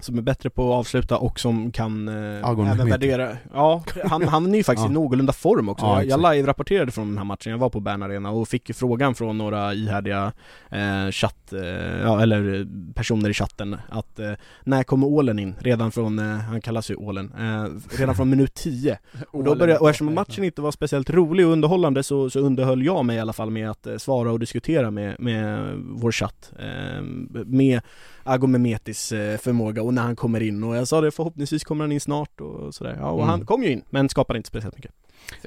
som 0.01 0.19
är 0.19 0.23
bättre 0.23 0.51
på 0.51 0.73
att 0.73 0.79
avsluta 0.79 1.19
och 1.19 1.41
som 1.41 1.73
kan 1.73 2.09
eh, 2.09 2.51
även 2.51 2.89
värdera 2.89 3.37
Ja, 3.55 3.83
han, 4.05 4.29
han 4.29 4.53
är 4.53 4.57
ju 4.57 4.65
faktiskt 4.65 4.85
Ja. 4.87 4.91
i 4.91 4.95
någorlunda 4.95 5.33
form 5.33 5.69
också. 5.69 5.87
Ja, 5.87 6.03
jag, 6.03 6.11
jag 6.11 6.35
live-rapporterade 6.35 6.91
från 6.91 7.09
den 7.09 7.19
här 7.19 7.25
matchen, 7.25 7.51
jag 7.53 7.59
var 7.59 7.71
på 7.71 7.81
Bern 7.81 8.03
Arena 8.03 8.31
och 8.31 8.49
fick 8.49 8.69
ju 8.69 8.75
frågan 8.75 9.15
från 9.15 9.39
några 9.39 9.75
ihärdiga 9.75 10.33
eh, 10.71 11.11
chatt, 11.11 11.53
eh, 11.53 11.63
ja 12.03 12.23
eller 12.23 12.67
personer 12.95 13.31
i 13.31 13.35
chatten 13.35 13.77
att 13.89 14.19
eh, 14.19 14.33
när 14.65 14.83
kommer 14.83 15.07
ålen 15.07 15.39
in? 15.39 15.55
Redan 15.59 15.93
från, 15.93 16.19
eh, 16.19 16.25
han 16.25 16.61
kallas 16.61 16.91
ju 16.91 16.95
ålen, 16.95 17.33
eh, 17.39 17.97
redan 17.99 18.15
från 18.15 18.31
minut 18.31 18.55
10 18.55 18.99
och, 19.31 19.45
då 19.45 19.55
började, 19.55 19.81
och 19.81 19.91
eftersom 19.91 20.15
matchen 20.15 20.45
inte 20.45 20.63
var 20.63 20.71
speciellt 20.71 21.11
rolig 21.11 21.47
och 21.47 21.53
underhållande 21.53 22.03
så, 22.03 22.31
så 22.31 22.41
underhöll 22.41 22.85
jag 22.85 23.05
mig 23.05 23.17
i 23.17 23.21
alla 23.21 23.33
fall 23.33 23.51
med 23.51 23.71
att 23.71 23.87
eh, 23.87 23.97
svara 23.97 24.33
och 24.33 24.39
diskutera 24.39 24.91
med, 24.91 25.17
med 25.19 25.73
vår 25.79 26.13
chatt 26.13 26.53
eh, 26.59 27.03
Med 27.47 27.81
Ago 28.25 28.47
Mehmetis 28.47 29.13
eh, 29.13 29.39
förmåga 29.39 29.83
och 29.83 29.95
när 29.95 30.03
han 30.03 30.17
kommer 30.17 30.41
in 30.41 30.65
och 30.65 30.77
jag 30.77 30.89
sa 30.89 31.01
det 31.01 31.11
förhoppningsvis 31.11 31.65
kommer 31.65 31.85
han 31.85 31.93
in 31.93 32.01
snart 32.01 32.41
och 32.41 32.75
sådär 32.75 32.97
Ja 33.01 33.11
och 33.11 33.19
Mm. 33.19 33.29
han 33.29 33.47
kom 33.47 33.63
ju 33.63 33.71
in 33.71 33.83
men 33.91 34.09
skapade 34.09 34.37
inte 34.37 34.49
speciellt 34.49 34.77
mycket 34.77 34.93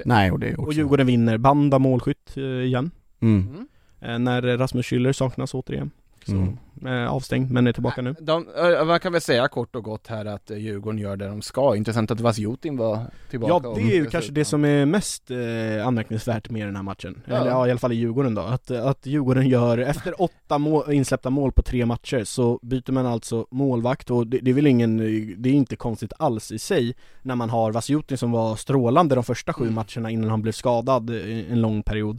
Nej 0.04 0.30
och 0.30 0.38
det 0.40 0.46
är 0.48 0.52
också... 0.60 0.66
Och 0.66 0.72
Djurgården 0.72 1.06
vinner, 1.06 1.38
Banda 1.38 1.78
målskytt 1.78 2.36
eh, 2.36 2.42
igen 2.42 2.90
Mm. 3.20 3.48
Mm. 3.48 3.66
eh, 4.00 4.18
När 4.18 4.56
Rasmus 4.58 4.86
Schüller 4.86 5.12
saknas 5.12 5.54
återigen 5.54 5.90
Så, 6.26 6.32
Mm. 6.32 6.56
Eh, 6.86 7.12
avstängd 7.12 7.50
men 7.50 7.66
är 7.66 7.72
tillbaka 7.72 8.02
nu 8.02 8.14
De, 8.20 8.48
ö, 8.56 8.84
man 8.84 9.00
kan 9.00 9.12
väl 9.12 9.20
säga 9.20 9.48
kort 9.48 9.76
och 9.76 9.84
gott 9.84 10.06
här 10.06 10.24
att 10.24 10.50
eh, 10.50 10.58
Djurgården 10.58 10.98
gör 10.98 11.16
det 11.16 11.28
de 11.28 11.42
ska. 11.42 11.76
Intressant 11.76 12.10
att 12.10 12.20
Vasjutin 12.20 12.76
var 12.76 12.98
tillbaka. 13.30 13.68
Ja 13.68 13.74
det 13.74 13.82
är 13.82 13.94
ju 13.94 14.06
kanske 14.06 14.32
det 14.32 14.44
som 14.44 14.64
är 14.64 14.86
mest 14.86 15.30
eh, 15.30 15.86
anmärkningsvärt 15.86 16.50
med 16.50 16.66
den 16.66 16.76
här 16.76 16.82
matchen 16.82 17.22
Ja. 17.26 17.36
Eller 17.36 17.50
ja 17.50 17.66
i 17.66 17.70
alla 17.70 17.78
fall 17.78 17.92
i 17.92 17.96
Djurgården 17.96 18.34
då, 18.34 18.42
att, 18.42 18.70
att 18.70 19.06
Djurgården 19.06 19.48
gör, 19.48 19.78
efter 19.78 20.22
åtta 20.22 20.58
mål, 20.58 20.92
insläppta 20.92 21.30
mål 21.30 21.52
på 21.52 21.62
tre 21.62 21.86
matcher 21.86 22.24
så 22.24 22.58
byter 22.62 22.92
man 22.92 23.06
alltså 23.06 23.46
målvakt 23.50 24.10
och 24.10 24.26
det, 24.26 24.38
det 24.38 24.50
är 24.50 24.54
väl 24.54 24.66
ingen, 24.66 24.96
det 25.42 25.48
är 25.48 25.54
inte 25.54 25.76
konstigt 25.76 26.12
alls 26.18 26.52
i 26.52 26.58
sig 26.58 26.94
När 27.22 27.34
man 27.34 27.50
har 27.50 27.72
Vasjutin 27.72 28.18
som 28.18 28.32
var 28.32 28.56
strålande 28.56 29.14
de 29.14 29.24
första 29.24 29.52
sju 29.52 29.64
Mm. 29.68 29.74
matcherna 29.74 30.10
innan 30.10 30.30
han 30.30 30.42
blev 30.42 30.52
skadad 30.52 31.10
eh, 31.10 31.52
en 31.52 31.60
lång 31.60 31.82
period 31.82 32.18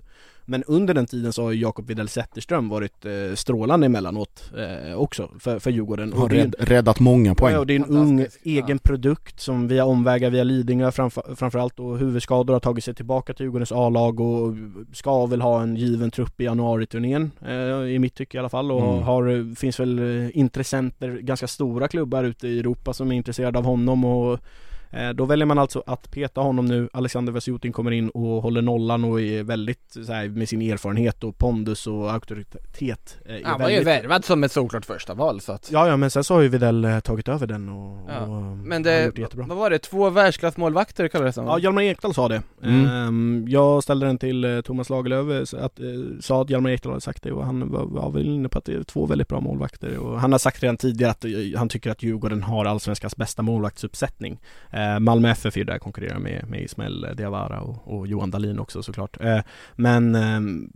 men 0.49 0.63
under 0.63 0.93
den 0.93 1.05
tiden 1.05 1.33
så 1.33 1.43
har 1.43 1.53
Jakob 1.53 1.87
Widell 1.87 2.09
Zetterström 2.09 2.69
varit 2.69 3.05
eh, 3.05 3.35
strålande 3.35 3.85
emellanåt 3.85 4.51
eh, 4.57 4.95
också 4.99 5.29
för, 5.39 5.59
för 5.59 5.71
Djurgården 5.71 6.13
Har 6.13 6.23
Och 6.23 6.29
det 6.29 6.35
är- 6.35 6.43
rädd, 6.43 6.55
räddat 6.59 6.99
många 6.99 7.35
poäng. 7.35 7.53
Ja, 7.53 7.59
och 7.59 7.67
det 7.67 7.73
är 7.75 7.79
en 7.79 7.85
ung 7.85 8.19
ja. 8.19 8.25
egen 8.43 8.79
produkt 8.79 9.39
som 9.39 9.67
via 9.67 9.85
omvägar 9.85 10.29
via 10.29 10.43
Lidingö 10.43 10.91
framför, 10.91 11.35
framförallt 11.35 11.79
och 11.79 11.97
huvudskador 11.97 12.53
har 12.53 12.59
tagit 12.59 12.83
sig 12.83 12.93
tillbaka 12.95 13.33
till 13.33 13.43
Djurgårdens 13.43 13.71
A-lag 13.71 14.19
och 14.19 14.55
ska 14.93 15.25
väl 15.25 15.41
ha 15.41 15.61
en 15.61 15.75
given 15.75 16.11
trupp 16.11 16.41
i 16.41 16.43
januariturnén 16.43 17.31
eh, 17.47 17.93
i 17.95 17.99
mitt 17.99 18.15
tycke 18.15 18.37
i 18.37 18.39
alla 18.39 18.49
fall 18.49 18.71
och 18.71 18.79
Mm. 18.93 19.03
har, 19.03 19.55
finns 19.55 19.79
väl 19.79 19.99
eh, 19.99 20.37
intressenter, 20.37 21.17
ganska 21.21 21.47
stora 21.47 21.87
klubbar 21.87 22.23
ute 22.23 22.47
i 22.47 22.59
Europa 22.59 22.93
som 22.93 23.11
är 23.11 23.15
intresserade 23.15 23.57
av 23.59 23.65
honom 23.65 24.05
och 24.05 24.39
då 25.15 25.25
väljer 25.25 25.45
man 25.45 25.57
alltså 25.59 25.83
att 25.87 26.11
peta 26.11 26.41
honom 26.41 26.65
nu, 26.65 26.89
Alexander 26.93 27.33
Vesjutin 27.33 27.71
kommer 27.73 27.91
in 27.91 28.09
och 28.09 28.41
håller 28.41 28.61
nollan 28.61 29.03
och 29.03 29.21
är 29.21 29.43
väldigt 29.43 29.97
så 30.05 30.13
här, 30.13 30.27
med 30.27 30.49
sin 30.49 30.61
erfarenhet 30.61 31.23
och 31.23 31.37
pondus 31.37 31.87
och 31.87 32.11
auktoritet 32.11 33.17
eh, 33.25 33.35
Han 33.43 33.61
var 33.61 33.69
ju 33.69 33.75
väldigt- 33.75 33.87
värvad 34.03 34.25
som 34.25 34.43
ett 34.43 34.51
solklart 34.51 34.85
första 34.85 35.13
val 35.13 35.41
så 35.41 35.51
att 35.51 35.69
Ja 35.71 35.87
ja 35.87 35.97
men 35.97 36.11
sen 36.11 36.23
så 36.23 36.33
har 36.33 36.41
ju 36.41 36.47
Videll 36.47 36.85
eh, 36.85 36.99
tagit 36.99 37.27
över 37.27 37.47
den 37.47 37.69
och, 37.69 38.09
Ja, 38.09 38.19
och 38.21 38.57
Men 38.57 38.83
det, 38.83 39.05
gjort 39.05 39.15
det 39.15 39.21
jättebra 39.21 39.45
vad 39.49 39.57
var 39.57 39.69
det? 39.69 39.79
Två 39.79 40.09
världsklassmålvakter 40.09 41.07
kallades 41.07 41.35
det? 41.35 41.41
Ja, 41.41 41.59
Hjalmar 41.59 41.81
Ekdal 41.81 42.13
sa 42.13 42.27
det. 42.27 42.41
Mm. 42.63 42.85
Ehm, 42.87 43.45
jag 43.47 43.83
ställde 43.83 44.05
den 44.05 44.17
till 44.17 44.43
eh, 44.45 44.61
Thomas 44.61 44.89
Lagerlöf, 44.89 45.53
eh, 45.53 45.65
att, 45.65 45.79
eh, 45.79 45.85
sa 46.19 46.41
att 46.41 46.49
Hjalmar 46.49 46.69
Ekdal 46.69 46.91
hade 46.91 47.01
sagt 47.01 47.23
det 47.23 47.31
och 47.31 47.45
han 47.45 47.71
var, 47.71 47.85
var 47.85 48.11
väl 48.11 48.25
inne 48.25 48.49
på 48.49 48.57
att 48.57 48.65
det 48.65 48.73
är 48.73 48.83
två 48.83 49.05
väldigt 49.05 49.27
bra 49.27 49.39
målvakter 49.41 49.97
och 49.97 50.19
han 50.21 50.31
har 50.31 50.39
sagt 50.39 50.63
redan 50.63 50.77
tidigare 50.77 51.11
att 51.11 51.25
eh, 51.25 51.31
han 51.57 51.69
tycker 51.69 51.91
att 51.91 52.03
Djurgården 52.03 52.43
har 52.43 52.65
allsvenskans 52.65 53.15
bästa 53.15 53.41
målvaktsuppsättning. 53.41 54.39
Eh, 54.79 54.99
Malmö 54.99 55.29
FF 55.29 55.55
är 55.55 55.59
ju 55.59 55.65
där 55.65 55.75
och 55.75 55.81
konkurrerar 55.81 56.19
med, 56.19 56.45
med 56.49 56.61
Ismael 56.61 57.07
Diawara 57.13 57.61
och, 57.61 57.97
och 57.97 58.07
Johan 58.07 58.31
Dahlin 58.31 58.59
också 58.59 58.83
såklart. 58.83 59.17
Eh, 59.21 59.39
men 59.75 60.15
ehm, 60.15 60.71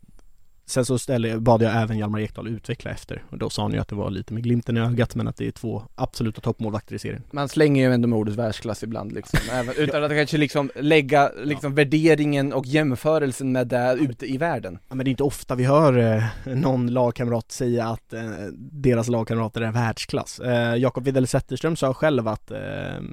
Sen 0.65 0.85
så 0.85 0.99
ställde, 0.99 1.39
bad 1.39 1.61
jag 1.61 1.81
även 1.81 1.97
Hjalmar 1.97 2.19
Ekdal 2.19 2.47
utveckla 2.47 2.91
efter 2.91 3.23
och 3.29 3.37
då 3.37 3.49
sa 3.49 3.61
han 3.61 3.71
ju 3.71 3.79
att 3.79 3.87
det 3.87 3.95
var 3.95 4.09
lite 4.09 4.33
med 4.33 4.43
glimten 4.43 4.77
i 4.77 4.79
ögat 4.79 5.15
men 5.15 5.27
att 5.27 5.37
det 5.37 5.47
är 5.47 5.51
två 5.51 5.83
absoluta 5.95 6.41
toppmålvakter 6.41 6.95
i 6.95 6.99
serien. 6.99 7.23
Man 7.31 7.49
slänger 7.49 7.87
ju 7.87 7.93
ändå 7.93 8.07
med 8.07 8.19
ordet 8.19 8.35
världsklass 8.35 8.83
ibland 8.83 9.11
liksom, 9.11 9.39
även, 9.51 9.75
utan 9.77 10.03
att 10.03 10.11
kanske 10.11 10.37
liksom 10.37 10.71
lägga 10.75 11.31
liksom 11.43 11.75
värderingen 11.75 12.53
och 12.53 12.65
jämförelsen 12.65 13.51
med 13.51 13.67
det 13.67 13.97
ute 13.99 14.25
i 14.25 14.37
världen. 14.37 14.79
Ja, 14.89 14.95
men 14.95 15.05
det 15.05 15.09
är 15.09 15.11
inte 15.11 15.23
ofta 15.23 15.55
vi 15.55 15.63
hör 15.63 15.97
eh, 15.97 16.55
någon 16.55 16.87
lagkamrat 16.87 17.51
säga 17.51 17.87
att 17.87 18.13
eh, 18.13 18.21
deras 18.57 19.07
lagkamrater 19.07 19.61
är 19.61 19.71
världsklass. 19.71 20.39
Eh, 20.39 20.75
Jakob 20.75 21.03
Widell 21.03 21.27
Zetterström 21.27 21.75
sa 21.75 21.93
själv 21.93 22.27
att, 22.27 22.51
eh, 22.51 22.59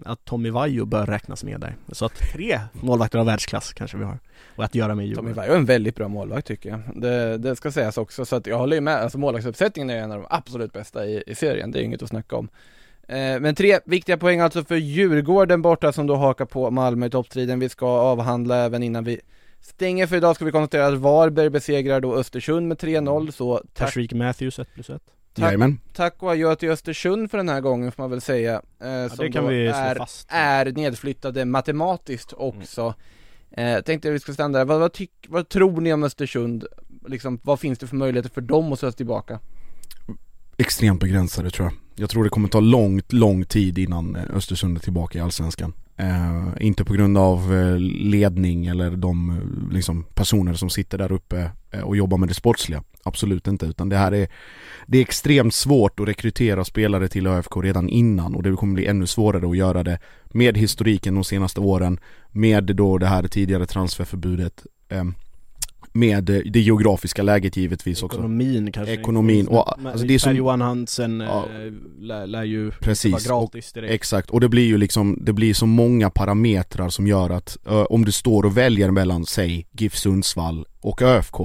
att 0.05 0.25
Tommy 0.25 0.51
Vaiho 0.51 0.85
bör 0.85 1.07
räknas 1.07 1.45
med 1.45 1.61
där. 1.61 1.77
Så 1.93 2.05
att 2.05 2.15
tre 2.33 2.61
målvakter 2.73 3.19
av 3.19 3.27
världsklass 3.27 3.73
kanske 3.73 3.97
vi 3.97 4.05
har. 4.05 4.19
Och 4.57 4.65
att 4.65 4.75
göra 4.75 4.95
med 4.95 4.95
Tommy 4.95 5.09
Djurgården. 5.09 5.35
Vaiho 5.35 5.53
är 5.53 5.57
en 5.57 5.65
väldigt 5.65 5.97
bra 5.97 6.09
målvakt 6.09 6.47
tycker 6.47 6.71
jag. 6.71 7.03
Det, 7.03 7.39
det 7.43 7.57
ska 7.57 7.71
sägas 7.73 7.99
också, 7.99 8.25
så 8.25 8.37
att 8.37 8.47
jag 8.47 8.59
håller 8.59 8.77
ju 8.77 8.81
med. 8.81 8.97
Alltså 8.97 9.19
målvaktsuppsättningen 9.19 9.91
är 9.91 9.97
en 10.03 10.13
av 10.13 10.19
de 10.19 10.27
absolut 10.31 10.73
bästa 10.73 11.07
i, 11.07 11.23
i 11.27 11.35
serien, 11.35 11.71
det 11.71 11.79
är 11.79 11.83
inget 11.83 12.03
att 12.03 12.09
snacka 12.09 12.37
om. 12.37 12.49
Eh, 13.09 13.41
men 13.41 13.55
tre 13.55 13.79
viktiga 13.85 14.17
poäng 14.17 14.41
alltså 14.41 14.65
för 14.65 14.77
Djurgården 14.77 15.63
borta 15.63 15.93
som 15.93 16.07
då 16.07 16.15
hakar 16.17 16.45
på 16.45 16.71
Malmö 16.71 17.07
i 17.07 17.11
toppstriden. 17.11 17.59
Vi 17.61 17.69
ska 17.69 17.87
avhandla 17.87 18.57
även 18.57 18.83
innan 18.83 19.05
vi 19.05 19.21
stänger 19.61 20.07
för 20.07 20.17
idag 20.17 20.37
ska 20.37 20.45
vi 20.45 20.53
konstatera 20.53 20.87
att 20.87 20.99
Varberg 20.99 21.51
besegrar 21.51 22.01
då 22.01 22.15
Östersund 22.17 22.69
med 22.69 22.79
3-0, 22.79 23.31
så 23.31 23.63
tack, 23.75 24.13
Matthews 24.13 24.59
1 24.59 24.69
plus 24.75 24.91
1. 24.91 25.03
Tack. 25.35 25.55
Tack 25.95 26.23
och 26.23 26.31
adjö 26.31 26.57
till 26.57 26.71
Östersund 26.71 27.31
för 27.31 27.39
den 27.39 27.49
här 27.49 27.61
gången 27.61 27.93
får 27.93 28.03
man 28.03 28.11
väl 28.11 28.21
säga. 28.21 28.63
Eh, 28.83 28.89
Ja, 28.91 29.09
som 29.09 29.27
det 29.27 29.33
kan 29.33 29.45
då 29.45 29.53
är, 29.53 29.95
fast. 29.95 30.29
är 30.31 30.73
nedflyttade 30.73 31.45
matematiskt 31.45 32.33
Mm. 32.33 32.49
också. 32.49 32.95
Eh, 33.51 33.81
tänkte 33.81 34.11
vi 34.11 34.19
skulle 34.21 34.35
stanna 34.35 34.59
där. 34.59 34.65
Vad, 34.65 34.81
vad, 34.81 34.93
tyck, 34.93 35.11
vad 35.29 35.49
tror 35.49 35.81
ni 35.81 35.93
om 35.93 36.03
Östersund? 36.03 36.65
Liksom, 37.07 37.39
vad 37.43 37.61
finns 37.61 37.79
det 37.79 37.87
för 37.87 37.97
möjligheter 37.97 38.31
för 38.31 38.41
dem 38.41 38.73
att 38.73 38.79
söka 38.79 38.97
tillbaka? 38.97 39.39
Extremt 40.57 41.01
begränsade 41.01 41.51
tror 41.51 41.67
jag. 41.67 41.75
Jag 41.97 42.11
tror 42.11 42.25
det 42.25 42.31
kommer 42.31 42.49
ta 42.49 42.61
långt, 42.61 43.13
lång 43.13 43.45
tid 43.45 43.79
innan 43.79 44.17
eh, 44.17 44.23
Östersund 44.35 44.77
är 44.77 44.81
tillbaka 44.81 45.19
i 45.19 45.21
Allsvenskan. 45.21 45.73
Eh, 45.97 46.67
inte 46.67 46.85
på 46.85 46.93
grund 46.95 47.19
av 47.19 47.55
eh, 47.55 47.79
ledning 47.79 48.67
eller 48.67 48.91
de 48.91 49.31
eh, 49.31 49.75
liksom, 49.75 50.05
personer 50.15 50.55
som 50.55 50.71
sitter 50.71 50.99
där 50.99 51.13
uppe 51.13 51.51
och 51.85 51.97
jobbar 51.97 52.19
med 52.19 52.29
det 52.29 52.35
sportsliga. 52.35 52.83
Absolut 53.03 53.47
inte, 53.47 53.67
utan 53.67 53.89
det 53.89 53.97
här 53.97 54.13
är 54.13 54.29
Det 54.87 54.99
är 54.99 55.03
extremt 55.03 55.55
svårt 55.55 56.01
att 56.01 56.09
rekrytera 56.09 56.65
spelare 56.65 57.09
till 57.09 57.27
ÖFK 57.27 57.57
redan 57.57 57.89
innan 57.89 58.35
och 58.35 58.43
det 58.43 58.57
kommer 58.57 58.75
bli 58.75 58.87
ännu 58.87 59.07
svårare 59.07 59.51
att 59.51 59.57
göra 59.57 59.83
det 59.83 59.99
med 60.25 60.57
historiken 60.57 61.15
de 61.15 61.25
senaste 61.25 61.61
åren, 61.61 61.99
med 62.31 62.65
då 62.65 62.99
det 62.99 63.07
här 63.07 63.23
tidigare 63.23 63.67
transferförbudet, 63.67 64.67
eh, 64.89 65.05
med 65.93 66.31
eh, 66.31 66.39
det 66.45 66.61
geografiska 66.61 67.23
läget 67.23 67.57
givetvis 67.57 68.03
också. 68.03 68.19
Ekonomin 68.19 68.73
kanske. 68.73 68.93
Ekonomin 68.95 69.47
och, 69.47 69.75
Men, 69.79 69.87
alltså 69.87 70.07
det 70.07 70.15
är 70.15 70.19
som- 70.19 70.37
Johan 70.37 70.61
Hansen 70.61 71.21
Ja. 71.21 71.45
eh, 71.45 71.73
lär, 72.01 72.27
lär 72.27 72.45
ju 72.45 72.71
Precis, 72.71 73.13
vara 73.29 73.41
gratis 73.41 73.73
direkt. 73.73 73.93
Exakt, 73.93 74.31
och 74.31 74.41
det 74.41 74.49
blir 74.49 74.67
ju 74.67 74.79
liksom, 74.79 75.19
det 75.21 75.33
blir 75.33 75.55
så 75.55 75.67
många 75.67 76.11
parametrar 76.11 76.89
som 76.89 77.07
gör 77.07 77.31
att 77.31 77.57
ö, 77.67 77.85
om 77.85 78.05
du 78.05 78.13
står 78.13 78.43
och 78.43 78.57
väljer 78.57 78.91
mellan, 78.91 79.27
säg, 79.27 79.67
GIF 79.73 79.97
Sundsvall 79.97 80.67
och 80.81 81.03
ÖFK 81.03 81.41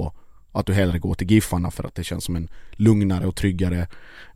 att 0.58 0.66
du 0.66 0.72
hellre 0.72 0.98
går 0.98 1.14
till 1.14 1.30
Giffarna 1.30 1.70
för 1.70 1.84
att 1.84 1.94
det 1.94 2.04
känns 2.04 2.24
som 2.24 2.36
en 2.36 2.48
lugnare 2.72 3.26
och 3.26 3.36
tryggare 3.36 3.86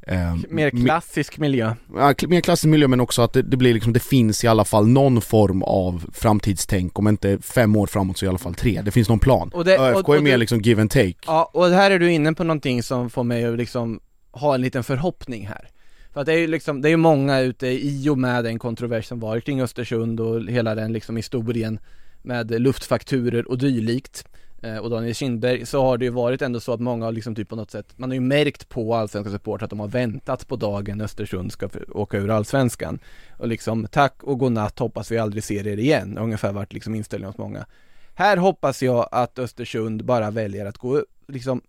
eh, 0.02 0.36
Mer 0.48 0.70
klassisk 0.70 1.38
miljö. 1.38 1.74
Ja, 1.94 2.14
mer 2.28 2.40
klassisk 2.40 2.64
miljö 2.70 2.88
men 2.88 3.00
också 3.00 3.22
att 3.22 3.32
det, 3.32 3.42
det 3.42 3.56
blir 3.56 3.74
liksom, 3.74 3.92
det 3.92 4.00
finns 4.00 4.44
i 4.44 4.46
alla 4.46 4.64
fall 4.64 4.86
någon 4.88 5.20
form 5.20 5.62
av 5.62 6.04
framtidstänk, 6.12 6.98
om 6.98 7.08
inte 7.08 7.38
fem 7.42 7.76
år 7.76 7.86
framåt 7.86 8.18
så 8.18 8.24
i 8.24 8.28
alla 8.28 8.38
fall 8.38 8.54
tre, 8.54 8.82
det 8.84 8.90
finns 8.90 9.08
någon 9.08 9.18
plan. 9.18 9.50
Och 9.54 9.64
det- 9.64 9.78
ÖFK 9.78 10.08
och- 10.08 10.14
är 10.14 10.18
och 10.18 10.24
mer 10.24 10.30
det- 10.30 10.36
liksom 10.36 10.60
give 10.60 10.80
and 10.80 10.90
take. 10.90 11.14
Ja, 11.26 11.50
och 11.54 11.66
här 11.66 11.90
är 11.90 11.98
du 11.98 12.12
inne 12.12 12.32
på 12.32 12.44
någonting 12.44 12.82
som 12.82 13.10
får 13.10 13.24
mig 13.24 13.44
att 13.44 13.56
liksom 13.58 14.00
ha 14.32 14.54
en 14.54 14.60
liten 14.60 14.84
förhoppning 14.84 15.46
här. 15.46 15.68
För 16.12 16.20
att 16.20 16.26
det 16.26 16.32
är 16.32 16.38
ju 16.38 16.46
liksom, 16.46 16.82
det 16.82 16.88
är 16.88 16.90
ju 16.90 16.96
många 16.96 17.40
ute 17.40 17.66
i 17.66 18.08
och 18.08 18.18
med 18.18 18.44
den 18.44 18.58
kontrovers 18.58 19.06
som 19.06 19.20
var 19.20 19.40
kring 19.40 19.60
Östersund 19.62 20.20
och 20.20 20.42
hela 20.44 20.74
den 20.74 20.92
liksom 20.92 21.16
historien 21.16 21.78
med 22.22 22.60
luftfakturer 22.60 23.48
och 23.50 23.58
dylikt 23.58 24.24
Eh, 24.62 24.76
och 24.76 24.90
Daniel 24.90 25.14
Kindberg 25.14 25.66
så 25.66 25.82
har 25.82 25.98
det 25.98 26.04
ju 26.04 26.10
varit 26.10 26.42
ändå 26.42 26.60
så 26.60 26.72
att 26.72 26.80
många 26.80 27.04
har 27.04 27.12
liksom 27.12 27.34
typ 27.34 27.48
på 27.48 27.56
något 27.56 27.70
sätt, 27.70 27.92
man 27.96 28.10
har 28.10 28.14
ju 28.14 28.20
märkt 28.20 28.68
på 28.68 28.94
allsvenska 28.94 29.30
support 29.30 29.62
att 29.62 29.70
de 29.70 29.80
har 29.80 29.88
väntat 29.88 30.48
på 30.48 30.56
dagen 30.56 31.00
Östersund 31.00 31.52
ska 31.52 31.68
åka 31.88 32.18
ur 32.18 32.30
allsvenskan 32.30 32.98
och 33.38 33.48
liksom 33.48 33.86
tack 33.90 34.22
och 34.22 34.38
godnatt 34.38 34.78
hoppas 34.78 35.10
vi 35.10 35.18
aldrig 35.18 35.44
ser 35.44 35.66
er 35.66 35.76
igen, 35.76 36.18
ungefär 36.18 36.52
vart 36.52 36.72
liksom 36.72 36.94
inställningen 36.94 37.28
hos 37.32 37.38
många. 37.38 37.66
Här 38.14 38.36
hoppas 38.36 38.82
jag 38.82 39.08
att 39.12 39.38
Östersund 39.38 40.04
bara 40.04 40.30
väljer 40.30 40.66
att 40.66 40.78
gå 40.78 41.04
liksom 41.28 41.62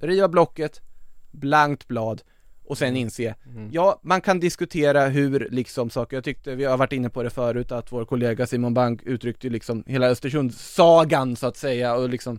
riva 0.00 0.28
blocket, 0.28 0.80
blankt 1.30 1.88
blad 1.88 2.22
och 2.68 2.78
sen 2.78 2.96
inse, 2.96 3.34
Mm. 3.46 3.68
ja 3.72 4.00
man 4.02 4.20
kan 4.20 4.40
diskutera 4.40 5.06
hur 5.06 5.48
liksom 5.50 5.90
saker, 5.90 6.16
jag 6.16 6.24
tyckte, 6.24 6.54
vi 6.54 6.64
har 6.64 6.76
varit 6.76 6.92
inne 6.92 7.08
på 7.08 7.22
det 7.22 7.30
förut 7.30 7.72
att 7.72 7.92
vår 7.92 8.04
kollega 8.04 8.46
Simon 8.46 8.74
Bank 8.74 9.02
uttryckte 9.02 9.48
liksom 9.48 9.84
hela 9.86 10.06
Östersund-sagan 10.06 11.36
så 11.36 11.46
att 11.46 11.56
säga 11.56 11.94
och 11.94 12.08
liksom 12.08 12.38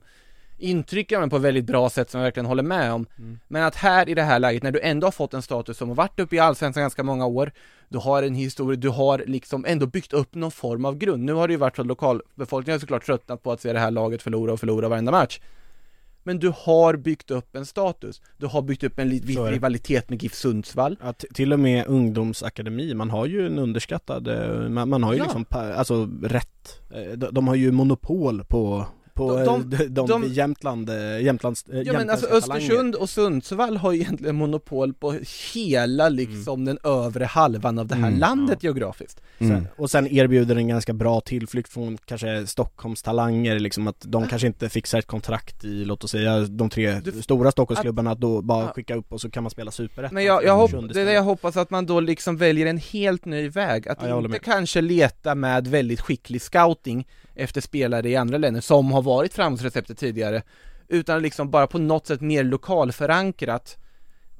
intrycker 0.57 1.19
man 1.19 1.29
på 1.29 1.35
ett 1.35 1.41
väldigt 1.41 1.65
bra 1.65 1.89
sätt 1.89 2.09
som 2.09 2.19
jag 2.19 2.25
verkligen 2.25 2.45
håller 2.45 2.63
med 2.63 2.93
om. 2.93 3.05
Mm. 3.17 3.39
Men 3.47 3.63
att 3.63 3.75
här 3.75 4.09
i 4.09 4.13
det 4.13 4.23
här 4.23 4.39
läget 4.39 4.63
när 4.63 4.71
du 4.71 4.79
ändå 4.81 5.07
har 5.07 5.11
fått 5.11 5.33
en 5.33 5.41
status 5.41 5.77
som 5.77 5.87
har 5.89 5.95
varit 5.95 6.19
uppe 6.19 6.35
i 6.35 6.39
Allsvenskan 6.39 6.81
ganska 6.81 7.03
många 7.03 7.25
år, 7.25 7.51
du 7.89 7.97
har 7.97 8.23
en 8.23 8.35
historia, 8.35 8.75
du 8.79 8.89
har 8.89 9.23
liksom 9.27 9.65
ändå 9.67 9.85
byggt 9.85 10.13
upp 10.13 10.35
någon 10.35 10.51
form 10.51 10.85
av 10.85 10.97
grund. 10.97 11.23
Nu 11.23 11.33
har 11.33 11.47
det 11.47 11.51
ju 11.51 11.57
varit 11.57 11.75
så 11.75 11.81
att 11.81 11.87
lokalbefolkningen 11.87 12.75
har 12.75 12.79
såklart 12.79 13.05
tröttnat 13.05 13.43
på 13.43 13.51
att 13.51 13.61
se 13.61 13.73
det 13.73 13.79
här 13.79 13.91
laget 13.91 14.21
förlora 14.21 14.53
och 14.53 14.59
förlora 14.59 14.89
varenda 14.89 15.11
match. 15.11 15.39
Men 16.23 16.39
du 16.39 16.53
har 16.55 16.95
byggt 16.95 17.31
upp 17.31 17.55
en 17.55 17.65
status. 17.65 18.21
Du 18.37 18.45
har 18.47 18.61
byggt 18.61 18.83
upp 18.83 18.99
en 18.99 19.09
viss 19.09 19.37
rivalitet 19.37 20.09
med 20.09 20.23
GIF 20.23 20.33
Sundsvall. 20.33 20.97
Ja, 21.01 21.13
till 21.13 21.53
och 21.53 21.59
med 21.59 21.87
ungdomsakademi, 21.87 22.93
man 22.93 23.09
har 23.09 23.25
ju 23.25 23.45
en 23.47 23.59
underskattad, 23.59 24.27
eh, 24.27 24.69
man, 24.69 24.89
man 24.89 25.03
har 25.03 25.13
ju 25.13 25.17
Ja. 25.19 25.23
liksom, 25.23 25.45
alltså 25.51 26.09
rätt, 26.23 26.81
eh, 26.93 27.17
de, 27.17 27.27
de 27.31 27.47
har 27.47 27.55
ju 27.55 27.71
monopol 27.71 28.43
på, 28.43 28.85
på 29.19 29.35
De- 29.35 29.69
de, 29.69 29.87
de- 29.87 30.07
de, 30.07 30.23
Jämtland, 30.27 30.89
eh, 30.89 31.21
Jämtlands, 31.21 31.65
eh, 31.73 31.81
Ja 31.81 31.93
men 31.93 32.09
alltså. 32.09 32.27
Östersund 32.27 32.95
och 32.95 33.09
Sundsvall 33.09 33.77
har 33.77 33.91
ju 33.91 33.99
egentligen 34.01 34.35
monopol 34.35 34.93
på 34.93 35.15
hela 35.53 36.09
liksom 36.09 36.65
den 36.65 36.77
övre 36.83 37.25
halvan 37.25 37.79
av 37.79 37.87
det 37.87 37.95
här 37.95 38.07
Mm, 38.07 38.19
landet 38.19 38.63
geografiskt. 38.63 39.21
Mm. 39.39 39.55
Sen, 39.55 39.67
och 39.77 39.91
sen 39.91 40.07
erbjuder 40.07 40.55
en 40.55 40.67
ganska 40.67 40.93
bra 40.93 41.21
tillflykt 41.21 41.69
från 41.73 41.97
kanske 42.05 42.47
Stockholms 42.47 43.03
talanger 43.03 43.59
liksom 43.59 43.87
att 43.87 44.01
de 44.07 44.27
kanske 44.27 44.47
inte 44.47 44.69
fixar 44.69 44.99
ett 44.99 45.07
kontrakt 45.07 45.63
i, 45.65 45.85
låt 45.85 46.03
oss 46.03 46.11
säga, 46.11 46.39
de 46.39 46.69
tre 46.69 46.99
Du- 47.03 47.21
stora 47.21 47.51
Stockholmsklubbarna, 47.51 48.11
att 48.11 48.19
då 48.19 48.41
bara 48.41 48.63
Ja. 48.65 48.71
skicka 48.75 48.95
upp 48.95 49.13
och 49.13 49.21
så 49.21 49.29
kan 49.29 49.43
man 49.43 49.49
spela 49.49 49.71
superettan 49.71 50.13
Men 50.15 50.23
jag, 50.23 50.43
jag, 50.43 50.55
hopp, 50.55 50.71
det 50.93 51.11
jag 51.13 51.23
hoppas 51.23 51.57
att 51.57 51.69
man 51.69 51.85
då 51.85 51.99
liksom 51.99 52.37
väljer 52.37 52.65
en 52.65 52.77
helt 52.77 53.25
ny 53.25 53.49
väg, 53.49 53.87
att 53.89 53.97
Ja, 54.01 54.19
inte 54.25 54.39
kanske 54.39 54.81
leta 54.81 55.35
med 55.35 55.67
väldigt 55.67 56.01
skicklig 56.01 56.41
scouting 56.41 57.07
efter 57.39 57.61
spelare 57.61 58.09
i 58.09 58.15
andra 58.15 58.37
länder 58.37 58.61
som 58.61 58.91
har 58.91 59.01
varit 59.01 59.33
framgångsreceptet 59.33 59.97
tidigare, 59.97 60.41
utan 60.87 61.21
liksom 61.21 61.51
bara 61.51 61.67
på 61.67 61.77
något 61.79 62.07
sätt 62.07 62.21
mer 62.21 62.43
lokalförankrat 62.43 63.77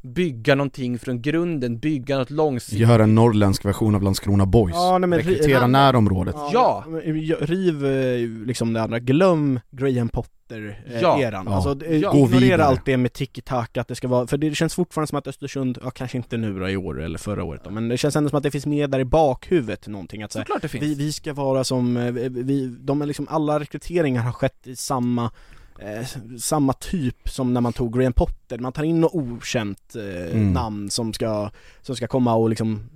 bygga 0.01 0.55
någonting 0.55 0.99
från 0.99 1.21
grunden, 1.21 1.79
bygga 1.79 2.17
något 2.17 2.29
långsiktigt. 2.29 2.79
Göra 2.87 3.03
en 3.03 3.15
norrländsk 3.15 3.65
version 3.65 3.95
av 3.95 4.03
Landskrona 4.03 4.45
Boys. 4.45 4.75
Ja, 4.75 4.97
nej, 4.97 5.09
men- 5.09 5.19
Rekrytera 5.19 5.67
närområdet. 5.67 6.35
Ja. 6.53 6.83
ja, 6.93 7.35
Riv 7.39 7.85
eh, 7.85 8.45
liksom 8.45 8.73
det 8.73 8.81
andra, 8.81 8.99
glöm 8.99 9.59
Graham 9.71 10.09
Potter 10.09 10.38
eh, 10.55 11.01
Ja. 11.01 11.37
Alltså, 11.37 11.85
eh, 11.85 11.97
Ja. 11.97 12.15
Ignorera 12.15 12.65
allt 12.65 12.85
det 12.85 12.97
med 12.97 13.13
tiki-taka, 13.13 13.81
att 13.81 13.87
det 13.87 13.95
ska 13.95 14.07
vara, 14.07 14.27
för 14.27 14.37
det 14.37 14.55
känns 14.55 14.75
fortfarande 14.75 15.07
som 15.07 15.17
att 15.17 15.27
Östersund, 15.27 15.77
ja 15.83 15.91
kanske 15.91 16.17
inte 16.17 16.37
nu 16.37 16.59
då 16.59 16.69
i 16.69 16.77
år 16.77 17.01
eller 17.01 17.17
förra 17.19 17.43
året 17.43 17.61
då, 17.63 17.69
men 17.69 17.89
det 17.89 17.97
känns 17.97 18.15
ändå 18.15 18.29
som 18.29 18.37
att 18.37 18.43
det 18.43 18.51
finns 18.51 18.65
med 18.65 18.89
där 18.89 18.99
i 18.99 19.05
bakhuvudet 19.05 19.87
någonting 19.87 20.23
att 20.23 20.31
säga 20.31 20.43
Såklart 20.45 20.61
det 20.61 20.67
finns. 20.67 20.83
vi, 20.83 20.95
vi 20.95 21.11
ska 21.11 21.33
vara 21.33 21.63
som, 21.63 21.97
eh, 21.97 22.11
vi, 22.29 22.67
de 22.79 23.01
är 23.01 23.05
liksom, 23.05 23.27
alla 23.29 23.59
rekryteringar 23.59 24.21
har 24.21 24.31
skett 24.31 24.67
i 24.67 24.75
samma 24.75 25.31
Eh, 25.81 26.05
samma 26.39 26.73
typ 26.73 27.29
som 27.29 27.53
när 27.53 27.61
man 27.61 27.73
tog 27.73 27.97
Graham 27.97 28.13
Potter, 28.13 28.57
man 28.57 28.71
tar 28.71 28.83
in 28.83 29.01
något 29.01 29.13
okänt 29.15 29.95
eh, 29.95 30.31
Mm. 30.35 30.53
namn 30.53 30.89
som 30.89 31.13
ska, 31.13 31.49
som 31.81 31.95
ska 31.95 32.07
komma 32.07 32.33
och 32.35 32.49
liksom 32.49 32.89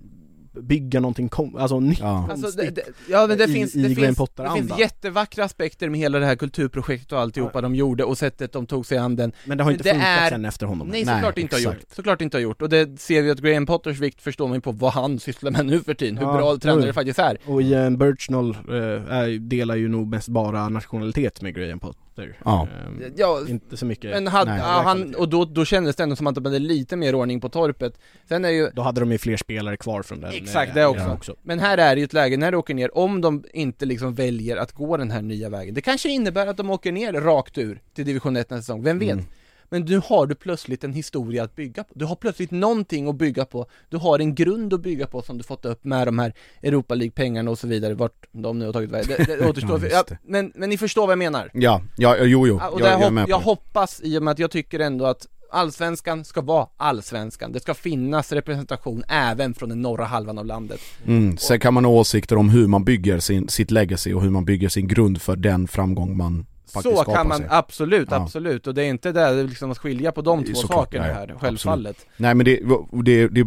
bygga 0.61 0.99
någonting, 0.99 1.29
kom, 1.29 1.55
alltså 1.55 1.79
nytt, 1.79 1.99
Ja. 1.99 2.27
Alltså, 2.31 2.57
det, 2.57 2.69
det, 2.69 2.81
ja 3.09 3.27
men 3.27 3.37
det 3.37 3.43
i- 3.43 3.47
finns, 3.47 3.75
i 3.75 3.81
det, 3.81 3.83
Graham 3.93 3.95
finns, 3.95 4.09
det 4.09 4.15
Potter-anda. 4.17 4.55
finns 4.67 4.79
jättevackra 4.79 5.45
aspekter 5.45 5.89
med 5.89 5.99
hela 5.99 6.19
det 6.19 6.25
här 6.25 6.35
kulturprojektet 6.35 7.11
och 7.11 7.19
alltihopa 7.19 7.61
de 7.61 7.75
gjorde 7.75 8.03
och 8.03 8.17
sättet 8.17 8.51
de 8.51 8.65
tog 8.65 8.85
sig 8.85 8.97
an 8.97 9.15
den. 9.15 9.31
Men 9.45 9.57
det 9.57 9.63
har 9.63 9.71
inte 9.71 9.83
det 9.83 9.89
funkat 9.89 10.07
är- 10.07 10.29
sen 10.29 10.45
efter 10.45 10.65
honom. 10.65 10.87
Nej 10.87 11.05
Nej, 11.05 11.15
såklart 11.15 11.37
inte 11.37 11.55
har 11.55 11.61
gjort, 11.61 11.77
såklart 11.95 12.21
inte 12.21 12.37
har 12.37 12.41
gjort. 12.41 12.61
Och 12.61 12.69
det 12.69 12.99
ser 12.99 13.21
vi 13.21 13.31
att 13.31 13.39
Graham 13.39 13.65
Potters 13.65 13.99
vikt 13.99 14.21
förstår 14.21 14.47
man 14.47 14.55
ju 14.57 14.61
på 14.61 14.71
vad 14.71 14.93
han 14.93 15.19
sysslar 15.19 15.51
med 15.51 15.65
nu 15.65 15.79
för 15.81 15.93
tiden, 15.93 16.17
hur 16.17 16.25
Ja, 16.25 16.33
bra 16.37 16.57
tränare 16.57 16.85
det 16.85 16.93
faktiskt 16.93 17.19
är. 17.19 17.37
Och 17.45 17.61
Ian 17.61 17.97
Birchnell 17.97 18.49
eh, 18.49 19.13
är, 19.17 19.39
delar 19.39 19.75
ju 19.75 19.87
nog 19.89 20.07
mest 20.07 20.27
bara 20.27 20.69
nationalitet 20.69 21.41
med 21.41 21.55
Graham 21.55 21.79
Potter 21.79 21.99
Ja. 22.45 22.67
Eh, 23.01 23.11
Ja, 23.15 23.39
Inte 23.49 23.77
så 23.77 23.85
mycket 23.85 24.11
men 24.11 24.27
hade, 24.27 24.51
Nej. 24.51 24.59
ja, 24.59 24.81
han, 24.85 25.15
och 25.15 25.29
då, 25.29 25.45
då 25.45 25.65
kändes 25.65 25.95
det 25.95 26.03
ändå 26.03 26.15
som 26.15 26.27
att 26.27 26.35
de 26.35 26.45
hade 26.45 26.59
lite 26.59 26.95
mer 26.95 27.15
ordning 27.15 27.41
på 27.41 27.49
torpet 27.49 27.99
Sen 28.29 28.45
är 28.45 28.49
ju, 28.49 28.69
Då 28.73 28.81
hade 28.81 28.99
de 28.99 29.11
ju 29.11 29.17
fler 29.17 29.37
spelare 29.37 29.77
kvar 29.77 30.03
från 30.03 30.21
den 30.21 30.33
Exakt, 30.33 30.69
eh, 30.69 30.75
det 30.75 30.85
också. 30.85 31.31
eran 31.31 31.37
men 31.41 31.59
här 31.59 31.77
är 31.77 31.95
det 31.95 31.99
ju 32.01 32.05
ett 32.05 32.13
läge 32.13 32.37
när 32.37 32.51
du 32.51 32.57
åker 32.57 32.73
ner, 32.73 32.97
om 32.97 33.21
de 33.21 33.43
inte 33.53 33.85
liksom 33.85 34.13
väljer 34.13 34.57
att 34.57 34.71
gå 34.71 34.97
den 34.97 35.11
här 35.11 35.21
nya 35.21 35.49
vägen 35.49 35.73
Det 35.73 35.81
kanske 35.81 36.09
innebär 36.09 36.47
att 36.47 36.57
de 36.57 36.69
åker 36.69 36.91
ner 36.91 37.13
rakt 37.13 37.57
ur 37.57 37.81
till 37.95 38.05
division 38.05 38.35
1 38.35 38.49
nästa 38.49 38.61
säsong, 38.61 38.83
vem 38.83 38.99
vet? 38.99 39.11
Mm. 39.11 39.25
Men 39.73 39.81
nu 39.81 40.01
har 40.05 40.25
du 40.27 40.35
plötsligt 40.35 40.83
en 40.83 40.93
historia 40.93 41.43
att 41.43 41.55
bygga 41.55 41.83
på. 41.83 41.93
Du 41.95 42.05
har 42.05 42.15
plötsligt 42.15 42.51
någonting 42.51 43.09
att 43.09 43.15
bygga 43.15 43.45
på. 43.45 43.65
Du 43.89 43.97
har 43.97 44.19
en 44.19 44.35
grund 44.35 44.73
att 44.73 44.81
bygga 44.81 45.07
på 45.07 45.21
som 45.21 45.37
du 45.37 45.43
fått 45.43 45.65
upp 45.65 45.83
med 45.83 46.07
de 46.07 46.19
här 46.19 46.33
Europa 46.61 46.95
League-pengarna 46.95 47.51
och 47.51 47.59
så 47.59 47.67
vidare, 47.67 47.93
vart 47.93 48.25
de 48.31 48.59
nu 48.59 48.65
har 48.65 48.73
tagit 48.73 48.91
vägen. 48.91 49.17
Det, 49.17 49.35
det 49.35 49.45
återstår. 49.49 49.85
Ja, 49.91 50.03
ja, 50.09 50.15
men, 50.23 50.51
men 50.55 50.69
ni 50.69 50.77
förstår 50.77 51.01
vad 51.01 51.11
jag 51.11 51.17
menar. 51.17 51.49
Ja, 51.53 51.81
ja, 51.97 52.17
jo, 52.17 52.47
jo. 52.47 52.59
Och 52.71 52.81
jag, 52.81 52.87
jag 52.87 52.97
hopp, 52.97 53.13
jag 53.13 53.27
det. 53.27 53.33
hoppas, 53.43 54.01
i 54.03 54.17
och 54.17 54.23
med 54.23 54.31
att 54.31 54.39
jag 54.39 54.51
tycker 54.51 54.79
ändå 54.79 55.05
att 55.05 55.27
Allsvenskan 55.51 56.25
ska 56.25 56.41
vara 56.41 56.67
Allsvenskan. 56.77 57.51
Det 57.51 57.59
ska 57.59 57.73
finnas 57.73 58.31
representation 58.31 59.03
även 59.07 59.53
från 59.53 59.69
den 59.69 59.81
norra 59.81 60.05
halvan 60.05 60.37
av 60.37 60.45
landet. 60.45 60.79
Mm. 61.05 61.37
Sen 61.37 61.59
kan 61.59 61.73
man 61.73 61.85
ha 61.85 61.91
åsikter 61.91 62.37
om 62.37 62.49
hur 62.49 62.67
man 62.67 62.83
bygger 62.83 63.19
sin, 63.19 63.49
sitt 63.49 63.71
legacy 63.71 64.13
och 64.13 64.21
hur 64.21 64.29
man 64.29 64.45
bygger 64.45 64.69
sin 64.69 64.87
grund 64.87 65.21
för 65.21 65.35
den 65.35 65.67
framgång 65.67 66.17
man 66.17 66.45
faktiskt 66.73 66.97
Så 66.97 67.03
kan 67.03 67.27
man, 67.27 67.37
sig. 67.37 67.47
absolut, 67.49 68.07
Ja. 68.11 68.17
absolut. 68.17 68.67
Och 68.67 68.73
det 68.73 68.83
är 68.83 68.89
inte 68.89 69.11
där 69.11 69.43
liksom 69.43 69.71
att 69.71 69.77
skilja 69.77 70.11
på 70.11 70.21
de 70.21 70.43
två 70.43 70.53
såklart, 70.55 70.79
sakerna 70.79 71.03
här, 71.03 71.35
självfallet. 71.39 72.05
Nej 72.17 72.35
men 72.35 72.45
det, 72.45 72.59
det, 73.05 73.27
det 73.27 73.39
är 73.39 73.45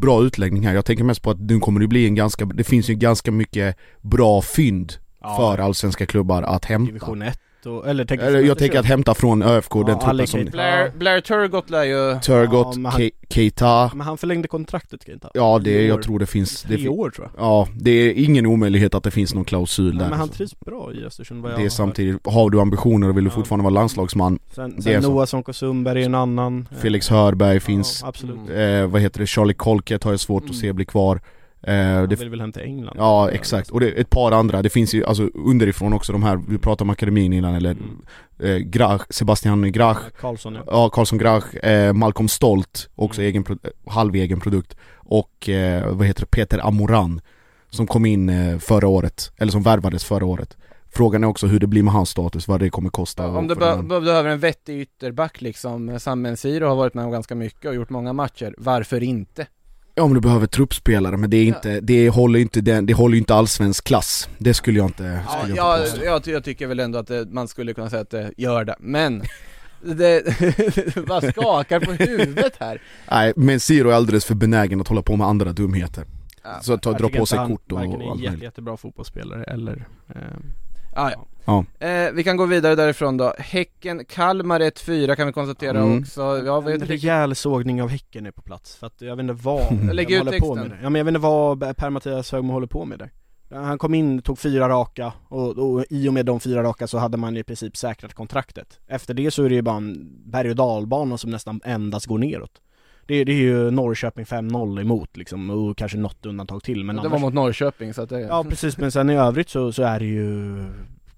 bra 0.00 0.22
utläggning 0.24 0.66
här, 0.66 0.74
jag 0.74 0.84
tänker 0.84 1.04
mest 1.04 1.22
på 1.22 1.30
att 1.30 1.40
nu 1.40 1.58
kommer 1.60 1.80
det 1.80 1.86
bli 1.86 2.06
en 2.06 2.14
ganska, 2.14 2.44
det 2.44 2.64
finns 2.64 2.90
ju 2.90 2.94
ganska 2.94 3.30
mycket 3.32 3.76
bra 4.00 4.42
fynd 4.42 4.92
Ja. 5.26 5.36
för 5.36 5.58
allsvenska 5.62 6.06
klubbar 6.06 6.42
att 6.42 6.64
hämta. 6.64 6.86
Division 6.92 7.22
1 7.22 7.38
och, 7.66 7.88
eller 7.88 8.04
tänker 8.04 8.26
Eller 8.26 8.40
jag 8.40 8.58
tänker 8.58 8.78
att 8.78 8.86
hämta 8.86 9.14
från 9.14 9.42
ÖFK, 9.42 9.72
Ja, 9.76 9.82
den 9.86 9.98
truppen 9.98 10.26
som 10.26 10.38
Keita. 10.40 10.50
Blair, 10.52 10.92
Blair 10.98 11.20
Turgott 11.20 11.70
lär 11.70 11.84
ju... 11.84 12.20
Turgott, 12.20 12.66
Ja, 12.72 12.78
men 12.80 12.92
han- 12.92 13.00
Ke- 13.00 13.10
Keita, 13.30 13.90
Men 13.94 14.06
han 14.06 14.18
förlängde 14.18 14.48
kontraktet 14.48 15.08
inte 15.08 15.28
ja 15.34 15.58
det, 15.64 15.86
jag 15.86 16.02
tror 16.02 16.18
det 16.18 16.26
finns, 16.26 16.62
det, 16.62 16.76
Tre 16.76 16.88
år 16.88 17.10
tror 17.10 17.28
jag 17.36 17.44
ja 17.44 17.68
det 17.76 17.90
är 17.90 18.12
ingen 18.24 18.46
omöjlighet 18.46 18.94
att 18.94 19.02
det 19.04 19.10
finns 19.10 19.34
någon 19.34 19.44
klausul 19.44 19.84
Nej, 19.94 19.98
där. 20.02 20.10
Men 20.10 20.18
han 20.18 20.28
trivs 20.28 20.60
bra 20.60 20.92
i 20.92 21.04
Östersund 21.04 21.42
vad 21.42 21.50
jag 21.52 21.58
det 21.58 21.62
är 21.62 21.64
har 21.64 21.70
samtidigt, 21.70 22.26
har 22.26 22.50
du 22.50 22.60
ambitioner 22.60 23.08
och 23.08 23.16
vill 23.16 23.24
du 23.24 23.30
Ja. 23.30 23.34
fortfarande 23.34 23.62
vara 23.64 23.74
landslagsman, 23.74 24.38
Sen, 24.54 24.76
det 24.76 24.82
sen. 24.82 25.02
Noah 25.02 25.26
Sonko 25.26 25.52
Sundberg 25.52 26.02
är 26.02 26.06
en 26.06 26.14
annan 26.14 26.68
Felix 26.80 27.08
Hörberg 27.08 27.60
finns, 27.60 27.98
Ja, 28.02 28.08
absolut 28.08 28.50
eh, 28.50 28.86
vad 28.86 29.00
heter 29.00 29.20
det, 29.20 29.26
Charlie 29.26 29.54
Colkett 29.54 30.04
har 30.04 30.10
jag 30.12 30.20
svårt 30.20 30.42
Mm. 30.42 30.50
att 30.50 30.56
se 30.56 30.72
bli 30.72 30.84
kvar. 30.84 31.20
Eh, 31.66 31.74
Han 31.76 32.08
det, 32.08 32.16
vill 32.16 32.30
väl 32.30 32.40
hem 32.40 32.52
till 32.52 32.62
England? 32.62 32.94
Ja 32.98 33.30
exakt, 33.30 33.70
och 33.70 33.80
det 33.80 33.88
ett 33.90 34.10
par 34.10 34.32
andra, 34.32 34.62
det 34.62 34.70
finns 34.70 34.94
ju 34.94 35.04
alltså 35.04 35.22
underifrån 35.34 35.92
också 35.92 36.12
de 36.12 36.22
här, 36.22 36.40
vi 36.48 36.58
pratade 36.58 36.86
om 36.86 36.90
akademin 36.90 37.32
innan 37.32 37.54
eller 37.54 37.70
Mm. 37.70 38.00
eh, 38.42 38.56
Grach, 38.56 39.02
Sebastian 39.10 39.72
Grach. 39.72 39.98
Karlsson 40.20 40.54
ja. 40.54 40.62
Ja, 40.66 40.88
Karlsson 40.88 41.18
Grach, 41.18 41.54
eh, 41.54 41.92
Malcolm 41.92 42.28
Stolt, 42.28 42.88
också 42.94 43.20
Mm. 43.20 43.28
egen, 43.28 43.44
pro- 43.44 43.58
halv 43.86 44.14
egen 44.14 44.40
produkt. 44.40 44.76
Och 44.96 45.48
eh, 45.48 45.92
vad 45.94 46.06
heter 46.06 46.20
det, 46.20 46.26
Peter 46.30 46.66
Amoran 46.66 47.20
Som 47.70 47.86
kom 47.86 48.06
in 48.06 48.28
eh, 48.28 48.58
förra 48.58 48.88
året, 48.88 49.32
eller 49.36 49.52
som 49.52 49.62
värvades 49.62 50.04
förra 50.04 50.24
året. 50.26 50.56
Frågan 50.96 51.24
är 51.24 51.28
också 51.28 51.46
hur 51.46 51.58
det 51.60 51.66
blir 51.66 51.82
med 51.82 51.92
hans 51.92 52.08
status, 52.10 52.48
vad 52.48 52.60
det 52.60 52.70
kommer 52.70 52.90
kosta 52.90 53.28
Om 53.28 53.48
du 53.48 53.54
be- 53.54 53.64
den- 53.64 53.88
behöver 53.88 54.30
en 54.30 54.38
vettig 54.38 54.80
ytterback 54.80 55.40
liksom, 55.40 56.00
Sam 56.00 56.22
Mensiro 56.22 56.66
har 56.68 56.76
varit 56.76 56.94
med 56.94 57.04
om 57.04 57.10
ganska 57.10 57.34
mycket 57.34 57.64
och 57.68 57.74
gjort 57.74 57.90
många 57.90 58.12
matcher, 58.12 58.54
varför 58.58 59.02
inte? 59.02 59.46
Ja 59.94 60.06
men 60.06 60.14
du 60.14 60.20
behöver 60.20 60.46
truppspelare 60.46 61.16
men 61.16 61.30
det 61.30 61.36
är 61.36 61.44
inte, 61.44 61.80
det 61.80 62.08
håller 62.08 62.38
inte 62.38 62.60
den, 62.60 62.86
det 62.86 62.94
håller 62.94 63.14
ju 63.14 63.18
inte 63.18 63.34
allsvensk 63.34 63.84
klass. 63.84 64.28
Det 64.38 64.54
skulle 64.54 64.78
jag 64.78 64.88
inte, 64.88 65.22
Ja, 65.26 65.38
skulle 65.38 65.56
jag, 65.56 65.80
jag 66.06 66.16
inte 66.16 66.30
jag, 66.30 66.36
jag 66.36 66.44
tycker 66.44 66.66
väl 66.66 66.80
ändå 66.80 66.98
att 66.98 67.06
det, 67.06 67.26
man 67.30 67.48
skulle 67.48 67.74
kunna 67.74 67.90
säga 67.90 68.02
att 68.02 68.10
det 68.10 68.32
gör 68.36 68.64
det, 68.64 68.76
men 68.78 69.22
det, 69.80 70.22
vad 71.06 71.24
skakar 71.24 71.80
på 71.80 71.92
huvudet 71.92 72.52
här? 72.60 72.82
Nej 73.10 73.32
men 73.36 73.60
Siro 73.60 73.88
är 73.90 73.94
alldeles 73.94 74.24
för 74.24 74.34
benägen 74.34 74.80
att 74.80 74.88
hålla 74.88 75.02
på 75.02 75.16
med 75.16 75.26
andra 75.26 75.52
dumheter. 75.52 76.04
Ja, 76.42 76.60
Så 76.62 76.78
ta, 76.78 76.92
dra 76.92 77.08
på 77.08 77.26
sig 77.26 77.38
han 77.38 77.50
kort 77.50 77.72
och, 77.72 77.78
varken 77.78 77.94
och 77.94 78.00
är 78.00 78.04
en 78.04 78.10
allt 78.10 78.20
jätte, 78.20 78.30
möjligt 78.30 78.44
jättebra 78.44 78.76
fotbollsspelare 78.76 79.44
eller 79.44 79.86
eh, 80.14 80.20
ja, 80.94 81.10
ja. 81.10 81.26
Ja. 81.46 81.64
Eh, 81.86 82.12
vi 82.12 82.24
kan 82.24 82.36
gå 82.36 82.46
vidare 82.46 82.74
därifrån 82.74 83.16
då. 83.16 83.34
Häcken-Kalmar 83.38 84.60
1-4 84.60 85.14
kan 85.16 85.26
vi 85.26 85.32
konstatera 85.32 85.78
Mm. 85.78 85.98
också. 86.00 86.42
Ja, 86.46 86.60
vi 86.60 86.72
En 86.72 86.80
rejäl 86.80 87.34
sågning 87.34 87.82
av 87.82 87.88
Häcken 87.88 88.26
är 88.26 88.30
på 88.30 88.42
plats, 88.42 88.76
för 88.76 88.86
att 88.86 89.00
jag 89.00 89.16
vet 89.16 89.22
inte 89.22 89.32
vad 89.44 89.94
Lägg 89.94 90.08
de 90.08 90.12
ut 90.14 90.18
håller 90.18 90.32
texten. 90.32 90.48
på 90.48 90.54
med. 90.54 90.70
det. 90.70 90.78
Ja 90.82 90.90
men 90.90 90.98
jag 90.98 91.04
vet 91.04 91.10
inte 91.14 91.20
vad 91.20 91.76
Per-Mattias 91.76 92.32
Högmo 92.32 92.52
håller 92.52 92.66
på 92.66 92.84
med 92.84 92.98
där. 92.98 93.10
Han 93.50 93.78
kom 93.78 93.94
in, 93.94 94.22
tog 94.22 94.38
fyra 94.38 94.68
raka 94.68 95.12
och, 95.28 95.58
och 95.58 95.84
i 95.90 96.08
och 96.08 96.14
med 96.14 96.26
de 96.26 96.40
fyra 96.40 96.62
raka 96.62 96.86
så 96.86 96.98
hade 96.98 97.16
man 97.16 97.36
i 97.36 97.42
princip 97.44 97.76
säkrat 97.76 98.14
kontraktet. 98.14 98.80
Efter 98.86 99.14
det 99.14 99.30
så 99.30 99.42
är 99.44 99.48
det 99.48 99.54
ju 99.54 99.62
bara 99.62 99.76
en 99.76 100.10
berg 100.30 100.50
och 100.50 100.56
dalbana 100.56 101.18
som 101.18 101.30
nästan 101.30 101.60
endast 101.64 102.06
går 102.06 102.18
neråt. 102.18 102.60
Det, 103.06 103.24
det 103.24 103.32
är 103.32 103.36
ju 103.36 103.70
Norrköping 103.70 104.24
5-0 104.24 104.80
emot 104.80 105.16
liksom, 105.16 105.50
och 105.50 105.76
kanske 105.78 105.98
något 105.98 106.26
undantag 106.26 106.62
till 106.62 106.84
men 106.84 106.96
det 106.96 107.00
annars... 107.00 107.12
var 107.12 107.18
mot 107.18 107.34
Norrköping 107.34 107.94
så 107.94 108.02
att 108.02 108.08
det... 108.08 108.20
Ja 108.20 108.44
precis, 108.48 108.78
men 108.78 108.92
sen 108.92 109.10
i 109.10 109.16
övrigt 109.16 109.48
så, 109.48 109.72
så 109.72 109.82
är 109.82 109.98
det 110.00 110.06
ju 110.06 110.54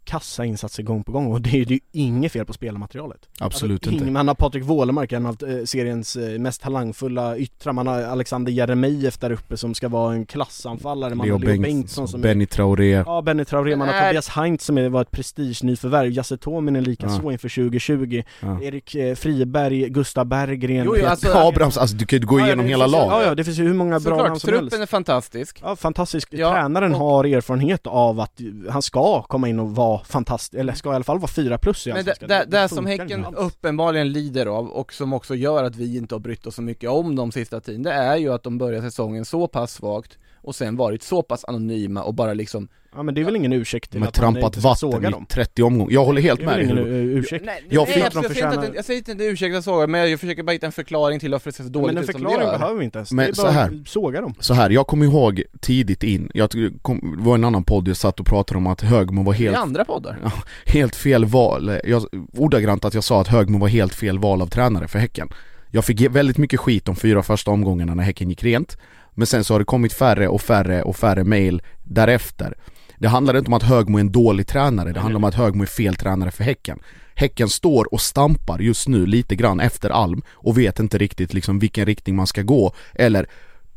kassa 0.06 0.44
insatser 0.44 0.82
gång 0.82 1.04
på 1.04 1.12
gång 1.12 1.26
och 1.26 1.40
det 1.40 1.48
är 1.60 1.64
det 1.64 1.74
är 1.74 1.74
ju 1.74 1.80
inget 1.92 2.32
fel 2.32 2.46
på 2.46 2.52
spelarmaterialet. 2.52 3.20
Absolut 3.40 3.86
alltså, 3.86 4.00
inte 4.00 4.10
Man 4.12 4.28
har 4.28 4.34
Patrik 4.34 4.64
Wålemark, 4.64 5.12
en 5.12 5.26
av 5.26 5.36
eh, 5.48 5.64
seriens 5.64 6.16
eh, 6.16 6.38
mest 6.38 6.62
talangfulla 6.62 7.36
yttrar, 7.36 7.72
man 7.72 7.86
har 7.86 8.02
Alexander 8.02 8.52
Jeremejeff 8.52 9.18
där 9.18 9.30
uppe 9.32 9.56
som 9.56 9.74
ska 9.74 9.88
vara 9.88 10.14
en 10.14 10.26
klassanfallare, 10.26 11.14
man 11.14 11.26
Leo 11.26 11.34
har 11.34 11.40
Leo 11.40 11.48
Bengtsson, 11.48 11.72
Bengtsson 11.74 12.08
som 12.08 12.20
Benny 12.20 12.46
Traoré 12.46 12.90
Ja, 13.06 13.22
Benny 13.22 13.44
Traoré, 13.44 13.76
man 13.76 13.88
har 13.88 13.94
Är- 13.94 14.08
Tobias 14.08 14.28
Heinz 14.28 14.64
som 14.64 14.78
är, 14.78 14.88
var 14.88 15.02
ett 15.02 15.10
prestigenyförvärv, 15.10 16.10
Jasse 16.12 16.36
Tominen 16.36 16.84
likaså 16.84 17.20
Ja. 17.24 17.32
inför 17.32 17.48
2020 17.48 18.22
ja. 18.42 18.62
Erik 18.62 18.94
eh, 18.94 19.14
Friberg, 19.14 19.88
Gustav 19.88 20.26
Berggren 20.26 20.76
Jo, 20.76 20.82
jo, 20.86 20.92
Peter- 20.94 21.06
alltså- 21.10 21.32
Abrams, 21.34 21.76
alltså 21.78 21.96
du 21.96 22.06
kan 22.06 22.18
ju 22.20 22.26
gå 22.26 22.40
Ja, 22.40 22.46
igenom 22.46 22.66
hela 22.66 22.86
laget 22.86 23.08
Ja, 23.10 23.22
ja, 23.22 23.34
det 23.34 23.44
finns 23.44 23.58
ju 23.58 23.62
hur 23.64 23.74
många 23.74 24.00
bra 24.00 24.16
namn 24.16 24.40
som 24.40 24.48
helst 24.50 24.60
truppen 24.62 24.82
är 24.82 24.86
fantastisk. 24.86 25.58
Ja, 25.62 25.76
fantastisk. 25.76 26.28
Ja, 26.30 26.52
Tränaren 26.52 26.92
och- 26.94 26.98
har 27.00 27.24
erfarenhet 27.24 27.86
av 27.86 28.20
att 28.20 28.40
han 28.70 28.82
ska 28.82 29.22
komma 29.22 29.48
in 29.48 29.60
och 29.60 29.70
vara 29.74 29.95
fantastisk, 30.04 30.60
eller 30.60 30.72
ska 30.72 30.92
i 30.92 30.94
alla 30.94 31.04
fall 31.04 31.18
vara 31.18 31.30
fyra 31.30 31.58
plus 31.58 31.86
i 31.86 31.92
Men 31.92 32.04
det, 32.04 32.14
det, 32.20 32.44
det 32.48 32.68
som 32.68 32.86
Häcken 32.86 33.24
uppenbarligen 33.24 34.12
lider 34.12 34.46
av 34.46 34.68
och 34.68 34.92
som 34.92 35.12
också 35.12 35.34
gör 35.34 35.64
att 35.64 35.76
vi 35.76 35.96
inte 35.96 36.14
har 36.14 36.20
brytt 36.20 36.46
oss 36.46 36.54
så 36.54 36.62
mycket 36.62 36.90
om 36.90 37.16
de 37.16 37.32
sista 37.32 37.60
tiden, 37.60 37.82
det 37.82 37.92
är 37.92 38.16
ju 38.16 38.32
att 38.32 38.42
de 38.42 38.58
börjar 38.58 38.82
säsongen 38.82 39.24
så 39.24 39.48
pass 39.48 39.72
svagt 39.72 40.18
och 40.46 40.54
sen 40.54 40.76
varit 40.76 41.02
så 41.02 41.22
pass 41.22 41.44
anonyma 41.44 42.02
och 42.02 42.14
bara 42.14 42.34
liksom 42.34 42.68
Ja 42.96 43.02
men 43.02 43.14
det 43.14 43.20
är 43.20 43.24
väl 43.24 43.36
ingen 43.36 43.52
ursäkt 43.52 43.90
till 43.90 43.98
att 44.02 44.04
man 44.04 44.12
trampat 44.12 44.44
inte 44.44 44.60
ska 44.60 44.68
vatten 44.68 44.92
såga 44.92 45.08
i 45.08 45.12
dem 45.12 45.26
30 45.28 45.62
omgångar. 45.62 45.92
Jag 45.92 46.04
håller 46.04 46.22
helt 46.22 46.40
Det 46.40 46.44
är 46.44 46.46
med 46.46 46.66
väl 46.66 46.76
dig 46.76 46.84
ingen 46.84 46.92
uh, 46.94 47.18
ursäkt? 47.18 47.44
Nej, 47.44 47.64
Jag 47.70 47.88
nej, 47.88 47.98
jag, 47.98 48.04
jag, 48.04 48.12
säger 48.12 48.16
inte 48.16 48.28
förtjänar- 48.28 48.68
att, 48.68 48.74
jag 48.74 48.84
säger 48.84 48.98
inte 48.98 49.12
att 49.12 49.18
det 49.18 49.26
är 49.26 49.30
ursäktat 49.30 49.64
såga, 49.64 49.86
men 49.86 50.10
jag 50.10 50.20
försöker 50.20 50.42
bara 50.42 50.52
hitta 50.52 50.66
en 50.66 50.72
förklaring 50.72 51.20
till 51.20 51.32
varför 51.32 51.50
det 51.50 51.56
ser 51.56 51.64
så 51.64 51.70
dåligt 51.70 51.86
Men 51.86 51.96
en 51.96 52.02
ut 52.02 52.10
som 52.12 52.22
det 52.22 52.28
förklaring 52.28 52.58
behöver 52.60 52.78
vi 52.78 52.84
inte 52.84 52.98
ens, 52.98 53.12
Men 53.12 53.24
det 53.24 53.30
är 53.30 53.34
så 53.34 53.42
bara 53.42 53.52
här. 53.52 53.82
såga 53.86 54.20
dem 54.20 54.34
Så 54.40 54.54
här, 54.54 54.70
jag 54.70 54.86
kommer 54.86 55.04
ihåg 55.06 55.42
tidigt 55.60 56.02
in, 56.02 56.30
jag 56.34 56.50
kom, 56.82 57.14
det 57.18 57.24
var 57.24 57.34
en 57.34 57.44
annan 57.44 57.64
podd 57.64 57.88
jag 57.88 57.96
satt 57.96 58.20
och 58.20 58.26
pratade 58.26 58.58
om 58.58 58.66
att 58.66 58.80
Högmo 58.80 59.22
var 59.22 59.32
helt 59.32 59.56
är 59.56 59.60
andra 59.60 59.84
poddar. 59.84 60.18
Ja, 60.22 60.32
helt 60.66 60.96
fel 60.96 61.24
val, 61.24 61.80
jag, 61.84 62.02
ordagrant 62.32 62.84
att 62.84 62.94
jag 62.94 63.04
sa 63.04 63.20
att 63.20 63.28
Högmo 63.28 63.58
var 63.58 63.68
helt 63.68 63.94
fel 63.94 64.18
val 64.18 64.42
av 64.42 64.46
tränare 64.46 64.88
för 64.88 64.98
Häcken 64.98 65.28
jag 65.70 65.84
fick 65.84 66.00
väldigt 66.00 66.38
mycket 66.38 66.60
skit 66.60 66.84
de 66.84 66.96
fyra 66.96 67.22
första 67.22 67.50
omgångarna 67.50 67.94
när 67.94 68.02
Häcken 68.02 68.30
gick 68.30 68.44
rent 68.44 68.78
Men 69.14 69.26
sen 69.26 69.44
så 69.44 69.54
har 69.54 69.58
det 69.58 69.64
kommit 69.64 69.92
färre 69.92 70.28
och 70.28 70.42
färre 70.42 70.82
och 70.82 70.96
färre 70.96 71.24
mail 71.24 71.62
därefter 71.84 72.54
Det 72.98 73.08
handlar 73.08 73.36
inte 73.38 73.48
om 73.48 73.54
att 73.54 73.62
Högmo 73.62 73.98
är 73.98 74.00
en 74.00 74.12
dålig 74.12 74.46
tränare, 74.46 74.92
det 74.92 75.00
handlar 75.00 75.18
om 75.18 75.24
att 75.24 75.34
Högmo 75.34 75.62
är 75.62 75.66
fel 75.66 75.94
tränare 75.94 76.30
för 76.30 76.44
Häcken 76.44 76.78
Häcken 77.14 77.48
står 77.48 77.94
och 77.94 78.00
stampar 78.00 78.58
just 78.58 78.88
nu 78.88 79.06
lite 79.06 79.36
grann 79.36 79.60
efter 79.60 79.90
Alm 79.90 80.22
och 80.28 80.58
vet 80.58 80.78
inte 80.78 80.98
riktigt 80.98 81.34
liksom 81.34 81.58
vilken 81.58 81.86
riktning 81.86 82.16
man 82.16 82.26
ska 82.26 82.42
gå 82.42 82.74
eller 82.94 83.26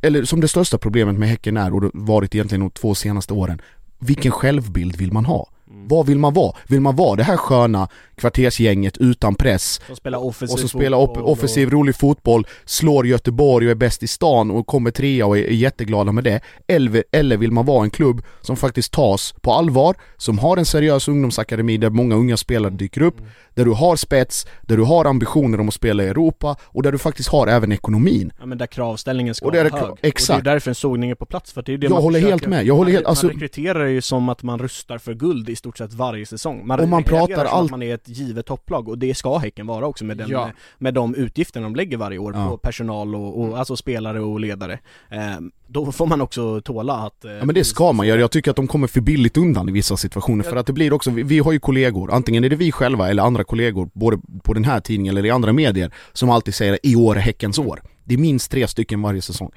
eller 0.01 0.23
som 0.23 0.41
det 0.41 0.47
största 0.47 0.77
problemet 0.77 1.15
med 1.15 1.29
Häcken 1.29 1.57
är 1.57 1.73
och 1.73 1.81
det 1.81 1.89
varit 1.93 2.35
egentligen 2.35 2.59
de 2.59 2.69
två 2.71 2.95
senaste 2.95 3.33
åren 3.33 3.61
Vilken 3.99 4.31
självbild 4.31 4.95
vill 4.95 5.11
man 5.11 5.25
ha? 5.25 5.49
Vad 5.71 6.05
vill 6.05 6.17
man 6.19 6.33
vara? 6.33 6.55
Vill 6.67 6.79
man 6.81 6.95
vara 6.95 7.15
det 7.15 7.23
här 7.23 7.37
sköna 7.37 7.87
kvartersgänget 8.15 8.97
utan 8.97 9.35
press 9.35 9.81
Som 9.87 9.95
spelar 9.95 10.19
offensiv 10.25 10.53
och 10.53 10.59
så 10.59 10.67
spelar 10.67 10.97
fotboll 10.97 11.23
och- 11.23 11.31
offensiv, 11.31 11.69
rolig 11.69 11.95
fotboll, 11.95 12.47
slår 12.65 13.07
Göteborg 13.07 13.65
och 13.65 13.71
är 13.71 13.75
bäst 13.75 14.03
i 14.03 14.07
stan 14.07 14.51
och 14.51 14.67
kommer 14.67 14.91
trea 14.91 15.25
och 15.25 15.37
är, 15.37 15.41
är 15.43 15.51
jätteglada 15.51 16.11
med 16.11 16.23
det. 16.23 16.41
Eller, 16.67 17.03
eller 17.11 17.37
vill 17.37 17.51
man 17.51 17.65
vara 17.65 17.83
en 17.83 17.89
klubb 17.89 18.21
som 18.41 18.55
faktiskt 18.55 18.91
tas 18.93 19.33
på 19.41 19.51
allvar, 19.53 19.95
som 20.17 20.39
har 20.39 20.57
en 20.57 20.65
seriös 20.65 21.07
ungdomsakademi 21.07 21.77
där 21.77 21.89
många 21.89 22.15
unga 22.15 22.37
spelare 22.37 22.73
dyker 22.73 23.01
upp, 23.01 23.15
där 23.55 23.65
du 23.65 23.71
har 23.71 23.95
spets, 23.95 24.47
där 24.61 24.77
du 24.77 24.83
har 24.83 25.05
ambitioner 25.05 25.59
om 25.59 25.67
att 25.67 25.73
spela 25.73 26.03
i 26.03 26.07
Europa 26.07 26.55
och 26.63 26.83
där 26.83 26.91
du 26.91 26.97
faktiskt 26.97 27.29
har 27.29 27.47
även 27.47 27.71
ekonomin. 27.71 28.31
Ja 28.39 28.45
men 28.45 28.57
där 28.57 28.67
kravställningen 28.67 29.35
ska 29.35 29.45
Och 29.47 29.55
vara 29.55 29.69
hög. 29.69 29.91
exakt. 30.01 30.37
Och 30.37 30.43
det 30.43 30.49
är 30.49 30.53
därför 30.53 30.71
en 30.71 30.75
sågning 30.75 31.09
är 31.09 31.15
på 31.15 31.25
plats, 31.25 31.51
för 31.51 31.61
det 31.61 31.73
är 31.73 31.77
det 31.77 31.85
Jag 31.85 31.91
man 31.91 32.01
håller 32.03 32.19
försöker- 32.19 32.31
helt 32.31 32.47
med, 32.47 32.65
jag 32.65 32.75
håller 32.75 32.89
man, 32.91 32.95
helt- 32.95 33.05
alltså- 33.07 33.25
man 33.25 33.33
rekryterar 33.33 33.85
ju 33.85 34.01
som 34.01 34.29
att 34.29 34.43
man 34.43 34.59
rustar 34.59 34.97
för 34.97 35.13
guld 35.13 35.49
i 35.49 35.55
stort 35.59 35.77
sett 35.77 35.93
varje 35.93 36.25
säsong 36.25 36.67
Man, 36.67 36.79
Och 36.79 36.87
man 36.89 37.03
pratar 37.03 37.45
allt- 37.45 37.65
att 37.65 37.71
man 37.71 37.83
är 37.83 37.93
ett 37.93 38.09
givet 38.09 38.45
topplag, 38.45 38.89
och 38.89 38.97
det 38.97 39.15
ska 39.15 39.37
Häcken 39.37 39.67
vara 39.67 39.87
också 39.87 40.05
med, 40.05 40.17
den, 40.17 40.29
Ja. 40.29 40.51
med 40.77 40.93
de 40.93 41.15
utgifterna 41.15 41.63
de 41.63 41.75
lägger 41.75 41.97
varje 41.97 42.17
år 42.17 42.33
Ja. 42.35 42.47
på 42.49 42.57
personal 42.57 43.15
och, 43.15 43.41
och 43.41 43.59
alltså 43.59 43.75
spelare 43.75 44.19
och 44.21 44.39
ledare 44.39 44.79
eh, 45.09 45.19
Då 45.67 45.91
får 45.91 46.05
man 46.07 46.21
också 46.21 46.61
tåla 46.61 46.93
att 46.93 47.25
eh, 47.25 47.31
Ja 47.31 47.45
men 47.45 47.55
det 47.55 47.63
ska 47.63 47.91
man 47.93 48.07
göra, 48.07 48.19
jag 48.19 48.31
tycker 48.31 48.51
att 48.51 48.55
de 48.57 48.67
kommer 48.67 48.87
för 48.87 49.01
billigt 49.01 49.37
undan 49.37 49.69
i 49.69 49.71
vissa 49.71 49.97
situationer 49.97 50.43
för 50.43 50.55
att 50.55 50.65
det 50.65 50.73
blir 50.73 50.93
också, 50.93 51.11
vi, 51.11 51.23
vi 51.23 51.39
har 51.39 51.51
ju 51.51 51.59
kollegor, 51.59 52.11
antingen 52.13 52.43
är 52.43 52.49
det 52.49 52.55
vi 52.55 52.71
själva 52.71 53.09
eller 53.09 53.23
andra 53.23 53.43
kollegor, 53.43 53.89
både 53.93 54.17
på 54.43 54.53
den 54.53 54.63
här 54.63 54.79
tidningen 54.79 55.17
eller 55.17 55.25
i 55.27 55.31
andra 55.31 55.53
medier, 55.53 55.91
som 56.13 56.29
alltid 56.29 56.53
säger 56.55 56.79
i 56.83 56.95
år 56.95 57.15
är 57.15 57.19
Häckens 57.19 57.59
år. 57.59 57.81
Det 58.03 58.13
är 58.13 58.17
minst 58.17 58.51
tre 58.51 58.67
stycken 58.67 59.01
varje 59.01 59.21
säsong. 59.21 59.51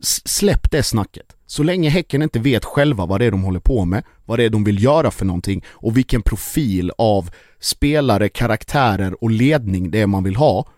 S- 0.00 0.28
släpp 0.28 0.70
det 0.70 0.82
snacket. 0.82 1.36
Så 1.50 1.62
länge 1.62 1.90
Häcken 1.90 2.22
inte 2.22 2.38
vet 2.38 2.64
själva 2.64 3.06
vad 3.06 3.20
det 3.20 3.24
är 3.24 3.30
de 3.30 3.42
håller 3.42 3.60
på 3.60 3.84
med, 3.84 4.04
vad 4.24 4.38
det 4.38 4.44
är 4.44 4.50
de 4.50 4.64
vill 4.64 4.82
göra 4.82 5.10
för 5.10 5.24
någonting 5.24 5.64
och 5.70 5.96
vilken 5.96 6.22
profil 6.22 6.92
av 6.98 7.30
spelare, 7.60 8.28
karaktärer 8.28 9.24
och 9.24 9.30
ledning 9.30 9.90
det 9.90 10.00
är 10.00 10.06
man 10.06 10.24
vill 10.24 10.36
ha, 10.36 10.68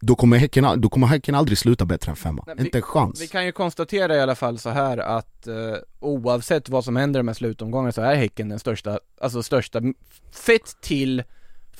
då 0.00 0.14
kommer 0.14 0.38
Häcken, 0.38 0.80
då 0.80 0.88
kommer 0.88 1.06
häcken 1.06 1.34
aldrig 1.34 1.58
sluta 1.58 1.84
bättre 1.84 2.10
än 2.10 2.16
femma. 2.16 2.44
Nej, 2.46 2.56
inte 2.58 2.78
en 2.78 2.82
chans. 2.82 3.22
Vi 3.22 3.26
kan 3.26 3.46
ju 3.46 3.52
konstatera 3.52 4.16
i 4.16 4.20
alla 4.20 4.34
fall 4.34 4.58
så 4.58 4.70
här 4.70 4.98
att 4.98 5.46
eh, 5.46 5.54
oavsett 6.00 6.68
vad 6.68 6.84
som 6.84 6.96
händer 6.96 7.22
med 7.22 7.36
slutomgången 7.36 7.92
så 7.92 8.02
är 8.02 8.14
Häcken 8.14 8.48
den 8.48 8.58
största, 8.58 9.00
alltså 9.20 9.42
största, 9.42 9.80
sett 10.30 10.80
till 10.80 11.22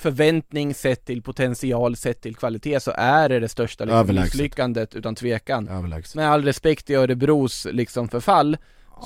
förväntning, 0.01 0.73
sett 0.73 1.05
till 1.05 1.21
potential, 1.21 1.95
sett 1.95 2.21
till 2.21 2.35
kvalitet 2.35 2.79
så 2.79 2.91
är 2.97 3.29
det 3.29 3.39
det 3.39 3.49
största 3.49 3.85
liksom, 3.85 4.15
misslyckandet 4.15 4.95
utan 4.95 5.15
tvekan. 5.15 5.67
Överlägset. 5.67 6.15
Med 6.15 6.29
all 6.31 6.43
respekt 6.43 6.89
i 6.89 6.93
Örebros 6.95 7.67
liksom 7.71 8.07
förfall 8.09 8.57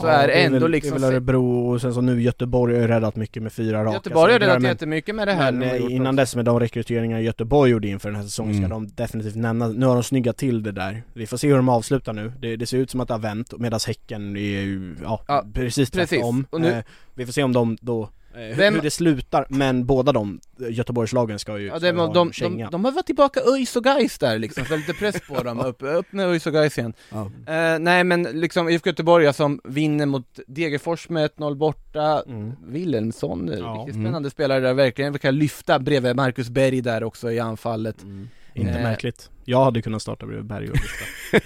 så 0.01 0.07
Ja, 0.07 0.11
är 0.11 0.27
det 0.27 0.33
är 0.33 0.45
ändå 0.45 0.59
väl, 0.59 0.71
liksom 0.71 0.91
Det 0.91 0.97
är 0.97 1.11
väl 1.11 1.13
Örebro 1.15 1.67
och 1.71 1.81
sen 1.81 1.93
så 1.93 2.01
nu 2.01 2.21
Göteborg 2.21 2.73
har 2.75 2.81
ju 2.81 2.87
räddat 2.87 3.15
mycket 3.15 3.43
med 3.43 3.53
fyra 3.53 3.83
raka 3.83 3.93
Göteborg 3.93 4.31
har 4.33 4.39
redan 4.39 4.61
men- 4.61 4.71
jättemycket 4.71 5.15
med 5.15 5.27
det 5.27 5.33
här 5.33 5.51
Men 5.51 5.59
de 5.61 5.67
har 5.69 5.75
eh, 5.89 5.95
innan 5.95 6.07
också. 6.07 6.15
dess 6.17 6.35
med 6.35 6.45
de 6.45 6.59
rekryteringar 6.59 7.19
Göteborg 7.19 7.71
gjorde 7.71 7.87
inför 7.87 8.09
den 8.09 8.15
här 8.15 8.23
säsongen 8.23 8.53
ska 8.53 8.65
Mm. 8.65 8.69
de 8.69 8.87
definitivt 9.03 9.35
nämna, 9.35 9.67
nu 9.67 9.85
har 9.85 9.93
de 9.93 10.03
snyggat 10.03 10.37
till 10.37 10.63
det 10.63 10.71
där 10.71 11.03
Vi 11.13 11.27
får 11.27 11.37
se 11.37 11.47
hur 11.47 11.55
de 11.55 11.69
avslutar 11.69 12.13
nu, 12.13 12.31
det, 12.39 12.55
det 12.55 12.65
ser 12.65 12.77
ut 12.77 12.89
som 12.91 12.99
att 12.99 13.07
det 13.07 13.13
har 13.13 13.19
vänt 13.19 13.53
medan 13.59 13.79
Häcken 13.87 14.35
är 14.35 14.39
ju, 14.39 14.95
ja, 15.03 15.21
Ja, 15.27 15.45
precis 15.53 15.91
precis. 15.91 16.09
tvärtom 16.09 16.45
Och 16.49 16.61
nu- 16.61 16.71
eh, 16.71 16.83
Vi 17.13 17.25
får 17.25 17.33
se 17.33 17.43
om 17.43 17.53
de 17.53 17.77
då, 17.81 18.09
eh, 18.35 18.57
Vem- 18.57 18.73
hur 18.75 18.81
det 18.81 18.91
slutar, 18.91 19.45
men 19.49 19.85
båda 19.85 20.11
de 20.11 20.39
eh, 20.61 20.69
Göteborgslagen 20.73 21.39
ska 21.39 21.59
ju 21.59 21.67
Ja, 21.67 21.79
det, 21.79 21.91
de, 21.91 22.13
de, 22.13 22.31
de, 22.39 22.67
de 22.71 22.85
har 22.85 22.91
varit 22.91 23.05
tillbaka 23.05 23.39
ÖIS 23.39 23.75
och 23.75 23.83
Gais 23.83 24.17
där 24.17 24.39
liksom, 24.39 24.65
så 24.65 24.75
lite 24.77 24.93
press 24.93 25.15
på 25.27 25.43
dem, 25.43 25.59
upp, 25.65 25.77
upp 25.83 26.11
med 26.11 26.25
ÖIS 26.27 26.47
och 26.47 26.53
Gais 26.53 26.77
igen 26.77 26.93
Ja. 27.09 27.21
Eh, 27.53 27.79
nej 27.79 28.03
men 28.03 28.23
liksom 28.23 28.69
IFK 28.69 28.89
Göteborg 28.89 29.33
som 29.33 29.61
vinner 29.63 30.05
mot 30.05 30.39
Degerfors 30.47 31.09
med 31.09 31.29
1-0 31.31 31.55
borta 31.55 32.23
Mm. 32.27 32.51
Wilhelmsson, 32.67 33.47
Ja. 33.47 33.53
riktigt 33.53 33.95
Mm. 33.95 34.05
spännande 34.05 34.29
spelare 34.29 34.59
där 34.59 34.73
verkligen, 34.73 35.13
vi 35.13 35.19
kan 35.19 35.35
lyfta 35.37 35.79
bredvid 35.79 36.15
Marcus 36.15 36.49
Berg 36.49 36.81
där 36.81 37.03
också 37.03 37.31
i 37.31 37.39
anfallet 37.39 38.03
Mm. 38.03 38.27
Inte 38.55 38.71
Eh. 38.71 38.83
märkligt. 38.83 39.29
Jag 39.47 39.63
hade 39.63 39.81
kunnat 39.81 40.01
starta 40.01 40.25
bredvid 40.25 40.45
Berg 40.45 40.69
och. 40.69 40.77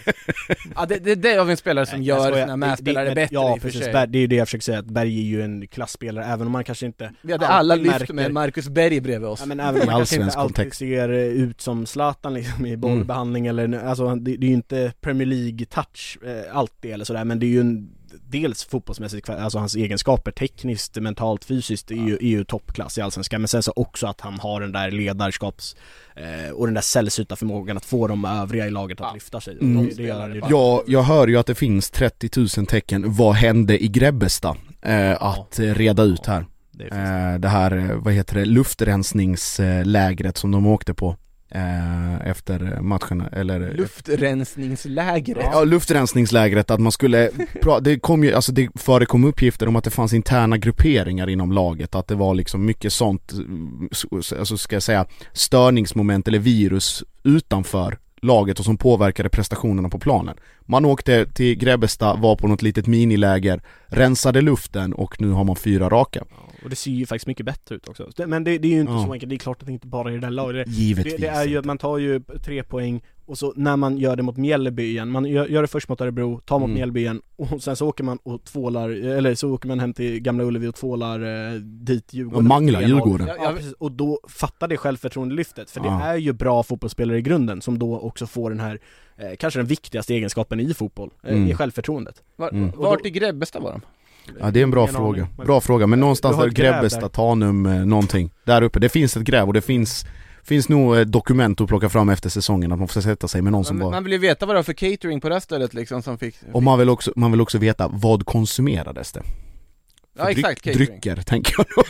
Ja 0.76 0.86
det, 0.86 0.98
det, 1.00 1.16
det 1.16 1.32
är 1.34 1.40
av 1.40 1.50
en 1.50 1.58
spelare 1.58 1.86
som 1.86 2.00
Nej, 2.00 2.08
gör 2.08 2.34
sina 2.34 2.46
Det- 2.48 2.58
medspelare 2.58 3.10
det- 3.10 3.16
bättre 3.16 3.34
Ja 3.36 3.54
i 3.56 3.58
och 3.58 3.62
för 3.62 3.68
precis, 3.70 3.84
sig 3.84 4.08
det 4.08 4.18
är 4.18 4.22
ju 4.22 4.28
det 4.28 4.36
jag 4.36 4.48
försöker 4.48 4.64
säga, 4.64 4.80
att 4.80 4.86
Berg 4.86 5.18
är 5.20 5.24
ju 5.24 5.42
en 5.42 5.68
klassspelare 5.68 6.26
även 6.26 6.46
om 6.48 6.52
man 6.54 6.64
kanske 6.64 6.86
inte 6.86 7.12
Vi 7.22 7.32
hade 7.32 7.48
alla 7.48 7.76
lyft 7.76 7.92
märker- 8.00 8.14
med 8.14 8.32
Marcus 8.34 8.70
Berg 8.70 9.02
bredvid 9.02 9.30
oss 9.30 9.40
Ja, 9.40 9.46
men 9.46 9.60
även 9.60 9.82
om 9.82 9.86
man 9.86 9.96
kanske 9.96 10.16
inte 10.16 10.38
alltid 10.38 10.56
kontext. 10.56 10.80
ser 10.80 11.10
eh, 11.10 11.18
ut 11.20 11.62
som 11.62 11.86
Zlatan 11.86 12.34
liksom 12.34 12.66
i 12.66 12.78
bollbehandling 12.78 13.48
eller, 13.48 13.80
alltså 13.86 14.16
det, 14.16 14.38
det 14.38 14.46
är 14.46 14.50
ju 14.50 14.54
inte 14.54 14.94
Premier 15.02 15.28
League-touch 15.28 16.18
eh, 16.26 16.56
alltid 16.58 16.92
eller 16.92 17.06
sådär 17.06 17.24
men 17.26 17.40
det 17.40 17.46
är 17.46 17.50
ju 17.50 17.60
en 17.60 17.90
Dels 18.28 18.64
fotbollsmässigt, 18.64 19.30
alltså 19.30 19.60
hans 19.60 19.76
egenskaper 19.76 20.32
tekniskt, 20.32 20.96
mentalt, 20.96 21.46
fysiskt 21.46 21.92
är 21.92 21.96
ju, 21.96 22.14
är 22.16 22.20
ju 22.22 22.44
toppklass 22.44 22.98
i 22.98 23.02
Allsvenskan 23.02 23.42
men 23.42 23.48
sen 23.48 23.64
så 23.64 23.74
också 23.76 24.08
att 24.08 24.22
han 24.22 24.40
har 24.40 24.62
den 24.62 24.72
där 24.72 24.92
ledarskaps 24.92 25.76
eh, 26.16 26.52
och 26.52 26.66
den 26.68 26.74
där 26.74 26.82
sällsynta 26.82 27.36
förmågan 27.36 27.78
att 27.78 27.86
få 27.86 28.08
de 28.08 28.26
övriga 28.26 28.68
i 28.68 28.72
laget 28.72 29.02
att 29.02 29.08
Ja. 29.08 29.14
lyfta 29.14 29.42
sig. 29.42 29.58
Mm. 29.62 29.90
Det, 29.98 30.04
gör. 30.04 30.44
Ja, 30.50 30.84
jag 30.88 31.04
hör 31.04 31.28
ju 31.28 31.38
att 31.38 31.46
det 31.46 31.56
finns 31.56 31.90
30 31.90 32.30
000 32.58 32.68
tecken, 32.68 33.14
vad 33.14 33.36
hände 33.36 33.84
i 33.84 33.88
Grebbestad? 33.88 34.58
Eh, 34.82 35.24
att 35.24 35.60
eh, 35.60 35.74
reda 35.74 36.04
ut 36.04 36.26
här. 36.26 36.46
Det 36.72 36.86
Eh, 36.88 37.40
det 37.40 37.48
här, 37.48 37.78
eh, 37.78 37.96
vad 37.96 38.14
heter 38.14 38.36
det, 38.36 38.46
luftrensningslägret 38.46 40.38
som 40.38 40.52
de 40.52 40.66
åkte 40.68 40.94
på 40.94 41.16
efter 42.24 42.82
matchen, 42.82 43.24
eller 43.32 43.74
Luftrensningslägret 43.74 45.46
Ja, 45.52 45.64
luftrensningslägret, 45.64 46.72
att 46.72 46.80
man 46.80 46.92
skulle, 46.92 47.30
det 47.82 48.00
kom 48.00 48.24
ju, 48.24 48.34
alltså 48.34 48.52
det 48.52 48.70
förekom 48.76 49.24
uppgifter 49.24 49.68
om 49.68 49.76
att 49.76 49.84
det 49.84 49.90
fanns 49.90 50.14
interna 50.14 50.58
grupperingar 50.58 51.30
inom 51.30 51.52
laget, 51.52 51.96
att 51.96 52.08
det 52.08 52.16
var 52.16 52.34
liksom 52.34 52.66
mycket 52.66 52.94
sånt, 52.94 53.34
alltså 54.40 54.58
ska 54.58 54.76
jag 54.76 54.84
säga, 54.84 55.06
störningsmoment 55.34 56.28
eller 56.28 56.40
virus 56.40 57.04
utanför 57.24 57.98
laget 58.22 58.60
och 58.60 58.66
som 58.66 58.78
påverkade 58.78 59.30
prestationerna 59.30 59.90
på 59.90 60.00
planen. 60.00 60.38
Man 60.62 60.86
åkte 60.86 61.26
till 61.26 61.56
Grebbestad, 61.56 62.20
var 62.20 62.36
på 62.36 62.48
något 62.48 62.62
litet 62.62 62.88
miniläger, 62.88 63.62
rensade 63.88 64.42
luften 64.42 64.94
och 64.94 65.22
nu 65.22 65.30
har 65.30 65.44
man 65.44 65.56
fyra 65.56 65.90
raka. 65.90 66.24
Och 66.64 66.70
det 66.70 66.76
ser 66.76 66.92
ju 66.92 67.06
faktiskt 67.06 67.28
mycket 67.28 67.46
bättre 67.46 67.76
ut 67.76 67.88
också. 67.88 68.10
Men 68.28 68.44
det, 68.44 68.58
det 68.58 68.68
är 68.68 68.72
ju 68.72 68.80
inte 68.80 68.92
Ja. 68.94 69.06
så 69.06 69.14
enkelt, 69.14 69.30
det 69.30 69.36
är 69.36 69.38
klart 69.38 69.62
att 69.62 69.66
det 69.68 69.74
inte 69.74 69.88
bara 69.88 70.10
är 70.10 70.14
det 70.14 70.20
där 70.20 70.30
laget. 70.30 70.66
Det, 70.68 70.72
Givetvis. 70.72 71.14
det, 71.16 71.22
det 71.22 71.28
är 71.28 71.46
ju 71.46 71.58
att 71.58 71.66
man 71.66 71.78
tar 71.78 71.98
ju 71.98 72.20
tre 72.46 72.64
poäng 72.64 73.02
och 73.26 73.38
så 73.38 73.54
när 73.56 73.78
man 73.78 73.98
gör 73.98 74.16
det 74.16 74.24
mot 74.24 74.38
Mjällby 74.38 74.84
igen, 74.84 75.10
man 75.12 75.26
gör, 75.26 75.48
gör 75.48 75.62
det 75.62 75.68
först 75.68 75.90
mot 75.90 76.02
Örebro, 76.02 76.40
tar 76.46 76.60
mot 76.60 76.66
Mm. 76.68 76.76
Mjällby 76.76 77.00
igen 77.00 77.22
och 77.36 77.64
sen 77.64 77.76
så 77.76 77.88
åker 77.88 78.04
man 78.04 78.18
och 78.24 78.44
tvålar, 78.44 78.90
eller 78.90 79.36
så 79.36 79.52
åker 79.54 79.68
man 79.68 79.80
hem 79.80 79.94
till 79.94 80.20
Gamla 80.20 80.44
Ullevi 80.44 80.68
och 80.68 80.76
tvålar 80.76 81.50
eh, 81.54 81.54
dit 81.60 82.14
Djurgården 82.14 82.38
Och 82.38 82.44
manglar 82.44 82.82
3-0. 82.82 82.88
Djurgården. 82.88 83.28
Ja, 83.28 83.36
ja, 83.44 83.54
precis. 83.58 83.74
och 83.74 83.92
då 83.92 84.20
fattar 84.28 84.68
det 84.68 84.78
självförtroendelyftet, 84.78 85.70
för 85.72 85.80
Ja. 85.86 85.86
det 86.04 86.04
är 86.06 86.16
ju 86.16 86.34
bra 86.34 86.64
fotbollsspelare 86.64 87.18
i 87.18 87.22
grunden 87.22 87.62
som 87.62 87.80
då 87.80 88.00
också 88.00 88.28
får 88.28 88.50
den 88.50 88.60
här 88.60 88.80
eh, 89.18 89.36
Kanske 89.40 89.60
den 89.60 89.68
viktigaste 89.68 90.14
egenskapen 90.14 90.60
i 90.60 90.74
fotboll, 90.74 91.10
eh, 91.24 91.34
Mm. 91.36 91.48
i 91.50 91.54
självförtroendet 91.54 92.24
Var, 92.36 92.50
Mm. 92.50 92.72
Vart 92.76 93.06
i 93.06 93.10
Grebbestad 93.10 93.64
var 93.64 93.72
de? 93.72 93.82
Ja 94.40 94.52
det 94.52 94.60
är 94.60 94.64
en 94.64 94.72
bra 94.72 94.82
Ingen 94.84 94.96
fråga, 94.96 95.24
aning. 95.24 95.46
bra 95.46 95.62
fråga, 95.62 95.88
men 95.88 96.00
någonstans 96.00 96.38
där 96.38 96.50
Grebbestad, 96.50 97.02
där. 97.02 97.08
Tanum, 97.10 97.66
eh, 97.66 97.86
någonting 97.86 98.32
Där 98.46 98.62
uppe, 98.62 98.80
det 98.80 98.90
finns 98.90 99.18
ett 99.18 99.24
gräv 99.24 99.48
och 99.48 99.54
det 99.54 99.62
finns 99.62 100.06
Finns 100.44 100.70
nog 100.70 100.98
eh, 100.98 101.02
dokument 101.02 101.62
att 101.62 101.68
plocka 101.68 101.90
fram 101.90 102.10
efter 102.10 102.30
säsongen 102.30 102.72
att 102.72 102.80
man 102.80 102.88
får 102.88 103.02
sätta 103.02 103.28
sig 103.28 103.42
med 103.42 103.52
någon 103.52 103.66
som 103.66 103.78
Man, 103.78 103.86
var 103.86 103.92
man 103.92 104.04
vill 104.04 104.14
ju 104.14 104.20
veta 104.20 104.46
vad 104.46 104.56
det 104.56 104.58
var 104.58 104.64
för 104.64 104.74
catering 104.74 105.22
på 105.22 105.30
det 105.30 105.36
här 105.36 105.40
stället 105.40 105.74
liksom 105.74 106.02
som 106.02 106.18
fick, 106.18 106.36
Och 106.54 106.64
man 106.64 106.80
vill 106.80 106.90
också, 106.90 107.14
man 107.16 107.32
vill 107.32 107.42
också 107.42 107.58
veta 107.58 107.88
vad 107.88 108.26
konsumerades 108.26 109.12
det? 109.12 109.22
Ja 110.18 110.24
För 110.24 110.32
exakt, 110.32 110.64
dryck, 110.64 110.78
catering 110.78 110.88
Drycker 111.02 111.16
tänker 111.22 111.54
jag 111.58 111.66
då 111.76 111.84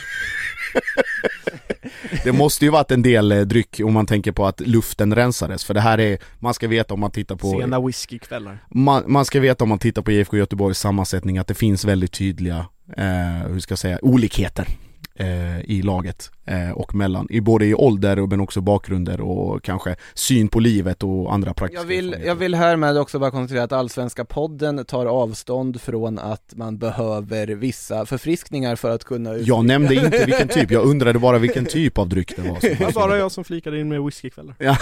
Det 2.24 2.32
måste 2.32 2.64
ju 2.64 2.70
varit 2.70 2.90
en 2.90 3.02
del 3.02 3.32
eh, 3.32 3.40
dryck 3.40 3.80
om 3.84 3.92
man 3.92 4.06
tänker 4.06 4.32
på 4.32 4.46
att 4.46 4.60
luften 4.60 5.14
rensades, 5.14 5.64
för 5.64 5.74
det 5.74 5.80
här 5.80 6.00
är, 6.00 6.18
man 6.38 6.54
ska 6.54 6.68
veta 6.68 6.94
om 6.94 7.00
man 7.00 7.10
tittar 7.10 7.36
på 7.36 7.50
Sena 7.50 7.80
whiskykvällar. 7.80 8.58
man, 8.68 9.04
man 9.06 9.24
ska 9.24 9.40
veta 9.40 9.64
om 9.64 9.68
man 9.68 9.78
tittar 9.78 10.02
på 10.02 10.12
IFK 10.12 10.36
Göteborgs 10.36 10.78
sammansättning 10.78 11.38
att 11.38 11.46
det 11.46 11.54
finns 11.54 11.84
väldigt 11.84 12.12
tydliga, 12.12 12.66
eh, 12.96 13.48
hur 13.48 13.60
ska 13.60 13.72
jag 13.72 13.78
säga, 13.78 13.98
olikheter 14.02 14.66
eh, 15.14 15.60
i 15.60 15.82
laget 15.82 16.30
eh, 16.46 16.70
och 16.70 16.94
mellan, 16.94 17.26
i 17.30 17.40
både 17.40 17.66
i 17.66 17.74
ålder 17.74 18.16
men 18.26 18.40
också 18.40 18.60
bakgrunder 18.60 19.20
och 19.20 19.62
kanske 19.62 19.96
syn 20.14 20.48
på 20.48 20.60
livet 20.60 21.02
och 21.02 21.34
andra 21.34 21.54
praktiska 21.54 21.80
Jag 21.82 21.88
vill, 21.88 22.16
jag 22.24 22.34
vill 22.34 22.54
härmed 22.54 22.98
också 22.98 23.18
bara 23.18 23.30
konstatera 23.30 23.64
att 23.64 23.72
Allsvenska 23.72 24.24
podden 24.24 24.84
tar 24.84 25.06
avstånd 25.06 25.80
från 25.80 26.18
att 26.18 26.52
man 26.56 26.78
behöver 26.78 27.46
vissa 27.46 28.06
förfriskningar 28.06 28.76
för 28.76 28.90
att 28.90 29.04
kunna 29.04 29.36
Jag 29.36 29.64
nämnde 29.64 29.94
inte 30.04 30.24
vilken 30.24 30.48
typ, 30.48 30.70
jag 30.70 30.84
undrade 30.86 31.18
bara 31.18 31.38
vilken 31.38 31.66
typ 31.66 31.98
av 31.98 32.08
dryck 32.08 32.36
det 32.36 32.42
var 32.42 32.60
som 32.60 32.68
Det 32.78 32.80
var 32.80 32.92
bara 32.92 33.18
jag 33.18 33.32
som 33.32 33.44
flikade 33.44 33.80
in 33.80 33.88
med 33.88 34.02
whiskykvällar. 34.02 34.54
Ja, 34.58 34.76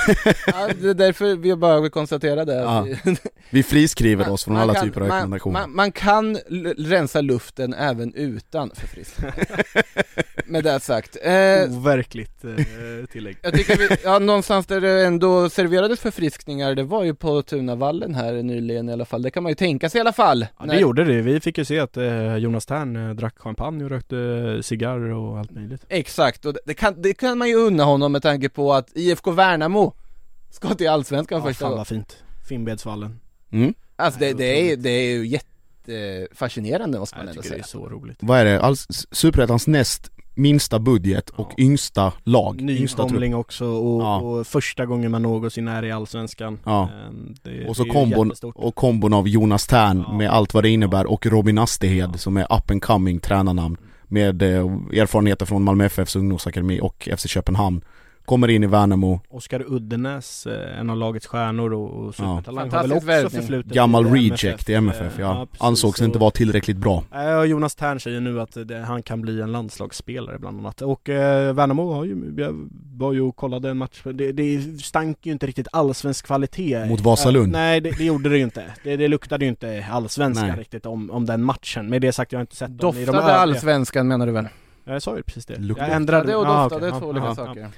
det 0.81 0.89
är 0.90 0.94
därför 0.94 1.36
vi 1.36 1.57
bara 1.57 1.81
vill 1.81 1.90
konstatera 1.90 2.44
det. 2.44 2.55
Ja. 2.55 2.86
Vi 3.51 3.62
friskriver 3.62 4.28
oss 4.31 4.44
från 4.44 4.55
Man 4.55 4.62
alla 4.62 4.74
kan- 4.74 4.85
typer 4.85 5.01
av 5.01 5.07
rekommendationer 5.07 5.61
man, 5.61 5.77
man 5.77 5.93
kan 5.93 6.36
rensa 6.77 7.20
luften 7.20 7.74
även 7.74 8.15
utan 8.15 8.70
förfriskningar. 8.74 9.35
Med 10.47 10.65
det 10.65 10.81
sagt. 10.81 11.16
Eh, 11.23 11.32
Overkligt 11.78 12.45
eh, 12.45 12.51
tillägg. 13.12 13.36
jag 13.43 13.55
tycker 13.55 13.77
vi, 13.78 13.89
ja 14.05 14.19
någonstans 14.19 14.66
där 14.66 14.81
det 14.81 15.07
ändå 15.07 15.51
serverades 15.51 16.01
förfriskningar, 16.01 16.74
det 16.74 16.82
var 16.82 17.05
ju 17.05 17.15
på 17.15 17.43
Tunavallen 17.43 18.15
här 18.15 18.32
nyligen 18.43 18.89
i 18.89 18.93
alla 18.93 19.05
fall. 19.05 19.23
Det 19.23 19.31
kan 19.31 19.43
man 19.43 19.51
ju 19.51 19.55
tänka 19.57 19.89
sig 19.90 19.99
i 19.99 20.01
alla 20.01 20.12
fall. 20.12 20.47
Ja, 20.59 20.65
När- 20.65 20.74
det 20.74 20.81
gjorde 20.81 21.05
det. 21.05 21.23
Vi 21.23 21.40
fick 21.40 21.59
ju 21.59 21.65
se 21.65 21.78
att 21.78 21.97
eh, 21.97 22.36
Jonas 22.36 22.66
Tern 22.66 22.97
eh, 23.09 23.15
drack 23.15 23.39
champagne 23.39 23.85
och 23.85 23.90
rökte 23.90 24.19
eh, 24.57 24.61
cigarr 24.62 25.01
och 25.12 25.39
allt 25.39 25.51
möjligt. 25.51 25.85
Exakt, 25.89 26.45
och 26.45 26.53
det, 26.53 26.61
det, 26.65 26.74
kan, 26.74 27.03
det 27.03 27.15
kan 27.15 27.39
man 27.39 27.49
ju 27.49 27.55
unna 27.55 27.85
honom 27.85 28.12
med 28.12 28.23
tanke 28.23 28.49
på 28.49 28.73
att 28.74 28.89
IFK 28.95 29.31
Värnamo 29.31 29.95
ska 30.51 30.74
till 30.74 30.89
Allsvenskan 30.89 31.39
Ja, 31.39 31.45
första 31.47 31.61
fan 31.61 31.69
gången. 31.70 31.78
vad 31.78 31.86
fint. 31.89 32.16
Finnvedsvallen. 32.49 33.20
mm. 33.53 33.74
Alltså 33.97 34.20
det, 34.20 34.32
det, 34.32 34.73
är, 34.73 34.77
det 34.77 34.90
är 34.90 35.11
ju 35.16 35.24
jättefascinerande 35.93 36.98
måste 36.98 37.16
man 37.16 37.27
Jag 37.27 37.31
ändå 37.31 37.43
tycker 37.43 37.56
det 37.56 37.65
säga. 37.65 37.82
är 37.82 37.89
så 37.89 37.94
roligt. 37.97 38.19
Vad 38.20 38.39
är 38.39 38.44
det? 38.44 38.60
Alls, 38.62 38.86
Superettans 39.12 39.66
näst 39.66 40.10
minsta 40.35 40.78
budget 40.78 41.31
och 41.31 41.52
Ja. 41.56 41.65
yngsta 41.65 42.12
lag, 42.24 42.60
Nykomling 42.60 43.35
också 43.35 43.66
och, 43.66 44.02
Ja. 44.02 44.16
och 44.20 44.47
första 44.47 44.86
gången 44.86 45.10
man 45.10 45.23
någonsin 45.23 45.69
är 45.69 45.85
i 45.85 45.90
Allsvenskan. 45.93 46.59
Ja. 46.65 46.82
Ehm, 47.09 47.35
Det, 47.43 47.69
Och 47.69 47.77
så 47.77 47.85
kombon, 47.85 48.32
och 48.55 48.74
kombon 48.74 49.12
av 49.15 49.28
Jonas 49.28 49.66
Tern 49.66 50.05
Ja. 50.06 50.12
med 50.12 50.31
allt 50.31 50.55
vad 50.55 50.65
det 50.65 50.70
innebär 50.70 51.06
och 51.06 51.27
Robin 51.27 51.59
Astehed 51.59 52.10
Ja. 52.12 52.19
som 52.19 52.36
är 52.36 52.43
up 52.56 52.70
and 52.70 52.82
coming 52.82 53.20
tränarnamn 53.20 53.77
med 54.05 54.43
eh, 54.43 54.48
erfarenheter 55.01 55.47
från 55.47 55.62
Malmö 55.65 55.85
FFs 55.85 56.16
ungdomsakademi 56.16 56.81
och 56.82 57.09
FC 57.16 57.28
Köpenhamn 57.28 57.81
Kommer 58.28 58.48
in 58.48 58.64
i 58.64 58.66
Värnamo, 58.66 59.20
Oskar 59.28 59.64
Uddenäs, 59.68 60.46
eh, 60.46 60.80
en 60.80 60.90
av 60.90 60.96
lagets 60.96 61.26
stjärnor 61.26 61.72
och, 61.72 62.14
supertalang 62.14 62.70
har 62.70 62.82
väl 62.82 62.92
också 62.92 63.06
värvning. 63.06 63.30
förflutet 63.30 63.72
gammal 63.72 64.06
i 64.06 64.10
reject 64.10 64.68
i 64.68 64.74
MFF 64.74 65.18
ja. 65.18 65.46
precis. 65.50 65.62
Ansågs 65.64 66.02
inte 66.02 66.18
vara 66.18 66.30
tillräckligt 66.30 66.76
bra 66.76 67.05
och 67.38 67.46
Jonas 67.46 67.74
Tern 67.74 68.00
säger 68.00 68.20
nu 68.20 68.40
att 68.40 68.68
det, 68.68 68.78
han 68.78 69.02
kan 69.02 69.20
bli 69.20 69.40
en 69.40 69.52
landslagsspelare 69.52 70.38
bland 70.38 70.59
annat. 70.60 70.82
Och 70.82 71.09
eh, 71.09 71.55
Värnamo 71.55 71.92
har 71.92 72.05
ju, 72.05 72.34
jag 72.36 72.68
var 72.96 73.12
ju 73.12 73.20
och 73.20 73.36
kollade 73.36 73.70
en 73.70 73.76
match, 73.76 74.02
det, 74.05 74.32
det 74.32 74.62
stank 74.82 75.26
ju 75.26 75.32
inte 75.32 75.46
riktigt 75.46 75.68
allsvensk 75.72 76.26
kvalitet. 76.26 76.86
Mot 76.86 77.00
Vasalund. 77.00 77.46
Eh, 77.55 77.60
nej, 77.60 77.80
det, 77.80 77.90
det 77.90 78.05
gjorde 78.05 78.28
det 78.28 78.36
ju 78.36 78.44
inte. 78.44 78.64
Det, 78.84 78.96
det 78.96 79.09
luktade 79.09 79.44
ju 79.44 79.48
inte 79.48 79.86
allsvenska 79.90 80.46
Nej. 80.46 80.59
riktigt 80.59 80.86
om, 80.86 81.10
om 81.10 81.26
den 81.26 81.42
matchen. 81.44 81.88
Med 81.90 82.02
det 82.02 82.12
sagt, 82.12 82.32
jag 82.32 82.38
har 82.38 82.42
inte 82.42 82.56
sett 82.56 82.78
dem 82.78 82.96
i 82.96 82.98
de 82.98 83.06
Doftade 83.06 83.34
allsvenskan 83.34 84.09
menar 84.09 84.26
du 84.26 84.32
väl? 84.32 84.48
Ja, 84.84 84.92
Jag 84.92 85.02
sa 85.02 85.16
ju 85.16 85.22
precis 85.22 85.46
det. 85.46 85.56
Luktade. 85.56 85.88
Jag 85.88 85.96
ändrade 85.96 86.32
Doftade 86.32 86.36
och 86.50 86.56
Ah, 86.56 86.62
doftade 86.62 86.86
okej. 86.88 86.96
är 86.96 87.00
två 87.00 87.06
Ja, 87.06 87.10
olika 87.10 87.26
ja, 87.26 87.34
saker. 87.34 87.60
Ja. 87.60 87.68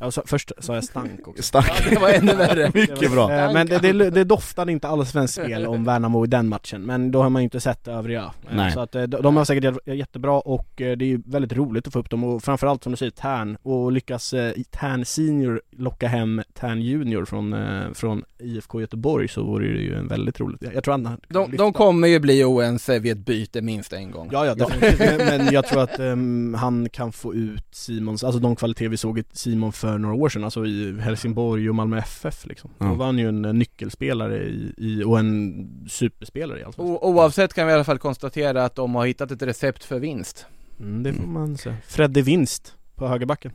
Ja, 0.00 0.10
så, 0.10 0.22
först 0.26 0.52
sa 0.58 0.74
jag 0.74 0.84
stank 0.84 1.28
också. 1.28 1.42
Stark 1.42 1.72
Ja, 1.84 1.90
det 1.90 1.98
var 2.00 2.08
ännu 2.08 2.34
värre. 2.34 2.70
Mycket 2.74 3.12
bra 3.12 3.32
Eh, 3.32 3.52
Men 3.52 3.66
det, 3.66 3.78
det, 3.78 4.10
det 4.10 4.24
doftade 4.24 4.72
inte 4.72 4.88
allsvenskt 4.88 5.42
spel 5.42 5.66
om 5.66 5.84
Värnamo 5.84 6.24
i 6.24 6.28
den 6.28 6.48
matchen, 6.48 6.82
men 6.82 7.10
då 7.10 7.22
har 7.22 7.30
man 7.30 7.42
ju 7.42 7.44
inte 7.44 7.60
sett 7.60 7.88
övriga. 7.88 8.22
Eh, 8.22 8.56
Nej. 8.56 8.72
Så 8.72 8.80
att 8.80 8.94
eh, 8.94 9.02
de 9.02 9.22
de 9.22 9.36
har 9.36 9.44
säkert 9.44 9.64
jät- 9.64 9.94
jättebra 9.94 10.40
och 10.40 10.68
det 10.76 10.84
är 10.84 11.02
ju 11.02 11.22
väldigt 11.26 11.52
roligt 11.52 11.86
att 11.86 11.92
få 11.92 11.98
upp 11.98 12.10
dem 12.10 12.24
och 12.24 12.42
framförallt 12.42 12.82
som 12.82 12.92
du 12.92 12.96
säger 12.96 13.10
Tern 13.10 13.56
och 13.62 13.92
lyckas 13.92 14.34
Tern 14.70 15.04
Senior 15.04 15.62
locka 15.70 16.08
hem 16.08 16.42
Tern 16.54 16.82
Junior 16.82 17.24
från, 17.24 17.54
från 17.94 18.24
IFK 18.38 18.80
Göteborg 18.80 19.28
så 19.28 19.42
vore 19.44 19.66
det 19.72 19.80
ju 19.80 19.94
en 19.94 20.08
väldigt 20.08 20.40
roligt. 20.40 20.62
Jag 20.74 20.84
tror 20.84 20.98
kan 21.04 21.20
De, 21.28 21.56
de 21.56 21.72
kommer 21.72 22.08
ju 22.08 22.18
bli 22.18 22.44
oense 22.44 22.98
vid 22.98 23.12
ett 23.12 23.18
byte 23.18 23.62
minst 23.62 23.92
en 23.92 24.10
gång. 24.10 24.28
Ja, 24.32 24.46
ja 24.46 24.54
definitivt, 24.54 25.18
men, 25.18 25.52
jag 25.52 25.66
tror 25.66 25.82
att 25.82 25.98
ehm, 25.98 26.54
han 26.58 26.88
kan 26.88 27.12
få 27.12 27.34
ut 27.34 27.64
Simons, 27.70 28.24
alltså 28.24 28.40
de 28.40 28.56
kvaliteter 28.56 28.88
vi 28.88 28.96
såg 28.96 29.18
i 29.18 29.24
Simon 29.32 29.72
för 29.72 29.87
några 29.96 30.14
år 30.14 30.28
sedan, 30.28 30.44
alltså 30.44 30.66
i 30.66 31.00
Helsingborg 31.00 31.68
och 31.68 31.74
Malmö 31.74 31.98
FF 31.98 32.46
liksom. 32.46 32.70
Ja. 32.78 32.86
Då 32.86 32.94
var 32.94 33.06
han 33.06 33.18
ju 33.18 33.28
en 33.28 33.44
eh, 33.44 33.52
nyckelspelare 33.52 34.38
i, 34.44 34.74
i, 34.76 35.04
och 35.04 35.18
en 35.18 35.68
superspelare 35.88 36.60
i 36.60 36.64
Allsvenskan. 36.64 36.96
O- 36.96 36.98
oavsett 37.02 37.54
kan 37.54 37.66
vi 37.66 37.72
i 37.72 37.74
alla 37.74 37.84
fall 37.84 37.98
konstatera 37.98 38.64
att 38.64 38.74
de 38.74 38.94
har 38.94 39.06
hittat 39.06 39.30
ett 39.30 39.42
recept 39.42 39.84
för 39.84 39.98
vinst. 39.98 40.46
Mm, 40.80 41.02
det 41.02 41.12
får 41.12 41.26
man 41.26 41.56
säga. 41.58 41.76
Fredde 41.86 42.22
Vinst 42.22 42.74
på 42.94 43.08
högerbacken. 43.08 43.52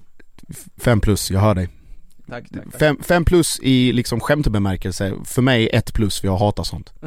Fem 0.77 1.01
plus, 1.01 1.31
jag 1.31 1.39
hör 1.39 1.55
dig 1.55 1.69
Tack, 2.29 2.49
tack, 2.49 2.63
tack. 2.71 2.79
Fem, 2.79 2.97
fem 3.03 3.25
plus 3.25 3.59
i 3.61 3.93
liksom 3.93 4.19
skämtbemärkelse, 4.19 5.13
för 5.25 5.41
mig 5.41 5.69
ett 5.73 5.93
plus 5.93 6.19
för 6.19 6.27
jag 6.27 6.37
hatar 6.37 6.63
sånt 6.63 6.93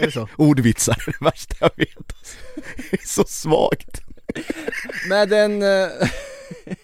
Är 0.00 0.06
det 0.06 0.12
så? 0.12 0.28
Ordvitsar 0.36 1.02
det 1.06 1.24
värsta 1.24 1.56
jag 1.60 1.70
vet. 1.76 2.14
Det 2.90 3.02
är 3.02 3.06
så 3.06 3.24
svagt 3.24 4.00
Med 5.08 5.28
den... 5.28 5.62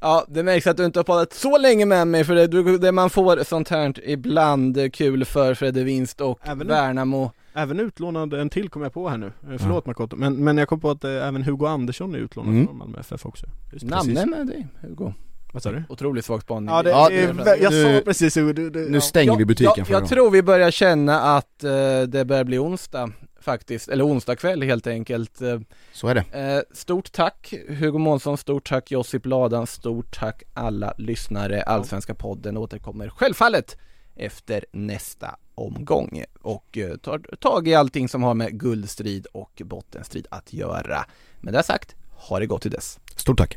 ja, 0.00 0.24
det 0.28 0.42
märks 0.42 0.66
att 0.66 0.76
du 0.76 0.84
inte 0.84 0.98
har 0.98 1.04
pratat 1.04 1.32
så 1.32 1.58
länge 1.58 1.86
med 1.86 2.06
mig 2.08 2.24
för 2.24 2.34
det, 2.34 2.78
det 2.78 2.92
man 2.92 3.10
får 3.10 3.44
sånt 3.44 3.68
här 3.68 4.08
ibland 4.08 4.94
kul 4.94 5.24
för 5.24 5.54
Fredde 5.54 5.84
Winst 5.84 6.20
och 6.20 6.38
Även- 6.42 6.66
Värnamo. 6.66 7.30
Även 7.56 7.80
utlånad, 7.80 8.34
en 8.34 8.50
till 8.50 8.68
kom 8.68 8.82
jag 8.82 8.92
på 8.92 9.08
här 9.08 9.16
nu. 9.18 9.26
Eh, 9.26 9.58
Förlåt 9.58 9.86
Makoto, 9.86 10.16
men, 10.16 10.44
men 10.44 10.58
jag 10.58 10.68
kom 10.68 10.80
på 10.80 10.90
att 10.90 11.04
eh, 11.04 11.10
även 11.28 11.42
Hugo 11.42 11.66
Andersson 11.66 12.14
är 12.14 12.18
utlånad 12.18 12.54
Mm. 12.54 12.66
från 12.66 12.78
Malmö 12.78 12.98
FF 13.00 13.26
också. 13.26 13.46
Just 13.72 13.84
Namne 13.84 14.14
precis. 14.14 14.30
med 14.30 14.46
dig, 14.46 14.66
Hugo. 14.80 15.12
Vad 15.52 15.62
sa 15.62 15.72
du? 15.72 15.82
Otroligt 15.88 16.24
svag 16.24 16.42
spaning. 16.42 16.68
Ja, 16.74 16.82
det, 16.82 16.90
Ja, 16.90 17.08
det 17.08 17.56
jag 17.56 17.72
sa 17.72 18.00
precis 18.04 18.36
Hugo, 18.36 18.52
du, 18.52 18.70
du, 18.70 18.88
Nu 18.88 18.96
ja. 18.96 19.00
stänger 19.00 19.32
Ja, 19.32 19.36
vi 19.38 19.44
butiken 19.44 19.72
jag, 19.76 19.86
för 19.86 19.92
jag 19.94 20.00
idag. 20.00 20.08
tror 20.10 20.30
vi 20.30 20.42
börjar 20.42 20.70
känna 20.70 21.20
att 21.20 21.64
eh, 21.64 21.70
det 22.08 22.24
börjar 22.24 22.44
bli 22.44 22.58
onsdag 22.58 23.10
faktiskt, 23.44 23.88
eller 23.88 24.06
onsdag 24.06 24.36
kväll 24.36 24.62
helt 24.62 24.86
enkelt. 24.86 25.40
Eh, 25.40 25.60
Så 25.92 26.08
är 26.08 26.14
det 26.14 26.24
Eh, 26.32 26.62
stort 26.72 27.12
tack 27.12 27.54
Hugo 27.68 27.98
Månsson, 27.98 28.38
stort 28.38 28.68
tack 28.68 28.90
Josip 28.90 29.26
Ladan, 29.26 29.66
stort 29.66 30.18
tack 30.18 30.42
alla 30.54 30.94
lyssnare. 30.98 31.62
Allsvenska 31.62 32.14
podden 32.14 32.56
återkommer 32.56 33.08
självfallet 33.08 33.76
efter 34.16 34.64
nästa 34.72 35.36
omgång 35.54 36.24
och 36.42 36.78
eh, 36.78 36.96
tar 36.96 37.18
tag 37.18 37.68
i 37.68 37.74
allting 37.74 38.08
som 38.08 38.22
har 38.22 38.34
med 38.34 38.60
guldstrid 38.60 39.26
och 39.32 39.62
bottenstrid 39.64 40.26
att 40.30 40.52
göra. 40.52 41.04
Med 41.40 41.54
det 41.54 41.62
sagt, 41.62 41.94
ha 42.10 42.38
det 42.38 42.46
gott 42.46 42.62
till 42.62 42.70
dess. 42.70 42.98
Stort 43.16 43.38
tack 43.38 43.56